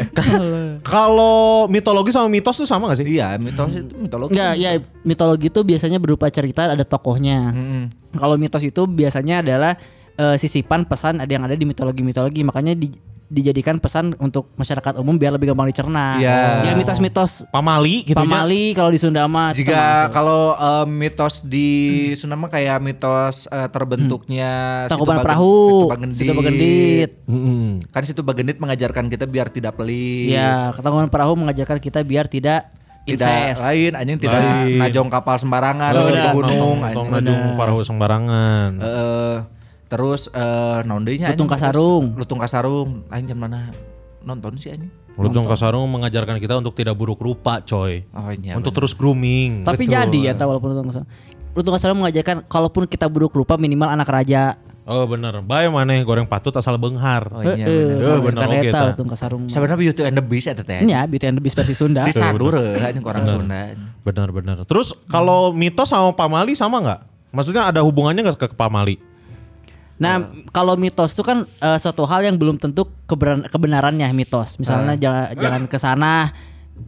Kalau 0.82 1.70
mitologi 1.70 2.10
sama 2.10 2.26
mitos 2.26 2.58
tuh 2.58 2.66
sama 2.66 2.90
gak 2.90 2.98
sih? 2.98 3.06
Iya, 3.06 3.38
mitos 3.38 3.70
itu 3.70 3.94
mitologi. 3.94 4.34
Enggak, 4.34 4.54
ya 4.58 4.70
mitologi 5.06 5.46
itu 5.48 5.60
biasanya 5.62 5.98
berupa 6.02 6.26
cerita 6.28 6.66
ada 6.66 6.82
tokohnya. 6.82 7.54
Mm-mm. 7.54 7.82
Kalau 8.18 8.34
mitos 8.34 8.66
itu 8.66 8.82
biasanya 8.84 9.46
adalah 9.46 9.78
eh, 10.18 10.36
sisipan 10.36 10.82
pesan 10.82 11.22
ada 11.22 11.30
yang 11.30 11.46
ada 11.46 11.54
di 11.54 11.62
mitologi-mitologi. 11.62 12.42
Makanya 12.42 12.74
di- 12.74 13.15
dijadikan 13.28 13.76
pesan 13.76 14.14
untuk 14.16 14.54
masyarakat 14.54 14.96
umum 14.96 15.12
biar 15.12 15.30
lebih 15.30 15.50
gampang 15.50 15.66
dicerna. 15.66 16.14
Iya. 16.16 16.62
Jika 16.62 16.74
mitos-mitos 16.76 17.32
Pamali 17.48 18.02
gitu 18.02 18.12
ya. 18.12 18.22
pamali 18.22 18.70
kalau 18.70 18.88
di 18.88 18.96
Sunda 18.96 19.26
mah 19.26 19.50
Jika 19.50 20.08
kalau 20.08 20.54
eh, 20.54 20.86
mitos 20.86 21.42
di 21.42 21.68
Sunda 22.12 22.34
mah 22.34 22.46
kayak 22.46 22.78
mitos 22.78 23.46
eh, 23.46 23.66
terbentuknya 23.66 24.86
Tangkuban 24.86 25.16
Bagen- 25.16 25.26
Perahu, 25.26 25.54
Situ 25.58 25.86
Bagendit. 25.88 26.16
Situ 26.16 26.32
Bagendit. 26.32 27.10
Mm-mm. 27.24 27.66
Kan 27.88 28.02
situ 28.02 28.20
Bagendit 28.20 28.56
mengajarkan 28.56 29.04
kita 29.06 29.24
biar 29.24 29.48
tidak 29.48 29.74
pelit. 29.74 30.30
Ya, 30.30 30.70
ketangkuban 30.70 31.08
perahu 31.08 31.34
mengajarkan 31.36 31.78
kita 31.78 32.00
biar 32.00 32.26
tidak 32.26 32.70
Tidak 33.02 33.22
incest. 33.22 33.62
lain 33.62 33.92
anjing 33.94 34.18
tidak 34.18 34.34
Lain. 34.36 34.78
najong 34.78 35.06
kapal 35.06 35.34
sembarangan 35.36 35.94
Oh, 35.94 36.02
di 36.04 36.10
iya, 36.12 36.30
gunung 36.32 36.78
anjing. 36.80 37.06
najung 37.08 37.42
parahu 37.54 37.80
sembarangan. 37.80 38.70
Eh, 38.76 39.36
terus 39.86 40.28
eh 40.34 40.80
naon 40.86 41.06
deui 41.06 41.18
nya, 41.22 41.34
Lutung? 41.34 41.50
Kasarung. 41.50 42.04
Terus 42.14 42.20
Lutung 42.26 42.40
Kasarung. 42.42 42.88
Aing 43.10 43.26
jam 43.30 43.38
mana 43.38 43.70
nonton 44.26 44.58
sih 44.58 44.74
anjing? 44.74 44.90
Lutung 45.16 45.48
Kasarung 45.48 45.88
mengajarkan 45.88 46.36
kita 46.36 46.60
untuk 46.60 46.76
tidak 46.76 46.92
buruk 46.92 47.16
rupa, 47.22 47.64
coy. 47.64 48.04
Oh 48.12 48.28
iya. 48.34 48.52
untuk 48.52 48.74
bener. 48.74 48.78
terus 48.84 48.92
grooming. 48.92 49.64
Tapi 49.64 49.88
Betul. 49.88 49.96
jadi 49.96 50.18
ya 50.28 50.32
tahu 50.36 50.48
walaupun 50.52 50.68
Lutung 50.76 50.88
Kasarung. 50.92 51.10
Lutung 51.56 51.72
Kasarung 51.72 51.98
mengajarkan 52.04 52.36
kalaupun 52.44 52.84
kita 52.84 53.08
buruk 53.08 53.32
rupa 53.32 53.56
minimal 53.56 53.88
anak 53.88 54.08
raja. 54.12 54.60
Oh 54.86 55.02
bener, 55.02 55.42
bae 55.42 55.66
maneh 55.66 56.06
goreng 56.06 56.30
patut 56.30 56.54
asal 56.54 56.78
beunghar. 56.78 57.26
Oh 57.34 57.42
iya 57.42 57.66
bener. 57.66 58.06
Eh, 58.06 58.18
bener 58.22 58.46
oke, 58.46 58.58
eta 58.70 58.70
ta. 58.70 58.82
Lutung 58.94 59.08
Kasarung. 59.10 59.42
Sebenarnya 59.50 59.78
Beauty 59.82 60.02
and 60.06 60.14
the 60.14 60.22
Beast 60.22 60.46
eta 60.46 60.62
teh. 60.62 60.78
Nya 60.86 61.10
Beauty 61.10 61.26
and 61.26 61.40
the 61.40 61.42
Beast 61.42 61.58
versi 61.58 61.74
Sunda. 61.74 62.06
Di 62.06 62.14
Sadur 62.14 62.54
anjing 62.60 63.02
orang 63.02 63.26
Sunda. 63.26 63.74
Bener 64.06 64.28
bener. 64.30 64.56
Terus 64.62 64.94
kalau 65.10 65.50
mitos 65.50 65.90
sama 65.90 66.14
pamali 66.14 66.54
sama 66.54 66.78
nggak? 66.78 67.00
Maksudnya 67.34 67.66
ada 67.66 67.82
hubungannya 67.82 68.30
nggak 68.30 68.46
ke 68.46 68.54
pamali? 68.54 69.02
Nah, 69.96 70.20
kalau 70.52 70.76
mitos 70.76 71.16
itu 71.16 71.24
kan 71.24 71.44
eh, 71.46 71.78
suatu 71.80 72.04
hal 72.04 72.20
yang 72.20 72.36
belum 72.36 72.60
tentu 72.60 72.84
keberan- 73.08 73.48
kebenarannya 73.48 74.12
mitos. 74.12 74.60
Misalnya 74.60 74.92
jangan 75.00 75.26
jangan 75.40 75.62
ke 75.64 75.78
sana 75.80 76.12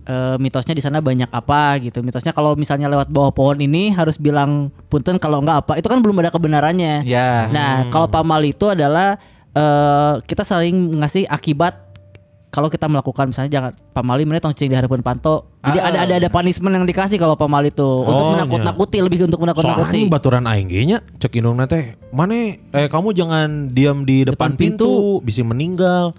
eh, 0.05 0.37
mitosnya 0.37 0.77
di 0.77 0.85
sana 0.85 1.01
banyak 1.01 1.33
apa 1.33 1.81
gitu. 1.81 2.05
Mitosnya 2.05 2.37
kalau 2.37 2.53
misalnya 2.53 2.93
lewat 2.93 3.09
bawah 3.09 3.33
pohon 3.33 3.57
ini 3.59 3.89
harus 3.97 4.21
bilang 4.21 4.69
punten 4.93 5.17
kalau 5.17 5.41
enggak 5.41 5.65
apa. 5.65 5.73
Itu 5.81 5.89
kan 5.89 6.05
belum 6.05 6.21
ada 6.21 6.29
kebenarannya. 6.29 7.09
Ya. 7.09 7.49
Nah, 7.49 7.89
kalau 7.89 8.13
pamali 8.13 8.53
itu 8.53 8.69
adalah 8.69 9.17
eh, 9.57 10.15
kita 10.29 10.45
saling 10.45 11.01
ngasih 11.01 11.25
akibat 11.25 11.88
kalau 12.49 12.73
kita 12.73 12.89
melakukan 12.89 13.29
misalnya 13.29 13.53
jangan 13.53 13.73
pamali 13.93 14.25
mana 14.25 14.41
tong 14.41 14.57
cing 14.57 14.73
di 14.73 14.77
harapan 14.77 15.05
panto. 15.05 15.53
Jadi 15.61 15.79
ada 15.79 15.99
ada 16.09 16.15
ada 16.17 16.29
punishment 16.33 16.73
yang 16.73 16.89
dikasih 16.89 17.21
kalau 17.21 17.37
pamali 17.37 17.69
itu 17.69 17.85
untuk 17.85 18.25
Oh, 18.25 18.33
menakut-nakuti 18.33 19.05
lebih 19.05 19.29
untuk 19.29 19.37
Soalnya 19.37 19.53
menakut-nakuti. 19.53 20.01
baturan 20.09 20.45
aing 20.49 20.67
ge 20.67 20.81
nya 20.89 20.99
cek 21.21 21.37
indungna 21.37 21.69
teh, 21.69 22.01
"Mane 22.09 22.65
eh 22.73 22.89
kamu 22.89 23.13
jangan 23.13 23.69
diam 23.69 24.09
di 24.09 24.25
depan, 24.25 24.57
Depan 24.57 24.61
pintu, 24.61 25.21
bisa 25.21 25.45
meninggal." 25.45 26.17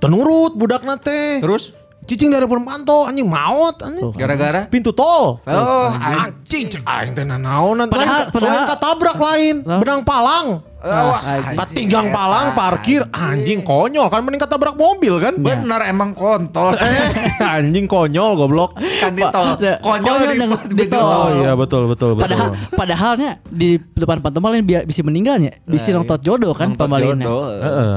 Tenurut 0.00 0.56
budak 0.56 0.82
teh. 0.98 1.38
Terus 1.38 1.76
cicing 2.02 2.32
dari 2.32 2.48
panto 2.64 3.06
anjing 3.06 3.28
maut 3.28 3.76
anjing. 3.78 4.08
gara-gara 4.16 4.66
Pintu 4.66 4.90
tol. 4.90 5.38
Oh, 5.44 5.88
anjing 5.92 6.66
cek 6.66 6.82
aing 6.82 7.12
teh 7.12 7.22
naonan. 7.22 7.92
Padahal- 7.92 8.32
padahal- 8.32 8.64
lain 8.64 8.70
katabrak 8.72 9.18
lain, 9.20 9.54
benang 9.62 10.00
palang. 10.00 10.64
Wah, 10.82 11.22
Pat 11.54 11.70
tigang 11.70 12.10
palang 12.10 12.58
parkir 12.58 13.06
anjing 13.14 13.62
konyol 13.62 14.10
kan 14.10 14.18
mending 14.26 14.42
ketabrak 14.42 14.74
mobil 14.74 15.22
kan. 15.22 15.38
bener 15.38 15.78
emang 15.86 16.10
kontol 16.10 16.74
anjing 17.54 17.86
konyol 17.86 18.34
goblok. 18.34 18.74
kan 18.98 19.14
di 19.14 19.22
tol. 19.22 19.54
Konyol 19.54 19.78
Konyol 19.78 20.16
di, 20.26 20.36
di, 20.74 20.74
di 20.74 20.84
tol. 20.90 21.06
Oh 21.06 21.28
iya 21.38 21.54
betul 21.54 21.86
betul 21.86 22.18
betul. 22.18 22.26
Padahal 22.26 22.48
padahalnya 22.74 23.38
di 23.46 23.78
depan 23.78 24.18
pantomalin 24.18 24.66
bi 24.66 24.82
bisa 24.82 25.06
meninggalnya, 25.06 25.62
bisa 25.62 25.94
nongtot 25.94 26.18
jodoh 26.18 26.50
kan 26.50 26.74
pamalinnya. 26.74 27.30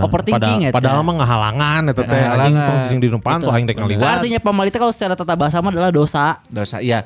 Overthinking 0.05 0.69
Padahal- 0.69 0.69
eta. 0.69 0.77
Padahal 0.77 1.01
mah 1.01 1.15
ngahalangan 1.17 1.81
eta 1.89 2.01
teh 2.05 2.21
anjing 2.21 2.53
tong 2.55 2.99
di 3.01 3.09
depan 3.09 3.38
tuh 3.41 3.49
aing 3.49 3.65
dek 3.65 3.77
ngaliwat. 3.81 4.21
Artinya 4.21 4.39
pamali 4.39 4.69
itu 4.69 4.77
kalau 4.77 4.93
secara 4.93 5.17
tata 5.17 5.33
bahasa 5.33 5.57
mah 5.57 5.73
adalah 5.73 5.89
dosa. 5.89 6.38
dosa 6.53 6.77
iya 6.86 7.01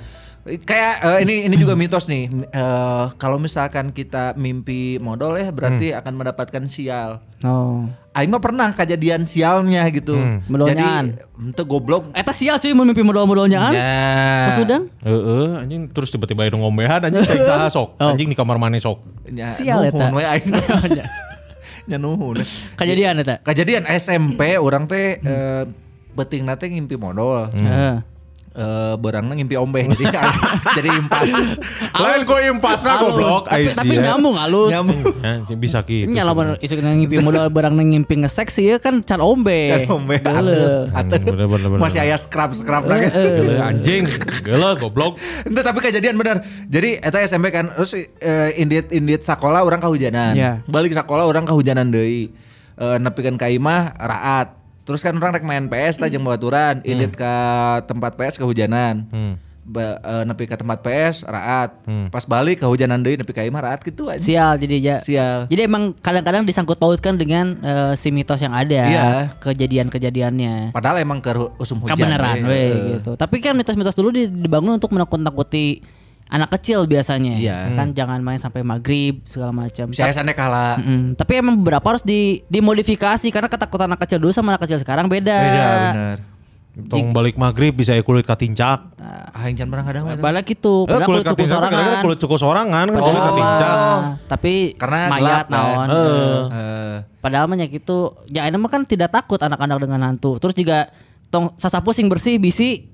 kayak 0.57 0.93
eh, 0.99 1.17
ini 1.21 1.45
ini 1.45 1.55
juga 1.55 1.73
mitos 1.73 2.05
nih 2.05 2.25
Eh, 2.49 3.05
kalau 3.15 3.37
misalkan 3.37 3.89
kita 3.89 4.33
mimpi 4.33 4.97
modal 4.97 5.33
ya 5.33 5.49
berarti 5.49 5.91
akan 5.91 6.13
mendapatkan 6.15 6.65
sial 6.65 7.21
Oh. 7.39 7.87
Aing 8.11 8.27
mah 8.27 8.37
pernah 8.37 8.67
kejadian 8.69 9.23
sialnya 9.23 9.87
gitu 9.87 10.11
Modalnyaan. 10.45 11.15
jadi 11.15 11.23
itu 11.49 11.63
goblok 11.63 12.11
Eta 12.11 12.29
sial 12.29 12.57
cuy 12.57 12.73
mau 12.73 12.83
mimpi 12.83 12.99
modal-modalnya 12.99 13.59
ya 13.69 13.95
Pas 14.45 14.59
udang? 14.59 14.83
Heeh, 14.99 15.47
anjing 15.57 15.87
terus 15.87 16.09
tiba-tiba 16.09 16.43
itu 16.43 16.55
ngombehan 16.55 16.99
anjing 17.01 17.21
kayak 17.21 17.43
saha 17.43 17.67
sok. 17.71 17.95
Oh. 17.95 18.09
Anjing 18.09 18.27
di 18.27 18.35
kamar 18.35 18.57
mana 18.57 18.75
sok. 18.75 18.99
ya, 19.25 19.47
Sial 19.49 19.85
eta. 19.85 20.09
nuhun 20.09 20.13
we 20.13 20.23
aing 20.25 20.51
nya 21.87 21.97
nuhun 22.03 22.43
Kejadian 22.75 23.19
eta. 23.19 23.39
kejadian 23.39 23.87
SMP 23.87 24.55
orang 24.55 24.83
teh 24.83 25.17
eh, 25.17 25.63
beting 26.11 26.43
nate 26.43 26.67
ngimpi 26.67 26.95
modal 26.95 27.47
Heeh. 27.49 28.03
Eh 28.59 28.93
berangna 28.99 29.31
ngimpi 29.39 29.55
ombeh 29.55 29.87
jadi 29.95 30.05
jadi 30.77 30.89
impas 30.99 31.31
Lain 31.95 32.21
kok 32.23 32.39
impasna 32.39 32.91
Halus. 32.95 33.03
goblok. 33.15 33.43
Tapi, 33.47 33.65
tapi 33.71 33.95
ya. 33.95 34.01
nyambung 34.11 34.35
halus. 34.35 34.69
nyambung 34.71 34.99
Anjing 35.19 35.59
bisa 35.59 35.79
gitu. 35.83 36.11
Nya 36.11 36.23
lamun 36.27 36.55
isu 36.59 36.75
ngimpi 36.79 37.17
modal 37.23 37.47
barang 37.51 37.75
ngimpi 37.75 38.23
ngesek 38.23 38.47
sih 38.51 38.75
ya 38.75 38.77
kan 38.79 39.01
can 39.03 39.19
ombe. 39.23 39.71
Can 39.71 39.87
ombe, 39.87 40.19
masih 41.79 42.03
aya 42.03 42.15
scrap 42.19 42.51
scrap 42.55 42.87
lagi 42.87 43.11
Gila, 43.11 43.63
anjing. 43.63 44.03
Gila 44.43 44.75
goblok. 44.79 45.19
Ente 45.47 45.61
tapi 45.63 45.79
kejadian 45.83 46.15
bener. 46.19 46.43
Jadi 46.67 46.99
eta 46.99 47.19
SMP 47.23 47.51
kan 47.51 47.71
terus 47.73 47.95
eh, 47.95 48.59
indit 48.59 48.91
indit 48.91 49.23
sekolah 49.23 49.63
orang 49.63 49.79
kehujanan. 49.79 50.33
Ya. 50.35 50.51
Balik 50.67 50.95
sekolah 50.95 51.27
orang 51.27 51.47
kehujanan 51.47 51.91
deui. 51.91 52.31
Eh 52.79 52.97
nepikeun 52.99 53.35
ka 53.35 53.51
imah 53.51 53.95
raat. 53.99 54.58
Terus 54.89 55.05
kan 55.05 55.13
orang 55.13 55.37
rek 55.37 55.45
main 55.45 55.69
PS 55.69 56.01
tah 56.01 56.09
jeung 56.09 56.25
baturan, 56.25 56.81
indit 56.81 57.13
ke 57.13 57.33
tempat 57.85 58.17
PS 58.17 58.41
kehujanan. 58.41 59.05
Hmm. 59.07 59.37
Ba, 59.61 60.01
eh, 60.01 60.23
nepi 60.25 60.49
ke 60.49 60.57
tempat 60.57 60.81
PS 60.81 61.29
raat. 61.29 61.77
Pas 62.09 62.25
balik 62.25 62.57
kehujanan 62.57 62.97
deui 62.97 63.13
nepi 63.13 63.29
ka 63.29 63.45
imah 63.45 63.61
raat 63.61 63.85
gitu 63.85 64.09
aja. 64.09 64.17
Sial 64.17 64.57
jadi 64.57 64.75
ya. 64.81 64.97
Sial. 64.97 65.45
Jadi 65.45 65.61
emang 65.61 65.93
kadang-kadang 65.93 66.41
disangkut 66.41 66.81
pautkan 66.81 67.13
dengan 67.13 67.53
eh, 67.61 67.93
si 67.93 68.09
mitos 68.09 68.41
yang 68.41 68.49
ada, 68.49 68.81
Iya. 68.81 69.07
kejadian-kejadiannya. 69.37 70.73
Padahal 70.73 70.97
emang 70.97 71.21
ke 71.21 71.29
usum 71.57 71.77
hujan. 71.79 71.93
Kebenaran, 71.93 72.41
we. 72.41 72.49
we, 72.49 72.61
gitu. 72.97 73.13
Tapi 73.13 73.37
kan 73.39 73.53
mitos-mitos 73.53 73.93
dulu 73.93 74.09
di- 74.09 74.33
dibangun 74.33 74.81
untuk 74.81 74.89
menakut-nakuti 74.89 75.85
anak 76.29 76.49
kecil 76.55 76.85
biasanya. 76.85 77.33
Iya. 77.35 77.73
Kan 77.73 77.91
jangan 77.91 78.21
main 78.21 78.37
sampai 78.37 78.61
maghrib 78.61 79.25
segala 79.25 79.49
macam. 79.49 79.89
Saya 79.89 80.13
sana 80.13 80.31
kalah. 80.31 80.77
Mm, 80.77 81.17
tapi 81.17 81.33
emang 81.35 81.57
beberapa 81.57 81.83
harus 81.83 82.01
di 82.01 82.45
dimodifikasi 82.47 83.27
karena 83.27 83.49
ketakutan 83.49 83.89
anak 83.89 84.05
kecil 84.05 84.21
dulu 84.21 84.29
sama 84.29 84.53
anak 84.53 84.63
kecil 84.63 84.77
sekarang 84.77 85.09
beda. 85.09 85.35
Beda 85.35 85.65
bener. 85.91 86.17
Tong 86.79 87.11
balik 87.11 87.35
maghrib 87.35 87.75
bisa 87.75 87.91
ya 87.91 87.99
kulit 87.99 88.23
katincak. 88.23 88.95
Ah, 88.95 89.43
yang 89.45 89.57
jangan 89.57 89.69
pernah 89.73 89.85
kadang 89.89 90.03
Balik 90.15 90.47
itu, 90.49 90.73
Eh, 90.79 90.87
padahal 90.87 91.07
kulit 91.11 91.17
kulit 91.19 91.27
katincak 91.27 91.51
sorangan. 91.51 91.75
gara-gara 91.75 92.05
kulit 92.05 92.19
cukup 92.21 92.37
sorangan 92.39 92.85
kan 92.85 92.95
kulit 92.95 93.19
Oh. 93.19 93.27
katincak. 93.27 93.73
Ah, 93.73 93.99
tapi 94.29 94.53
Karena 94.79 94.99
mayat 95.09 95.45
kan. 95.45 95.51
naon. 95.51 95.87
Heeh. 95.89 96.39
Eh, 96.47 96.95
Padahal 97.19 97.45
banyak 97.51 97.69
itu 97.73 97.97
ya 98.31 98.47
ini 98.47 98.55
mah 98.55 98.71
kan 98.71 98.87
tidak 98.87 99.11
takut 99.11 99.35
anak-anak 99.35 99.75
dengan 99.81 99.99
hantu. 100.05 100.39
Terus 100.39 100.55
juga 100.55 100.87
tong 101.27 101.51
sasapu 101.57 101.91
sing 101.91 102.07
bersih 102.07 102.39
bisi 102.39 102.87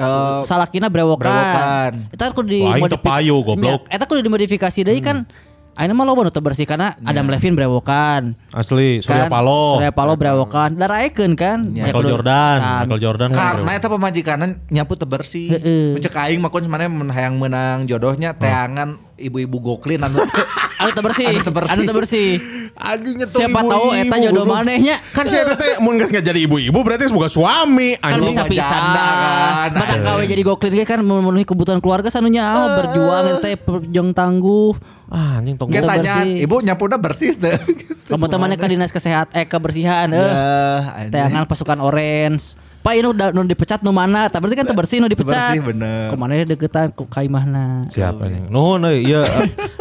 eh, 0.00 0.40
salakina 0.42 0.88
brewokan. 0.88 1.20
brewokan. 1.22 1.92
Eta 2.08 2.32
kudu 2.32 2.56
Wah, 2.56 2.74
aing 2.74 2.88
teu 2.88 2.96
dimodifikasi. 2.96 3.04
payu, 3.04 3.36
goblok. 3.44 3.80
Eta 3.86 4.04
kudu 4.04 4.20
dimodifikasi 4.24 4.80
deui 4.82 5.00
kan 5.00 5.28
Aina 5.70 5.94
mah 5.94 6.02
loba 6.02 6.26
nu 6.26 6.34
teu 6.34 6.42
bersih 6.42 6.66
karena 6.66 6.98
Adam 7.00 7.30
Levine 7.30 7.54
berewokan. 7.54 8.34
Asli 8.50 9.00
Surya 9.00 9.30
kan? 9.30 9.32
Paloh. 9.32 9.78
Surya 9.78 9.94
Paloh 9.94 10.12
berewokan. 10.12 10.76
Daraekeun 10.76 11.32
kan. 11.38 11.72
Ya, 11.72 11.88
Michael 11.88 12.04
kudu- 12.04 12.10
Jordan, 12.10 12.56
Nah, 12.58 12.78
Michael 12.84 13.00
Jordan. 13.00 13.28
Karena 13.30 13.70
eta 13.72 13.88
pemajikanan 13.88 14.50
nyapu 14.66 14.98
teu 14.98 15.06
bersih. 15.06 15.48
Heeh. 15.48 15.94
Mencek 15.96 16.12
aing 16.12 16.42
makon 16.42 16.66
sebenarnya 16.66 16.90
men 16.90 17.08
hayang 17.08 17.38
menang 17.38 17.86
jodohnya 17.86 18.34
teangan 18.34 18.98
ibu-ibu 19.20 19.56
goklin 19.60 20.00
anu 20.00 20.24
Anu 20.80 20.90
teu 20.90 21.04
bersih. 21.04 21.28
Anu 21.28 21.40
teu 21.44 21.52
bersih. 21.52 21.72
Anu 21.76 21.82
teu 21.84 21.94
bersih. 21.94 22.30
Anjing 22.72 23.20
nyetung 23.20 23.40
Siapa 23.44 23.60
tahu 23.60 23.92
eta 23.92 24.16
jodoh 24.16 24.44
manehnya. 24.44 24.96
Kan 25.12 25.28
si 25.28 25.36
eta 25.36 25.52
teh 25.52 25.76
mun 25.76 26.00
geus 26.00 26.08
jadi 26.08 26.40
ibu-ibu 26.40 26.80
berarti 26.80 27.06
semoga 27.06 27.28
suami 27.28 28.00
Kan 28.00 28.16
anjing. 28.16 28.32
bisa 28.32 28.42
Janda 28.42 28.48
pisah 28.48 28.80
kan. 28.80 29.70
Batak 29.76 29.98
kawe 30.00 30.22
jadi 30.24 30.42
goklin 30.42 30.72
ge 30.72 30.84
kan 30.84 31.00
memenuhi 31.00 31.44
kebutuhan 31.44 31.78
keluarga 31.78 32.08
sanunya 32.08 32.40
ah, 32.42 32.80
berjuang 32.80 33.24
eta 33.28 33.40
teh 33.44 33.54
perjuang 33.54 34.16
tangguh. 34.16 34.72
Ah, 35.10 35.42
anjing 35.42 35.60
tong 35.60 35.68
Teu 35.68 35.84
tanya 35.84 36.24
bersih. 36.24 36.32
ibu 36.40 36.56
nyapuna 36.64 36.96
bersih 36.96 37.30
teu. 37.36 37.60
Kamu 38.08 38.26
temannya 38.26 38.56
ke 38.56 38.66
dinas 38.66 38.88
kesehatan 38.88 39.36
eh 39.36 39.44
kebersihan 39.44 40.08
eh. 40.08 40.16
Ya, 40.16 41.06
Tayangan 41.12 41.44
pasukan 41.44 41.78
orange. 41.78 42.56
Pak 42.80 42.92
ini 42.96 43.08
udah 43.12 43.28
nu 43.36 43.44
dipecat 43.44 43.84
nu 43.84 43.92
mana? 43.92 44.32
Tapi 44.32 44.40
berarti 44.40 44.56
kan 44.56 44.64
teu 44.64 44.76
bersih 44.76 45.04
nu 45.04 45.08
dipecat. 45.12 45.52
Bersih, 45.52 45.60
bener. 45.60 46.08
Ke 46.08 46.16
mana 46.16 46.32
deketan 46.48 46.88
ku 46.96 47.04
kaimahna. 47.04 47.92
Siapa 47.92 48.24
nih? 48.24 48.48
Nuhun 48.48 48.88
euy, 48.88 49.04
ieu 49.04 49.20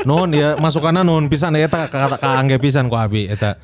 nuhun 0.03 0.35
ya 0.35 0.59
masukanna 0.59 0.99
nuhun 0.99 1.31
pisan 1.31 1.55
eta 1.55 1.87
ka 1.87 2.19
ka 2.19 2.29
angge 2.35 2.59
pisan 2.59 2.91
ku 2.91 2.99
abi 2.99 3.31
eta. 3.31 3.55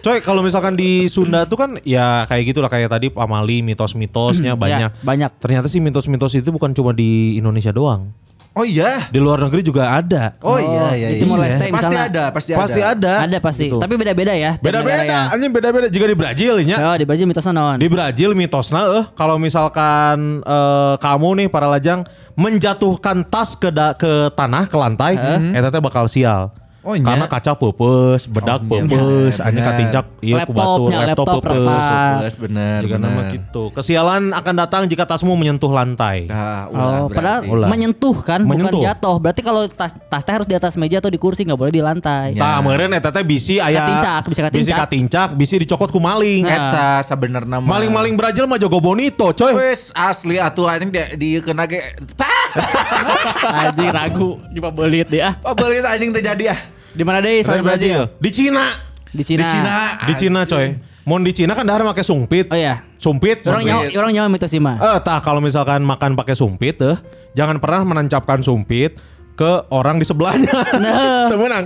Coy, 0.00 0.24
kalau 0.24 0.40
misalkan 0.40 0.80
di 0.80 1.12
Sunda 1.12 1.44
tuh 1.44 1.60
kan 1.60 1.76
ya 1.84 2.24
kayak 2.24 2.56
gitulah 2.56 2.72
kayak 2.72 2.88
tadi 2.88 3.12
pamali 3.12 3.60
mitos-mitosnya 3.60 4.56
banyak. 4.56 4.96
Ya, 4.96 5.04
banyak. 5.04 5.30
Ternyata 5.36 5.68
sih 5.68 5.76
mitos-mitos 5.84 6.32
itu 6.32 6.48
bukan 6.48 6.72
cuma 6.72 6.96
di 6.96 7.36
Indonesia 7.36 7.68
doang. 7.68 8.08
Oh 8.50 8.66
iya. 8.66 9.06
Di 9.14 9.22
luar 9.22 9.38
negeri 9.46 9.62
juga 9.62 9.94
ada. 9.94 10.34
Oh, 10.42 10.58
iya 10.58 10.90
iya. 10.98 11.08
itu 11.14 11.22
iya. 11.22 11.38
Pasti 11.38 11.70
misalnya. 11.70 12.02
ada, 12.10 12.24
pasti, 12.34 12.50
Pasti 12.52 12.80
ada. 12.82 13.12
Ada 13.22 13.38
pasti. 13.38 13.66
Gitu. 13.70 13.78
Tapi 13.78 13.94
beda-beda 13.94 14.34
ya. 14.34 14.58
Beda-beda, 14.58 15.06
negaranya. 15.06 15.20
anjing 15.30 15.52
beda-beda 15.54 15.86
juga 15.86 16.06
di 16.10 16.16
Brazil 16.18 16.54
nya. 16.66 16.76
Oh, 16.82 16.96
di 16.98 17.06
Brazil 17.06 17.26
mitosnya 17.30 17.52
naon? 17.54 17.78
Di 17.78 17.86
Brazil 17.86 18.30
mitosna 18.34 18.80
eh 18.90 19.04
kalau 19.14 19.38
misalkan 19.38 20.42
eh, 20.42 20.94
kamu 20.98 21.28
nih 21.40 21.46
para 21.46 21.70
lajang 21.70 22.02
menjatuhkan 22.34 23.22
tas 23.22 23.54
ke 23.54 23.70
da- 23.70 23.94
ke 23.94 24.34
tanah 24.34 24.66
ke 24.66 24.76
lantai, 24.78 25.12
eta 25.54 25.68
teh 25.70 25.82
bakal 25.82 26.10
sial. 26.10 26.50
Oh, 26.80 26.96
iya. 26.96 27.04
Karena 27.04 27.26
kaca 27.26 27.52
pupus, 27.54 28.24
bedak 28.24 28.60
Oh, 28.62 28.72
iya. 28.72 28.88
pupus, 28.88 29.34
Bener, 29.36 29.44
anjing 29.44 29.64
katincak 29.64 30.04
ieu 30.18 30.32
ku 30.32 30.38
Laptop, 30.48 30.56
batur, 30.56 30.88
nya, 30.88 30.98
laptop 31.02 31.26
laptop 31.28 31.42
pupus. 31.44 31.84
Plus 32.16 32.36
bener. 32.40 32.78
Jika 32.80 32.96
bener. 32.96 33.04
nama 33.06 33.20
gitu. 33.30 33.62
Kesialan 33.70 34.22
akan 34.32 34.54
datang 34.56 34.82
jika 34.86 35.04
tasmu 35.04 35.32
menyentuh 35.34 35.68
lantai. 35.68 36.24
Nah, 36.24 36.68
ulah 36.68 36.88
Oh, 36.96 37.06
padahal 37.06 37.40
berarti. 37.40 37.52
Ulah. 37.52 37.68
menyentuh 37.68 38.16
kan, 38.18 38.40
Menyentuh. 38.40 38.72
bukan 38.72 38.86
jatuh. 38.86 39.16
Berarti 39.18 39.42
kalau 39.42 39.62
tas 39.66 39.92
tas 39.92 40.22
teh 40.22 40.32
harus 40.32 40.44
di 40.44 40.54
atas 40.54 40.72
meja 40.74 40.96
atau 40.98 41.08
di 41.08 41.16
kursi, 41.16 41.44
nggak 41.44 41.58
boleh 41.58 41.68
di 41.70 41.82
lantai. 41.82 42.32
Ya. 42.32 42.40
Tah 42.40 42.58
meureun 42.60 42.90
eta 42.90 43.10
teh 43.10 43.20
bisi 43.20 43.60
aya 43.60 43.76
Katincak, 43.78 44.22
bisa 44.26 44.40
katincak. 44.42 44.56
Bisi 44.58 44.72
katincak, 44.72 45.28
bisi 45.34 45.54
dicokot 45.58 45.88
ku 45.88 46.00
maling. 46.00 46.42
Nah. 46.42 46.56
Eta 46.56 46.88
sebenarnya 47.04 47.60
mah. 47.60 47.68
Maling-maling 47.70 48.16
Brazil 48.16 48.48
mah 48.48 48.56
jago 48.56 48.80
bonito, 48.80 49.28
coy. 49.30 49.52
Wes 49.52 49.92
asli 49.92 50.36
atuh 50.36 50.64
anjing 50.64 50.88
dia 50.88 51.12
di 51.12 51.36
kena 51.38 51.68
ge. 51.68 51.92
Pah. 52.16 52.39
Anjing 53.62 53.90
ragu 53.90 54.30
coba 54.38 54.70
belit 54.74 55.06
dia. 55.08 55.38
Apa 55.40 55.52
beli 55.54 55.82
anjing 55.82 56.10
terjadi 56.10 56.56
ah? 56.56 56.58
Di 56.90 57.02
mana 57.06 57.22
deh 57.22 57.42
selain 57.46 57.62
Brazil? 57.62 58.10
Di 58.18 58.30
Cina. 58.34 58.74
Di 59.10 59.22
Cina. 59.22 59.42
Di 59.42 59.46
Cina. 59.46 59.74
Di 60.06 60.14
Cina, 60.18 60.40
coy. 60.46 60.66
Mau 61.06 61.16
di 61.18 61.32
Cina 61.32 61.52
kan 61.56 61.64
dahar 61.64 61.82
pakai 61.82 62.04
sumpit. 62.04 62.46
Oh 62.50 62.58
iya. 62.58 62.86
Sumpit. 63.00 63.46
Orang 63.48 63.64
nyawa 63.64 63.82
orang 63.96 64.12
nyawa 64.14 64.26
mitos 64.28 64.50
sih 64.52 64.60
mah. 64.60 64.76
Eh, 64.78 64.98
tah 65.02 65.18
kalau 65.24 65.40
misalkan 65.40 65.80
makan 65.82 66.14
pakai 66.14 66.36
sumpit 66.36 66.76
eh, 66.84 66.96
jangan 67.34 67.58
pernah 67.58 67.82
menancapkan 67.82 68.44
sumpit 68.44 69.00
ke 69.34 69.50
orang 69.72 69.96
di 69.96 70.04
sebelahnya. 70.04 70.54
Nah. 70.76 71.26
Temenang. 71.32 71.64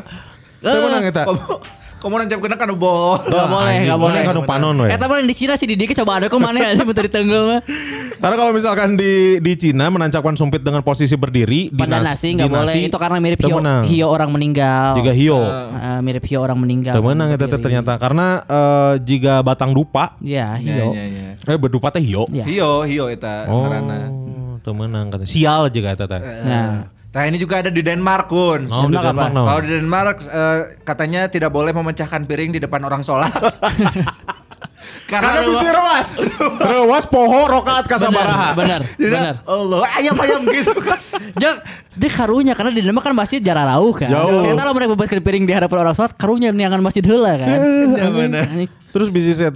Temenang 0.62 1.02
eta. 1.08 1.22
Kamu 2.04 2.14
nancap 2.14 2.36
kena 2.38 2.54
kan 2.54 2.68
boh. 2.70 3.16
Gak 3.18 3.48
boleh, 3.48 3.64
anjing, 3.74 3.88
gak 3.88 3.96
boleh. 3.98 4.20
kan 4.20 4.36
panon 4.44 4.76
we. 4.76 4.86
Eh 4.86 4.98
tapi 4.98 5.24
di 5.24 5.32
Cina 5.32 5.56
sih 5.56 5.64
Didi 5.64 5.88
coba 5.94 6.20
ada 6.20 6.26
kok 6.26 6.36
mana 6.36 6.60
ya 6.62 6.76
bentar 6.78 7.00
di 7.00 7.08
tenggel 7.08 7.42
mah. 7.48 7.60
Karena 8.14 8.36
kalau 8.36 8.52
misalkan 8.52 8.92
di 8.92 9.40
di 9.40 9.52
Cina 9.54 9.88
menancapkan 9.88 10.32
sumpit 10.34 10.60
dengan 10.60 10.80
posisi 10.80 11.12
berdiri 11.14 11.68
di 11.68 11.80
Pada 11.80 11.98
nas- 11.98 12.14
nasi 12.14 12.30
di 12.30 12.36
nggak 12.36 12.46
boleh. 12.46 12.68
nasi, 12.68 12.78
Itu 12.84 12.98
karena 12.98 13.16
mirip 13.18 13.40
hio, 13.40 13.56
hio 13.82 14.06
orang 14.06 14.28
meninggal. 14.28 14.92
Juga 14.94 15.12
hio. 15.12 15.40
Eh, 15.72 16.00
mirip 16.00 16.24
hio 16.24 16.38
orang 16.38 16.58
meninggal. 16.58 16.92
Temenang 16.92 17.32
Berdiri. 17.32 17.56
ternyata 17.58 17.92
karena 17.96 18.26
eh, 18.42 18.92
jika 19.00 19.40
batang 19.40 19.72
dupa 19.72 20.20
Iya, 20.20 20.60
hio. 20.60 20.92
iya 20.92 21.04
iya. 21.06 21.28
eh 21.40 21.56
berdupa 21.56 21.88
teh 21.88 22.00
hio. 22.00 22.28
Iya. 22.28 22.44
Hio 22.44 22.70
hio 22.84 23.04
eta 23.08 23.48
Oh, 23.48 23.64
ngaranna. 23.64 24.12
temenang 24.60 25.08
kata. 25.08 25.24
Sial 25.24 25.68
juga 25.68 25.88
eta 25.90 26.04
teh. 26.04 26.20
Nah, 26.20 26.88
Nah 27.14 27.22
ini 27.30 27.38
juga 27.38 27.62
ada 27.62 27.70
di 27.70 27.78
Denmark 27.78 28.26
kun. 28.26 28.66
Oh, 28.66 28.90
di 28.90 28.98
Denmark? 28.98 29.32
Kalau 29.32 29.60
di 29.62 29.70
Denmark 29.70 30.16
eh, 30.26 30.60
katanya 30.82 31.30
tidak 31.30 31.54
boleh 31.54 31.70
memecahkan 31.70 32.26
piring 32.26 32.58
di 32.58 32.60
depan 32.60 32.82
orang 32.82 33.06
sholat. 33.06 33.30
Karena 35.04 35.44
lu- 35.44 35.54
bisi 35.54 35.68
rewas. 35.68 36.08
rewas 36.58 37.04
poho 37.04 37.40
rokaat 37.44 37.84
kasabaraha. 37.84 38.56
benar, 38.56 38.80
benar. 38.96 39.34
Allah 39.44 39.84
ayam 39.96 40.16
ayam 40.16 40.40
gitu 40.56 40.72
kan. 40.76 40.96
Jang, 41.36 41.60
dia 41.92 42.10
karunya 42.10 42.56
karena 42.56 42.72
di 42.72 42.80
Denmark 42.80 43.04
kan 43.04 43.14
masjid 43.14 43.38
jarak 43.38 43.68
rauh 43.68 43.92
kan. 43.92 44.08
Jauh. 44.08 44.42
Saya 44.42 44.56
tahu 44.56 44.72
mereka 44.72 44.90
bebaskan 44.96 45.20
piring 45.20 45.44
di 45.44 45.52
hadapan 45.52 45.76
orang 45.84 45.94
sholat, 45.94 46.12
karunya 46.16 46.50
niangan 46.50 46.80
masjid 46.80 47.04
heula 47.04 47.36
kan. 47.36 47.48
Iya 47.52 48.08
benar. 48.18 48.44
Terus 48.94 49.10
bisa 49.10 49.34
saya 49.34 49.50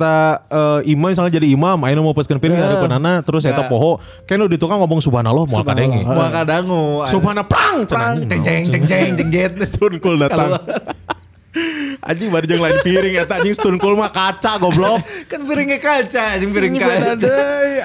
eh, 0.51 0.91
imam 0.91 1.09
misalnya 1.09 1.31
jadi 1.33 1.47
imam, 1.49 1.79
ayo 1.87 2.03
mau 2.03 2.11
peskeun 2.11 2.43
piring 2.43 2.59
ada 2.59 2.83
penana, 2.83 3.23
terus 3.23 3.47
saya 3.47 3.55
Nah. 3.55 3.71
poho, 3.71 3.97
kan 4.27 4.39
di 4.45 4.59
tukang 4.59 4.83
ngomong 4.83 4.99
subhanallah 4.99 5.47
mau 5.47 5.63
kadenge. 5.63 6.03
Mau 6.03 6.27
kadangu. 6.27 7.07
Subhanallah 7.07 7.47
prang 7.47 7.87
Prang, 7.87 8.27
ceng 8.27 8.43
ceng 8.43 8.63
ceng 8.69 8.85
ceng 8.85 9.11
ceng 9.15 9.29
jet. 9.31 9.53
Stun 9.65 9.97
cool 10.03 10.19
datang. 10.19 10.59
Anjing 11.99 12.29
baru 12.31 12.45
jeung 12.47 12.63
lain 12.63 12.79
piring 12.81 13.15
eta 13.19 13.43
anjing 13.43 13.55
stun 13.59 13.77
cool 13.83 13.99
mah 13.99 14.11
kaca 14.15 14.57
goblok. 14.63 15.03
Kan 15.27 15.45
piringnya 15.45 15.79
kaca, 15.83 16.39
anjing 16.39 16.51
piring 16.55 16.75
kaca. 16.79 17.33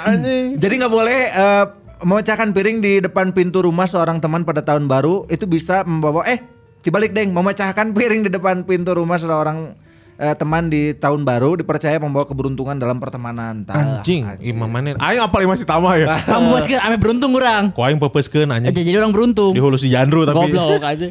anjing. 0.06 0.46
Jadi 0.62 0.74
nggak 0.80 0.94
boleh 0.94 1.20
eh, 1.34 1.66
memecahkan 2.04 2.52
piring 2.54 2.78
di 2.84 2.94
depan 3.02 3.32
pintu 3.32 3.64
rumah 3.64 3.88
seorang 3.90 4.20
teman 4.20 4.44
pada 4.44 4.62
tahun 4.62 4.86
baru 4.86 5.26
itu 5.32 5.48
bisa 5.48 5.82
membawa 5.88 6.28
eh 6.28 6.44
dibalik 6.84 7.16
deng 7.16 7.32
memecahkan 7.32 7.96
piring 7.96 8.28
di 8.28 8.30
depan 8.30 8.68
pintu 8.68 8.92
rumah 8.92 9.16
seorang 9.16 9.74
eh, 10.20 10.36
teman 10.36 10.68
di 10.68 10.94
tahun 10.94 11.24
baru 11.24 11.58
dipercaya 11.58 11.98
membawa 11.98 12.28
keberuntungan 12.28 12.76
dalam 12.76 13.00
pertemanan. 13.00 13.64
Tah, 13.64 14.04
Anjing, 14.04 14.28
imam 14.44 14.68
mana? 14.70 15.00
Aing 15.00 15.24
apal 15.24 15.48
masih 15.48 15.66
tamah 15.66 15.96
ya. 15.98 16.20
kamu 16.28 16.54
bebaskan 16.54 16.80
ame 16.84 16.98
beruntung 17.00 17.32
orang. 17.34 17.72
Ku 17.72 17.82
aing 17.82 17.98
pepeuskeun 17.98 18.52
anjing. 18.52 18.70
Aja 18.70 18.82
jadi 18.84 18.98
orang 19.00 19.16
beruntung. 19.16 19.56
Di 19.56 19.62
hulu 19.64 19.80
si 19.80 19.88
Jandru 19.90 20.28
tapi. 20.28 20.54
Goblok 20.54 20.84
aja. 20.84 21.08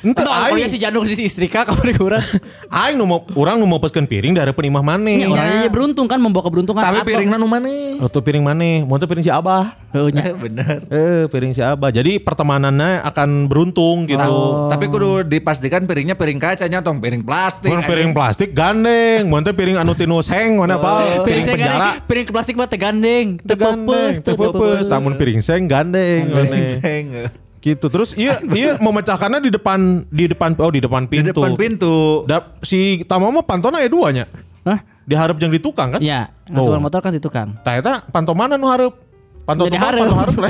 Ente 0.00 0.24
aing. 0.24 0.64
si 0.64 0.80
Janung 0.80 1.04
si 1.04 1.12
istri 1.20 1.44
kak 1.44 1.68
kamu 1.68 1.92
kurang. 2.00 2.24
Aing 2.72 2.96
nu 2.96 3.04
mau 3.04 3.20
urang 3.36 3.60
nu 3.60 3.68
mau 3.68 3.76
peskeun 3.76 4.08
piring 4.08 4.32
dari 4.32 4.48
pun 4.56 4.64
imah 4.64 4.80
maneh. 4.80 5.20
Ya, 5.20 5.28
orangnya 5.28 5.68
beruntung 5.68 6.08
kan 6.08 6.16
membawa 6.16 6.48
keberuntungan. 6.48 6.80
Tapi 6.80 7.04
Atau- 7.04 7.08
piringnya 7.12 7.36
nu 7.36 7.44
mana? 7.44 7.68
Oh, 8.00 8.08
tuh 8.08 8.24
piring 8.24 8.40
maneh, 8.40 8.80
mau 8.80 8.96
tuh 8.96 9.04
piring 9.04 9.24
si 9.24 9.32
Abah. 9.32 9.76
Nya. 9.92 10.32
Bener. 10.44 10.88
Eh, 10.88 11.24
piring 11.28 11.52
si 11.52 11.60
Abah. 11.60 11.92
Jadi 11.92 12.16
pertemanannya 12.16 13.04
akan 13.04 13.44
beruntung 13.44 14.08
gitu. 14.08 14.24
Oh. 14.24 14.72
Tapi 14.72 14.88
kudu 14.88 15.26
dipastikan 15.26 15.84
piringnya 15.84 16.16
piring 16.16 16.40
kacanya 16.40 16.80
tong 16.80 16.96
piring 16.96 17.20
plastik. 17.20 17.68
Mun 17.68 17.84
piring 17.84 18.10
plastik 18.16 18.56
gandeng, 18.56 19.28
mun 19.28 19.44
teh 19.44 19.52
piring 19.52 19.76
anu 19.76 19.92
tinus 19.92 20.32
heng 20.32 20.56
mana 20.56 20.80
apa? 20.80 21.20
Piring 21.28 21.44
saya 21.44 21.56
penjara. 21.58 21.72
gandeng, 21.76 21.94
piring 22.08 22.26
plastik 22.30 22.54
mah 22.56 22.68
tegandeng, 22.70 23.26
Tegandeng, 23.36 24.16
tepepes, 24.16 24.16
tepepes. 24.24 24.84
Tamun 24.88 25.12
piring 25.20 25.40
seng 25.44 25.68
gandeng. 25.68 26.24
Piring 26.24 27.04
maneh. 27.12 27.49
Gitu. 27.60 27.86
Terus 27.86 28.12
iya 28.14 28.40
iya 28.50 28.76
memecahkannya 28.76 29.40
di 29.40 29.50
depan 29.50 29.78
di 30.08 30.24
depan 30.26 30.56
oh 30.56 30.68
di 30.68 30.80
depan 30.80 31.04
Di 31.04 31.20
pintu. 31.20 31.36
depan 31.36 31.52
pintu. 31.54 31.96
Dap, 32.24 32.58
si 32.60 33.04
Tama 33.04 33.28
mah 33.28 33.44
pantona 33.44 33.78
aya 33.78 33.88
duanya. 33.88 34.24
Hah? 34.64 34.80
Diharap 35.04 35.36
jeung 35.36 35.50
di 35.50 35.58
tukang 35.58 35.92
kan? 35.92 36.00
Ya, 36.00 36.32
Oh. 36.48 36.56
ngasuhan 36.58 36.80
motor 36.80 36.98
kan 36.98 37.10
di 37.10 37.18
tukang. 37.18 37.54
Tah 37.60 37.74
eta 37.74 38.00
panto 38.04 38.32
mana 38.32 38.54
nu 38.54 38.66
hareup? 38.66 38.96
Panto 39.42 39.64
Jadi 39.64 39.74
tukang, 39.74 39.86
hareup. 39.86 40.04
panto 40.06 40.16
hareup. 40.16 40.40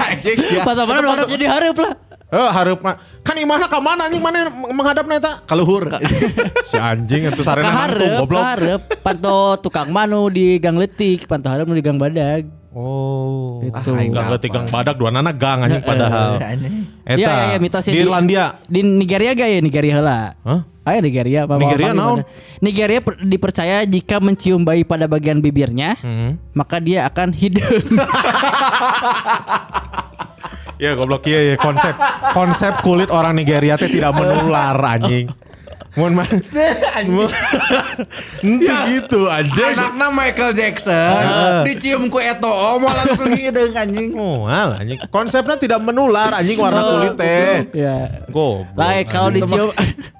Anjing 0.10 0.36
ya. 0.50 0.62
Pas 0.62 0.76
mana 0.78 1.08
harap 1.08 1.26
jadi 1.26 1.46
harap 1.46 1.76
lah. 1.76 1.92
Eh 2.30 2.50
hareup 2.52 2.78
mah 2.78 2.94
kan 3.20 3.34
imahna 3.34 3.66
ka 3.66 3.78
mana 3.78 4.06
anjing 4.06 4.20
mana 4.20 4.46
menghadapna 4.50 5.14
eta? 5.16 5.32
Kaluhur. 5.44 5.90
Si 6.70 6.78
anjing 6.78 7.26
itu 7.26 7.42
sarena 7.42 7.66
Kaharep, 7.66 8.20
goblok. 8.20 8.38
kaharep. 8.38 8.80
Panto 9.00 9.36
tukang 9.58 9.90
manu 9.90 10.28
di 10.28 10.58
gang 10.58 10.76
letik, 10.76 11.26
panto 11.26 11.48
harap 11.48 11.64
nu 11.64 11.74
di 11.74 11.82
gang 11.82 11.96
badag. 11.96 12.46
Oh. 12.70 13.58
Gitu. 13.60 13.90
Ah, 13.90 14.06
gang 14.06 14.26
leutik 14.30 14.48
gang 14.48 14.66
badak 14.66 14.94
dua 14.94 15.10
nana 15.10 15.30
gang 15.30 15.66
anjing 15.66 15.82
padahal. 15.82 16.38
Anjing. 16.38 16.86
Eta 17.02 17.18
Iya, 17.18 17.26
iya, 17.26 17.44
iya, 17.48 17.58
mitosnya 17.58 17.90
di 17.90 17.96
di- 17.96 18.04
Irlandia. 18.04 18.44
Di 18.64 18.80
Nigeria 18.80 19.30
gak 19.32 19.48
ya 19.48 19.58
Nigeria 19.58 19.92
heula? 19.96 20.20
Hah? 20.40 20.60
Ayo 20.80 20.98
Nigeria 21.00 21.40
apa 21.44 21.54
Nigeria 21.56 21.92
naon? 21.92 22.18
Nigeria 22.58 22.98
per- 22.98 23.20
dipercaya 23.20 23.82
jika 23.84 24.16
mencium 24.16 24.62
bayi 24.62 24.82
pada 24.82 25.04
bagian 25.04 25.38
bibirnya, 25.38 25.98
Hmm. 25.98 26.38
maka 26.52 26.78
dia 26.78 27.04
akan 27.04 27.30
hidup. 27.32 27.66
Ya 30.80 30.96
goblok 30.96 31.28
iya 31.28 31.52
ya 31.52 31.56
konsep 31.60 31.92
konsep 32.32 32.72
kulit 32.80 33.12
orang 33.12 33.36
Nigeria 33.36 33.76
teh 33.76 33.84
tidak 33.86 34.16
menular 34.16 34.72
anjing. 34.80 35.28
Mohon 35.98 36.12
maaf. 36.22 36.30
Ente 38.46 38.76
gitu 38.94 39.26
anjing. 39.26 39.74
Anaknya 39.74 40.06
Michael 40.14 40.52
Jackson 40.54 41.22
dicium 41.66 42.06
ku 42.06 42.22
Eto 42.22 42.46
oh, 42.46 42.78
mau 42.78 42.94
langsung 42.94 43.34
hidung 43.34 43.74
anjing. 43.74 44.14
Oh, 44.14 44.46
anjing. 44.46 45.02
Konsepnya 45.10 45.58
tidak 45.58 45.82
menular 45.82 46.30
anjing 46.38 46.58
warna 46.62 46.86
kulit 46.86 47.14
teh. 47.18 47.74
Ya. 47.74 48.22
Goblok. 48.30 48.70
Baik, 48.78 49.06
kalau 49.10 49.30
dicium 49.34 49.68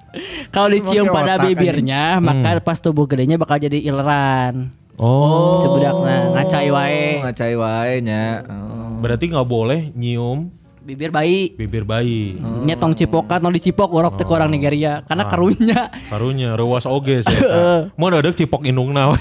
kalau 0.55 0.69
dicium 0.75 1.07
pada 1.07 1.39
bibirnya, 1.39 2.19
maka 2.19 2.59
pas 2.59 2.83
tubuh 2.83 3.07
gedenya 3.07 3.39
bakal 3.39 3.63
jadi 3.63 3.79
ileran. 3.79 4.75
Oh. 4.99 5.63
Sebudakna 5.63 6.35
ngacai 6.35 6.69
wae. 6.75 7.07
Ngacai 7.23 7.55
wae 7.55 7.95
nya. 8.03 8.43
Oh. 8.45 8.99
Berarti 9.01 9.31
nggak 9.31 9.49
boleh 9.49 9.95
nyium 9.95 10.60
Bibir 10.81 11.13
bayi. 11.13 11.53
bibir 11.61 11.85
bayi. 11.85 12.41
Nya 12.65 12.73
tong 12.81 12.97
cipokan, 12.97 13.37
tong 13.37 13.53
dicipok 13.53 13.93
orok 13.93 14.17
teh 14.17 14.25
ke 14.25 14.33
orang 14.33 14.49
Nigeria 14.49 15.05
karena 15.05 15.29
karunya. 15.29 15.93
Karunya 16.09 16.57
rewas 16.57 16.89
oge 16.89 17.21
sih. 17.21 17.37
Mau 18.01 18.09
dadek 18.09 18.33
cipok 18.33 18.65
indungna 18.65 19.13
we. 19.13 19.21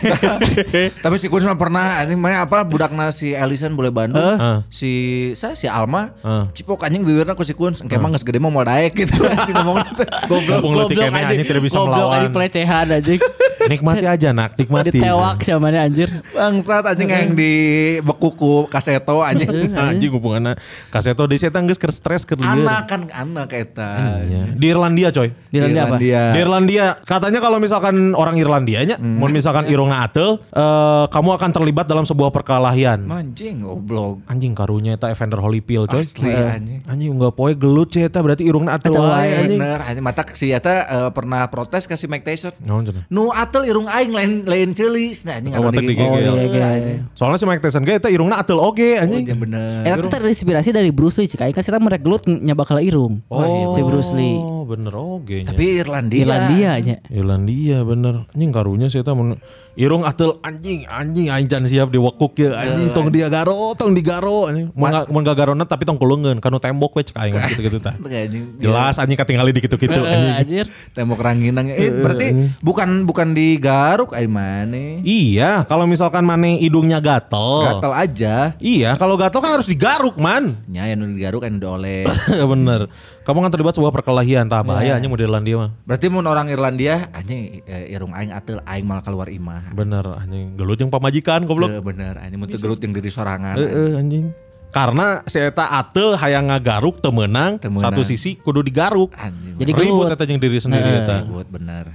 Tapi 1.03 1.16
si 1.20 1.28
Kun 1.28 1.43
mah 1.43 1.60
pernah 1.60 1.99
anjing 1.99 2.16
mana 2.16 2.47
apa 2.47 2.64
budakna 2.64 3.12
si 3.12 3.36
Ellison 3.36 3.76
boleh 3.76 3.91
Bandung. 3.91 4.24
Heeh. 4.24 4.64
Si 4.72 4.91
saya 5.36 5.51
si 5.60 5.68
Alma 5.68 6.16
Heeh. 6.24 6.47
cipok 6.55 6.88
anjing 6.88 7.03
bibirna 7.03 7.36
ku 7.36 7.43
si 7.43 7.51
Kun 7.51 7.76
engke 7.76 7.99
mah 7.99 8.07
geus 8.16 8.24
gede 8.24 8.39
mah 8.39 8.51
mau 8.55 8.64
daek 8.64 8.95
gitu 8.95 9.20
anjing 9.28 9.55
ngomong 9.60 9.84
Goblok. 10.32 10.64
Mumpung 10.64 10.74
letik 10.80 10.95
kene 10.95 11.20
anjing 11.28 11.43
tidak 11.43 11.64
bisa 11.68 11.76
goblok 11.76 11.91
melawan. 11.91 12.16
anjing 12.16 12.32
pelecehan 12.32 12.86
anjing. 12.88 13.20
Nikmati 13.60 14.05
aja 14.07 14.30
nak, 14.32 14.55
nikmati. 14.55 14.95
Ditewak 14.95 15.43
sama 15.43 15.70
anjir. 15.76 16.07
Bangsat 16.32 16.95
anjing 16.95 17.12
yang 17.12 17.36
di 17.36 17.51
bekuku 17.99 18.72
kaseto 18.72 19.20
anjing. 19.20 19.76
anjing 19.76 20.10
hubungannya 20.16 20.55
kaseto 20.88 21.28
di 21.28 21.36
setan 21.49 21.65
geus 21.65 21.81
keur 21.81 21.89
stres 21.89 22.23
keur 22.23 22.37
lieur. 22.37 22.63
Anak 22.63 22.85
kan 22.85 23.01
anak 23.09 23.49
eta. 23.51 24.21
Iya. 24.21 24.41
Di 24.53 24.65
Irlandia 24.69 25.09
coy. 25.09 25.33
Di 25.49 25.57
Irlandia 25.57 25.83
apa? 25.89 25.97
Di 25.97 26.39
Irlandia 26.39 26.85
katanya 27.03 27.39
kalau 27.41 27.57
misalkan 27.57 28.13
orang 28.13 28.37
Irlandianya 28.37 29.01
mau 29.01 29.25
misalkan 29.27 29.65
irungna 29.65 30.05
atel 30.05 30.37
eh, 30.53 31.05
kamu 31.09 31.29
akan 31.35 31.49
terlibat 31.49 31.89
dalam 31.89 32.05
sebuah 32.05 32.29
perkelahian. 32.29 33.09
Anjing 33.09 33.65
goblok. 33.65 34.21
Anjing 34.29 34.53
karunya 34.53 34.93
eta 34.95 35.09
Evander 35.09 35.41
Holyfield 35.41 35.89
coy. 35.89 36.05
Asli 36.05 36.29
anjing. 36.29 36.85
Anjing 36.85 37.09
enggak 37.17 37.33
poe 37.33 37.51
gelut 37.57 37.89
sih 37.89 38.05
eta 38.05 38.21
berarti 38.21 38.45
irungna 38.45 38.77
atel 38.77 38.93
wae 38.95 39.33
anjing. 39.41 39.59
Bener, 39.59 39.79
anjing 39.81 40.05
mata 40.05 40.21
si 40.37 40.53
eta 40.53 40.85
eh, 40.85 41.09
pernah 41.09 41.49
protes 41.49 41.89
ke 41.89 41.97
si 41.97 42.05
Mike 42.05 42.23
Tyson. 42.23 42.53
Naon 42.61 42.85
cenah? 42.85 43.03
Nu 43.09 43.33
atel 43.33 43.65
irung 43.65 43.89
aing 43.89 44.13
lain 44.13 44.31
lain 44.45 44.69
ceulis 44.71 45.25
nah 45.25 45.41
anjing 45.41 45.57
Oh, 45.59 45.73
digigil. 45.73 46.07
Oh, 46.07 46.37
iya. 46.39 47.03
Soalnya 47.17 47.37
si 47.41 47.45
Mike 47.49 47.59
Tyson 47.59 47.83
ge 47.83 47.97
eta 47.97 48.07
irungna 48.07 48.37
atel 48.37 48.61
oge 48.61 48.99
Oh, 48.99 49.03
anjing. 49.03 49.25
iya 49.25 49.35
bener. 49.35 49.81
Eta 49.83 49.97
tuh 49.99 50.11
terinspirasi 50.11 50.69
dari 50.69 50.93
Bruce 50.93 51.17
Lee 51.17 51.27
cik 51.39 51.47
aing 51.47 51.55
kan 51.55 51.63
kita 51.63 51.79
merek 51.79 52.03
gelut 52.03 52.27
nya 52.27 52.51
bakal 52.51 52.83
irung. 52.83 53.23
Oh, 53.31 53.39
iya, 53.39 53.71
si 53.71 53.79
Bruce 53.79 54.11
Lee. 54.11 54.35
Oh, 54.35 54.67
bener 54.67 54.91
oge 54.91 55.47
nya. 55.47 55.55
Tapi 55.55 55.79
Irlandia. 55.79 56.19
Irlandia 56.27 56.71
nya. 56.83 56.97
Irlandia 57.07 57.77
bener 57.87 58.27
anjing 58.35 58.51
karunya 58.51 58.91
sih 58.91 58.99
eta 58.99 59.15
mun 59.15 59.39
irung 59.74 60.01
atel 60.01 60.41
anjing 60.41 60.84
anjing 60.86 61.30
anjing 61.30 61.63
siap 61.65 61.88
diwakuk 61.88 62.34
ya 62.36 62.57
anjing 62.57 62.89
tong 62.89 63.09
dia 63.09 63.28
garo 63.28 63.74
tong 63.74 63.93
digaro 63.93 64.45
anjing 64.45 64.70
mun 64.72 64.89
ga- 64.89 65.07
mun 65.07 65.22
gagarona 65.22 65.63
tapi 65.63 65.84
tong 65.84 65.95
kuleungeun 65.95 66.38
kanu 66.38 66.57
tembok 66.57 66.93
we 66.93 67.03
cek 67.03 67.15
aing 67.15 67.34
gitu-gitu 67.53 67.78
tah 67.78 67.93
Anjing. 67.95 68.57
jelas 68.57 68.97
anjing 68.97 69.15
katingali 69.15 69.49
di 69.49 69.61
gitu-gitu 69.61 69.93
Eh, 69.93 70.03
anjing 70.05 70.36
anjir. 70.36 70.65
Tembok 70.91 71.20
rangginang. 71.20 71.70
Eh 71.70 71.89
berarti 71.95 72.28
bukan 72.59 73.03
bukan 73.03 73.32
di 73.32 73.55
Garuk 73.55 74.11
ay 74.11 74.26
mana? 74.26 74.99
iya 75.01 75.63
kalau 75.63 75.86
misalkan 75.86 76.24
maneh 76.24 76.57
hidungnya 76.57 76.99
gatel 76.99 77.80
Gatal 77.80 77.93
aja. 77.93 78.36
iya 78.57 78.95
kalau 78.95 79.15
gatel 79.15 79.39
kan 79.39 79.51
harus 79.53 79.67
digaruk 79.67 80.17
man 80.17 80.59
Nya 80.65 80.88
yang 80.88 81.05
di 81.05 81.20
Garuk 81.20 81.41
kan 81.41 81.55
oleh. 81.55 82.03
bener 82.51 82.89
kamu 83.30 83.45
kan 83.45 83.51
terlibat 83.53 83.77
sebuah 83.77 83.93
perkelahian 83.93 84.49
tah 84.49 84.65
bahaya 84.65 84.97
anjing 84.97 85.13
mau 85.13 85.19
di 85.21 85.30
Irlandia 85.30 85.55
mah 85.61 85.69
Berarti 85.86 86.09
mun 86.09 86.25
orang 86.25 86.49
Irlandia 86.49 87.13
anjing 87.13 87.61
eh, 87.69 87.93
irung 87.93 88.09
aing 88.17 88.34
atel 88.34 88.57
aing 88.65 88.89
malah 88.89 89.05
keluar 89.05 89.30
imah. 89.30 89.69
bener 89.77 90.01
anjing 90.17 90.57
gelut 90.57 90.82
yang 90.82 90.89
pamajikan 90.89 91.45
goblok 91.45 91.69
Teu 91.69 91.86
bener 91.86 92.17
anjing 92.17 92.41
mun 92.41 92.49
gelut 92.49 92.82
yang 92.82 92.89
diri 92.97 93.13
sorangan. 93.13 93.53
Heeh 93.53 93.93
anjing 94.01 94.34
karena 94.69 95.25
si 95.25 95.41
eta 95.41 95.65
atel 95.65 96.13
hayang 96.17 96.49
ngagaruk 96.49 97.01
temenang 97.01 97.61
Teu 97.61 97.69
meunang. 97.69 97.89
satu 97.89 98.01
sisi 98.01 98.38
kudu 98.38 98.65
digaruk 98.65 99.13
Anjing. 99.13 99.57
Jadi 99.61 99.71
ribut 99.77 100.09
gelut. 100.09 100.17
eta 100.17 100.23
jeung 100.25 100.41
diri 100.41 100.57
sendiri 100.57 101.05
eta 101.05 101.25
buat 101.30 101.45
bener. 101.45 101.86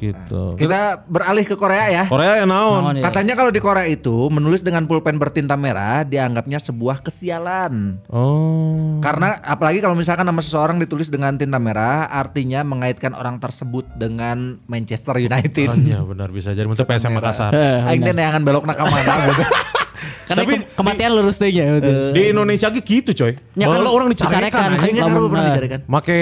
Gitu 0.00 0.56
Kita 0.56 1.04
beralih 1.04 1.44
ke 1.44 1.54
Korea 1.54 1.86
ya. 1.92 2.04
Korea 2.08 2.40
ya 2.40 2.46
naon 2.48 2.80
Naon 2.80 2.96
ya? 2.98 3.04
Katanya 3.04 3.36
kalau 3.36 3.52
di 3.52 3.60
Korea 3.60 3.84
itu 3.84 4.32
menulis 4.32 4.64
dengan 4.64 4.88
pulpen 4.88 5.20
bertinta 5.20 5.54
merah 5.54 6.02
dianggapnya 6.02 6.56
sebuah 6.56 7.04
kesialan. 7.04 8.00
oh 8.08 8.98
Karena 9.04 9.36
apalagi 9.44 9.84
kalau 9.84 9.96
misalkan 9.96 10.24
nama 10.24 10.40
seseorang 10.40 10.80
ditulis 10.80 11.08
dengan 11.08 11.36
tinta 11.36 11.56
merah, 11.56 12.08
artinya 12.08 12.60
mengaitkan 12.64 13.12
orang 13.16 13.40
tersebut 13.40 13.84
dengan 13.96 14.60
Manchester 14.64 15.16
United. 15.20 15.68
Iya 15.84 16.04
benar 16.04 16.28
bisa 16.32 16.52
jadi 16.52 16.68
untuk 16.68 16.84
PSM 16.88 17.12
Makassar. 17.16 17.52
Eh, 17.52 17.88
Aing 17.88 18.04
teh 18.04 18.12
neangan 18.16 18.42
belok 18.44 18.64
nak 18.64 18.80
mana 18.80 19.14
gitu. 19.28 19.44
Karena 20.24 20.40
Tapi 20.42 20.52
ke- 20.56 20.66
kematian 20.74 21.10
lurus 21.12 21.36
teh 21.36 21.50
nya. 21.50 21.76
Di 22.10 22.30
Indonesia 22.30 22.68
gitu 22.70 23.10
coy. 23.12 23.32
Ya 23.54 23.66
kan, 23.66 23.76
Malah 23.76 23.92
orang 23.92 24.08
dicarekan. 24.10 24.40
dicarekan. 24.40 24.68
Lamun, 24.96 25.10
saru 25.10 25.26
pernah 25.28 25.46
dicarikan. 25.48 25.80
Make 25.86 26.20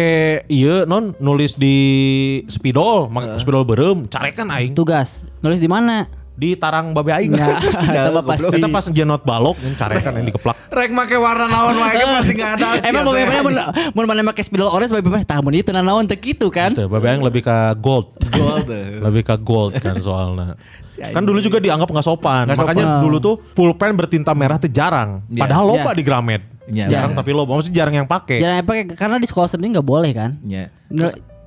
iya 0.49 0.77
non 0.85 1.15
nulis 1.19 1.55
di 1.55 1.77
spidol, 2.47 3.07
make 3.09 3.39
spidol 3.39 3.63
berem, 3.63 4.05
carekan 4.07 4.51
aing 4.51 4.75
Tugas. 4.75 5.23
Nulis 5.39 5.59
di 5.59 5.69
mana? 5.69 6.18
Di 6.39 6.55
tarang 6.55 6.95
babe 6.95 7.11
aing. 7.11 7.35
Coba 7.35 8.23
goblok. 8.23 8.25
pasti. 8.31 8.55
Kita 8.55 8.69
pas 8.71 8.85
jenot 8.87 9.23
balok 9.27 9.59
yang 9.59 9.75
carekan 9.75 10.13
yang 10.23 10.27
dikeplak. 10.31 10.57
Rek 10.71 10.91
make 10.95 11.17
warna 11.19 11.51
naon 11.51 11.75
wae 11.75 11.99
kan 11.99 12.09
masih 12.15 12.33
enggak 12.39 12.51
ada. 12.55 12.69
Emang 12.89 13.03
babe 13.11 13.27
mana 13.27 13.41
mun 13.43 13.55
mun 13.91 14.05
mana 14.07 14.21
make 14.23 14.43
spidol 14.47 14.71
orange 14.71 14.95
babe 14.95 15.11
mana 15.11 15.27
tah 15.27 15.43
mun 15.43 15.51
ieu 15.51 15.67
teu 15.67 15.75
naon 15.75 16.07
teu 16.07 16.15
kitu 16.15 16.47
kan? 16.55 16.79
Tuh, 16.79 16.87
babe 16.87 17.03
aing 17.11 17.27
lebih 17.27 17.43
ke 17.43 17.57
gold. 17.83 18.15
gold. 18.31 18.71
lebih 19.11 19.27
ke 19.27 19.35
gold 19.43 19.75
kan 19.83 19.99
soalnya. 19.99 20.55
Kan 20.95 21.27
dulu 21.27 21.43
juga 21.43 21.59
dianggap 21.59 21.91
nggak 21.91 22.07
sopan. 22.07 22.47
Makanya 22.47 22.87
sopan. 22.87 23.03
dulu 23.03 23.17
tuh 23.19 23.35
pulpen 23.59 23.99
bertinta 23.99 24.31
merah 24.31 24.63
tuh 24.63 24.71
jarang. 24.71 25.27
Iya. 25.27 25.43
Padahal 25.43 25.65
loba 25.75 25.91
Iya. 25.91 25.99
di 25.99 26.03
Gramet. 26.07 26.43
Iya, 26.69 26.87
jarang 26.87 27.17
tapi 27.17 27.31
loba. 27.35 27.59
Maksudnya 27.59 27.83
jarang 27.83 27.95
yang 27.99 28.07
pakai. 28.07 28.39
Jangan 28.39 28.63
pakai 28.63 28.83
karena 28.95 29.17
di 29.19 29.27
sekolah 29.27 29.49
sendiri 29.51 29.75
nggak 29.75 29.89
boleh 29.89 30.11
kan? 30.15 30.39
Nya. 30.47 30.71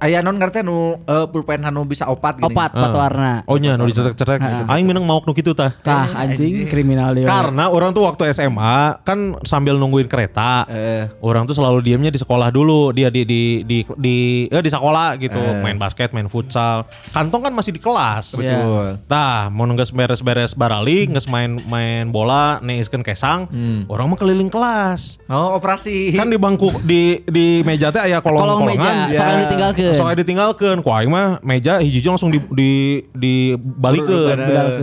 Aya 0.01 0.25
non 0.25 0.33
ngerti 0.33 0.65
nu 0.65 0.97
eh, 1.05 1.25
pulpen 1.29 1.61
anu 1.61 1.85
bisa 1.85 2.09
opat 2.09 2.41
gini. 2.41 2.49
Opat, 2.49 2.73
Ah. 2.73 2.79
opat 2.81 2.91
warna. 2.91 3.31
Oh 3.45 3.61
nya, 3.61 3.77
nu 3.77 3.85
dicetek-cetek. 3.85 4.65
Aing 4.65 4.89
minang 4.89 5.05
mau 5.05 5.21
nu 5.21 5.29
kitu 5.31 5.53
tah. 5.53 5.77
Tah 5.77 6.09
anjing 6.17 6.65
kriminal 6.65 7.13
dia. 7.13 7.29
Karena 7.29 7.69
orang 7.69 7.93
tuh 7.93 8.09
waktu 8.09 8.33
SMA 8.33 9.05
kan 9.05 9.37
sambil 9.45 9.77
nungguin 9.77 10.09
kereta, 10.09 10.65
Eh. 10.65 11.05
orang 11.21 11.45
tuh 11.45 11.53
selalu 11.53 11.85
diamnya 11.85 12.09
di 12.09 12.17
sekolah 12.17 12.49
dulu. 12.49 12.89
Dia 12.89 13.13
di 13.13 13.21
di 13.21 13.61
di 13.61 13.85
di 13.93 14.17
eh, 14.49 14.57
di 14.57 14.69
sekolah 14.69 15.21
gitu, 15.21 15.37
main 15.61 15.77
basket, 15.77 16.09
main 16.11 16.25
futsal. 16.25 16.89
Kantong 17.13 17.45
kan 17.45 17.53
masih 17.53 17.69
di 17.69 17.77
kelas. 17.77 18.33
Betul. 18.33 18.49
Betul. 18.49 18.87
Tah, 19.05 19.53
mau 19.53 19.69
nunggu 19.69 19.85
beres-beres 19.91 20.57
barali, 20.57 21.05
nges 21.07 21.29
main 21.29 21.61
main 21.63 22.09
bola, 22.09 22.57
neiskeun 22.59 23.05
kesang, 23.05 23.45
orang 23.85 24.09
mah 24.09 24.17
keliling 24.17 24.49
kelas. 24.49 25.21
Oh, 25.29 25.61
operasi. 25.61 26.17
Kan 26.17 26.33
di 26.33 26.41
bangku 26.41 26.73
di 26.81 27.21
di 27.21 27.61
meja 27.61 27.93
teh 27.93 28.01
aya 28.01 28.17
kolong 28.17 28.41
Kolong 28.41 28.61
meja, 28.65 29.05
soalnya 29.07 29.45
ditinggalkeun. 29.45 29.90
Soalnya 29.95 30.23
ditinggalkeun. 30.23 30.79
Ku 30.83 30.89
aing 30.91 31.11
mah 31.11 31.39
meja 31.41 31.79
hiji 31.79 32.03
langsung 32.05 32.31
di 32.31 32.39
di 32.51 32.71
dibalikeun. 33.13 34.37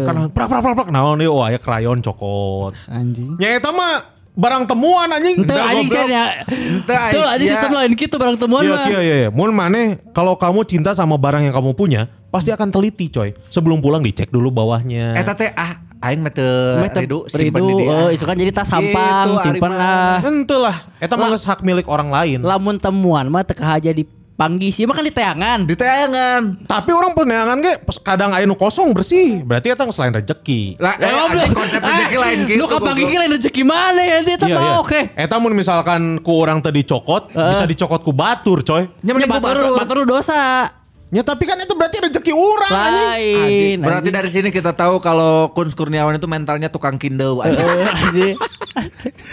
Kan 0.05 0.17
prak 0.33 0.49
prak 0.49 0.61
prak 0.63 0.75
prak 0.75 0.89
naon 0.93 1.21
ieu 1.21 1.33
oh 1.33 1.43
aya 1.45 1.59
krayon 1.61 2.01
cokot. 2.01 2.75
Anjing. 2.89 3.37
Nya 3.37 3.59
eta 3.59 3.73
mah 3.73 4.19
barang 4.39 4.65
temuan 4.71 5.11
anjing. 5.11 5.43
Ente 5.43 5.55
anjing 5.59 5.89
saya 5.91 6.07
nya. 6.07 6.25
Ente 6.47 6.95
Tuh 6.95 7.25
anjing 7.27 7.49
sistem 7.51 7.73
lain 7.75 7.93
gitu 7.99 8.15
barang 8.17 8.39
temuan 8.39 8.63
Iya 8.63 8.75
mah. 8.75 8.87
iya 8.87 9.01
iya. 9.03 9.17
iya. 9.27 9.29
Mun 9.35 9.51
maneh 9.51 9.99
kalau 10.15 10.39
kamu 10.39 10.63
cinta 10.63 10.95
sama 10.95 11.19
barang 11.19 11.43
yang 11.43 11.55
kamu 11.55 11.75
punya, 11.75 12.07
pasti 12.31 12.55
akan 12.55 12.71
teliti 12.71 13.11
coy. 13.11 13.35
Sebelum 13.51 13.83
pulang 13.83 14.01
dicek 14.01 14.31
dulu 14.31 14.55
bawahnya. 14.55 15.19
Eta 15.19 15.35
teh 15.35 15.51
ah 15.59 15.83
aing 15.99 16.23
teu 16.31 16.87
ridu 16.95 17.27
simpen 17.27 17.59
ridu, 17.59 17.75
di 17.75 17.83
dia. 17.83 17.91
oh, 17.91 18.09
isu 18.15 18.23
kan 18.23 18.39
jadi 18.39 18.55
tas 18.55 18.71
sampang, 18.71 19.27
Gitu, 19.35 19.43
simpen 19.51 19.73
ah. 19.75 20.23
Lah. 20.63 20.77
Eta 21.03 21.19
mah 21.19 21.35
geus 21.35 21.43
hak 21.43 21.67
milik 21.67 21.91
orang 21.91 22.15
lain. 22.15 22.39
Lamun 22.47 22.79
temuan 22.79 23.27
mah 23.27 23.43
teu 23.43 23.59
aja 23.59 23.91
dipanggih 24.39 24.71
sih, 24.71 24.87
mah 24.87 24.95
kan 24.95 25.03
di 25.03 25.11
teangan. 25.11 25.59
Di 25.67 25.75
tayangan. 25.75 26.63
Tapi 26.63 26.95
orang 26.95 27.11
peneangan 27.11 27.59
ge 27.59 27.75
kadang 28.07 28.31
aya 28.31 28.47
nu 28.47 28.55
kosong 28.55 28.95
bersih. 28.95 29.43
Berarti 29.43 29.75
eta 29.75 29.83
selain 29.91 30.15
rezeki. 30.15 30.79
Lah, 30.79 30.95
eh, 30.95 31.11
anjing 31.11 31.51
konsep 31.51 31.83
rezeki 31.83 32.17
lain 32.17 32.39
gitu. 32.47 32.55
Lu 32.55 32.71
kapanggih 32.71 33.03
goblok. 33.03 33.19
lain 33.19 33.31
rezeki 33.35 33.63
mana 33.67 33.99
ya 33.99 34.23
eta 34.23 34.47
Iya, 34.47 34.55
mah 34.55 34.63
iya. 34.63 34.75
oke. 34.79 35.01
Eta 35.19 35.37
mun 35.43 35.59
misalkan 35.59 36.23
ku 36.23 36.39
orang 36.39 36.63
tadi 36.63 36.87
cokot, 36.87 37.35
bisa 37.35 37.67
dicokot 37.67 37.99
ku 37.99 38.15
batur 38.15 38.63
coy. 38.63 38.87
Nya 39.03 39.11
Ya 39.11 39.27
batur, 39.27 39.59
batur. 39.59 39.75
batur 39.75 39.99
dosa. 40.07 40.71
Ya 41.09 41.25
tapi 41.25 41.43
kan 41.43 41.59
itu 41.59 41.75
berarti 41.75 41.99
rezeki 41.99 42.31
orang 42.31 42.71
anjing. 42.71 42.95
Lain. 42.95 43.43
Anjing. 43.43 43.77
Berarti 43.83 43.99
anjing. 44.07 44.15
dari 44.15 44.31
sini 44.31 44.49
kita 44.55 44.71
tahu 44.71 45.03
kalau 45.03 45.51
Kun 45.51 45.67
Kurniawan 45.67 46.15
itu 46.15 46.31
mentalnya 46.31 46.71
tukang 46.71 46.95
kindeu. 46.95 47.43
anjing. 47.43 47.59
Eh, 47.59 47.91
anjing. 48.07 48.35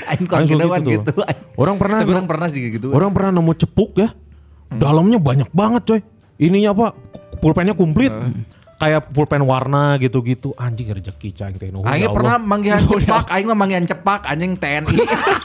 Aing 0.10 0.24
tukang 0.26 0.50
Langsung 0.50 0.58
kindeuan 0.58 0.82
gitu 0.82 1.14
gitu. 1.14 1.22
Orang 1.54 1.78
pernah- 1.78 2.02
orang 2.02 2.26
pernah 2.26 2.48
sih 2.50 2.74
gitu. 2.74 2.90
Orang 2.90 3.14
pernah 3.14 3.30
nemu 3.30 3.54
cepuk 3.54 4.02
ya. 4.02 4.10
Dalamnya 4.80 5.20
banyak 5.22 5.50
banget 5.52 5.82
coy. 5.88 6.00
Ininya 6.40 6.76
apa? 6.76 6.88
Pulpennya 7.40 7.76
komplit. 7.76 8.12
Kayak 8.76 9.12
pulpen 9.12 9.44
warna 9.44 9.96
gitu-gitu. 9.98 10.52
Anjing 10.56 10.92
rezeki 10.92 11.30
cang 11.32 11.54
teh 11.56 11.72
nuhun. 11.72 11.88
Aing 11.88 12.06
ya 12.06 12.12
Allah. 12.12 12.16
pernah 12.16 12.36
manggihan 12.38 12.82
cepak, 12.92 13.26
aing 13.32 13.48
mah 13.48 13.58
manggihan 13.58 13.86
cepak 13.88 14.22
anjing 14.28 14.54
TNI. 14.60 14.96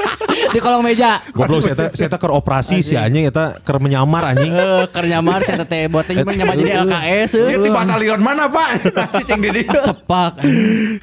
Di 0.55 0.59
kolong 0.59 0.83
meja. 0.83 1.23
Goblok 1.31 1.63
saya 1.63 1.77
teh- 1.79 1.93
saya 1.95 2.11
keur 2.11 2.35
operasi 2.35 2.83
sih 2.83 2.99
anjing 2.99 3.31
eta 3.31 3.63
keur 3.63 3.79
menyamar 3.79 4.35
anjing. 4.35 4.51
Eh, 4.51 4.85
keur 4.91 5.07
nyamar 5.07 5.47
saya 5.47 5.63
teh 5.63 5.87
botnya 5.87 6.23
cuma 6.23 6.33
nyamar 6.35 6.55
jadi 6.59 6.73
LKS. 6.83 7.31
Dia 7.39 7.55
eh. 7.55 7.63
di 7.63 7.71
batalion 7.71 8.21
mana, 8.21 8.51
Pak? 8.51 8.69
Cicing 9.23 9.41
di. 9.47 9.63
Cepak. 9.67 10.33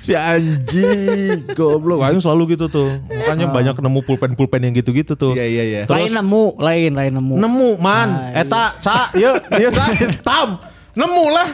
si 0.03 0.11
anjing 0.13 1.47
goblok 1.55 2.03
aing 2.03 2.19
selalu 2.19 2.59
gitu 2.59 2.67
tuh. 2.67 2.89
Makanya 3.07 3.47
banyak 3.49 3.75
nemu 3.80 3.99
pulpen-pulpen 4.03 4.61
yang 4.67 4.73
gitu-gitu 4.75 5.15
tuh. 5.15 5.32
Iya, 5.32 5.45
iya, 5.47 5.63
iya. 5.63 5.82
Lain 5.88 6.11
nemu, 6.11 6.59
lain 6.59 6.91
lain 6.91 7.13
nemu. 7.15 7.34
Nemu 7.39 7.69
man, 7.80 8.09
Ah, 8.17 8.41
eta 8.41 8.63
sa, 8.82 9.11
iya, 9.13 9.38
iya 9.59 9.69
sa, 9.69 9.91
tam, 10.25 10.57
nemu 10.95 11.23
lah, 11.30 11.47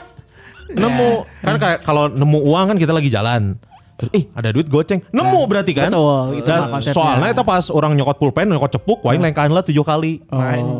nemu. 0.72 1.28
Kan 1.44 1.56
kayak 1.60 1.80
kalau 1.84 2.08
nemu 2.08 2.40
uang 2.40 2.66
kan 2.72 2.78
kita 2.80 2.96
lagi 2.96 3.12
jalan. 3.12 3.60
Terus, 3.94 4.10
ih 4.12 4.26
ada 4.32 4.50
duit 4.50 4.66
goceng, 4.66 5.06
nemu 5.08 5.42
berarti 5.46 5.72
kan? 5.72 5.88
Betul, 5.88 6.42
itu 6.42 6.48
Dan 6.48 6.60
mah 6.60 6.70
konsepnya. 6.74 6.96
soalnya 6.96 7.28
itu 7.30 7.44
pas 7.44 7.66
orang 7.70 7.92
nyokot 7.94 8.18
pulpen, 8.18 8.46
nyokot 8.48 8.72
cepuk, 8.74 9.00
wain 9.02 9.22
lengkahan 9.22 9.50
lah 9.50 9.62
tujuh 9.62 9.82
kali. 9.82 10.26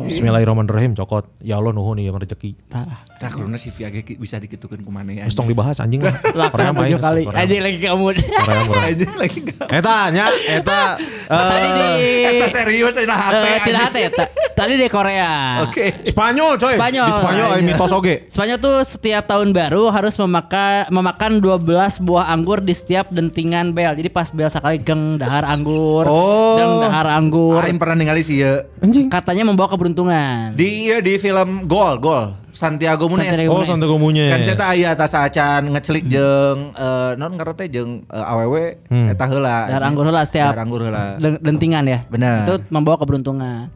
Bismillahirrahmanirrahim, 0.02 0.92
cokot. 0.94 1.24
Ya 1.40 1.56
Allah 1.56 1.70
nuhun 1.70 1.94
nih 1.94 2.08
yang 2.08 2.16
rezeki. 2.16 2.58
Tah. 2.66 3.06
Tah 3.14 3.30
kuruna 3.30 3.54
si 3.54 3.70
Via 3.70 3.88
ge 3.88 4.04
bisa 4.14 4.36
dikitukeun 4.36 4.82
ku 4.82 4.90
mana 4.90 5.10
ya. 5.10 5.24
Terus 5.24 5.34
tong 5.34 5.46
dibahas 5.46 5.78
anjing 5.78 6.02
lah. 6.02 6.12
Lakukan 6.36 6.74
tujuh 6.76 6.98
kali. 6.98 7.22
Aja 7.24 7.54
lagi 7.56 7.78
kamu. 7.80 8.04
Anjing 8.84 9.12
lagi 9.14 9.38
enggak. 9.40 9.66
Eta 9.70 9.96
nya, 10.10 10.24
eta. 10.58 10.82
Tadi 11.24 11.68
di 11.70 11.86
Eta 12.26 12.46
serius 12.50 12.94
ini 12.96 13.08
hate. 13.08 13.38
Eh, 13.40 13.58
tidak 13.64 13.82
hati. 13.86 14.00
ta- 14.10 14.30
Tadi 14.54 14.74
di 14.76 14.86
Korea. 14.86 15.64
Oke. 15.64 16.04
Spanyol 16.04 16.54
coy. 16.56 16.74
Spanyol. 16.76 17.06
Di 17.06 17.14
Spanyol 17.16 17.48
mitos 17.64 17.90
oge. 17.90 18.14
Spanyol 18.28 18.58
tuh 18.58 18.76
setiap 18.84 19.24
tahun 19.24 19.50
baru 19.50 19.88
harus 19.88 20.14
memakan 20.14 20.86
memakan 20.90 21.32
12 21.38 21.64
buah 22.00 22.28
anggur 22.28 22.60
di 22.60 22.70
setiap 22.70 23.03
dentingan 23.08 23.70
bel. 23.70 23.92
Jadi 23.92 24.08
pas 24.08 24.28
bel 24.28 24.46
sekali 24.46 24.78
geng 24.78 25.16
dahar 25.16 25.44
anggur, 25.44 26.04
Oh. 26.04 26.56
geng 26.56 26.74
dahar 26.80 27.06
anggur. 27.10 27.58
Aing 27.58 27.76
pernah 27.76 27.94
ningali 27.94 28.20
sih 28.20 28.40
ya. 28.40 28.64
Anjing. 28.78 29.08
Katanya 29.08 29.44
membawa 29.44 29.68
keberuntungan. 29.68 30.52
Di 30.52 30.86
iya, 30.86 30.98
di 30.98 31.16
film 31.16 31.64
Gol, 31.64 31.98
Gol. 31.98 32.32
Santiago 32.50 33.10
Muniz. 33.10 33.26
Santiago 33.26 33.50
Oh, 33.50 33.56
Muniz. 33.58 33.68
Santiago 33.68 33.96
Muniz. 33.98 34.30
Kan 34.30 34.38
saya 34.40 34.54
teh 34.54 34.68
aya 34.70 34.90
tas 34.94 35.10
acan 35.10 35.74
ngecelik 35.74 36.06
jeung 36.06 36.70
eh 36.72 37.12
non 37.16 37.34
ngarana 37.34 37.58
teh 37.58 37.66
jeung 37.66 38.06
eh, 38.06 38.24
awewe 38.24 38.78
eta 39.10 39.24
heula. 39.26 39.66
Dahar 39.66 39.82
anggur 39.84 40.06
heula 40.06 40.22
setiap 40.22 40.54
Dahar 40.54 40.62
anggur 40.62 40.80
heula. 40.80 41.18
Den- 41.18 41.42
dentingan 41.42 41.82
ya. 41.84 42.06
Benar. 42.06 42.46
Itu 42.46 42.62
membawa 42.70 42.94
keberuntungan. 42.96 43.74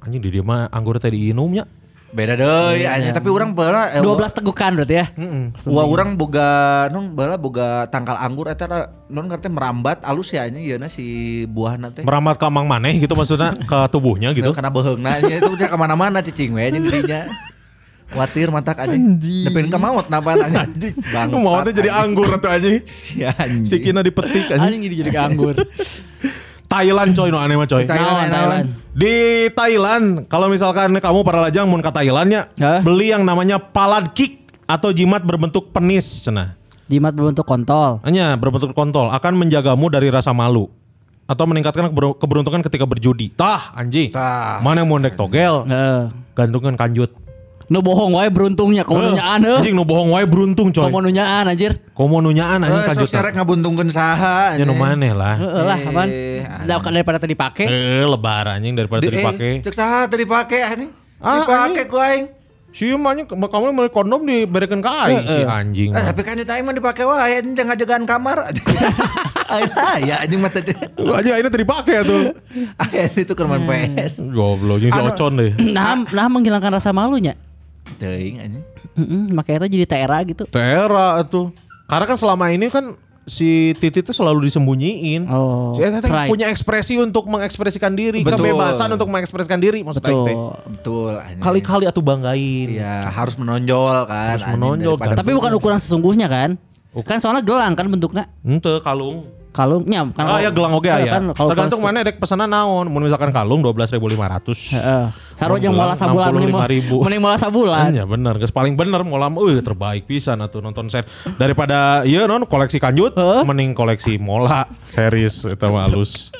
Anjing 0.00 0.20
di 0.20 0.28
dia 0.28 0.44
mah 0.44 0.68
anggur 0.68 0.96
teh 0.96 1.08
diinumnya. 1.08 1.64
Beda 2.10 2.34
deui 2.34 2.82
anjing 2.82 3.14
tapi 3.14 3.30
urang 3.30 3.54
baheula 3.54 3.94
eh, 3.94 4.02
12 4.02 4.42
tegukan 4.42 4.70
berarti 4.82 4.94
ya. 4.98 5.06
Wah 5.70 5.86
orang 5.86 6.18
boga 6.18 6.90
non 6.90 7.14
bala 7.14 7.38
boga 7.38 7.86
tangkal 7.86 8.18
anggur 8.18 8.50
eta 8.50 8.66
non 9.06 9.30
ngerti 9.30 9.46
merambat 9.46 10.02
alus 10.02 10.34
ya 10.34 10.42
anjing 10.42 10.66
yeuna 10.66 10.90
si 10.90 11.46
buah 11.46 11.78
nanti. 11.78 12.02
Merambat 12.02 12.34
ke 12.34 12.46
mang 12.50 12.66
maneh 12.66 12.98
gitu 12.98 13.14
maksudnya 13.14 13.54
ke 13.70 13.78
tubuhnya 13.94 14.34
gitu. 14.34 14.50
Karena 14.50 14.74
beheungna 14.74 15.22
nya 15.22 15.38
itu 15.38 15.54
bisa 15.54 15.70
ke 15.70 15.78
mana 15.78 15.94
mana 15.94 16.18
cicing 16.18 16.50
we 16.58 16.66
anjing 16.66 16.82
dirinya. 16.82 17.30
Khawatir 18.10 18.50
mantak 18.50 18.82
anjing. 18.82 19.14
Depen 19.46 19.70
ka 19.70 19.78
maut 19.78 20.10
napa 20.10 20.34
anjing. 20.34 20.98
Bangsat. 21.14 21.38
Mau 21.38 21.62
teh 21.62 21.70
jadi 21.78 21.94
anggur 21.94 22.26
atau 22.26 22.50
anjing. 22.50 22.82
Si 22.90 23.22
anjing. 23.22 23.70
Si 23.70 23.78
kina 23.78 24.02
dipetik 24.02 24.50
anjing. 24.50 24.66
Anjing 24.66 24.80
jadi 24.82 24.96
jadi 25.06 25.12
anggur. 25.30 25.54
Thailand 26.70 27.10
coy 27.18 27.28
no 27.34 27.38
aneh 27.42 27.58
mah 27.58 27.66
coy. 27.66 27.82
Thailand, 27.82 28.14
Thailand, 28.14 28.30
Thailand. 28.30 28.66
Di 28.94 29.14
Thailand 29.50 30.04
kalau 30.30 30.46
misalkan 30.46 30.94
kamu 30.94 31.26
para 31.26 31.42
lajang 31.42 31.66
mau 31.66 31.82
ke 31.82 31.90
Thailandnya 31.90 32.46
Hah? 32.62 32.78
beli 32.78 33.10
yang 33.10 33.26
namanya 33.26 33.58
palad 33.58 34.14
kick 34.14 34.46
atau 34.70 34.94
jimat 34.94 35.26
berbentuk 35.26 35.74
penis 35.74 36.22
cenah. 36.22 36.54
Jimat 36.86 37.10
berbentuk 37.10 37.42
kontol. 37.42 37.98
Hanya 38.06 38.38
berbentuk 38.38 38.70
kontol 38.70 39.10
akan 39.10 39.34
menjagamu 39.34 39.90
dari 39.90 40.14
rasa 40.14 40.30
malu 40.30 40.70
atau 41.26 41.44
meningkatkan 41.46 41.90
keber- 41.90 42.18
keberuntungan 42.18 42.62
ketika 42.62 42.86
berjudi. 42.86 43.34
Tah 43.34 43.74
anjing. 43.74 44.14
Tah. 44.14 44.62
Mana 44.62 44.82
yang 44.82 44.90
mau 44.90 44.98
ndek 44.98 45.18
togel? 45.18 45.66
Heeh. 45.66 46.10
Gantungkan 46.38 46.78
kanjut. 46.78 47.10
Nu 47.70 47.86
bohong 47.86 48.18
wae 48.18 48.26
beruntungnya 48.34 48.82
komo 48.82 48.98
nunyaan 48.98 49.46
heuh. 49.46 49.62
Anjing 49.62 49.78
nu 49.78 49.86
bohong 49.86 50.10
wae 50.10 50.26
beruntung 50.26 50.74
coy. 50.74 50.90
Komo 50.90 50.98
nunyaan 50.98 51.46
anjir. 51.46 51.78
Komo 51.94 52.18
nunyaan 52.18 52.66
anjing 52.66 52.82
Eh, 52.82 52.86
sok 52.90 53.06
kanjut. 53.06 53.08
serek 53.14 53.32
ngabuntungkeun 53.38 53.94
saha 53.94 54.58
Ya 54.58 54.66
nu 54.66 54.74
maneh 54.74 55.14
lah. 55.14 55.38
Heeh 55.38 55.62
lah 55.62 55.78
apaan? 55.78 56.08
Eh, 56.10 56.42
Lah, 56.66 56.82
daripada 56.82 57.22
tadi 57.22 57.38
pakai. 57.38 57.70
Eh 57.70 58.02
lebar 58.02 58.58
anjing 58.58 58.74
daripada 58.74 58.98
Di- 58.98 59.06
tadi 59.06 59.16
eh, 59.16 59.22
dipakai. 59.22 59.50
Cek 59.62 59.74
saha 59.78 60.10
tadi 60.10 60.26
dipake 60.26 60.58
anjing. 60.58 60.90
Ah, 61.22 61.38
Dipake 61.38 61.86
ku 61.86 62.02
aing. 62.02 62.26
Si 62.74 62.90
anjing 62.90 63.26
kamu 63.30 63.70
mau 63.70 63.86
kondom 63.86 64.26
diberikan 64.26 64.82
ke 64.82 64.90
aing 64.90 65.22
si 65.22 65.40
anjing. 65.46 65.90
Eh, 65.94 66.02
tapi 66.02 66.20
kan 66.26 66.34
itu 66.34 66.50
aing 66.50 66.66
mah 66.66 66.74
dipake 66.74 67.06
wae 67.06 67.38
anjing 67.38 67.54
jangan 67.54 67.78
jagaan 67.78 68.02
kamar. 68.02 68.50
Aing 69.50 69.70
ya 70.06 70.22
anjing 70.22 70.42
mah 70.42 70.50
teh. 70.50 70.62
Aja 70.98 71.38
ini 71.38 71.46
tadi 71.46 71.62
pakai 71.62 72.02
tuh. 72.02 72.34
Aing 72.82 73.14
itu 73.14 73.30
keur 73.30 73.46
main 73.46 73.62
PS. 73.62 74.26
Goblok 74.26 74.82
jeung 74.82 74.90
si 74.90 74.98
Anu- 74.98 75.10
ocon 75.10 75.38
deh. 75.38 75.54
Nah, 75.70 76.02
nah 76.10 76.26
menghilangkan 76.26 76.74
rasa 76.74 76.90
malunya. 76.90 77.38
Teuing 77.98 78.36
anjing. 78.38 78.64
Heeh, 78.94 79.22
makanya 79.30 79.64
itu 79.64 79.80
jadi 79.80 79.86
TRA 79.86 80.18
gitu. 80.22 80.44
Tera 80.46 81.22
tuh. 81.24 81.50
Karena 81.86 82.04
kan 82.04 82.14
selama 82.14 82.50
ini 82.50 82.68
kan 82.68 82.94
si 83.26 83.74
Titi 83.78 84.02
tuh 84.02 84.10
selalu 84.10 84.46
disembunyiin. 84.46 85.26
Oh, 85.30 85.74
Si 85.74 85.82
Eta 85.82 86.02
punya 86.26 86.50
ekspresi 86.50 86.98
untuk 86.98 87.26
mengekspresikan 87.26 87.94
diri, 87.94 88.22
Betul. 88.22 88.50
kebebasan 88.50 88.90
untuk 88.90 89.06
mengekspresikan 89.06 89.58
diri 89.58 89.82
maksud. 89.82 90.02
Betul. 90.02 90.54
Betul. 90.66 91.12
Kali-kali 91.38 91.86
atuh 91.86 92.02
banggain. 92.02 92.68
Iya, 92.70 93.06
harus 93.08 93.38
menonjol 93.38 94.06
kan. 94.06 94.34
Harus 94.34 94.46
menonjol, 94.50 94.94
daripada- 94.94 95.18
Tapi 95.18 95.30
bukan 95.34 95.52
ukuran 95.54 95.78
sesungguhnya 95.78 96.26
kan? 96.26 96.58
Kan 97.06 97.22
soalnya 97.22 97.46
gelang 97.46 97.78
kan 97.78 97.86
bentuknya. 97.86 98.26
Henteu 98.42 98.82
kalung. 98.82 99.39
Kalungnya 99.50 100.06
kan. 100.14 100.24
Ah 100.30 100.38
ya 100.38 100.54
gelang 100.54 100.78
oge 100.78 100.86
aya. 100.86 101.18
Kan, 101.18 101.34
kalau 101.34 101.50
Tergantung 101.50 101.82
mana 101.82 102.06
dek 102.06 102.22
pesanan 102.22 102.46
naon. 102.46 102.86
Mun 102.86 103.02
misalkan 103.02 103.34
kalung 103.34 103.66
12.500. 103.66 103.98
Heeh. 104.78 105.04
Sarua 105.34 105.58
jeung 105.58 105.74
mola 105.74 105.98
sabulan 105.98 106.30
mending 106.30 106.54
mola- 106.54 106.70
65.000. 106.70 107.02
mending 107.02 107.22
mola 107.22 107.36
sabulan. 107.36 107.84
Iya 107.90 108.04
bener, 108.06 108.34
geus 108.38 108.54
paling 108.54 108.78
bener 108.78 109.02
molam 109.02 109.34
euy 109.34 109.58
terbaik 109.58 110.06
pisan 110.06 110.38
atuh 110.38 110.62
nonton 110.62 110.86
set. 110.86 111.10
Daripada 111.34 112.06
ieu 112.06 112.22
non 112.30 112.46
koleksi 112.46 112.78
kanjut, 112.78 113.18
Heeh. 113.18 113.42
mending 113.42 113.74
koleksi 113.74 114.22
mola 114.22 114.70
series 114.86 115.42
eta 115.42 115.66
mah 115.66 115.90
halus. 115.90 116.30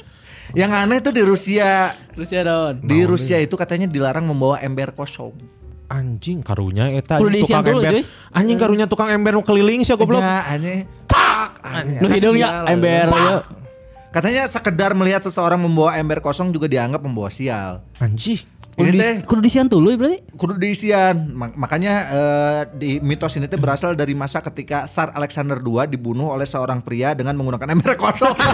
Yang 0.54 0.70
aneh 0.70 0.98
tuh 0.98 1.14
di 1.14 1.22
Rusia, 1.22 1.94
Terus 2.14 2.30
ya 2.30 2.42
Don. 2.42 2.78
di 2.82 3.06
Rusia 3.06 3.38
itu 3.38 3.54
katanya 3.54 3.86
dilarang 3.86 4.26
membawa 4.26 4.58
ember 4.58 4.90
kosong. 4.90 5.34
Anjing 5.90 6.46
karunya 6.46 6.86
eta 6.94 7.18
anjing 7.18 7.42
tukang 7.42 7.62
dulu, 7.66 7.82
ember. 7.82 7.90
cuy. 7.90 8.02
Anjing 8.30 8.58
karunya 8.58 8.86
tukang 8.86 9.10
ember 9.10 9.34
nu 9.34 9.42
keliling 9.42 9.82
sia 9.82 9.98
goblok. 9.98 10.22
Ya, 10.22 10.46
aneh. 10.46 10.86
Pak. 11.40 11.50
Nu 11.96 12.06
hidungnya 12.08 12.48
Sial, 12.50 12.64
ember 12.68 13.06
Pak. 13.06 13.20
ya. 13.20 13.36
Katanya 14.10 14.42
sekedar 14.44 14.90
melihat 14.92 15.22
seseorang 15.22 15.56
membawa 15.56 15.94
ember 15.94 16.18
kosong 16.18 16.50
juga 16.50 16.66
dianggap 16.66 16.98
membawa 16.98 17.30
sial. 17.30 17.80
Anjing. 17.96 18.42
Kudu 18.70 18.86
Ini 18.86 18.92
di, 18.92 18.98
teh 18.98 19.14
kudu 19.22 19.40
disian 19.40 19.66
dulu 19.66 19.92
berarti. 19.92 20.18
kudu 20.34 20.54
diisian. 20.56 21.30
Mak- 21.30 21.54
makanya 21.54 21.94
eh, 22.08 22.60
di 22.72 22.90
mitos 22.98 23.34
ini 23.34 23.44
teh 23.44 23.54
berasal 23.54 23.92
dari 23.92 24.14
masa 24.14 24.40
ketika 24.40 24.86
Tsar 24.86 25.12
Alexander 25.12 25.58
II 25.58 25.84
dibunuh 25.86 26.32
oleh 26.32 26.48
seorang 26.48 26.80
pria 26.80 27.12
dengan 27.12 27.36
menggunakan 27.36 27.66
ember 27.68 27.94
kosong. 27.94 28.34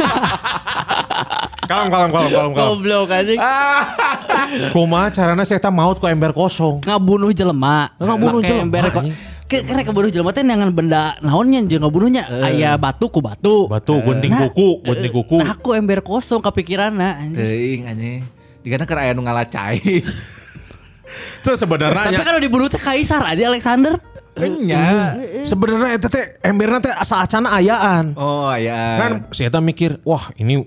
Kalem 1.66 1.90
kalem 1.90 2.10
kalem 2.14 2.30
kalem 2.30 2.52
kalem. 2.54 2.68
Goblok 2.78 3.08
anjing. 3.10 3.38
Kumaha 4.74 5.10
carana 5.10 5.42
saya 5.42 5.58
maut 5.68 5.98
ku 5.98 6.06
ember 6.06 6.30
kosong. 6.30 6.78
Ngabunuh 6.86 7.34
jelema. 7.34 7.90
Ngabunuh 7.98 8.38
jelema, 8.40 8.62
ember 8.62 8.84
ko- 8.90 9.02
anjing. 9.02 9.14
Ke 9.46 9.62
karena 9.62 9.86
kebunuh 9.86 10.10
jelema 10.10 10.34
teh 10.34 10.42
dengan 10.42 10.74
benda 10.74 11.14
naonnya 11.22 11.62
jeung 11.70 11.86
ngabunuhnya 11.86 12.26
aya 12.42 12.74
batu 12.74 13.06
ku 13.06 13.22
batu. 13.22 13.70
Batu 13.70 13.94
gunting 14.02 14.34
Nah, 14.34 14.50
kuku, 14.50 14.82
gunting 14.82 15.12
kuku. 15.14 15.38
Nah 15.38 15.54
aku 15.54 15.70
ember 15.78 16.02
kosong 16.02 16.42
kepikiranna 16.42 17.22
anjing. 17.22 17.38
Teuing 17.38 17.82
aneh. 17.86 18.18
Jika 18.66 18.82
keur 18.82 18.98
aya 18.98 19.14
nu 19.14 19.22
ngalacai. 19.22 19.78
Itu 21.38 21.54
sebenarnya 21.54 22.10
Tapi 22.10 22.26
kalau 22.26 22.42
dibunuh 22.42 22.66
teh 22.66 22.82
kaisar 22.82 23.22
aja 23.22 23.46
Alexander. 23.46 24.02
Enya. 24.36 25.16
sebenarnya 25.48 25.96
eta 25.96 26.12
teh 26.12 26.36
emberna 26.44 26.82
teh 26.82 26.92
asa 26.92 27.22
acana 27.22 27.54
ayaan. 27.56 28.12
Oh 28.18 28.50
ya. 28.52 29.00
Kan 29.00 29.12
si 29.32 29.46
eta 29.46 29.62
mikir, 29.62 30.02
wah 30.04 30.28
ini 30.36 30.60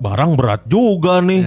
barang 0.00 0.30
berat 0.34 0.64
juga 0.64 1.20
nih. 1.20 1.44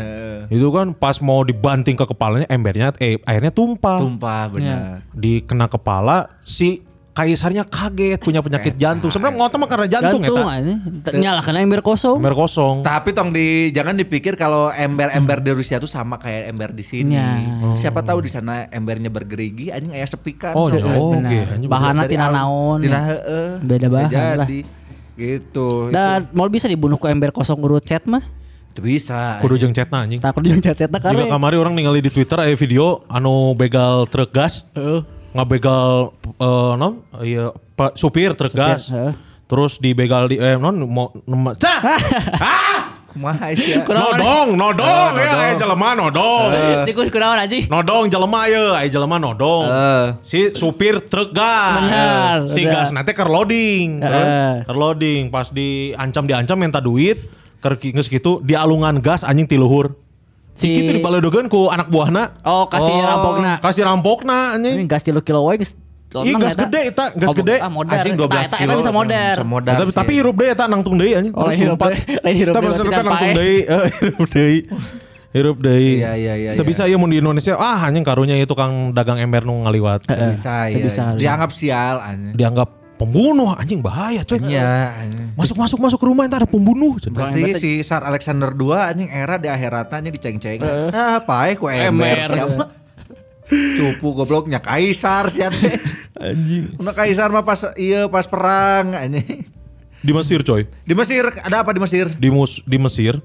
Itu 0.47 0.69
kan 0.69 0.93
pas 0.93 1.17
mau 1.17 1.41
dibanting 1.41 1.97
ke 1.97 2.05
kepalanya 2.05 2.45
embernya 2.47 2.93
eh 3.01 3.17
airnya 3.25 3.49
tumpah. 3.49 3.97
Tumpah 3.99 4.43
benar. 4.53 5.01
Dikena 5.11 5.65
kepala 5.65 6.29
si 6.45 6.85
kaisarnya 7.13 7.61
kaget 7.69 8.19
punya 8.25 8.41
penyakit 8.41 8.73
jantung. 8.73 9.13
Sebenarnya 9.13 9.37
ngotot 9.37 9.57
mah 9.61 9.69
karena 9.69 9.87
jantung, 9.87 10.21
Jantung 10.25 10.45
eta. 10.45 10.57
anjing. 10.57 10.77
Nyalakan 11.21 11.53
ember 11.61 11.81
kosong. 11.85 12.17
Ember 12.17 12.33
kosong. 12.33 12.75
Tapi 12.81 13.13
tong 13.13 13.29
di 13.29 13.69
jangan 13.69 13.93
dipikir 13.93 14.33
kalau 14.33 14.73
ember-ember 14.73 15.37
di 15.39 15.53
Rusia 15.53 15.77
tuh 15.77 15.89
sama 15.89 16.17
kayak 16.17 16.49
ember 16.49 16.73
di 16.73 16.81
sini. 16.81 17.13
Ya. 17.13 17.37
Siapa 17.77 18.01
tahu 18.01 18.25
di 18.25 18.33
sana 18.33 18.65
embernya 18.73 19.13
bergerigi 19.13 19.69
anjing 19.69 19.93
aya 19.93 20.09
sepikan. 20.09 20.57
Oh, 20.57 20.67
iya. 20.73 20.81
Oh, 20.97 21.13
Bahanna 21.69 22.05
Dari 22.05 22.17
tina 22.17 22.27
naon. 22.33 22.81
Tina 22.81 22.97
ya. 22.97 23.01
heeh. 23.13 23.49
Beda 23.61 23.87
bahan 23.93 24.09
lah. 24.09 24.47
jadi. 24.49 24.59
Gitu. 25.13 25.93
Dan 25.93 26.33
mau 26.33 26.49
bisa 26.49 26.65
dibunuh 26.65 26.97
ku 26.97 27.05
ember 27.05 27.29
kosong 27.29 27.61
urut 27.61 27.85
chat 27.85 28.01
mah. 28.09 28.25
Bisa. 28.79 29.37
Kudu 29.37 29.59
jeung 29.59 29.73
cetna 29.73 30.05
anjing. 30.05 30.17
Takut 30.17 30.41
jeung 30.41 30.57
chat-chatna 30.57 30.97
Juga 30.97 31.13
kare. 31.13 31.29
kamari 31.29 31.57
orang 31.61 31.73
ningali 31.73 32.01
di 32.01 32.09
Twitter 32.09 32.39
aya 32.39 32.55
video 32.55 33.05
anu 33.05 33.53
begal 33.53 34.09
truk 34.09 34.31
gas. 34.31 34.65
Heeh. 34.73 35.03
ngabegal 35.33 36.13
eh, 36.37 36.73
non 36.77 37.01
iya 37.25 37.49
pa- 37.73 37.93
supir 37.97 38.37
truk 38.37 38.53
gas. 38.53 38.89
heeh. 38.89 39.13
Terus 39.43 39.77
dibegal 39.77 40.29
di 40.29 40.37
eh 40.37 40.57
non 40.57 40.77
mau 40.85 41.09
nema- 41.25 41.57
Cah! 41.57 41.79
ah! 42.41 42.81
Kumaha 43.13 43.53
sih 43.53 43.77
ya? 43.77 43.85
Nodong, 43.85 44.57
nodong 44.57 45.11
ya 45.21 45.29
aya 45.37 45.53
jelema 45.53 45.93
nodong. 45.93 46.49
Tikus 46.85 47.13
kunaon 47.13 47.37
anjing? 47.37 47.69
Nodong 47.69 48.09
jelema 48.09 48.49
ya, 48.49 48.73
aya 48.73 48.89
jelema 48.89 49.21
nodong. 49.21 49.69
Eh. 49.69 50.05
Si 50.25 50.39
supir 50.57 50.97
truk 51.05 51.29
gas. 51.29 51.77
Benar, 51.85 52.37
Si 52.49 52.65
gas 52.65 52.89
nanti 52.89 53.13
ker 53.13 53.29
loading. 53.29 54.01
Ker 54.65 54.73
loading 54.73 55.29
pas 55.29 55.49
diancam 55.49 56.25
diancam 56.25 56.57
minta 56.57 56.81
duit 56.81 57.21
ker 57.63 57.79
geus 57.79 58.05
gitu 58.05 58.43
di 58.43 58.53
alungan 58.53 58.99
gas 58.99 59.23
anjing 59.23 59.47
ti 59.47 59.55
luhur. 59.55 59.95
Si 60.53 60.67
kitu 60.69 60.93
dibaledogeun 60.93 61.47
ku 61.47 61.65
anak 61.65 61.87
buahna. 61.87 62.43
Oh, 62.43 62.67
kasih 62.67 62.91
rampokna. 62.93 63.57
Kasih 63.57 63.81
rampokna 63.81 64.53
Ini 64.53 64.75
anjing. 64.75 64.85
gas 64.85 65.01
3 65.01 65.23
kilo 65.23 65.41
wae 65.43 65.57
geus 65.57 65.73
lonang 66.13 66.37
gas 66.37 66.53
eta. 66.53 66.63
gede 66.63 66.81
eta, 66.85 67.05
gas 67.09 67.25
Oh, 67.25 67.33
gede. 67.33 67.55
Ah, 67.57 67.71
modar. 67.73 67.97
Anjing 67.97 68.13
12 68.13 68.29
Nah, 68.29 68.43
eta- 68.43 68.57
kilo. 68.59 68.69
Eta 68.69 68.75
bisa 68.77 68.91
modar. 68.91 69.33
Bisa 69.33 69.47
modar 69.47 69.73
tapi, 69.75 69.91
tapi 69.95 70.11
hirup 70.13 70.35
deui 70.35 70.49
eta 70.51 70.65
nangtung 70.67 70.95
deui 70.95 71.11
anjing. 71.11 71.33
Oh, 71.33 71.41
Terus 71.41 71.49
lain 71.49 71.57
hirup 71.57 71.73
lompat. 71.73 71.89
deui. 71.89 72.03
Lain 72.21 72.35
hirup 72.37 72.53
Tapi 72.53 72.65
deui, 72.67 72.77
kan 72.85 73.03
nangtung 73.03 73.33
deui, 73.33 73.57
eh, 73.65 73.83
hirup 73.97 74.27
deui. 74.29 74.59
Hirup 75.33 75.57
deui. 75.57 75.91
Iya, 75.97 76.11
iya, 76.13 76.33
iya, 76.37 76.49
Teu 76.53 76.61
iya. 76.61 76.69
bisa 76.69 76.85
ieu 76.85 77.01
mun 77.01 77.09
di 77.09 77.17
Indonesia, 77.17 77.57
ah 77.57 77.81
anjing 77.81 78.05
karunya 78.05 78.37
itu 78.37 78.45
tukang 78.45 78.93
dagang 78.93 79.17
ember 79.17 79.41
nu 79.41 79.65
ngaliwat. 79.65 80.05
Bisa 80.05 80.69
Itu 80.69 80.77
ya. 80.77 80.85
bisa. 80.85 81.01
Dianggap 81.17 81.49
sial 81.49 81.97
anjing. 81.97 82.37
Dianggap 82.37 82.69
pembunuh 83.03 83.51
anjing 83.59 83.83
bahaya 83.83 84.23
coy. 84.23 84.39
Iya, 84.39 84.95
anjing. 85.03 85.35
Masuk 85.35 85.59
masuk 85.59 85.79
masuk 85.83 85.99
ke 85.99 86.07
rumah 86.07 86.23
entar 86.23 86.39
ada 86.39 86.49
pembunuh. 86.49 86.95
Berarti 86.95 87.59
si 87.59 87.69
Sar 87.83 88.07
Alexander 88.07 88.55
II 88.55 88.71
anjing 88.71 89.11
era 89.11 89.35
di 89.35 89.51
akhiratnya 89.51 90.09
diceng-ceng. 90.09 90.63
Ah, 90.95 91.19
pae 91.21 91.59
ku 91.59 91.67
ember 91.67 92.23
Ember. 92.23 92.31
siapa? 92.31 92.65
Cupu 93.77 94.15
gobloknya 94.15 94.63
kaisar 94.63 95.27
sih. 95.27 95.43
Anjing. 96.15 96.79
Udah 96.79 96.95
kaisar 96.95 97.27
mah 97.29 97.43
pas 97.43 97.75
iya 97.75 98.07
pas 98.07 98.23
perang 98.23 98.95
anjing. 98.95 99.43
Di 100.03 100.11
Mesir 100.11 100.43
coy. 100.43 100.67
Di 100.87 100.93
Mesir 100.95 101.27
ada 101.27 101.63
apa 101.63 101.75
di 101.75 101.79
Mesir? 101.83 102.07
Di 102.07 102.31
mus 102.31 102.63
di 102.63 102.79
Mesir 102.79 103.19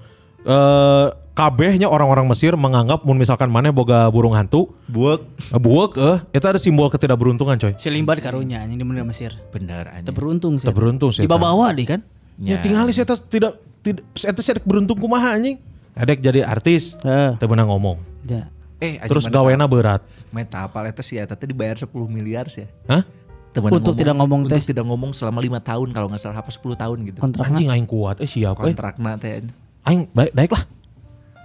eh 0.47 1.07
kabehnya 1.39 1.87
orang-orang 1.87 2.27
Mesir 2.27 2.59
menganggap 2.59 3.07
mun 3.07 3.15
misalkan 3.15 3.47
mana 3.47 3.71
boga 3.71 4.11
burung 4.11 4.35
hantu, 4.35 4.75
Buek. 4.91 5.23
eh, 5.55 5.61
buek 5.63 5.93
eh 5.95 6.19
itu 6.35 6.47
ada 6.51 6.59
simbol 6.59 6.91
ketidakberuntungan 6.91 7.55
coy. 7.55 7.73
Si 7.79 7.87
limbad 7.87 8.19
karunya 8.19 8.59
anjing 8.59 8.83
di 8.83 8.83
Mesir. 8.83 9.07
Mesir. 9.07 9.33
Bener 9.55 9.87
anjing. 9.87 10.11
Terberuntung 10.11 10.59
sih. 10.59 10.67
Terberuntung 10.67 11.11
sih, 11.15 11.23
Di 11.23 11.31
bawah 11.31 11.71
deh 11.71 11.87
kan? 11.87 12.03
Ya, 12.43 12.59
tinggal 12.59 12.91
sih 12.91 13.07
eta 13.07 13.15
tidak 13.15 13.63
tidak 13.87 14.03
eta 14.19 14.41
sih 14.43 14.59
beruntung 14.67 14.99
kumaha 14.99 15.39
anjing. 15.39 15.63
Adek 15.95 16.19
jadi 16.23 16.43
artis, 16.43 16.99
Heeh. 17.07 17.39
teu 17.39 17.47
beunang 17.47 17.71
ngomong. 17.71 18.03
Ya. 18.27 18.51
Eh, 18.79 18.99
Terus 19.07 19.27
gawena 19.27 19.67
berat. 19.67 20.03
Main 20.31 20.47
tapal 20.47 20.87
eta 20.87 21.03
sih 21.03 21.19
eta 21.19 21.35
teh 21.35 21.47
dibayar 21.47 21.79
10 21.79 21.91
miliar 22.07 22.51
sih. 22.51 22.67
Hah? 22.91 23.03
Temen 23.51 23.75
Untuk 23.75 23.95
tidak 23.95 24.15
ngomong 24.15 24.47
untuk 24.47 24.59
teh. 24.59 24.71
tidak 24.71 24.87
ngomong 24.87 25.11
selama 25.11 25.43
lima 25.43 25.59
tahun 25.59 25.91
kalau 25.91 26.07
nggak 26.11 26.23
salah 26.23 26.39
apa 26.39 26.51
10 26.51 26.79
tahun 26.79 26.99
gitu. 27.11 27.19
Kontrakna. 27.19 27.55
Anjing 27.59 27.71
aing 27.71 27.89
kuat 27.91 28.23
eh 28.23 28.29
siap 28.31 28.59
eh. 28.63 28.71
Kontrakna 28.71 29.19
teh. 29.19 29.43
Aing 29.83 30.07
baik 30.15 30.31
baik 30.35 30.51
lah. 30.55 30.63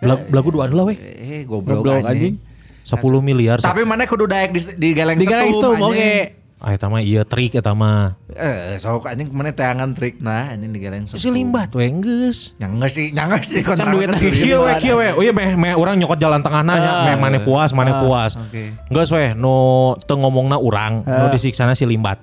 Belag- 0.04 0.28
Belagu 0.28 0.50
duaan 0.52 0.70
lah 0.70 0.84
weh. 0.86 0.98
Eh, 0.98 1.42
goblok, 1.44 1.80
Goblok 1.80 2.04
anjing. 2.04 2.36
anjing. 2.36 2.36
10 2.84 3.00
miliar. 3.20 3.58
Tapi 3.58 3.82
mana 3.82 4.04
kudu 4.04 4.28
daek 4.28 4.52
di, 4.52 4.60
di 4.76 4.90
galeng 4.92 5.16
Di 5.16 5.24
galeng 5.24 5.50
setum, 5.50 5.80
oke. 5.82 6.44
Ah 6.60 6.72
eta 6.72 6.88
mah 6.88 7.00
iya 7.00 7.24
trik 7.24 7.52
eta 7.54 7.72
mah. 7.72 8.16
Eh, 8.30 8.76
sok 8.78 9.04
anjing 9.06 9.28
mana 9.30 9.52
teangan 9.52 9.92
trik 9.92 10.20
nah 10.20 10.48
anjing 10.50 10.68
di 10.68 10.80
galeng 10.80 11.04
setum. 11.04 11.18
Si 11.18 11.28
limbat 11.28 11.72
we 11.72 11.92
geus. 11.94 12.56
Nyangga 12.56 12.88
sih, 12.88 13.12
nyangga 13.12 13.40
sih 13.40 13.60
Can 13.62 13.84
duit 13.90 14.08
kontrakna. 14.08 14.16
lagi. 14.16 14.32
Kieu 14.34 14.60
we 14.62 14.72
kieu 14.80 14.96
we. 14.96 15.08
Oh 15.12 15.20
iya 15.22 15.32
meh 15.32 15.56
meh 15.56 15.74
urang 15.74 15.96
nyokot 15.96 16.16
jalan 16.18 16.40
tengahna 16.40 16.74
nya, 16.74 16.92
meh 17.06 17.16
maneh 17.18 17.40
puas, 17.40 17.72
maneh 17.72 17.92
puas. 18.00 18.36
oke. 18.38 18.64
Geus 18.88 19.12
we 19.12 19.32
nu 19.34 19.56
teu 20.02 20.16
ngomongna 20.16 20.56
urang, 20.56 21.04
nu 21.04 21.26
disiksana 21.30 21.72
si 21.72 21.84
limbat. 21.84 22.20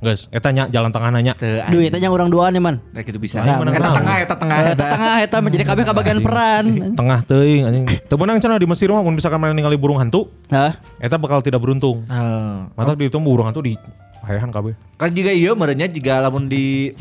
Geus, 0.00 0.26
eta 0.28 0.48
nya 0.48 0.64
jalan 0.66 0.88
tengahna 0.88 1.20
nya. 1.20 1.32
Teu 1.34 1.60
Duit 1.68 1.92
yang 1.92 2.08
orang 2.08 2.26
duaan 2.26 2.50
ya 2.50 2.58
man. 2.58 2.80
Nah, 2.86 3.00
gitu 3.00 3.16
bisa. 3.16 3.38
Nah, 3.38 3.60
Eta 3.60 3.60
menang. 3.60 3.92
tengah, 3.92 4.16
eta 4.18 4.34
tengah, 4.34 4.56
Eh, 4.56 4.72
eta. 4.72 4.84
tengah 4.86 5.14
eta 5.20 5.36
mah 5.38 5.50
jadi 5.50 5.64
kabeh 5.66 5.84
kabagian 5.84 6.18
peran. 6.20 6.64
Tengah 6.92 7.18
teuing 7.22 7.62
anjing. 7.62 7.84
Teu 8.02 8.16
beunang 8.16 8.40
cenah 8.40 8.56
di 8.56 8.64
Mesir 8.64 8.88
mah 8.88 8.98
mun 8.98 9.12
misalkan 9.12 9.36
mana 9.36 9.52
ningali 9.52 9.76
burung 9.76 9.96
hantu, 9.96 10.32
Hah? 10.48 10.80
eta 10.96 11.14
bakal 11.14 11.40
tidak 11.40 11.60
beruntung. 11.60 12.04
Nah, 12.06 12.72
Mantap 12.72 12.96
di 12.96 13.06
itu 13.06 13.16
burung 13.16 13.44
hantu 13.44 13.60
di 13.60 13.76
hayahan 14.22 14.48
kabeh. 14.48 14.72
kan 14.96 15.08
juga 15.10 15.30
iya 15.30 15.52
merenya 15.52 15.84
juga 15.86 16.16
lamun 16.18 16.44
di 16.44 16.96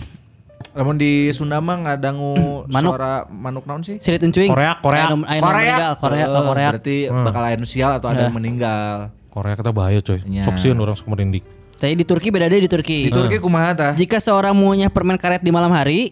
lamun 0.69 0.95
di 0.95 1.31
Sunda 1.31 1.59
mah 1.59 1.79
ngadangu 1.81 2.35
Manuk. 2.69 2.91
suara 2.93 3.23
manuk 3.25 3.63
naon 3.63 3.79
sih? 3.79 3.95
Sirit 3.97 4.19
uncuing. 4.21 4.47
Korea, 4.47 4.75
Korea. 4.77 5.15
Meninggal, 5.15 5.93
Korea, 5.97 6.25
Eh, 6.25 6.27
oh, 6.29 6.43
Korea. 6.45 6.69
Berarti 6.69 6.95
bakal 7.07 7.41
aya 7.43 7.55
nu 7.55 7.63
sial 7.63 7.91
atau 7.93 8.07
ada 8.07 8.23
yang 8.23 8.35
meninggal. 8.35 9.15
Korea 9.29 9.55
kita 9.55 9.71
bahaya 9.71 9.99
coy. 9.99 10.19
Nya. 10.25 10.43
Sok 10.43 10.57
sieun 10.57 10.75
urang 10.75 10.95
sok 10.95 11.07
merindik. 11.07 11.47
Tapi 11.79 11.95
di 11.95 12.03
Turki 12.03 12.27
beda 12.27 12.45
deh 12.45 12.59
di 12.59 12.67
Turki. 12.67 13.07
Di 13.07 13.11
Turki 13.11 13.39
kumaha 13.39 13.71
tah? 13.71 13.91
Jika 13.95 14.19
seorang 14.19 14.51
mengunyah 14.51 14.87
permen 14.87 15.15
karet 15.15 15.39
di 15.39 15.47
malam 15.47 15.71
hari, 15.71 16.11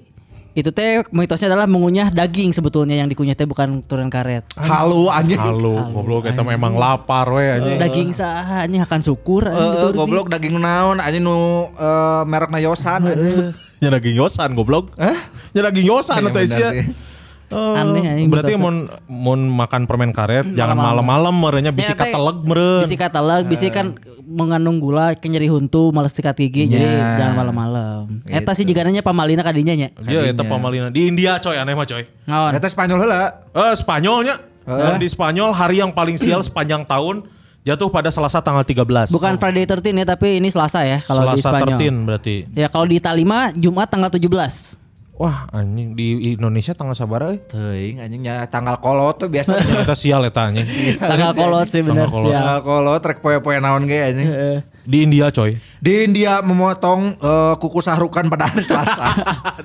itu 0.51 0.71
teh 0.71 1.03
mitosnya 1.11 1.51
adalah 1.51 1.67
mengunyah 1.67 2.07
daging 2.07 2.49
sebetulnya 2.49 2.95
yang 2.95 3.05
dikunyah 3.05 3.35
teh 3.35 3.43
bukan 3.43 3.83
turun 3.83 4.07
karet. 4.07 4.47
Halu 4.55 5.11
anjing. 5.11 5.35
Halo, 5.35 5.91
goblok 5.91 6.25
kita 6.25 6.41
memang 6.41 6.73
lapar 6.73 7.27
we 7.29 7.51
anjing. 7.51 7.77
Daging 7.77 8.09
sah 8.09 8.63
ini 8.63 8.79
akan 8.79 8.99
syukur 9.03 9.43
anjing 9.45 9.69
Eh, 9.69 9.81
Turki. 9.85 9.97
goblok 9.99 10.27
daging 10.31 10.55
naon 10.55 10.97
anjing 10.97 11.21
nu 11.21 11.37
eh, 11.69 12.21
merekna 12.23 12.57
Yosan 12.57 13.03
anjing. 13.05 13.51
Nya 13.77 13.93
daging 13.93 14.17
yosan 14.17 14.57
goblok. 14.57 14.89
Hah? 14.97 15.29
Nya 15.53 15.61
daging 15.61 15.85
yosan 15.85 16.17
Iya, 16.17 16.29
atau 16.33 16.41
sih. 16.41 16.89
Oh, 17.47 17.73
Aneh, 17.73 18.03
anjing, 18.03 18.27
berarti 18.27 18.53
mitosnya. 18.53 18.59
mun 18.59 18.75
mun 19.07 19.39
makan 19.55 19.87
permen 19.87 20.11
karet 20.11 20.51
jangan 20.51 20.75
Malam-malam. 20.75 21.31
merenya 21.31 21.71
bisi 21.71 21.87
Ya, 21.87 21.95
kateleg 21.95 22.43
meureun. 22.43 22.83
Bisi 22.83 22.95
kateleg, 22.95 23.43
bisi 23.45 23.67
kan 23.69 23.95
mengandung 24.21 24.77
gula, 24.77 25.15
kenyeri 25.15 25.47
huntu, 25.47 25.89
males 25.89 26.11
sikat 26.11 26.35
gigi, 26.35 26.67
jadi 26.67 26.83
Ya. 26.83 27.15
jangan 27.17 27.39
malam-malam. 27.39 28.19
Eta 28.27 28.51
sih 28.51 28.61
jika 28.61 28.83
nanya 28.83 28.99
pamalina 28.99 29.39
kadinya 29.41 29.71
nya. 29.73 29.87
Dia 29.97 30.27
eta 30.27 30.43
pamalina 30.43 30.91
di 30.91 31.07
India 31.07 31.39
coy 31.39 31.55
aneh 31.55 31.71
mah 31.71 31.87
coy. 31.87 32.03
Ngaon. 32.25 32.51
Eta 32.51 32.67
Spanyol 32.67 32.97
heula. 32.99 33.15
Eh 33.49 33.73
Spanyolnya. 33.73 34.35
Dan 34.67 34.99
di 34.99 35.07
Spanyol 35.07 35.49
hari 35.49 35.79
yang 35.79 35.95
paling 35.95 36.19
sial 36.19 36.43
sepanjang 36.43 36.83
tahun 36.83 37.23
jatuh 37.63 37.87
pada 37.87 38.11
Selasa 38.11 38.39
tanggal 38.39 38.63
13. 38.63 39.07
Bukan 39.07 39.35
Friday 39.37 39.63
13 39.63 39.95
ya, 39.95 40.05
tapi 40.05 40.43
ini 40.43 40.51
Selasa 40.51 40.83
ya 40.83 40.99
kalau 40.99 41.31
di 41.31 41.39
Selasa 41.39 41.63
Spanyol. 41.63 41.79
13 41.79 42.03
berarti. 42.03 42.35
Ya 42.51 42.67
kalau 42.67 42.83
di 42.83 42.99
Italia 42.99 43.23
mah 43.23 43.45
Jumat 43.53 43.87
tanggal 43.87 44.11
17. 44.11 44.83
Wah 45.17 45.49
anjing 45.49 45.97
di 45.97 46.37
Indonesia 46.37 46.77
tanggal 46.77 46.93
sabar 46.93 47.33
euy. 47.33 47.41
Teuing 47.49 48.05
anjingnya 48.05 48.45
tanggal 48.53 48.77
kolot 48.77 49.17
tuh 49.17 49.25
biasa. 49.33 49.57
Ternyata 49.57 49.97
sial 49.97 50.21
eta 50.29 50.53
anjing. 50.53 50.93
Tanggal 50.93 51.33
kolot 51.33 51.67
sih 51.73 51.81
bener 51.81 52.05
Tanggal 52.05 52.13
kolot. 52.13 52.33
Tanggal 52.37 52.59
kolot 52.61 52.99
trek 53.01 53.19
poe-poe 53.25 53.57
naon 53.57 53.89
ge 53.89 54.13
anjing. 54.13 54.29
Di 54.87 55.03
India 55.03 55.27
coy. 55.29 55.59
Di 55.77 56.01
India 56.01 56.39
memotong 56.39 57.19
eh, 57.19 57.53
kuku 57.57 57.79
sahrukan 57.79 58.23
pada 58.25 58.47
hari 58.47 58.63
Selasa. 58.63 59.11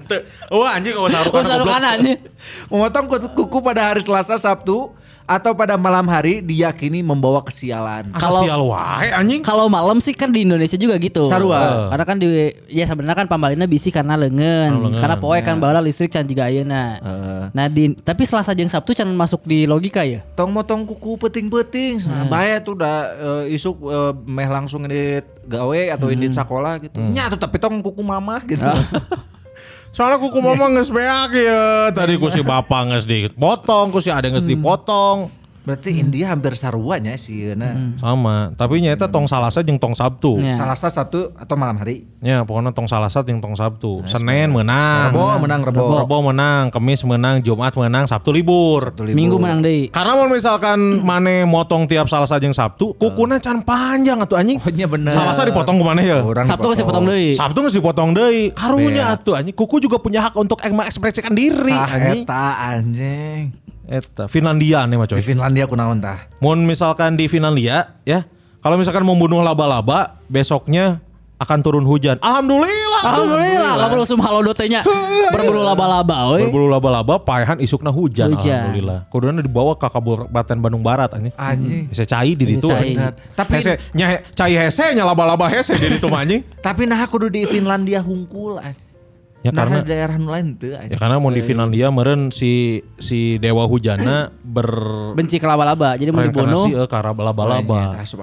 Wah 0.51 0.75
anjing 0.75 0.93
kalau 0.93 1.09
sarukan 1.09 1.39
Oh, 1.39 1.47
sarukan 1.47 1.81
anjing. 1.81 2.19
memotong 2.67 3.07
kuku- 3.07 3.33
kuku 3.39 3.59
pada 3.63 3.83
hari 3.87 4.03
Selasa, 4.03 4.35
Sabtu 4.35 4.91
atau 5.23 5.55
pada 5.55 5.79
malam 5.79 6.03
hari 6.05 6.43
diyakini 6.43 6.99
membawa 7.01 7.41
kesialan. 7.41 8.11
Kalau 8.11 8.19
Kalau- 8.19 8.43
sial 8.43 8.63
wae 8.67 9.09
anjing. 9.09 9.41
Kalau 9.41 9.71
malam 9.71 9.97
sih 9.97 10.11
kan 10.11 10.29
di 10.29 10.43
Indonesia 10.43 10.75
juga 10.75 10.99
gitu. 10.99 11.25
Sarua. 11.25 11.87
Karena 11.89 12.05
kan 12.05 12.17
di 12.19 12.27
ya 12.67 12.83
sebenarnya 12.83 13.17
kan 13.17 13.29
pamalina 13.31 13.65
bisi 13.65 13.89
karena 13.89 14.19
lengan. 14.19 14.93
Karena 14.93 15.17
poe 15.17 15.39
kan 15.39 15.57
baheula 15.57 15.79
listrik 15.79 16.11
can 16.11 16.27
juga 16.27 16.51
ayeuna. 16.51 16.99
Nah 17.49 17.67
di 17.67 17.95
tapi 17.95 18.27
Selasa 18.27 18.51
jeung 18.51 18.69
Sabtu 18.69 18.93
can 18.93 19.07
masuk 19.09 19.47
di 19.47 19.65
logika 19.65 20.03
ya. 20.03 20.27
Tong 20.35 20.51
motong 20.51 20.83
kuku 20.85 21.15
peting-peting, 21.19 22.03
nah, 22.03 22.27
bahaya 22.27 22.59
tuh 22.59 22.75
udah 22.75 22.97
eh, 23.47 23.55
isuk 23.55 23.79
eh, 23.81 24.13
meh 24.27 24.49
langsung 24.49 24.83
indit 25.13 25.27
gawe 25.45 25.81
atau 25.93 26.09
indit 26.09 26.33
sekolah 26.33 26.81
gitu. 26.81 26.97
Nya 26.97 27.29
tuh 27.29 27.37
tapi 27.37 27.61
tong 27.61 27.85
kuku 27.85 28.01
mamah 28.01 28.41
gitu. 28.49 28.65
Soalnya 29.93 30.17
kuku 30.17 30.41
mama 30.41 30.73
geus 30.73 30.89
beak 30.89 31.37
ya. 31.37 31.93
Tadi 31.93 32.17
ku 32.17 32.33
si 32.33 32.41
bapak 32.41 32.97
geus 32.97 33.05
dipotong, 33.05 33.93
ku 33.93 34.01
si 34.01 34.09
ade 34.09 34.33
geus 34.33 34.49
dipotong. 34.49 35.29
Berarti 35.63 35.95
India 35.95 36.35
hampir 36.35 36.59
saruanya 36.59 37.15
sih 37.15 37.55
nah. 37.55 37.95
Sama, 38.03 38.51
tapi 38.59 38.83
nyata 38.83 39.07
tong 39.07 39.31
Salasa 39.31 39.63
jeung 39.63 39.79
tong 39.79 39.95
Sabtu. 39.95 40.43
Ya. 40.43 40.59
Selasa, 40.59 40.91
Sabtu 40.91 41.31
atau 41.39 41.55
malam 41.55 41.79
hari. 41.79 42.03
Ya, 42.19 42.43
pokoknya 42.43 42.75
tong 42.75 42.91
Salasa 42.91 43.23
jeung 43.23 43.39
tong 43.39 43.55
Sabtu. 43.55 44.03
Senin 44.11 44.51
menang. 44.51 45.15
Rebo 45.15 45.39
menang 45.39 45.61
Rebo. 45.63 46.03
Rebo 46.03 46.19
menang, 46.19 46.75
Kamis 46.75 47.07
menang, 47.07 47.39
Jumat 47.47 47.79
menang, 47.79 48.11
Sabtu 48.11 48.35
libur. 48.35 48.91
Minggu 49.15 49.39
menang 49.39 49.63
deui. 49.63 49.87
Karena 49.87 50.19
mau 50.19 50.27
misalkan 50.27 50.79
mane 51.07 51.47
motong 51.47 51.87
tiap 51.87 52.11
Salasa 52.11 52.43
jeung 52.43 52.51
Sabtu, 52.51 52.99
kukuna 52.99 53.39
can 53.39 53.63
panjang 53.63 54.19
atuh 54.19 54.43
anjing. 54.43 54.59
Oh 54.59 54.71
iya 54.75 54.91
bener. 54.91 55.15
Salasa 55.15 55.47
dipotong 55.47 55.79
ke 55.79 55.85
mana 55.87 56.03
ya? 56.03 56.27
Orang 56.27 56.43
Sabtu 56.43 56.75
kasih 56.75 56.83
potong 56.83 57.07
deui. 57.07 57.39
Sabtu 57.39 57.59
geus 57.63 57.75
dipotong 57.79 58.11
deui. 58.11 58.51
Karunya 58.51 59.15
atuh 59.15 59.39
anjing. 59.39 59.55
Kuku 59.55 59.79
juga 59.79 60.03
punya 60.03 60.27
hak 60.27 60.35
untuk 60.35 60.59
mengekspresikan 60.59 61.31
diri 61.31 61.71
Ah, 61.71 61.87
anjing. 61.87 62.27
eta 62.27 62.47
anjing. 62.75 63.43
Eta 63.89 64.31
Finlandia 64.31 64.87
nih 64.87 64.97
mah 64.97 65.07
Di 65.11 65.19
coy. 65.19 65.23
Finlandia 65.23 65.65
kunaon 65.67 65.99
tah? 65.99 66.31
Mun 66.39 66.63
misalkan 66.63 67.19
di 67.19 67.27
Finlandia 67.27 67.99
ya, 68.07 68.25
kalau 68.63 68.79
misalkan 68.79 69.03
membunuh 69.03 69.43
laba-laba, 69.43 70.23
besoknya 70.31 71.03
akan 71.43 71.59
turun 71.59 71.83
hujan. 71.83 72.23
Alhamdulillah 72.23 73.03
Alhamdulillah 73.03 73.73
lamun 73.75 73.99
usum 74.07 74.23
halo 74.23 74.47
nya 74.71 74.87
berburu 75.35 75.67
laba-laba 75.67 76.39
we. 76.39 76.47
Berburu 76.47 76.71
laba-laba 76.71 77.19
paehan 77.19 77.59
isukna 77.59 77.91
hujan, 77.91 78.31
Hujan. 78.31 78.71
alhamdulillah. 78.71 79.11
Kuduna 79.11 79.43
dibawa 79.43 79.75
ke 79.75 79.91
Kabupaten 79.91 80.57
Bandung 80.63 80.87
Barat 80.87 81.11
anjing. 81.11 81.35
Anjing. 81.35 81.91
Bisa 81.91 82.07
cai 82.07 82.39
di 82.39 82.45
ditu. 82.47 82.71
Bisa 82.71 82.79
cai. 82.79 82.95
anjing. 82.95 82.99
Tapi- 83.35 83.55
hese 83.59 83.73
nya 83.99 84.23
cai 84.39 84.55
hese 84.55 84.95
nya 84.95 85.03
laba-laba 85.03 85.51
hese 85.51 85.75
di 85.75 85.99
ditu 85.99 86.07
mah, 86.07 86.23
anjing. 86.23 86.47
Tapi 86.67 86.87
nah 86.87 87.03
kudu 87.11 87.27
di 87.27 87.43
Finlandia 87.51 87.99
hungkul 87.99 88.63
anjing. 88.63 88.92
Ya 89.43 89.51
Nah, 89.51 89.67
karena 89.67 89.79
daerah 89.83 90.17
lain 90.23 90.55
teu 90.55 90.79
ya 90.79 90.95
karena 90.95 91.19
mau 91.19 91.35
di 91.35 91.43
Finlandia 91.43 91.91
meren 91.91 92.31
si 92.31 92.79
si 93.03 93.43
dewa 93.43 93.67
hujana 93.67 94.31
ber 94.39 94.71
Benci 95.19 95.43
ke 95.43 95.47
laba-laba. 95.51 95.99
Jadi 95.99 96.15
mau 96.15 96.23
dibunuh. 96.23 96.71
reinkarnasi 96.71 96.79
eh, 96.79 96.87
ke 96.87 96.99
laba-laba. 97.03 97.83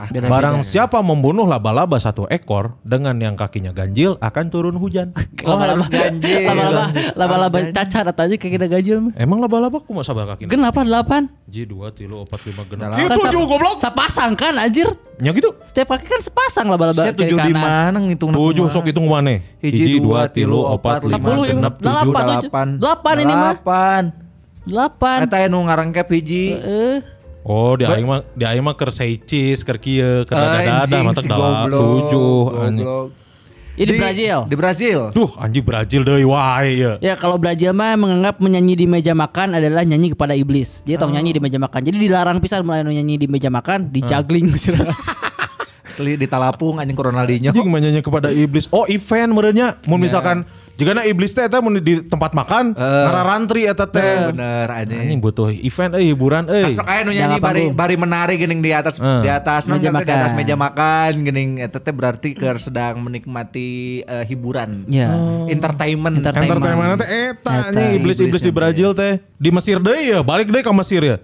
Beda-beda. 0.10 0.32
Barang 0.32 0.64
siapa 0.64 1.04
membunuh 1.04 1.44
laba-laba 1.44 2.00
satu 2.00 2.24
ekor 2.32 2.80
dengan 2.88 3.20
yang 3.20 3.36
kakinya 3.36 3.76
ganjil 3.76 4.16
akan 4.24 4.46
turun 4.48 4.76
hujan. 4.80 5.12
Oh, 5.50 5.56
harus 5.56 5.88
ganjil. 5.88 6.46
Laba-laba 6.46 6.92
laba-laba 7.16 7.58
cacar 7.72 8.04
atau 8.06 8.28
aja 8.28 8.36
kayak 8.36 8.54
kita 8.60 8.68
ganjil. 8.68 9.12
Emang 9.16 9.40
laba-laba 9.40 9.80
ku 9.80 9.96
mau 9.96 10.04
sabar 10.04 10.36
kaki? 10.36 10.48
Gen 10.52 10.62
apa 10.62 10.84
delapan? 10.84 11.32
Ji 11.48 11.64
dua 11.66 11.90
tilu 11.96 12.22
opat 12.28 12.44
lima 12.46 12.64
genap. 12.68 12.96
Itu 13.00 13.24
juga 13.32 13.46
goblok. 13.56 13.80
Sepasang 13.82 14.36
kan 14.36 14.56
anjir. 14.60 14.88
Nya 15.20 15.32
gitu. 15.32 15.56
Setiap 15.64 15.96
kaki 15.96 16.06
kan 16.06 16.22
sepasang 16.22 16.68
laba-laba 16.68 17.08
Saya 17.08 17.16
tujuh 17.16 17.40
di 17.40 17.56
mana 17.56 17.98
ngitung 17.98 18.32
Tujuh 18.36 18.68
sok 18.70 18.92
hitung 18.92 19.10
mana? 19.10 19.42
Hiji, 19.60 20.00
dua, 20.00 20.32
tilu, 20.32 20.64
opat, 20.64 21.04
lima, 21.04 21.09
Sepuluh, 21.12 21.44
genep, 21.46 21.74
delapan, 21.78 22.06
tujuh, 22.06 22.42
delapan. 22.44 22.68
Delapan 22.78 23.14
ini 23.16 23.26
mah. 23.28 23.38
Delapan. 23.42 24.02
Delapan. 24.64 25.18
Eta 25.26 25.38
nu 25.48 25.60
ngarangkep 25.64 26.08
hiji. 26.10 26.46
Eh, 26.54 26.98
Oh, 27.40 27.74
di 27.74 27.88
aing 27.88 28.06
mah 28.06 28.22
di 28.36 28.44
aing 28.44 28.62
mah 28.62 28.76
keur 28.76 28.92
seicis, 28.92 29.64
keur 29.64 29.80
kieu, 29.80 30.28
keur 30.28 30.36
dada-dada 30.36 31.00
goblok, 31.24 31.72
tujuh. 31.72 32.40
anjing. 32.62 32.86
goblok. 32.86 33.08
ini 33.80 33.88
di 33.88 33.96
Brazil. 33.96 34.38
Di 34.44 34.56
Brazil. 34.60 35.00
Duh, 35.10 35.32
anjing 35.40 35.64
Brazil 35.64 36.02
deui 36.04 36.28
wae 36.28 36.70
ya. 36.76 36.92
Ya 37.00 37.16
kalau 37.16 37.40
Brazil 37.40 37.72
mah 37.72 37.96
menganggap 37.96 38.44
menyanyi 38.44 38.76
di 38.76 38.86
meja 38.86 39.16
makan 39.16 39.56
adalah 39.56 39.88
nyanyi 39.88 40.12
kepada 40.12 40.36
iblis. 40.36 40.84
Dia 40.84 41.00
Oh. 41.00 41.08
tong 41.08 41.16
nyanyi 41.16 41.32
di 41.32 41.42
meja 41.42 41.56
makan. 41.56 41.80
Jadi 41.80 41.98
dilarang 41.98 42.44
pisan 42.44 42.62
mulai 42.62 42.84
nyanyi 42.84 43.16
di 43.16 43.28
meja 43.32 43.48
makan, 43.48 43.88
di 43.88 44.04
juggling 44.04 44.52
Asli 45.90 46.20
di 46.20 46.28
Talapung 46.30 46.78
anjing 46.78 46.94
Ronaldinho. 46.94 47.50
Anjing 47.50 47.66
menyanyi 47.66 48.04
kepada 48.04 48.30
iblis. 48.30 48.70
Oh, 48.70 48.86
event 48.86 49.32
merenya. 49.34 49.80
Mun 49.88 49.98
misalkan 49.98 50.46
jigana 50.80 51.04
iblis 51.04 51.30
teh 51.30 51.44
eta 51.44 51.60
mun 51.60 51.76
di 51.76 52.00
tempat 52.02 52.32
makan, 52.32 52.72
ngararantri 52.72 53.68
eta 53.68 53.84
teh. 53.84 54.32
Bener 54.32 54.66
anjing. 54.66 55.00
Anjing 55.04 55.20
butuh 55.20 55.52
event 55.52 55.92
euy 55.94 56.08
hiburan 56.10 56.48
euy. 56.48 56.72
Masuk 56.72 56.88
aja 56.88 57.04
nu 57.04 57.12
nyanyi 57.12 57.38
bari 57.38 57.64
bari 57.70 57.96
menari 57.96 58.40
geuning 58.40 58.60
di 58.60 58.72
atas 58.72 58.96
Eh. 58.98 59.22
di 59.22 59.30
atas 59.30 59.68
Meja 59.68 59.92
di 59.92 59.92
atas 59.92 60.32
makan. 60.32 60.38
meja 60.40 60.56
makan 60.56 61.12
geuning 61.22 61.52
eta 61.60 61.78
teh 61.78 61.92
berarti 61.92 62.32
keur 62.32 62.56
sedang 62.58 63.04
menikmati 63.04 63.70
eh, 64.02 64.24
hiburan. 64.24 64.88
Ya. 64.88 65.12
Entertainment. 65.46 66.16
Entertainment. 66.18 66.58
Entertainment 66.58 66.98
teh 66.98 67.10
eta 67.36 67.54
anjing 67.68 68.00
iblis-iblis 68.00 68.40
di 68.40 68.52
Brazil 68.52 68.96
teh. 68.96 69.20
Di 69.36 69.50
Mesir 69.50 69.78
deui 69.78 70.10
ya, 70.10 70.20
balik 70.22 70.48
deui 70.48 70.62
ke 70.62 70.72
Mesir 70.72 71.04
ya. 71.04 71.18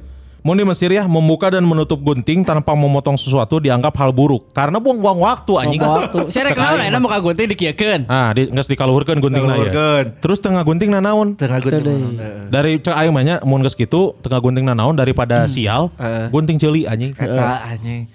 Mau 0.46 0.54
di 0.54 0.62
Mesir 0.62 0.94
ya 0.94 1.10
membuka 1.10 1.50
dan 1.50 1.66
menutup 1.66 1.98
gunting 2.06 2.46
tanpa 2.46 2.78
memotong 2.78 3.18
sesuatu 3.18 3.58
dianggap 3.58 3.98
hal 3.98 4.14
buruk 4.14 4.54
karena 4.54 4.78
buang-buang 4.78 5.18
waktu 5.18 5.58
anjing. 5.58 5.82
Ngomong 5.82 5.98
waktu. 6.06 6.20
Saya 6.30 6.54
rek 6.54 6.62
naon 6.62 6.86
enak 6.86 7.00
muka 7.02 7.18
gunting 7.18 7.50
dikiekeun. 7.50 8.06
Ah, 8.06 8.30
di 8.30 8.54
geus 8.54 8.70
dikaluhurkeun 8.70 9.18
guntingna 9.18 9.58
ya. 9.58 9.74
Terus 10.22 10.38
tengah 10.38 10.62
gunting 10.62 10.94
nanaon? 10.94 11.34
Tengah 11.34 11.58
gue 11.66 11.72
Itu 11.74 11.82
deui. 11.82 12.14
Dari 12.54 12.78
cek 12.78 12.94
aing 12.94 13.10
mah 13.10 13.24
nya 13.26 13.36
mun 13.42 13.66
geus 13.66 13.74
kitu 13.74 14.14
tengah 14.22 14.38
gunting 14.38 14.70
nanaon 14.70 14.94
daripada 14.94 15.50
sial, 15.50 15.90
Eh. 15.98 16.30
gunting 16.30 16.62
ceuli 16.62 16.86
anjing. 16.86 17.18
Eta 17.18 17.66
anjing. 17.66 18.06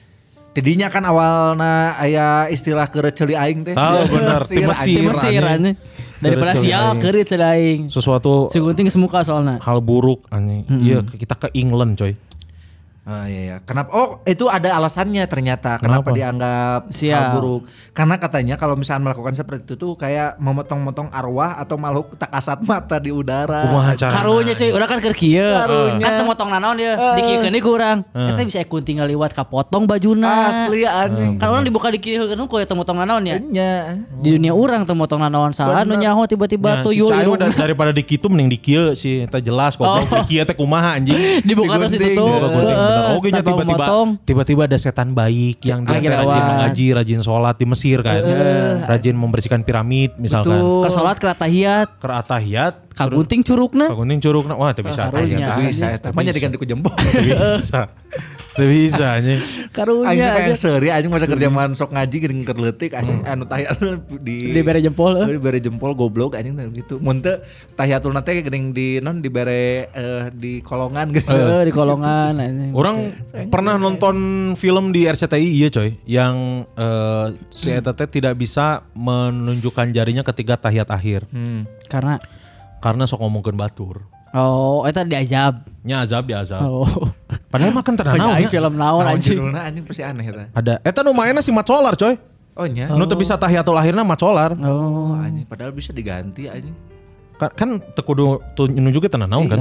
Tidinya 0.60 0.92
kan 0.92 1.00
awalna 1.08 1.96
aya 1.96 2.44
istilah 2.52 2.84
keur 2.92 3.08
ceuli 3.16 3.32
aing 3.32 3.64
teh. 3.64 3.72
Ah, 3.72 4.04
bener. 4.04 4.44
Ti 4.44 4.60
Mesir. 4.60 5.00
Di 5.00 5.08
Mesir 5.08 5.40
anjing. 5.40 5.76
Daripada 6.20 6.52
sial 6.52 7.00
teh 7.00 7.40
aing. 7.40 7.88
Sesuatu 7.88 8.52
Si 8.52 8.60
gunting 8.60 8.92
semuka 8.92 9.24
soalna. 9.24 9.56
hal 9.56 9.80
buruk 9.80 10.28
anjing. 10.28 10.68
Iya, 10.68 11.00
kita 11.00 11.32
ke 11.40 11.48
England 11.56 11.96
coy. 11.96 12.12
Ah 13.02 13.24
iya 13.24 13.40
iya. 13.42 13.56
Kenapa? 13.60 13.88
Oh, 13.90 14.08
itu 14.22 14.44
ada 14.44 14.76
alasannya 14.76 15.24
ternyata 15.24 15.76
kenapa, 15.76 16.04
Kenapa? 16.04 16.10
dianggap 16.12 16.80
Sial. 16.90 17.16
hal 17.16 17.26
buruk. 17.32 17.62
Karena 17.90 18.14
katanya 18.16 18.54
kalau 18.54 18.76
misalnya 18.76 19.02
melakukan 19.02 19.32
seperti 19.32 19.64
itu 19.64 19.74
tuh 19.74 19.96
kayak 19.96 20.36
memotong-motong 20.36 21.08
arwah 21.08 21.56
atau 21.56 21.74
makhluk 21.74 22.12
tak 22.14 22.28
kasat 22.28 22.60
mata 22.62 22.96
di 22.96 23.08
udara. 23.08 23.66
Cara? 23.96 24.12
Karunya 24.14 24.52
cuy, 24.52 24.70
udah 24.70 24.86
kan 24.86 24.98
keur 25.00 25.12
kieu. 25.12 25.42
Karunya. 25.42 25.96
Kan 25.98 26.12
teu 26.14 26.24
motong 26.24 26.48
nanaon 26.50 26.76
dia, 26.76 26.92
dikiekeun 27.16 27.50
deui 27.50 27.60
kurang. 27.60 28.04
Eta 28.12 28.44
bisa 28.44 28.60
ekun 28.60 28.84
tinggal 28.84 29.06
liwat 29.06 29.32
kapotong 29.32 29.88
bajuna. 29.88 30.52
Asli 30.52 30.84
anjing. 30.84 31.34
Kan 31.34 31.48
orang 31.48 31.64
dibuka 31.64 31.88
dikiekeun 31.88 32.36
ku 32.44 32.60
teu 32.60 32.76
motong 32.76 33.00
nanaon 33.00 33.24
ya. 33.24 33.36
Nya. 33.40 33.72
Di 34.20 34.36
dunia 34.36 34.52
orang 34.52 34.84
teu 34.84 34.92
motong 34.92 35.18
nanaon 35.18 35.50
saha 35.50 35.82
nu 35.82 35.96
nyaho 35.96 36.22
tiba-tiba 36.26 36.68
Ya, 36.70 36.76
si 36.76 36.84
tuyul 36.86 37.08
Cai 37.08 37.16
mah 37.16 37.22
irungna. 37.24 37.46
da- 37.48 37.58
daripada 37.58 37.90
di 37.90 38.04
kitu 38.04 38.28
mending 38.28 38.50
di 38.50 38.58
kieu 38.60 38.92
sih 38.92 39.24
eta 39.24 39.40
jelas 39.40 39.74
goblok 39.74 40.04
Oh. 40.04 40.22
di 40.22 40.28
kieu 40.28 40.44
teh 40.44 40.52
kumaha 40.52 40.94
anjing. 40.94 41.40
dibuka 41.42 41.80
terus 41.80 41.96
ditutup. 41.96 42.38
Bener. 42.90 43.16
Oke 43.16 43.28
nya 43.30 43.42
tanpa 43.42 43.62
tiba-tiba 43.62 43.86
tiba-tiba 44.26 44.62
ada 44.66 44.78
setan 44.78 45.14
baik 45.14 45.62
yang 45.62 45.86
dia 45.86 45.96
Lagi 45.96 46.06
teh 46.10 46.18
rajin 46.18 46.44
mengaji, 46.44 46.86
rajin 46.94 47.20
sholat 47.22 47.54
di 47.56 47.66
Mesir 47.66 47.98
kan. 48.02 48.20
Rajin 48.86 49.14
membersihkan 49.14 49.60
piramid 49.62 50.18
misalkan. 50.18 50.58
Betul. 50.58 50.82
Ke 50.84 50.88
salat 50.90 51.16
ke 51.16 51.26
tahiyat, 51.30 51.88
Ke 52.02 52.06
atahiyat, 52.10 52.74
ka 52.92 53.04
gunting 53.06 53.42
curugna. 53.46 53.86
ke 53.88 53.96
gunting 53.96 54.20
curugna. 54.20 54.54
Wah, 54.58 54.74
teu 54.74 54.82
bisa. 54.82 55.08
Teu 55.08 55.24
bisa. 55.24 55.86
Mah 56.10 56.22
diganti 56.26 56.56
ku 56.58 56.66
jempol. 56.66 56.92
bisa. 57.22 57.88
Teu 58.50 58.66
bisa 58.66 59.14
anjing. 59.14 59.38
Aing 59.38 59.70
Karunya 59.70 60.26
kayak 60.34 60.48
aja. 60.50 60.56
seuri 60.58 60.90
anjing 60.90 61.06
masa 61.06 61.30
kerja 61.30 61.46
man 61.46 61.78
sok 61.78 61.94
ngaji 61.94 62.16
geuning 62.18 62.42
keur 62.42 62.58
leutik 62.58 62.98
anjing 62.98 63.22
anu 63.22 63.46
tahiyat 63.46 63.78
di 64.18 64.50
Dibere 64.50 64.82
jempol, 64.82 65.14
eh. 65.22 65.38
Dibere 65.38 65.62
jempol 65.62 65.94
goblok 65.94 66.34
anjing 66.34 66.58
teh 66.58 66.66
gitu. 66.74 66.98
Mun 66.98 67.22
teu 67.22 67.38
tahiyatul 67.78 68.10
teh 68.20 68.42
geuning 68.42 68.74
di 68.74 68.98
non 68.98 69.22
dibere 69.22 69.86
eh, 69.86 70.34
di 70.34 70.58
kolongan 70.60 71.14
gitu. 71.14 71.30
Heeh, 71.30 71.62
di 71.62 71.72
kolongan 71.72 72.42
anjing. 72.42 72.70
Orang 72.74 73.14
pernah 73.54 73.78
nonton 73.78 74.16
film 74.58 74.90
di 74.90 75.06
RCTI 75.06 75.48
iya 75.54 75.68
coy 75.70 75.90
yang 76.10 76.66
eh, 76.74 77.26
si 77.54 77.70
Eta 77.70 77.94
teh 77.94 78.10
tidak 78.10 78.34
bisa 78.34 78.82
menunjukkan 78.98 79.94
jarinya 79.94 80.26
ketika 80.26 80.58
tahiyat 80.58 80.90
akhir 80.90 81.22
Hmm. 81.30 81.68
Karena 81.86 82.18
karena 82.82 83.06
sok 83.06 83.22
ngomongkeun 83.22 83.54
batur. 83.54 84.02
oh 84.34 84.82
eta 84.86 85.06
diazab. 85.06 85.62
Nya 85.86 86.02
azab 86.02 86.26
di 86.26 86.34
azab. 86.34 86.62
Oh. 86.66 86.86
Padahal 87.50 87.74
makan 87.74 87.94
tenang 87.98 88.14
naon 88.14 88.34
aing 88.38 88.46
ya. 88.46 88.52
film 88.54 88.72
naon 88.78 89.02
anjing. 89.02 89.42
judulna 89.42 89.60
anjing 89.66 89.82
pasti 89.82 90.02
aneh 90.06 90.24
eta. 90.30 90.44
Ada 90.54 90.72
eta 90.86 91.00
nu 91.02 91.10
mainnya 91.10 91.42
si 91.42 91.50
Mat 91.50 91.66
Solar 91.66 91.98
coy. 91.98 92.14
Oh 92.54 92.66
nya. 92.70 92.94
Nu 92.94 93.10
teu 93.10 93.18
bisa 93.18 93.34
tahiyatul 93.34 93.74
akhirna 93.74 94.06
Mat 94.06 94.22
Solar. 94.22 94.54
Oh. 94.54 95.10
Oh 95.10 95.18
anjing 95.18 95.42
padahal 95.50 95.74
bisa 95.74 95.90
diganti 95.90 96.46
anjing. 96.46 96.72
Kan, 97.42 97.50
kan 97.58 97.70
teu 97.82 98.06
kudu 98.06 98.38
tu 98.54 98.70
nunjukeun 98.70 99.10
tenang 99.10 99.30
naon 99.34 99.50
kan. 99.50 99.58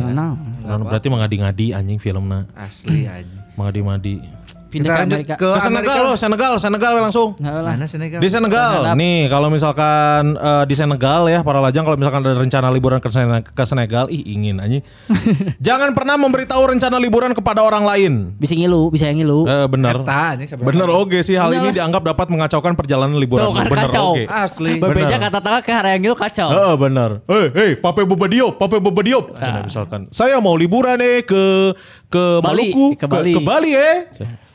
Kan 0.61 0.79
berarti 0.85 1.09
mengadi-ngadi 1.09 1.73
anjing 1.73 1.97
filmna. 1.97 2.45
Asli 2.53 3.09
anjing. 3.09 3.41
Mengadi-madi. 3.57 4.21
Pindah 4.69 4.85
ke 4.85 4.93
Kita 4.93 5.01
lanjut 5.01 5.17
Amerika. 5.17 5.33
ke 5.35 5.49
Ke 5.49 5.59
Senegal 5.59 5.97
loh, 5.99 6.13
Senegal, 6.13 6.53
Senegal 6.55 6.93
langsung. 7.01 7.29
Lah. 7.41 7.73
Mana 7.73 7.89
Senegal? 7.89 8.21
Di 8.21 8.29
Senegal, 8.29 8.93
nih 8.93 9.25
kalau 9.25 9.49
misalkan 9.49 10.37
eh, 10.37 10.63
di 10.63 10.75
Senegal 10.77 11.25
ya 11.25 11.41
para 11.41 11.57
lajang 11.57 11.81
kalau 11.83 11.97
misalkan 11.97 12.21
ada 12.21 12.37
rencana 12.37 12.69
liburan 12.69 13.01
ke, 13.01 13.09
Sene- 13.09 13.41
ke 13.41 13.63
Senegal, 13.65 14.05
ih 14.07 14.21
ingin 14.29 14.61
aja. 14.61 14.77
Jangan 15.67 15.97
pernah 15.97 16.15
memberitahu 16.15 16.69
rencana 16.69 17.01
liburan 17.01 17.33
kepada 17.33 17.65
orang 17.65 17.81
lain. 17.81 18.13
Bisa 18.37 18.53
ngilu, 18.53 18.93
bisa 18.93 19.09
ngilu. 19.09 19.49
Eh, 19.49 19.65
benar. 19.65 20.05
Anjing. 20.05 20.45
Benar 20.55 20.89
oke 20.91 21.17
sih 21.19 21.33
hal 21.33 21.49
ini 21.51 21.73
Bener. 21.73 21.81
dianggap 21.81 22.05
dapat 22.05 22.29
mengacaukan 22.29 22.77
perjalanan 22.77 23.17
liburan. 23.17 23.49
Tuh 23.49 23.53
kan 23.57 23.65
benar 23.65 23.89
kacau. 23.89 24.13
oke. 24.13 24.23
Asli. 24.29 24.77
Bebeja 24.77 25.17
bener. 25.17 25.25
kata 25.25 25.39
tengah 25.41 25.61
ke 25.65 25.71
hari 25.73 25.89
yang 25.97 26.01
ngilu 26.05 26.15
kacau. 26.15 26.49
Heeh, 26.53 26.73
benar. 26.77 27.09
Hei, 27.25 27.45
hei, 27.57 27.71
Pape 27.73 28.05
Boba 28.05 28.29
Diop, 28.29 28.53
Pape 28.55 28.77
Boba 28.77 29.01
Diop. 29.01 29.33
Cina, 29.33 29.65
misalkan, 29.65 30.05
saya 30.13 30.37
mau 30.37 30.53
liburan 30.53 31.01
eh 31.01 31.25
ke 31.25 31.73
ke 32.09 32.41
Bali, 32.41 32.73
Maluku, 32.73 32.85
ke 32.97 33.05
Bali. 33.05 33.33
ke 33.37 33.41
Bali 33.41 33.71
eh. 33.77 33.97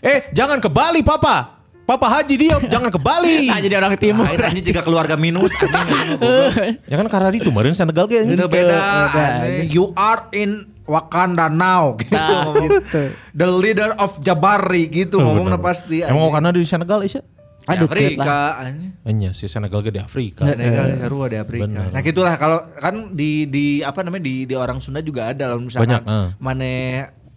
Eh, 0.02 0.18
jangan 0.34 0.58
ke 0.58 0.66
Bali, 0.66 1.00
Papa. 1.00 1.54
Papa 1.84 2.08
Haji 2.08 2.34
Diop, 2.40 2.62
jangan 2.66 2.88
ke 2.88 2.96
Bali. 2.96 3.44
Nah, 3.52 3.60
jadi 3.60 3.76
orang 3.76 3.94
timur. 4.00 4.24
Nah, 4.24 4.48
anjing 4.48 4.64
juga 4.64 4.80
keluarga 4.80 5.14
minus 5.20 5.52
anjing 5.52 6.16
ya 6.90 6.96
kan 6.96 7.06
karena 7.12 7.28
itu 7.30 7.52
kemarin 7.52 7.76
Senegal 7.76 8.08
kayaknya. 8.08 8.34
Itu 8.40 8.48
beda. 8.48 8.78
You 9.68 9.92
are 9.94 10.32
in 10.32 10.64
Wakanda 10.84 11.48
now 11.48 11.96
gitu. 11.96 12.12
Nah, 12.12 12.52
ngomong. 12.52 12.68
gitu. 12.68 13.02
The 13.40 13.48
leader 13.48 13.90
of 13.96 14.16
Jabari 14.20 14.88
gitu 14.88 15.20
Oh, 15.20 15.28
ngomongnya 15.28 15.60
pasti. 15.60 16.00
Emang 16.00 16.28
anjing. 16.28 16.32
karena 16.32 16.48
di 16.52 16.62
Senegal 16.64 17.00
Isya? 17.04 17.22
Aduh. 17.64 17.88
Afrika 17.88 18.60
anjing. 18.60 18.92
Iya 19.04 19.30
si 19.32 19.44
Senegal 19.48 19.80
gede 19.80 20.00
Afrika. 20.00 20.44
Senegal 20.44 20.88
seru 20.96 21.20
di 21.24 21.36
Afrika. 21.36 21.64
Benar. 21.68 21.88
Nah 21.92 22.00
gitulah 22.00 22.34
kalau 22.36 22.64
kan 22.76 23.12
di 23.12 23.44
di 23.44 23.80
apa 23.80 24.00
namanya 24.00 24.24
di 24.24 24.44
di 24.44 24.52
orang 24.56 24.80
Sunda 24.80 25.00
juga 25.00 25.32
ada 25.32 25.52
lah 25.52 25.56
misalkan 25.56 25.88
Banyak, 25.88 26.02
eh. 26.04 26.28
mana 26.40 26.68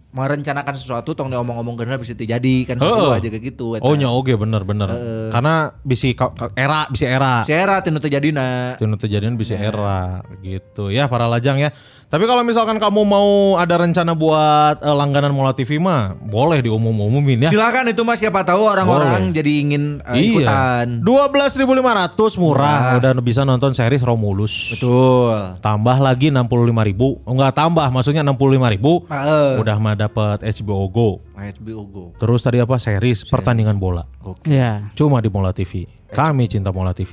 merencanakan 0.08 0.72
sesuatu 0.72 1.12
tong 1.12 1.28
diomong-omong 1.28 1.76
geuna 1.76 2.00
bisa 2.00 2.16
terjadi 2.16 2.64
kan 2.64 2.80
seru 2.80 3.12
aja 3.12 3.28
kayak 3.28 3.44
gitu 3.44 3.76
eta. 3.76 3.84
Oh 3.84 3.92
nya 3.92 4.08
oke 4.08 4.32
bener 4.40 4.64
bener. 4.64 4.88
Karena 5.28 5.68
bisa 5.84 6.08
era 6.56 6.88
bisa 6.88 7.06
era. 7.06 7.44
Sera 7.44 7.84
tinu 7.84 8.00
terjadina. 8.00 8.80
Itu 8.80 8.88
kejadian 8.88 9.36
bisa 9.36 9.60
era 9.60 10.24
gitu 10.40 10.88
ya 10.88 11.12
para 11.12 11.28
lajang 11.28 11.60
ya. 11.60 11.76
Tapi 12.08 12.24
kalau 12.24 12.40
misalkan 12.40 12.80
kamu 12.80 13.04
mau 13.04 13.60
ada 13.60 13.84
rencana 13.84 14.16
buat 14.16 14.80
eh, 14.80 14.96
langganan 14.96 15.28
Mola 15.28 15.52
TV 15.52 15.76
mah 15.76 16.16
boleh 16.16 16.64
diumum-umumin 16.64 17.44
ya. 17.44 17.50
Silakan 17.52 17.92
itu 17.92 18.00
mas 18.00 18.16
siapa 18.16 18.40
tahu 18.48 18.64
orang-orang 18.64 19.28
jadi 19.28 19.52
ingin 19.60 20.00
uh, 20.00 20.16
ikutan. 20.16 21.04
Iya. 21.04 21.28
12.500 21.60 22.40
murah. 22.40 22.96
Udah 22.96 23.12
bisa 23.20 23.44
nonton 23.44 23.76
series 23.76 24.00
Romulus. 24.00 24.72
Betul. 24.72 25.60
Tambah 25.60 26.00
lagi 26.00 26.32
65.000 26.32 26.88
ribu. 26.88 27.20
Enggak 27.28 27.52
tambah 27.60 27.84
maksudnya 27.92 28.24
65.000 28.24 28.74
ribu. 28.80 29.04
Heeh. 29.12 29.60
Udah 29.60 29.76
mah 29.76 29.92
dapat 29.92 30.40
HBO 30.40 30.88
Go. 30.88 31.10
HBO 31.38 31.82
Go. 31.86 32.04
Terus 32.18 32.42
tadi 32.42 32.58
apa 32.58 32.76
series 32.82 33.22
pertandingan 33.26 33.78
bola. 33.78 34.04
Iya. 34.42 34.90
Cuma 34.98 35.22
di 35.22 35.30
Mola 35.30 35.54
TV. 35.54 35.86
Kami 36.08 36.50
cinta 36.50 36.74
Mola 36.74 36.90
TV. 36.96 37.12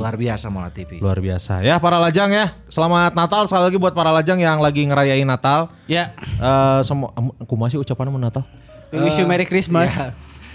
Luar 0.00 0.16
biasa 0.16 0.48
Mola 0.48 0.70
TV. 0.72 0.96
Luar 0.98 1.18
biasa. 1.20 1.60
Ya 1.60 1.76
para 1.76 2.00
lajang 2.00 2.32
ya. 2.32 2.56
Selamat 2.72 3.12
Natal 3.12 3.44
sekali 3.44 3.68
lagi 3.68 3.78
buat 3.78 3.92
para 3.92 4.10
lajang 4.10 4.40
yang 4.40 4.58
lagi 4.64 4.82
ngerayain 4.88 5.28
Natal. 5.28 5.68
Ya. 5.84 6.16
Eh 6.40 6.80
semua 6.82 7.12
aku 7.14 7.54
masih 7.54 7.82
ucapan 7.84 8.08
Natal. 8.16 8.48
We 8.94 9.02
wish 9.04 9.18
you 9.18 9.26
Merry 9.26 9.44
Christmas. 9.44 9.92
Ya. 9.92 10.14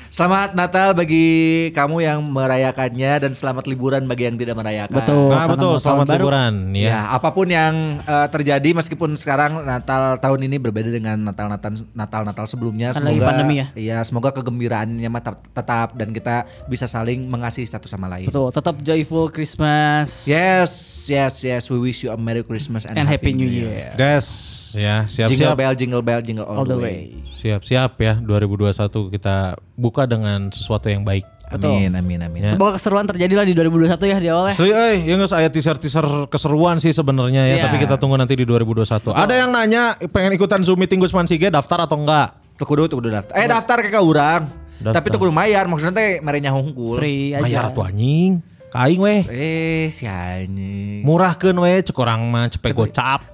Selamat 0.09 0.57
Natal 0.57 0.97
bagi 0.97 1.69
kamu 1.69 2.01
yang 2.01 2.25
merayakannya 2.25 3.29
dan 3.29 3.31
selamat 3.37 3.69
liburan 3.69 4.09
bagi 4.09 4.25
yang 4.25 4.41
tidak 4.41 4.57
merayakan. 4.57 4.97
Betul. 4.97 5.29
Nah 5.29 5.45
karena 5.45 5.53
betul, 5.53 5.73
selamat 5.77 6.05
baru. 6.09 6.17
liburan 6.17 6.53
Ya, 6.73 6.89
ya. 6.89 7.01
apa 7.13 7.29
pun 7.29 7.45
yang 7.45 8.01
eh, 8.01 8.27
terjadi 8.33 8.69
meskipun 8.73 9.13
sekarang 9.13 9.61
Natal 9.61 10.17
tahun 10.17 10.49
ini 10.49 10.57
berbeda 10.57 10.89
dengan 10.89 11.29
Natal-Natal 11.29 11.93
Natal-Natal 11.93 12.45
sebelumnya 12.49 12.89
Kan 12.97 13.05
lagi 13.05 13.21
pandemi 13.21 13.61
ya. 13.61 13.67
Iya, 13.77 13.97
semoga 14.01 14.33
kegembiraannya 14.33 15.05
tetap, 15.05 15.45
tetap 15.53 15.87
dan 15.93 16.09
kita 16.09 16.49
bisa 16.65 16.89
saling 16.89 17.29
mengasihi 17.29 17.69
satu 17.69 17.85
sama 17.85 18.09
lain. 18.09 18.33
Betul. 18.33 18.49
Tetap 18.49 18.81
joyful 18.81 19.29
Christmas 19.29 20.25
Yes, 20.25 21.05
yes, 21.05 21.45
yes. 21.45 21.69
We 21.69 21.77
wish 21.77 22.01
you 22.01 22.09
a 22.09 22.17
Merry 22.17 22.41
Christmas 22.41 22.89
and, 22.89 22.97
and 22.97 23.05
Happy 23.05 23.29
New 23.29 23.45
Year. 23.45 23.93
Guys, 23.93 24.25
ya 24.71 25.03
Jingle 25.03 25.31
siap-siap. 25.31 25.55
bell, 25.55 25.73
jingle 25.73 26.03
bell, 26.03 26.21
jingle 26.21 26.45
all, 26.45 26.61
All 26.61 26.67
the 26.67 26.75
way. 26.75 27.13
Siap-siap 27.35 27.95
ya 27.97 28.13
2021 28.17 28.75
kita 29.09 29.35
buka 29.73 30.03
dengan 30.03 30.49
sesuatu 30.49 30.85
yang 30.85 31.01
baik. 31.01 31.23
Amin, 31.49 31.89
amin, 31.91 32.21
amin. 32.21 32.41
Ya. 32.45 32.53
Semoga 32.53 32.77
keseruan 32.77 33.09
terjadi 33.09 33.33
lah 33.33 33.41
di 33.41 33.57
2021 33.57 34.05
ya 34.05 34.17
di 34.19 34.29
awal 34.29 34.45
ya. 34.47 34.53
Asli 34.53 34.69
eh 34.69 34.95
ya 35.01 35.17
nggak 35.17 35.31
saya 35.31 35.49
teaser-teaser 35.49 36.05
keseruan 36.29 36.77
sih 36.77 36.93
sebenarnya 36.93 37.41
ya, 37.43 37.55
Iya. 37.57 37.63
tapi 37.65 37.81
kita 37.81 37.97
tunggu 37.97 38.15
nanti 38.15 38.37
di 38.37 38.45
2021. 38.45 39.17
Ada 39.17 39.33
yang 39.33 39.49
nanya 39.49 39.97
pengen 40.07 40.37
ikutan 40.37 40.61
Zoom 40.61 40.77
meeting 40.77 41.01
Gusman 41.01 41.25
Sige 41.25 41.49
daftar 41.49 41.89
atau 41.89 41.97
enggak? 41.97 42.37
Tuh 42.53 42.69
kudu, 42.69 42.85
tuh 42.85 43.01
kudu 43.01 43.09
daftar. 43.09 43.33
Eh 43.33 43.49
daftar 43.49 43.81
ke 43.81 43.97
urang. 43.97 44.45
Daftar. 44.77 44.93
Tapi 44.93 45.05
tuh 45.09 45.19
kudu 45.19 45.33
mayar, 45.33 45.65
maksudnya 45.65 45.95
teh 45.95 46.21
merenya 46.21 46.53
hungkul. 46.53 47.01
Free 47.01 47.33
aja. 47.33 47.41
Mayar 47.41 47.65
tuh 47.73 47.81
anjing. 47.81 48.45
Kaing 48.69 49.01
weh. 49.01 49.21
Eh, 49.25 49.85
si 49.89 50.05
anjing. 50.05 51.01
Murahkeun 51.01 51.57
weh 51.57 51.81
cek 51.81 51.97
orang 51.97 52.21
mah 52.29 52.45
cepet 52.45 52.77
gocap. 52.77 53.25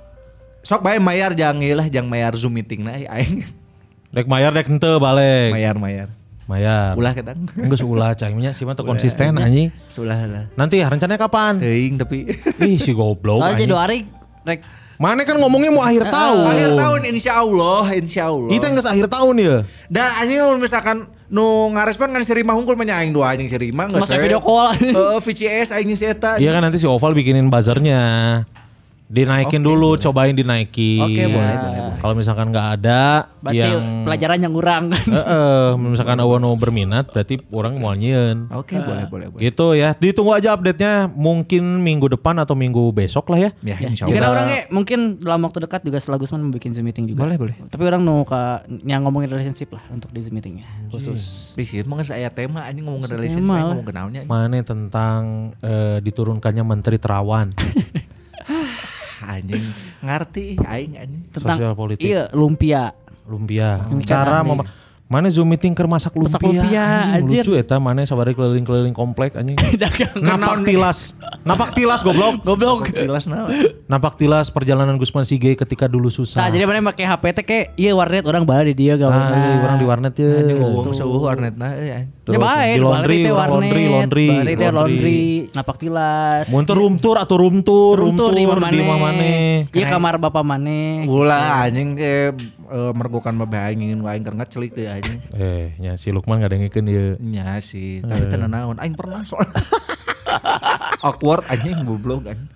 Sok 0.65 0.81
bae 0.81 0.97
mayar 0.97 1.37
jang 1.37 1.61
ieu 1.61 1.77
lah, 1.77 1.85
jang 1.85 2.09
mayar 2.09 2.33
Zoom 2.33 2.57
meeting 2.57 2.81
nah 2.81 2.97
aing. 2.97 3.45
Dek 4.09 4.25
mayar 4.25 4.49
dek 4.49 4.65
henteu 4.65 4.97
balik. 4.97 5.53
mayar, 5.53 5.77
mayar. 5.77 6.09
Mayar. 6.45 6.93
Ulah 6.97 7.13
ketang. 7.13 7.45
Enggak 7.57 7.81
ulah 7.85 8.13
cahingnya 8.13 8.53
sih 8.53 8.65
mah 8.65 8.73
tuh 8.73 8.85
konsisten 8.85 9.33
anjing. 9.37 9.69
Sulah 9.85 10.25
lah. 10.25 10.45
Nanti 10.57 10.81
rencananya 10.81 11.21
kapan? 11.21 11.57
Teuing 11.57 11.97
tapi 11.97 12.29
Ih 12.65 12.77
si 12.77 12.93
goblok 12.93 13.41
Soalnya 13.41 13.57
anjing. 13.57 13.69
jadi 13.69 13.75
hari 13.77 13.99
rek 14.45 14.59
Mana 14.95 15.27
kan 15.27 15.35
ngomongnya 15.35 15.75
mau 15.75 15.83
akhir 15.83 16.07
tahun. 16.07 16.55
akhir 16.55 16.71
tahun 16.79 17.01
insya 17.11 17.43
Allah, 17.43 17.83
insya 17.99 18.31
Allah. 18.31 18.47
Itu 18.47 18.63
nggak 18.63 18.87
akhir 18.87 19.07
tahun 19.11 19.35
ya. 19.43 19.57
Dah 19.91 20.23
anjing 20.23 20.39
kalau 20.39 20.55
misalkan 20.55 20.97
nu 21.27 21.67
ngarespon 21.75 22.15
kan 22.15 22.23
si 22.23 22.31
Rima 22.31 22.55
hungkul 22.55 22.79
mah 22.79 22.87
nya 22.87 23.03
aing 23.03 23.11
dua 23.11 23.35
anjing 23.35 23.51
si 23.51 23.59
Rima 23.59 23.91
geus. 23.91 24.07
Masa 24.07 24.15
video 24.15 24.39
call. 24.39 24.71
Heeh, 24.79 25.19
VCS 25.19 25.75
aing 25.75 25.91
si 25.99 26.07
eta. 26.07 26.39
Iya 26.39 26.55
kan 26.55 26.63
nanti 26.63 26.79
si 26.79 26.87
Oval 26.87 27.11
bikinin 27.11 27.51
buzzernya. 27.51 28.01
Dinaikin 29.05 29.61
dulu, 29.61 30.01
cobain 30.01 30.33
dinaikin. 30.33 31.05
Oke, 31.05 31.23
boleh, 31.29 31.55
boleh, 31.61 31.79
boleh. 31.79 31.99
Kalau 32.01 32.13
misalkan 32.17 32.49
nggak 32.49 32.67
ada 32.81 33.29
berarti 33.37 33.61
yang 33.61 33.85
pelajaran 34.01 34.37
yang 34.41 34.53
kurang 34.53 34.83
kan. 34.89 35.05
Eh, 35.05 35.21
eh, 35.21 35.69
misalkan 35.77 36.17
awan 36.17 36.41
mau 36.41 36.57
berminat 36.57 37.13
berarti 37.13 37.37
orang 37.53 37.77
mau 37.77 37.93
nyieun. 37.93 38.49
Oke, 38.49 38.77
boleh, 38.81 39.05
boleh, 39.05 39.27
boleh. 39.29 39.41
Gitu 39.45 39.67
ya. 39.77 39.93
Ditunggu 39.93 40.33
aja 40.33 40.57
update-nya 40.57 41.09
mungkin 41.13 41.85
minggu 41.85 42.17
depan 42.17 42.41
atau 42.41 42.57
minggu 42.57 42.89
besok 42.93 43.29
lah 43.29 43.45
ya. 43.45 43.49
Ya, 43.61 43.77
insya 43.85 44.09
Jika 44.09 44.17
Allah. 44.25 44.33
orangnya 44.41 44.59
mungkin 44.73 45.21
dalam 45.21 45.41
waktu 45.45 45.65
dekat 45.65 45.81
juga 45.85 45.97
setelah 46.01 46.17
Gusman 46.17 46.41
membuat 46.41 46.65
Zoom 46.73 46.85
meeting 46.89 47.05
juga. 47.05 47.25
Boleh, 47.25 47.37
boleh. 47.37 47.55
Tapi 47.69 47.83
orang 47.85 48.01
mau 48.01 48.25
ke 48.25 48.41
yang 48.89 49.05
ngomongin 49.05 49.29
relationship 49.29 49.69
lah 49.73 49.85
untuk 49.93 50.09
di 50.09 50.19
Zoom 50.21 50.37
meetingnya 50.37 50.65
khusus. 50.89 51.53
Bisa 51.53 51.81
mah 51.85 52.01
saya 52.01 52.29
tema 52.33 52.65
anjing 52.65 52.85
ngomong 52.85 53.05
Tema 53.05 53.13
relationship, 53.21 53.49
lah. 53.49 53.57
aing 53.57 53.69
ngomong 53.69 53.87
kenaonnya. 53.87 54.21
Mana 54.25 54.57
tentang 54.65 55.21
eh, 55.61 55.97
diturunkannya 56.01 56.63
Menteri 56.65 56.97
Terawan. 56.97 57.53
Anjing 59.25 59.65
ngerti 60.05 60.61
aing 60.61 60.93
anjing. 61.01 61.23
Tentang 61.33 61.57
Sosial 61.57 61.73
politik. 61.73 62.05
iya 62.05 62.29
lumpia. 62.31 62.93
lumpia. 63.25 63.81
Cara. 64.05 64.45
Mana 65.05 65.29
Zoom 65.29 65.45
meeting 65.45 65.77
keur 65.77 65.85
masak 65.85 66.17
lumpia. 66.17 66.33
Masak 66.33 66.41
lumpia, 66.41 66.85
anjing, 67.13 67.45
lucu 67.45 67.53
eta 67.53 67.77
mana 67.77 68.01
sabari 68.09 68.33
keliling-keliling 68.33 68.95
komplek 68.97 69.37
anjing. 69.37 69.53
Napak 70.25 70.65
tilas. 70.65 71.13
Napak 71.45 71.77
tilas 71.77 72.01
goblok. 72.01 72.41
Goblok. 72.41 72.89
Jelas 72.89 73.29
nah. 73.29 73.45
Napak 73.85 74.17
tilas 74.17 74.49
perjalanan 74.49 74.97
Gusman 74.97 75.21
Sige 75.21 75.53
ketika 75.53 75.85
dulu 75.85 76.09
susah. 76.09 76.41
Nah, 76.41 76.49
jadi 76.49 76.65
mana 76.65 76.81
pakai 76.89 77.05
HP 77.05 77.23
teh 77.37 77.45
kayak 77.45 77.65
iya 77.77 77.93
warnet 77.93 78.25
orang 78.25 78.49
bae 78.49 78.73
di 78.73 78.73
dia 78.73 78.97
ah, 78.97 79.05
gawe. 79.05 79.13
iya, 79.13 79.61
orang 79.61 79.77
di 79.77 79.85
warnet 79.85 80.13
ya. 80.17 80.29
Anjing 80.41 80.57
ngomong 80.57 80.93
seueuh 80.97 81.21
warnet 81.21 81.53
nah 81.53 81.69
euy. 81.77 82.09
Ya 82.25 82.41
di 82.73 82.81
laundry, 82.81 83.15
teh 83.21 83.29
laundry, 83.29 83.83
laundry, 83.85 84.27
teh 84.57 84.69
laundry, 84.73 85.21
napak 85.53 85.77
tilas. 85.77 86.49
Mun 86.49 86.65
teu 86.65 86.73
room 86.73 86.97
tour 86.97 87.21
atau 87.21 87.37
room 87.37 87.61
tour, 87.61 88.01
Room 88.01 88.17
tour 88.17 88.33
di 88.33 88.41
mana? 88.49 88.73
di 88.73 88.81
mana 88.81 88.97
maneh. 88.97 89.69
Iya 89.69 89.85
kamar 89.93 90.17
bapak 90.17 90.41
mana? 90.41 91.05
Ulah 91.05 91.69
anjing 91.69 91.93
ke 91.93 92.33
eh, 92.69 92.91
mergokan 92.95 93.37
aing 93.37 93.81
ingin 93.81 93.99
aing 94.01 94.23
keur 94.25 94.35
ngecelik 94.37 94.73
deui 94.73 94.89
anjing. 94.89 95.19
Eh, 95.35 95.75
nya 95.83 95.99
si 95.99 96.15
Lukman 96.15 96.39
gak 96.39 96.55
dengekeun 96.55 96.87
ieu. 96.87 97.07
Nya 97.19 97.59
sih, 97.59 97.99
tapi 97.99 98.31
teu 98.31 98.39
naon 98.39 98.79
aing 98.79 98.95
pernah 98.95 99.21
soal. 99.27 99.45
Awkward 101.05 101.45
anjing 101.51 101.85
goblok 101.85 102.25
anjing. 102.25 102.49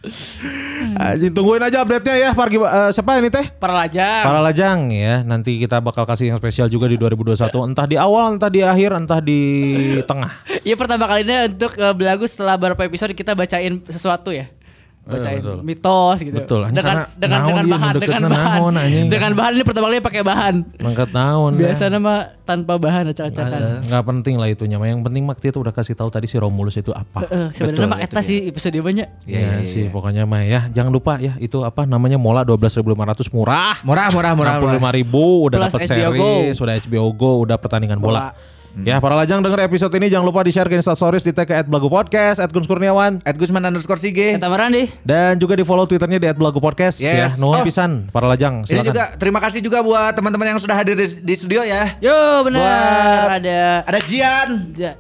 Anjing 0.98 1.32
tungguin 1.36 1.62
aja 1.62 1.84
update-nya 1.86 2.16
ya. 2.18 2.30
Pargi 2.34 2.58
eh, 2.58 2.90
siapa 2.96 3.20
ini 3.20 3.30
teh? 3.30 3.46
Para 3.52 3.76
lajang. 3.76 4.24
Para 4.26 4.40
lajang 4.42 4.80
ya, 4.90 5.22
nanti 5.22 5.60
kita 5.62 5.78
bakal 5.84 6.08
kasih 6.08 6.34
yang 6.34 6.40
spesial 6.40 6.72
juga 6.72 6.90
di 6.90 6.98
2021. 6.98 7.70
Entah 7.70 7.86
di 7.86 7.98
awal, 8.00 8.40
entah 8.40 8.50
di 8.50 8.62
akhir, 8.66 8.96
entah 8.96 9.20
di 9.22 9.42
tengah. 10.10 10.34
Iya 10.66 10.76
pertama 10.80 11.06
kalinya 11.06 11.46
untuk 11.46 11.76
uh, 11.78 11.94
belagu 11.94 12.26
setelah 12.26 12.58
beberapa 12.58 12.88
episode 12.88 13.14
kita 13.14 13.38
bacain 13.38 13.84
sesuatu 13.86 14.34
ya. 14.34 14.50
Bacain 15.10 15.42
betul. 15.42 15.58
mitos 15.66 16.18
gitu. 16.22 16.38
Betul, 16.38 16.62
Dengan 16.70 16.84
karena 16.86 17.04
dengan 17.18 17.40
naon 17.40 17.50
dengan 17.50 17.66
dia 17.66 17.74
bahan, 17.74 17.94
dengan 17.98 18.22
bahan. 18.30 18.60
naon. 18.62 18.74
Dengan 19.10 19.32
bahan 19.34 19.52
ini 19.58 19.64
pertama 19.66 19.86
kali 19.90 19.98
pakai 20.00 20.22
bahan. 20.22 20.54
Mangkat 20.78 21.10
tahun. 21.10 21.52
Biasanya 21.58 21.98
mah 21.98 22.20
tanpa 22.46 22.74
bahan 22.78 23.04
acak-acakan. 23.10 23.60
Nggak 23.86 24.04
penting 24.06 24.36
lah 24.38 24.48
itunya. 24.48 24.78
mah. 24.78 24.86
Yang 24.86 25.02
penting 25.06 25.24
mak 25.26 25.38
dia 25.38 25.50
tuh 25.50 25.62
udah 25.62 25.74
kasih 25.74 25.94
tahu 25.94 26.10
tadi 26.10 26.26
si 26.26 26.38
Romulus 26.38 26.78
itu 26.78 26.94
apa. 26.94 27.26
Eh, 27.26 27.50
sebenarnya 27.54 27.88
mah 27.88 28.00
eta 28.00 28.22
sih 28.22 28.46
episode 28.46 28.78
banyak. 28.78 29.08
Ya, 29.26 29.66
sih 29.66 29.90
pokoknya 29.90 30.24
mah 30.24 30.46
ya 30.46 30.70
jangan 30.70 30.94
lupa 30.94 31.18
ya 31.18 31.34
itu 31.38 31.62
apa 31.62 31.90
namanya 31.90 32.22
Mola 32.22 32.46
12.500 32.46 33.34
murah. 33.34 33.76
Murah 33.82 34.08
murah 34.14 34.32
murah. 34.38 34.54
Enam 34.56 34.64
puluh 34.64 34.78
murah. 34.78 34.94
ribu 34.94 35.26
udah 35.50 35.58
Plus 35.58 35.74
dapat 35.74 35.82
HBO 35.88 36.10
Go. 36.14 36.30
series, 36.46 36.58
udah 36.60 36.74
HBO 36.80 37.06
Go, 37.14 37.32
udah 37.44 37.58
pertandingan 37.58 37.98
bola. 37.98 38.32
Bola. 38.32 38.58
Ya 38.80 38.98
para 38.98 39.12
lajang 39.14 39.40
denger 39.40 39.60
episode 39.62 39.92
ini 39.94 40.08
jangan 40.08 40.24
lupa 40.24 40.40
di 40.40 40.50
share 40.50 40.66
ke 40.66 40.76
instastories 40.76 41.20
di 41.20 41.32
tag 41.32 41.46
ke 41.46 41.56
@blagu_podcast, 41.64 42.40
@gunskurniawan 42.48 43.20
At 43.22 43.36
Gusman 43.36 43.60
underscore 43.62 43.98
Sige. 43.98 44.40
Dan 45.02 45.34
juga 45.36 45.54
di 45.54 45.64
follow 45.64 45.84
twitternya 45.84 46.16
di 46.16 46.28
@blagu_podcast 46.32 46.98
ya. 46.98 47.26
Yes. 47.26 47.38
Nuhun 47.38 47.60
Oh. 47.60 47.66
pisan 47.66 47.92
para 48.08 48.26
lajang 48.26 48.64
Ini 48.64 48.70
silakan. 48.70 48.88
juga 48.88 49.04
terima 49.16 49.40
kasih 49.40 49.60
juga 49.60 49.82
buat 49.82 50.14
teman-teman 50.14 50.54
yang 50.54 50.60
sudah 50.60 50.76
hadir 50.76 50.96
di, 50.96 51.08
di 51.20 51.34
studio 51.34 51.60
ya. 51.62 52.00
Yo 52.00 52.16
benar 52.42 52.62
Buat- 52.62 53.38
ada 53.38 53.60
Ada 53.84 54.00
Jian. 54.02 54.50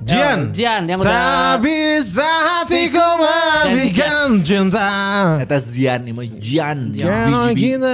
Jian. 0.01 0.39
Jian 0.51 0.81
yang 0.83 0.99
udah 0.99 1.13
Sabisa 1.55 2.31
hatiku 2.59 3.05
menafikan 3.15 4.27
cinta. 4.41 4.89
Eta 5.39 5.55
Zian 5.57 6.03
ini 6.03 6.27
Jian. 6.39 6.91
Kita 6.91 7.91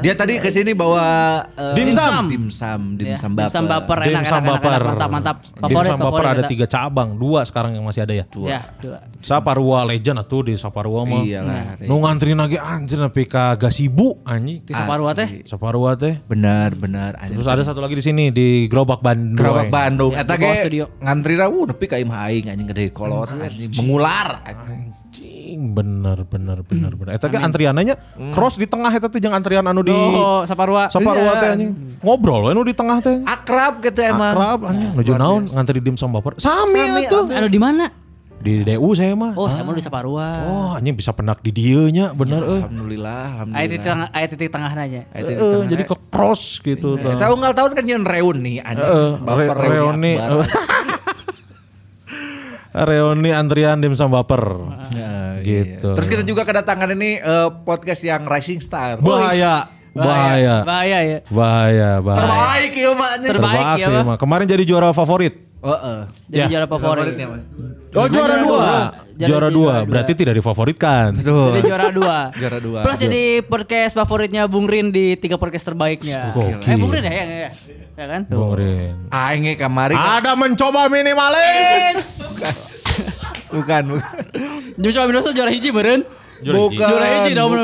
Dia 0.00 0.14
tadi 0.14 0.40
ke 0.40 0.48
sini 0.48 0.72
bawa 0.72 1.04
eh, 1.52 1.74
Dimsum. 1.76 2.32
dimsum, 2.32 2.80
ya, 2.96 3.12
dimsum 3.12 3.30
dimsum 3.36 3.64
baper 3.66 3.98
Dimsum 4.02 4.16
enak 4.16 4.24
enak 4.24 4.40
enak, 4.40 4.56
baper. 4.56 4.82
Mantap 4.86 5.08
mantap. 5.10 5.36
Favorit 5.58 5.90
baper 5.94 6.04
favorit 6.06 6.28
ada 6.38 6.44
tiga 6.46 6.66
cabang, 6.70 7.18
dua 7.18 7.42
sekarang 7.42 7.74
yang 7.74 7.84
masih 7.84 8.06
ada 8.06 8.14
ya. 8.14 8.24
Ya, 8.46 8.60
dua. 8.78 8.98
Saparua 9.18 9.82
legend 9.88 10.22
atuh 10.22 10.46
di 10.46 10.54
Saparua 10.54 11.02
mah. 11.02 11.22
Iyalah. 11.22 11.82
Nu 11.84 12.02
ngantri 12.02 12.32
lagi 12.38 12.58
anjir 12.60 13.02
nepi 13.02 13.24
ka 13.26 13.58
gasibu 13.58 14.22
anjing. 14.22 14.62
Di 14.62 14.72
Saparua 14.72 15.10
teh. 15.12 15.28
Saparua 15.44 15.98
teh. 15.98 16.22
Benar, 16.24 16.78
benar. 16.78 17.18
Anjing. 17.18 17.42
Terus 17.42 17.48
ada 17.50 17.62
satu 17.66 17.82
lagi 17.82 17.98
di 17.98 18.04
sini 18.04 18.24
di 18.30 18.70
Gerobak 18.70 19.02
Bandung. 19.02 19.38
Gerobak 19.38 19.68
Bandung. 19.68 20.12
di 20.14 20.20
Eta 20.22 20.34
ge 20.38 20.86
ngantri 21.02 21.34
ra 21.34 21.46
uh 21.50 21.64
nepi 21.66 21.84
ka 21.90 21.96
imah 21.98 22.18
aing 22.30 22.46
anjing 22.52 22.68
gede 22.70 22.94
kolot 22.94 23.30
anjing 23.32 23.72
mengular. 23.74 24.42
anjing. 24.46 25.05
Aing 25.46 25.70
bener 25.70 26.26
bener 26.26 26.58
bener 26.60 26.92
bener. 26.92 27.12
Eta 27.14 27.30
ge 27.30 27.38
antriananya 27.38 27.94
cross 28.34 28.58
di 28.58 28.66
tengah 28.66 28.90
eta 28.90 29.06
teh 29.06 29.16
jeung 29.16 29.30
antrian 29.30 29.62
anu 29.62 29.78
di 29.80 29.94
Oh, 29.94 30.42
Saparua. 30.42 30.90
Saparua 30.90 31.22
Iya. 31.24 31.38
teh 31.38 31.48
anjing. 31.52 31.70
Ngobrol 32.02 32.42
we 32.42 32.52
nu 32.52 32.62
di 32.62 32.74
tengah 32.74 32.98
teh. 32.98 33.22
Akrab 33.22 33.78
gitu 33.78 34.02
emang. 34.02 34.34
Akrab 34.34 34.60
anjing. 34.66 34.90
Nuju 34.92 35.12
naon 35.14 35.46
ngantri 35.46 35.78
dimsum 35.78 36.10
baper. 36.10 36.34
Sami 36.36 36.82
Sami, 36.82 37.06
atuh. 37.06 37.30
Anu 37.30 37.46
di 37.46 37.60
mana? 37.60 37.86
Di 38.36 38.62
DU 38.62 38.90
saya 38.92 39.14
mah. 39.14 39.32
Oh, 39.32 39.46
saya 39.46 39.62
mau 39.62 39.70
di 39.70 39.80
Saparua. 39.80 40.26
Oh, 40.42 40.70
anjing 40.74 40.92
bisa 40.92 41.10
penak 41.10 41.40
di 41.40 41.50
dieu 41.50 41.86
nya 41.88 42.10
bener 42.10 42.42
euy. 42.42 42.60
Alhamdulillah, 42.60 43.22
Aya 43.22 43.30
titik 43.32 43.46
alhamdulillah. 43.48 43.80
tengah, 43.80 44.08
aya 44.12 44.26
titik 44.26 44.48
tengah 44.50 44.70
aja. 44.72 44.84
Aya 45.08 45.22
titik 45.24 45.36
Heeh, 45.36 45.52
tengah. 45.52 45.68
jadi 45.68 45.82
ke 45.84 45.96
cross 46.10 46.42
gitu 46.60 46.88
tuh. 46.94 47.10
Kita 47.12 47.26
unggal 47.28 47.52
tahun 47.52 47.70
kan 47.72 47.84
nyeun 47.84 48.04
reuni 48.04 48.54
anjing. 48.58 48.82
Heeh, 48.82 49.10
Baper 49.20 49.56
re- 49.56 49.70
reuni. 49.72 50.12
Reuni 52.84 53.32
antrian 53.32 53.80
dimsum 53.80 54.12
baper. 54.12 54.44
Ya, 54.92 55.40
Gitu. 55.40 55.86
iya. 55.86 55.96
Terus 55.96 56.08
kita 56.10 56.22
juga 56.26 56.42
kedatangan 56.44 56.90
ini 56.92 57.16
eh, 57.16 57.48
podcast 57.64 58.02
yang 58.04 58.26
Rising 58.26 58.60
Star. 58.60 58.98
Bahaya, 59.00 59.70
bahaya, 59.96 60.54
Bahaya 60.62 60.98
ya. 61.00 61.18
bahaya, 61.26 61.90
bahaya. 61.98 62.20
Terbaik 62.20 62.72
ya 62.72 62.90
maknya. 62.92 63.28
Terbaik 63.28 63.56
Terbaik 63.56 63.80
ya, 63.80 64.04
mah. 64.04 64.16
Kemarin 64.16 64.44
jadi 64.44 64.62
juara 64.62 64.92
favorit. 64.92 65.34
Heeh. 65.56 65.98
Jadi 66.28 66.38
Ya. 66.38 66.46
juara 66.46 66.66
favorit. 66.68 67.16
Oh 67.96 68.04
juara 68.12 68.36
dua, 68.36 68.64
juara 69.16 69.16
juara 69.16 69.48
dua. 69.48 69.72
dua. 69.80 69.88
Berarti 69.88 70.12
tidak 70.12 70.36
difavoritkan. 70.36 71.16
Jadi 71.16 71.60
juara 71.64 71.88
dua. 71.88 72.18
Juara 72.40 72.58
dua. 72.60 72.80
Plus 72.84 72.98
jadi 73.00 73.22
podcast 73.40 73.96
favoritnya 73.96 74.44
Bung 74.44 74.68
Rin 74.68 74.92
di 74.92 75.16
tiga 75.16 75.40
podcast 75.40 75.64
terbaiknya. 75.64 76.28
Gokil. 76.30 76.60
Eh 76.60 76.76
Bung 76.76 76.92
Rin 76.92 77.02
ya, 77.02 77.12
ya, 77.12 77.24
ya, 77.24 77.50
ya 77.96 78.04
kan? 78.04 78.20
Tuh. 78.28 78.36
Bung 78.36 78.54
Rin. 78.54 79.08
Aing 79.08 79.48
ge 79.48 79.56
kamari. 79.56 79.96
Ada 79.96 80.36
mencoba 80.36 80.92
minimalis. 80.92 82.04
Bukan, 83.48 83.82
bukan. 83.88 84.12
Joshua 84.76 85.08
Minoso 85.08 85.32
juara 85.32 85.48
hiji 85.48 85.72
meren. 85.72 86.04
Bukan, 86.68 86.88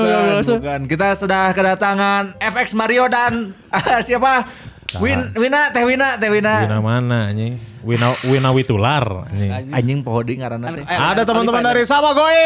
bukan, 0.00 0.36
bukan. 0.58 0.80
Kita 0.88 1.08
sudah 1.12 1.52
kedatangan 1.52 2.22
FX 2.40 2.72
Mario 2.72 3.04
dan 3.06 3.52
siapa? 4.06 4.48
Win, 5.00 5.32
Wina, 5.38 5.72
Teh 5.72 5.84
Wina, 5.88 6.20
Teh 6.20 6.28
Wina. 6.28 6.68
Wina 6.68 6.78
mana 6.84 7.32
anjing? 7.32 7.56
Wina 7.80 8.12
Wina 8.28 8.50
Witular 8.52 9.30
anjing. 9.30 9.50
Anjing 9.72 9.98
pohodi 10.04 10.36
ngaranna 10.36 10.68
teh. 10.76 10.84
Eh, 10.84 10.98
Ada 10.98 11.24
teman-teman 11.24 11.64
dari 11.64 11.88
Sama 11.88 12.12
Goy. 12.12 12.36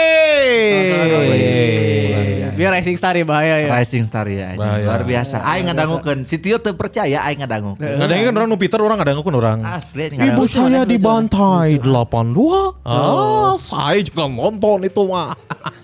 Biar 2.57 2.73
Rising 2.73 2.97
Star 2.97 3.13
ya 3.19 3.25
bahaya 3.29 3.61
ya. 3.61 3.69
Rising 3.69 4.05
Star 4.09 4.25
ya, 4.31 4.55
anjing. 4.55 4.63
Bahaya. 4.65 4.87
luar 4.87 5.03
biasa. 5.05 5.37
Aing 5.45 5.67
ngadangukeun. 5.69 6.19
Si 6.25 6.37
Tio 6.41 6.57
teu 6.63 6.73
percaya 6.73 7.21
aing 7.27 7.43
ngadangukeun. 7.45 7.85
Nggak 8.01 8.07
ada 8.09 8.15
yang 8.15 8.27
kan 8.31 8.35
orang 8.41 8.49
nu 8.49 8.57
Peter 8.57 8.81
orang 8.81 8.99
ada 9.03 9.11
yang 9.13 9.21
orang. 9.21 9.59
Asli 9.67 10.03
anjing 10.09 10.21
Ibu 10.23 10.43
ngadangukeun. 10.47 10.71
saya 10.71 10.83
dibantai 10.89 11.71
82. 11.83 12.87
Ah, 12.87 13.53
saya 13.59 14.01
juga 14.01 14.25
nonton 14.31 14.87
itu 14.87 15.03
mah. 15.05 15.35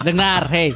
Dengar, 0.01 0.49
hey. 0.49 0.73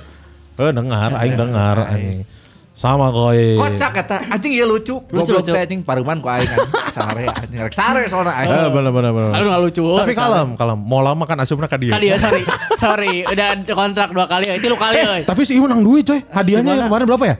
Eh 0.56 0.72
dengar, 0.72 1.10
aing 1.16 1.36
dengar 1.36 1.76
anjing. 1.88 2.35
Sama 2.76 3.08
Goy. 3.08 3.56
Kocak 3.56 3.88
kata 3.88 4.28
anjing 4.28 4.52
ieu 4.52 4.68
lucu. 4.68 5.00
Lucu, 5.08 5.32
Goblok 5.32 5.48
lucu. 5.48 5.52
teh 5.56 5.64
anjing 5.64 5.80
paruman 5.80 6.20
ku 6.20 6.28
aing 6.28 6.44
anjing. 6.44 6.72
Sare 6.92 7.24
anjing 7.24 7.60
rek 7.64 7.72
sare 7.72 8.04
soalnya 8.04 8.36
aing. 8.36 8.52
Eh 8.52 8.68
bener 8.68 8.92
bener 8.92 9.10
bener. 9.16 9.30
Aduh 9.32 9.48
nggak 9.48 9.62
lucu. 9.64 9.80
Tapi 9.96 10.12
kalem, 10.12 10.48
kalem. 10.54 10.76
Mau 10.76 11.00
lama 11.00 11.24
kan 11.24 11.40
asupna 11.40 11.66
ka 11.66 11.80
dia. 11.80 11.96
Tadi 11.96 12.12
ya, 12.12 12.20
sorry. 12.20 12.44
sorry, 12.76 13.14
udah 13.24 13.64
kontrak 13.66 14.12
dua 14.12 14.28
kali 14.28 14.52
ya. 14.52 14.54
Itu 14.60 14.68
lu 14.68 14.76
kali 14.76 15.00
ya. 15.00 15.24
Tapi 15.24 15.40
si 15.42 15.56
Ibu 15.56 15.64
menang 15.64 15.80
duit 15.80 16.04
coy. 16.04 16.20
Hadiahnya 16.20 16.76
Gimana? 16.76 16.88
kemarin 16.92 17.04
berapa 17.08 17.24
ya? 17.24 17.36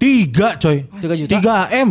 Tiga 0.00 0.48
coy. 0.56 0.76
Tiga 0.96 1.14
juta? 1.14 1.30
Tiga 1.30 1.56
M. 1.68 1.90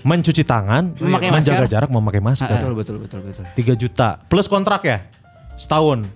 Mencuci 0.00 0.46
tangan, 0.46 0.96
Memakai 0.96 1.28
menjaga 1.28 1.60
masker. 1.60 1.68
jarak, 1.68 1.88
memakai 1.90 2.22
masker. 2.22 2.48
Betul 2.48 2.72
betul 2.72 2.96
betul 3.02 3.20
betul. 3.20 3.44
Tiga 3.52 3.74
juta. 3.74 4.08
Plus 4.30 4.46
kontrak 4.46 4.86
ya? 4.86 5.02
Setahun. 5.58 6.06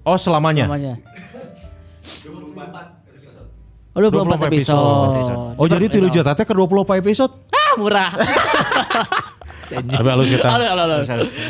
Oh 0.00 0.16
selamanya? 0.16 0.64
Namanya. 0.64 0.96
Oh, 3.96 4.04
24 4.12 4.52
episode. 4.52 5.56
Oh 5.56 5.64
jadi 5.64 5.88
juta 5.88 6.36
teh 6.36 6.44
ke 6.44 6.52
24 6.52 7.00
episode? 7.00 7.32
Ah, 7.48 7.72
murah. 7.80 8.12
Tapi 9.66 10.08
halus 10.12 10.28
kita. 10.30 10.46
Halo. 10.46 11.02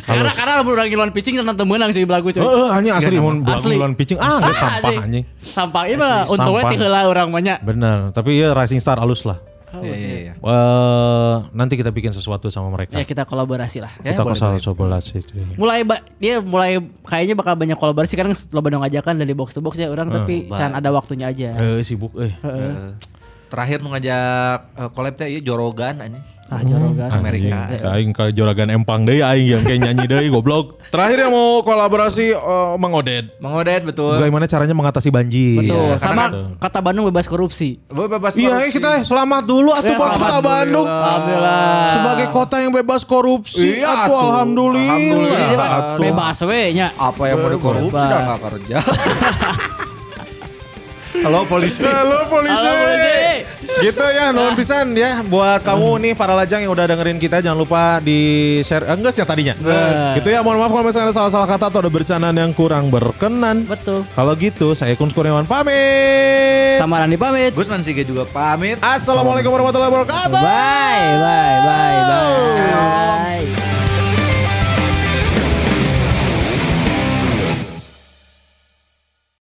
Karena 0.07 0.31
karena 0.33 0.53
urang 0.65 0.87
ngiluan 0.89 1.11
pitching 1.13 1.37
tenang 1.43 1.59
temenang 1.59 1.91
sih 1.93 2.07
belagu 2.07 2.31
cuy. 2.33 2.41
Heeh, 2.41 2.69
anjing 2.73 2.95
asli 2.95 3.17
mun 3.21 3.45
Asli. 3.45 3.75
bulan 3.77 3.93
pitching 3.99 4.19
ah 4.23 4.41
geus 4.41 4.57
sampah 4.57 4.93
anjing. 5.05 5.25
Sampah 5.43 5.83
ini 5.91 5.97
mah 6.01 6.25
untungnya 6.31 6.63
ti 6.71 6.77
heula 6.81 7.01
urang 7.11 7.29
mah 7.35 7.43
nya. 7.43 7.59
Bener, 7.61 8.15
tapi 8.17 8.41
ya 8.41 8.57
Rising 8.57 8.81
Star 8.81 8.97
halus 9.03 9.27
lah. 9.29 9.37
Iya 9.67 9.93
iya 9.93 10.19
iya. 10.23 10.33
Eh, 10.39 11.35
nanti 11.51 11.75
kita 11.75 11.91
bikin 11.91 12.15
sesuatu 12.15 12.47
sama 12.49 12.71
mereka. 12.71 12.95
Ya 12.95 13.03
kita 13.03 13.27
kolaborasi 13.27 13.83
lah. 13.83 13.91
Ya, 14.01 14.15
kita 14.15 14.23
boleh, 14.23 14.39
kosal 14.39 14.51
boleh. 14.53 14.63
sebelas 14.63 15.05
itu. 15.11 15.33
Mulai 15.59 15.83
ba- 15.83 16.05
dia 16.17 16.39
mulai 16.39 16.79
kayaknya 17.03 17.35
bakal 17.35 17.59
banyak 17.59 17.75
kolaborasi 17.75 18.15
karena 18.15 18.33
lo 18.33 18.61
dong 18.63 18.87
ajakan 18.87 19.19
dari 19.19 19.35
box 19.35 19.53
to 19.53 19.61
box 19.61 19.77
ya 19.77 19.91
orang 19.91 20.09
tapi 20.09 20.47
can 20.49 20.73
ada 20.73 20.89
waktunya 20.91 21.27
aja. 21.29 21.51
Eh 21.59 21.83
sibuk 21.83 22.15
eh. 22.17 22.31
Eh, 22.39 22.95
Terakhir 23.47 23.79
nu 23.79 23.91
ngajak 23.91 24.59
eh, 24.75 24.89
collab 24.91 25.15
teh 25.15 25.27
ieu 25.29 25.43
Jorogan 25.43 26.03
anjing. 26.03 26.23
Ah 26.47 26.63
jorogan. 26.63 27.11
Amerika. 27.11 27.59
Anjing, 27.67 27.83
Aing 27.85 28.11
ke 28.13 28.25
Juragan 28.31 28.71
Empang 28.71 29.03
deui 29.03 29.19
aing 29.19 29.47
yang 29.49 29.63
kayak 29.63 29.81
nyanyi 29.83 30.05
deui 30.05 30.29
goblok. 30.29 30.79
Terakhir 30.95 31.27
yang 31.27 31.33
mau 31.33 31.59
kolaborasi 31.61 32.31
eh, 32.31 32.71
Mang 32.77 32.95
Oded. 32.95 33.35
Mang 33.37 33.55
Oded 33.57 33.83
betul. 33.83 34.15
Bagaimana 34.15 34.47
caranya 34.47 34.71
mengatasi 34.73 35.11
banjir? 35.11 35.59
Betul. 35.61 35.75
Iya, 35.89 35.99
Sama 35.99 36.31
karena- 36.31 36.55
kata 36.57 36.79
Bandung 36.81 37.05
bebas 37.05 37.27
korupsi. 37.27 37.83
Bebas 37.85 38.33
Iya, 38.33 38.47
korupsi. 38.49 38.63
eh, 38.63 38.71
kita 38.71 38.91
selamat 39.03 39.43
dulu 39.43 39.71
atuh 39.73 39.91
Ya, 39.91 39.99
buat 39.99 40.11
kota 40.15 40.39
Bandung. 40.39 40.87
Alhamdulillah. 40.87 41.91
Sebagai 41.91 42.27
kota 42.31 42.57
yang 42.59 42.73
bebas 42.73 43.03
korupsi, 43.03 43.67
Iya, 43.77 43.87
atuh 43.89 44.03
atuh. 44.07 44.19
alhamdulillah. 44.25 44.95
Alhamdulillah. 44.95 45.99
Bebas 45.99 46.39
we 46.43 46.63
nya. 46.73 46.87
apa 46.95 47.23
yang 47.25 47.39
mau 47.41 47.51
dikorupsi 47.51 47.91
Bebas. 47.91 48.07
dah 48.07 48.21
nggak 48.25 48.41
kerja. 48.45 48.77
Halo 51.25 51.49
polisi. 51.49 51.81
Halo 51.81 52.29
polisi. 52.29 52.57
Halo, 52.57 52.73
polisi. 52.83 53.17
Gitu 53.77 54.05
ya, 54.09 54.33
nuhun 54.33 54.57
pisan 54.57 54.97
ya 54.97 55.21
buat 55.21 55.61
kamu 55.61 56.01
nih 56.01 56.13
para 56.17 56.33
lajang 56.33 56.65
yang 56.65 56.73
udah 56.73 56.89
dengerin 56.89 57.21
kita 57.21 57.45
jangan 57.45 57.61
lupa 57.61 58.01
di 58.01 58.59
share 58.65 58.89
eh, 58.89 58.97
enggak 58.97 59.13
sih 59.13 59.21
tadinya. 59.25 59.55
Gitu 60.17 60.29
ya, 60.33 60.41
mohon 60.41 60.61
maaf 60.61 60.73
kalau 60.73 60.85
misalnya 60.89 61.13
ada 61.13 61.17
salah-salah 61.17 61.49
kata 61.49 61.65
atau 61.69 61.81
ada 61.85 61.91
bercandaan 61.93 62.37
yang 62.37 62.53
kurang 62.57 62.89
berkenan. 62.89 63.69
Betul. 63.69 64.09
Kalau 64.17 64.33
gitu, 64.37 64.73
saya 64.73 64.97
Kun 64.97 65.13
Kurniawan 65.13 65.45
pamit. 65.45 66.81
Samaran 66.81 67.09
dipamit. 67.13 67.53
Gusman 67.53 67.85
Sige 67.85 68.05
juga 68.05 68.25
pamit. 68.29 68.81
Assalamualaikum 68.81 69.53
warahmatullahi 69.53 69.93
wabarakatuh. 69.93 70.41
Bye 70.41 71.13
bye 71.21 71.57
bye 71.65 71.99
bye. 72.05 72.55
Ciao. 72.57 73.96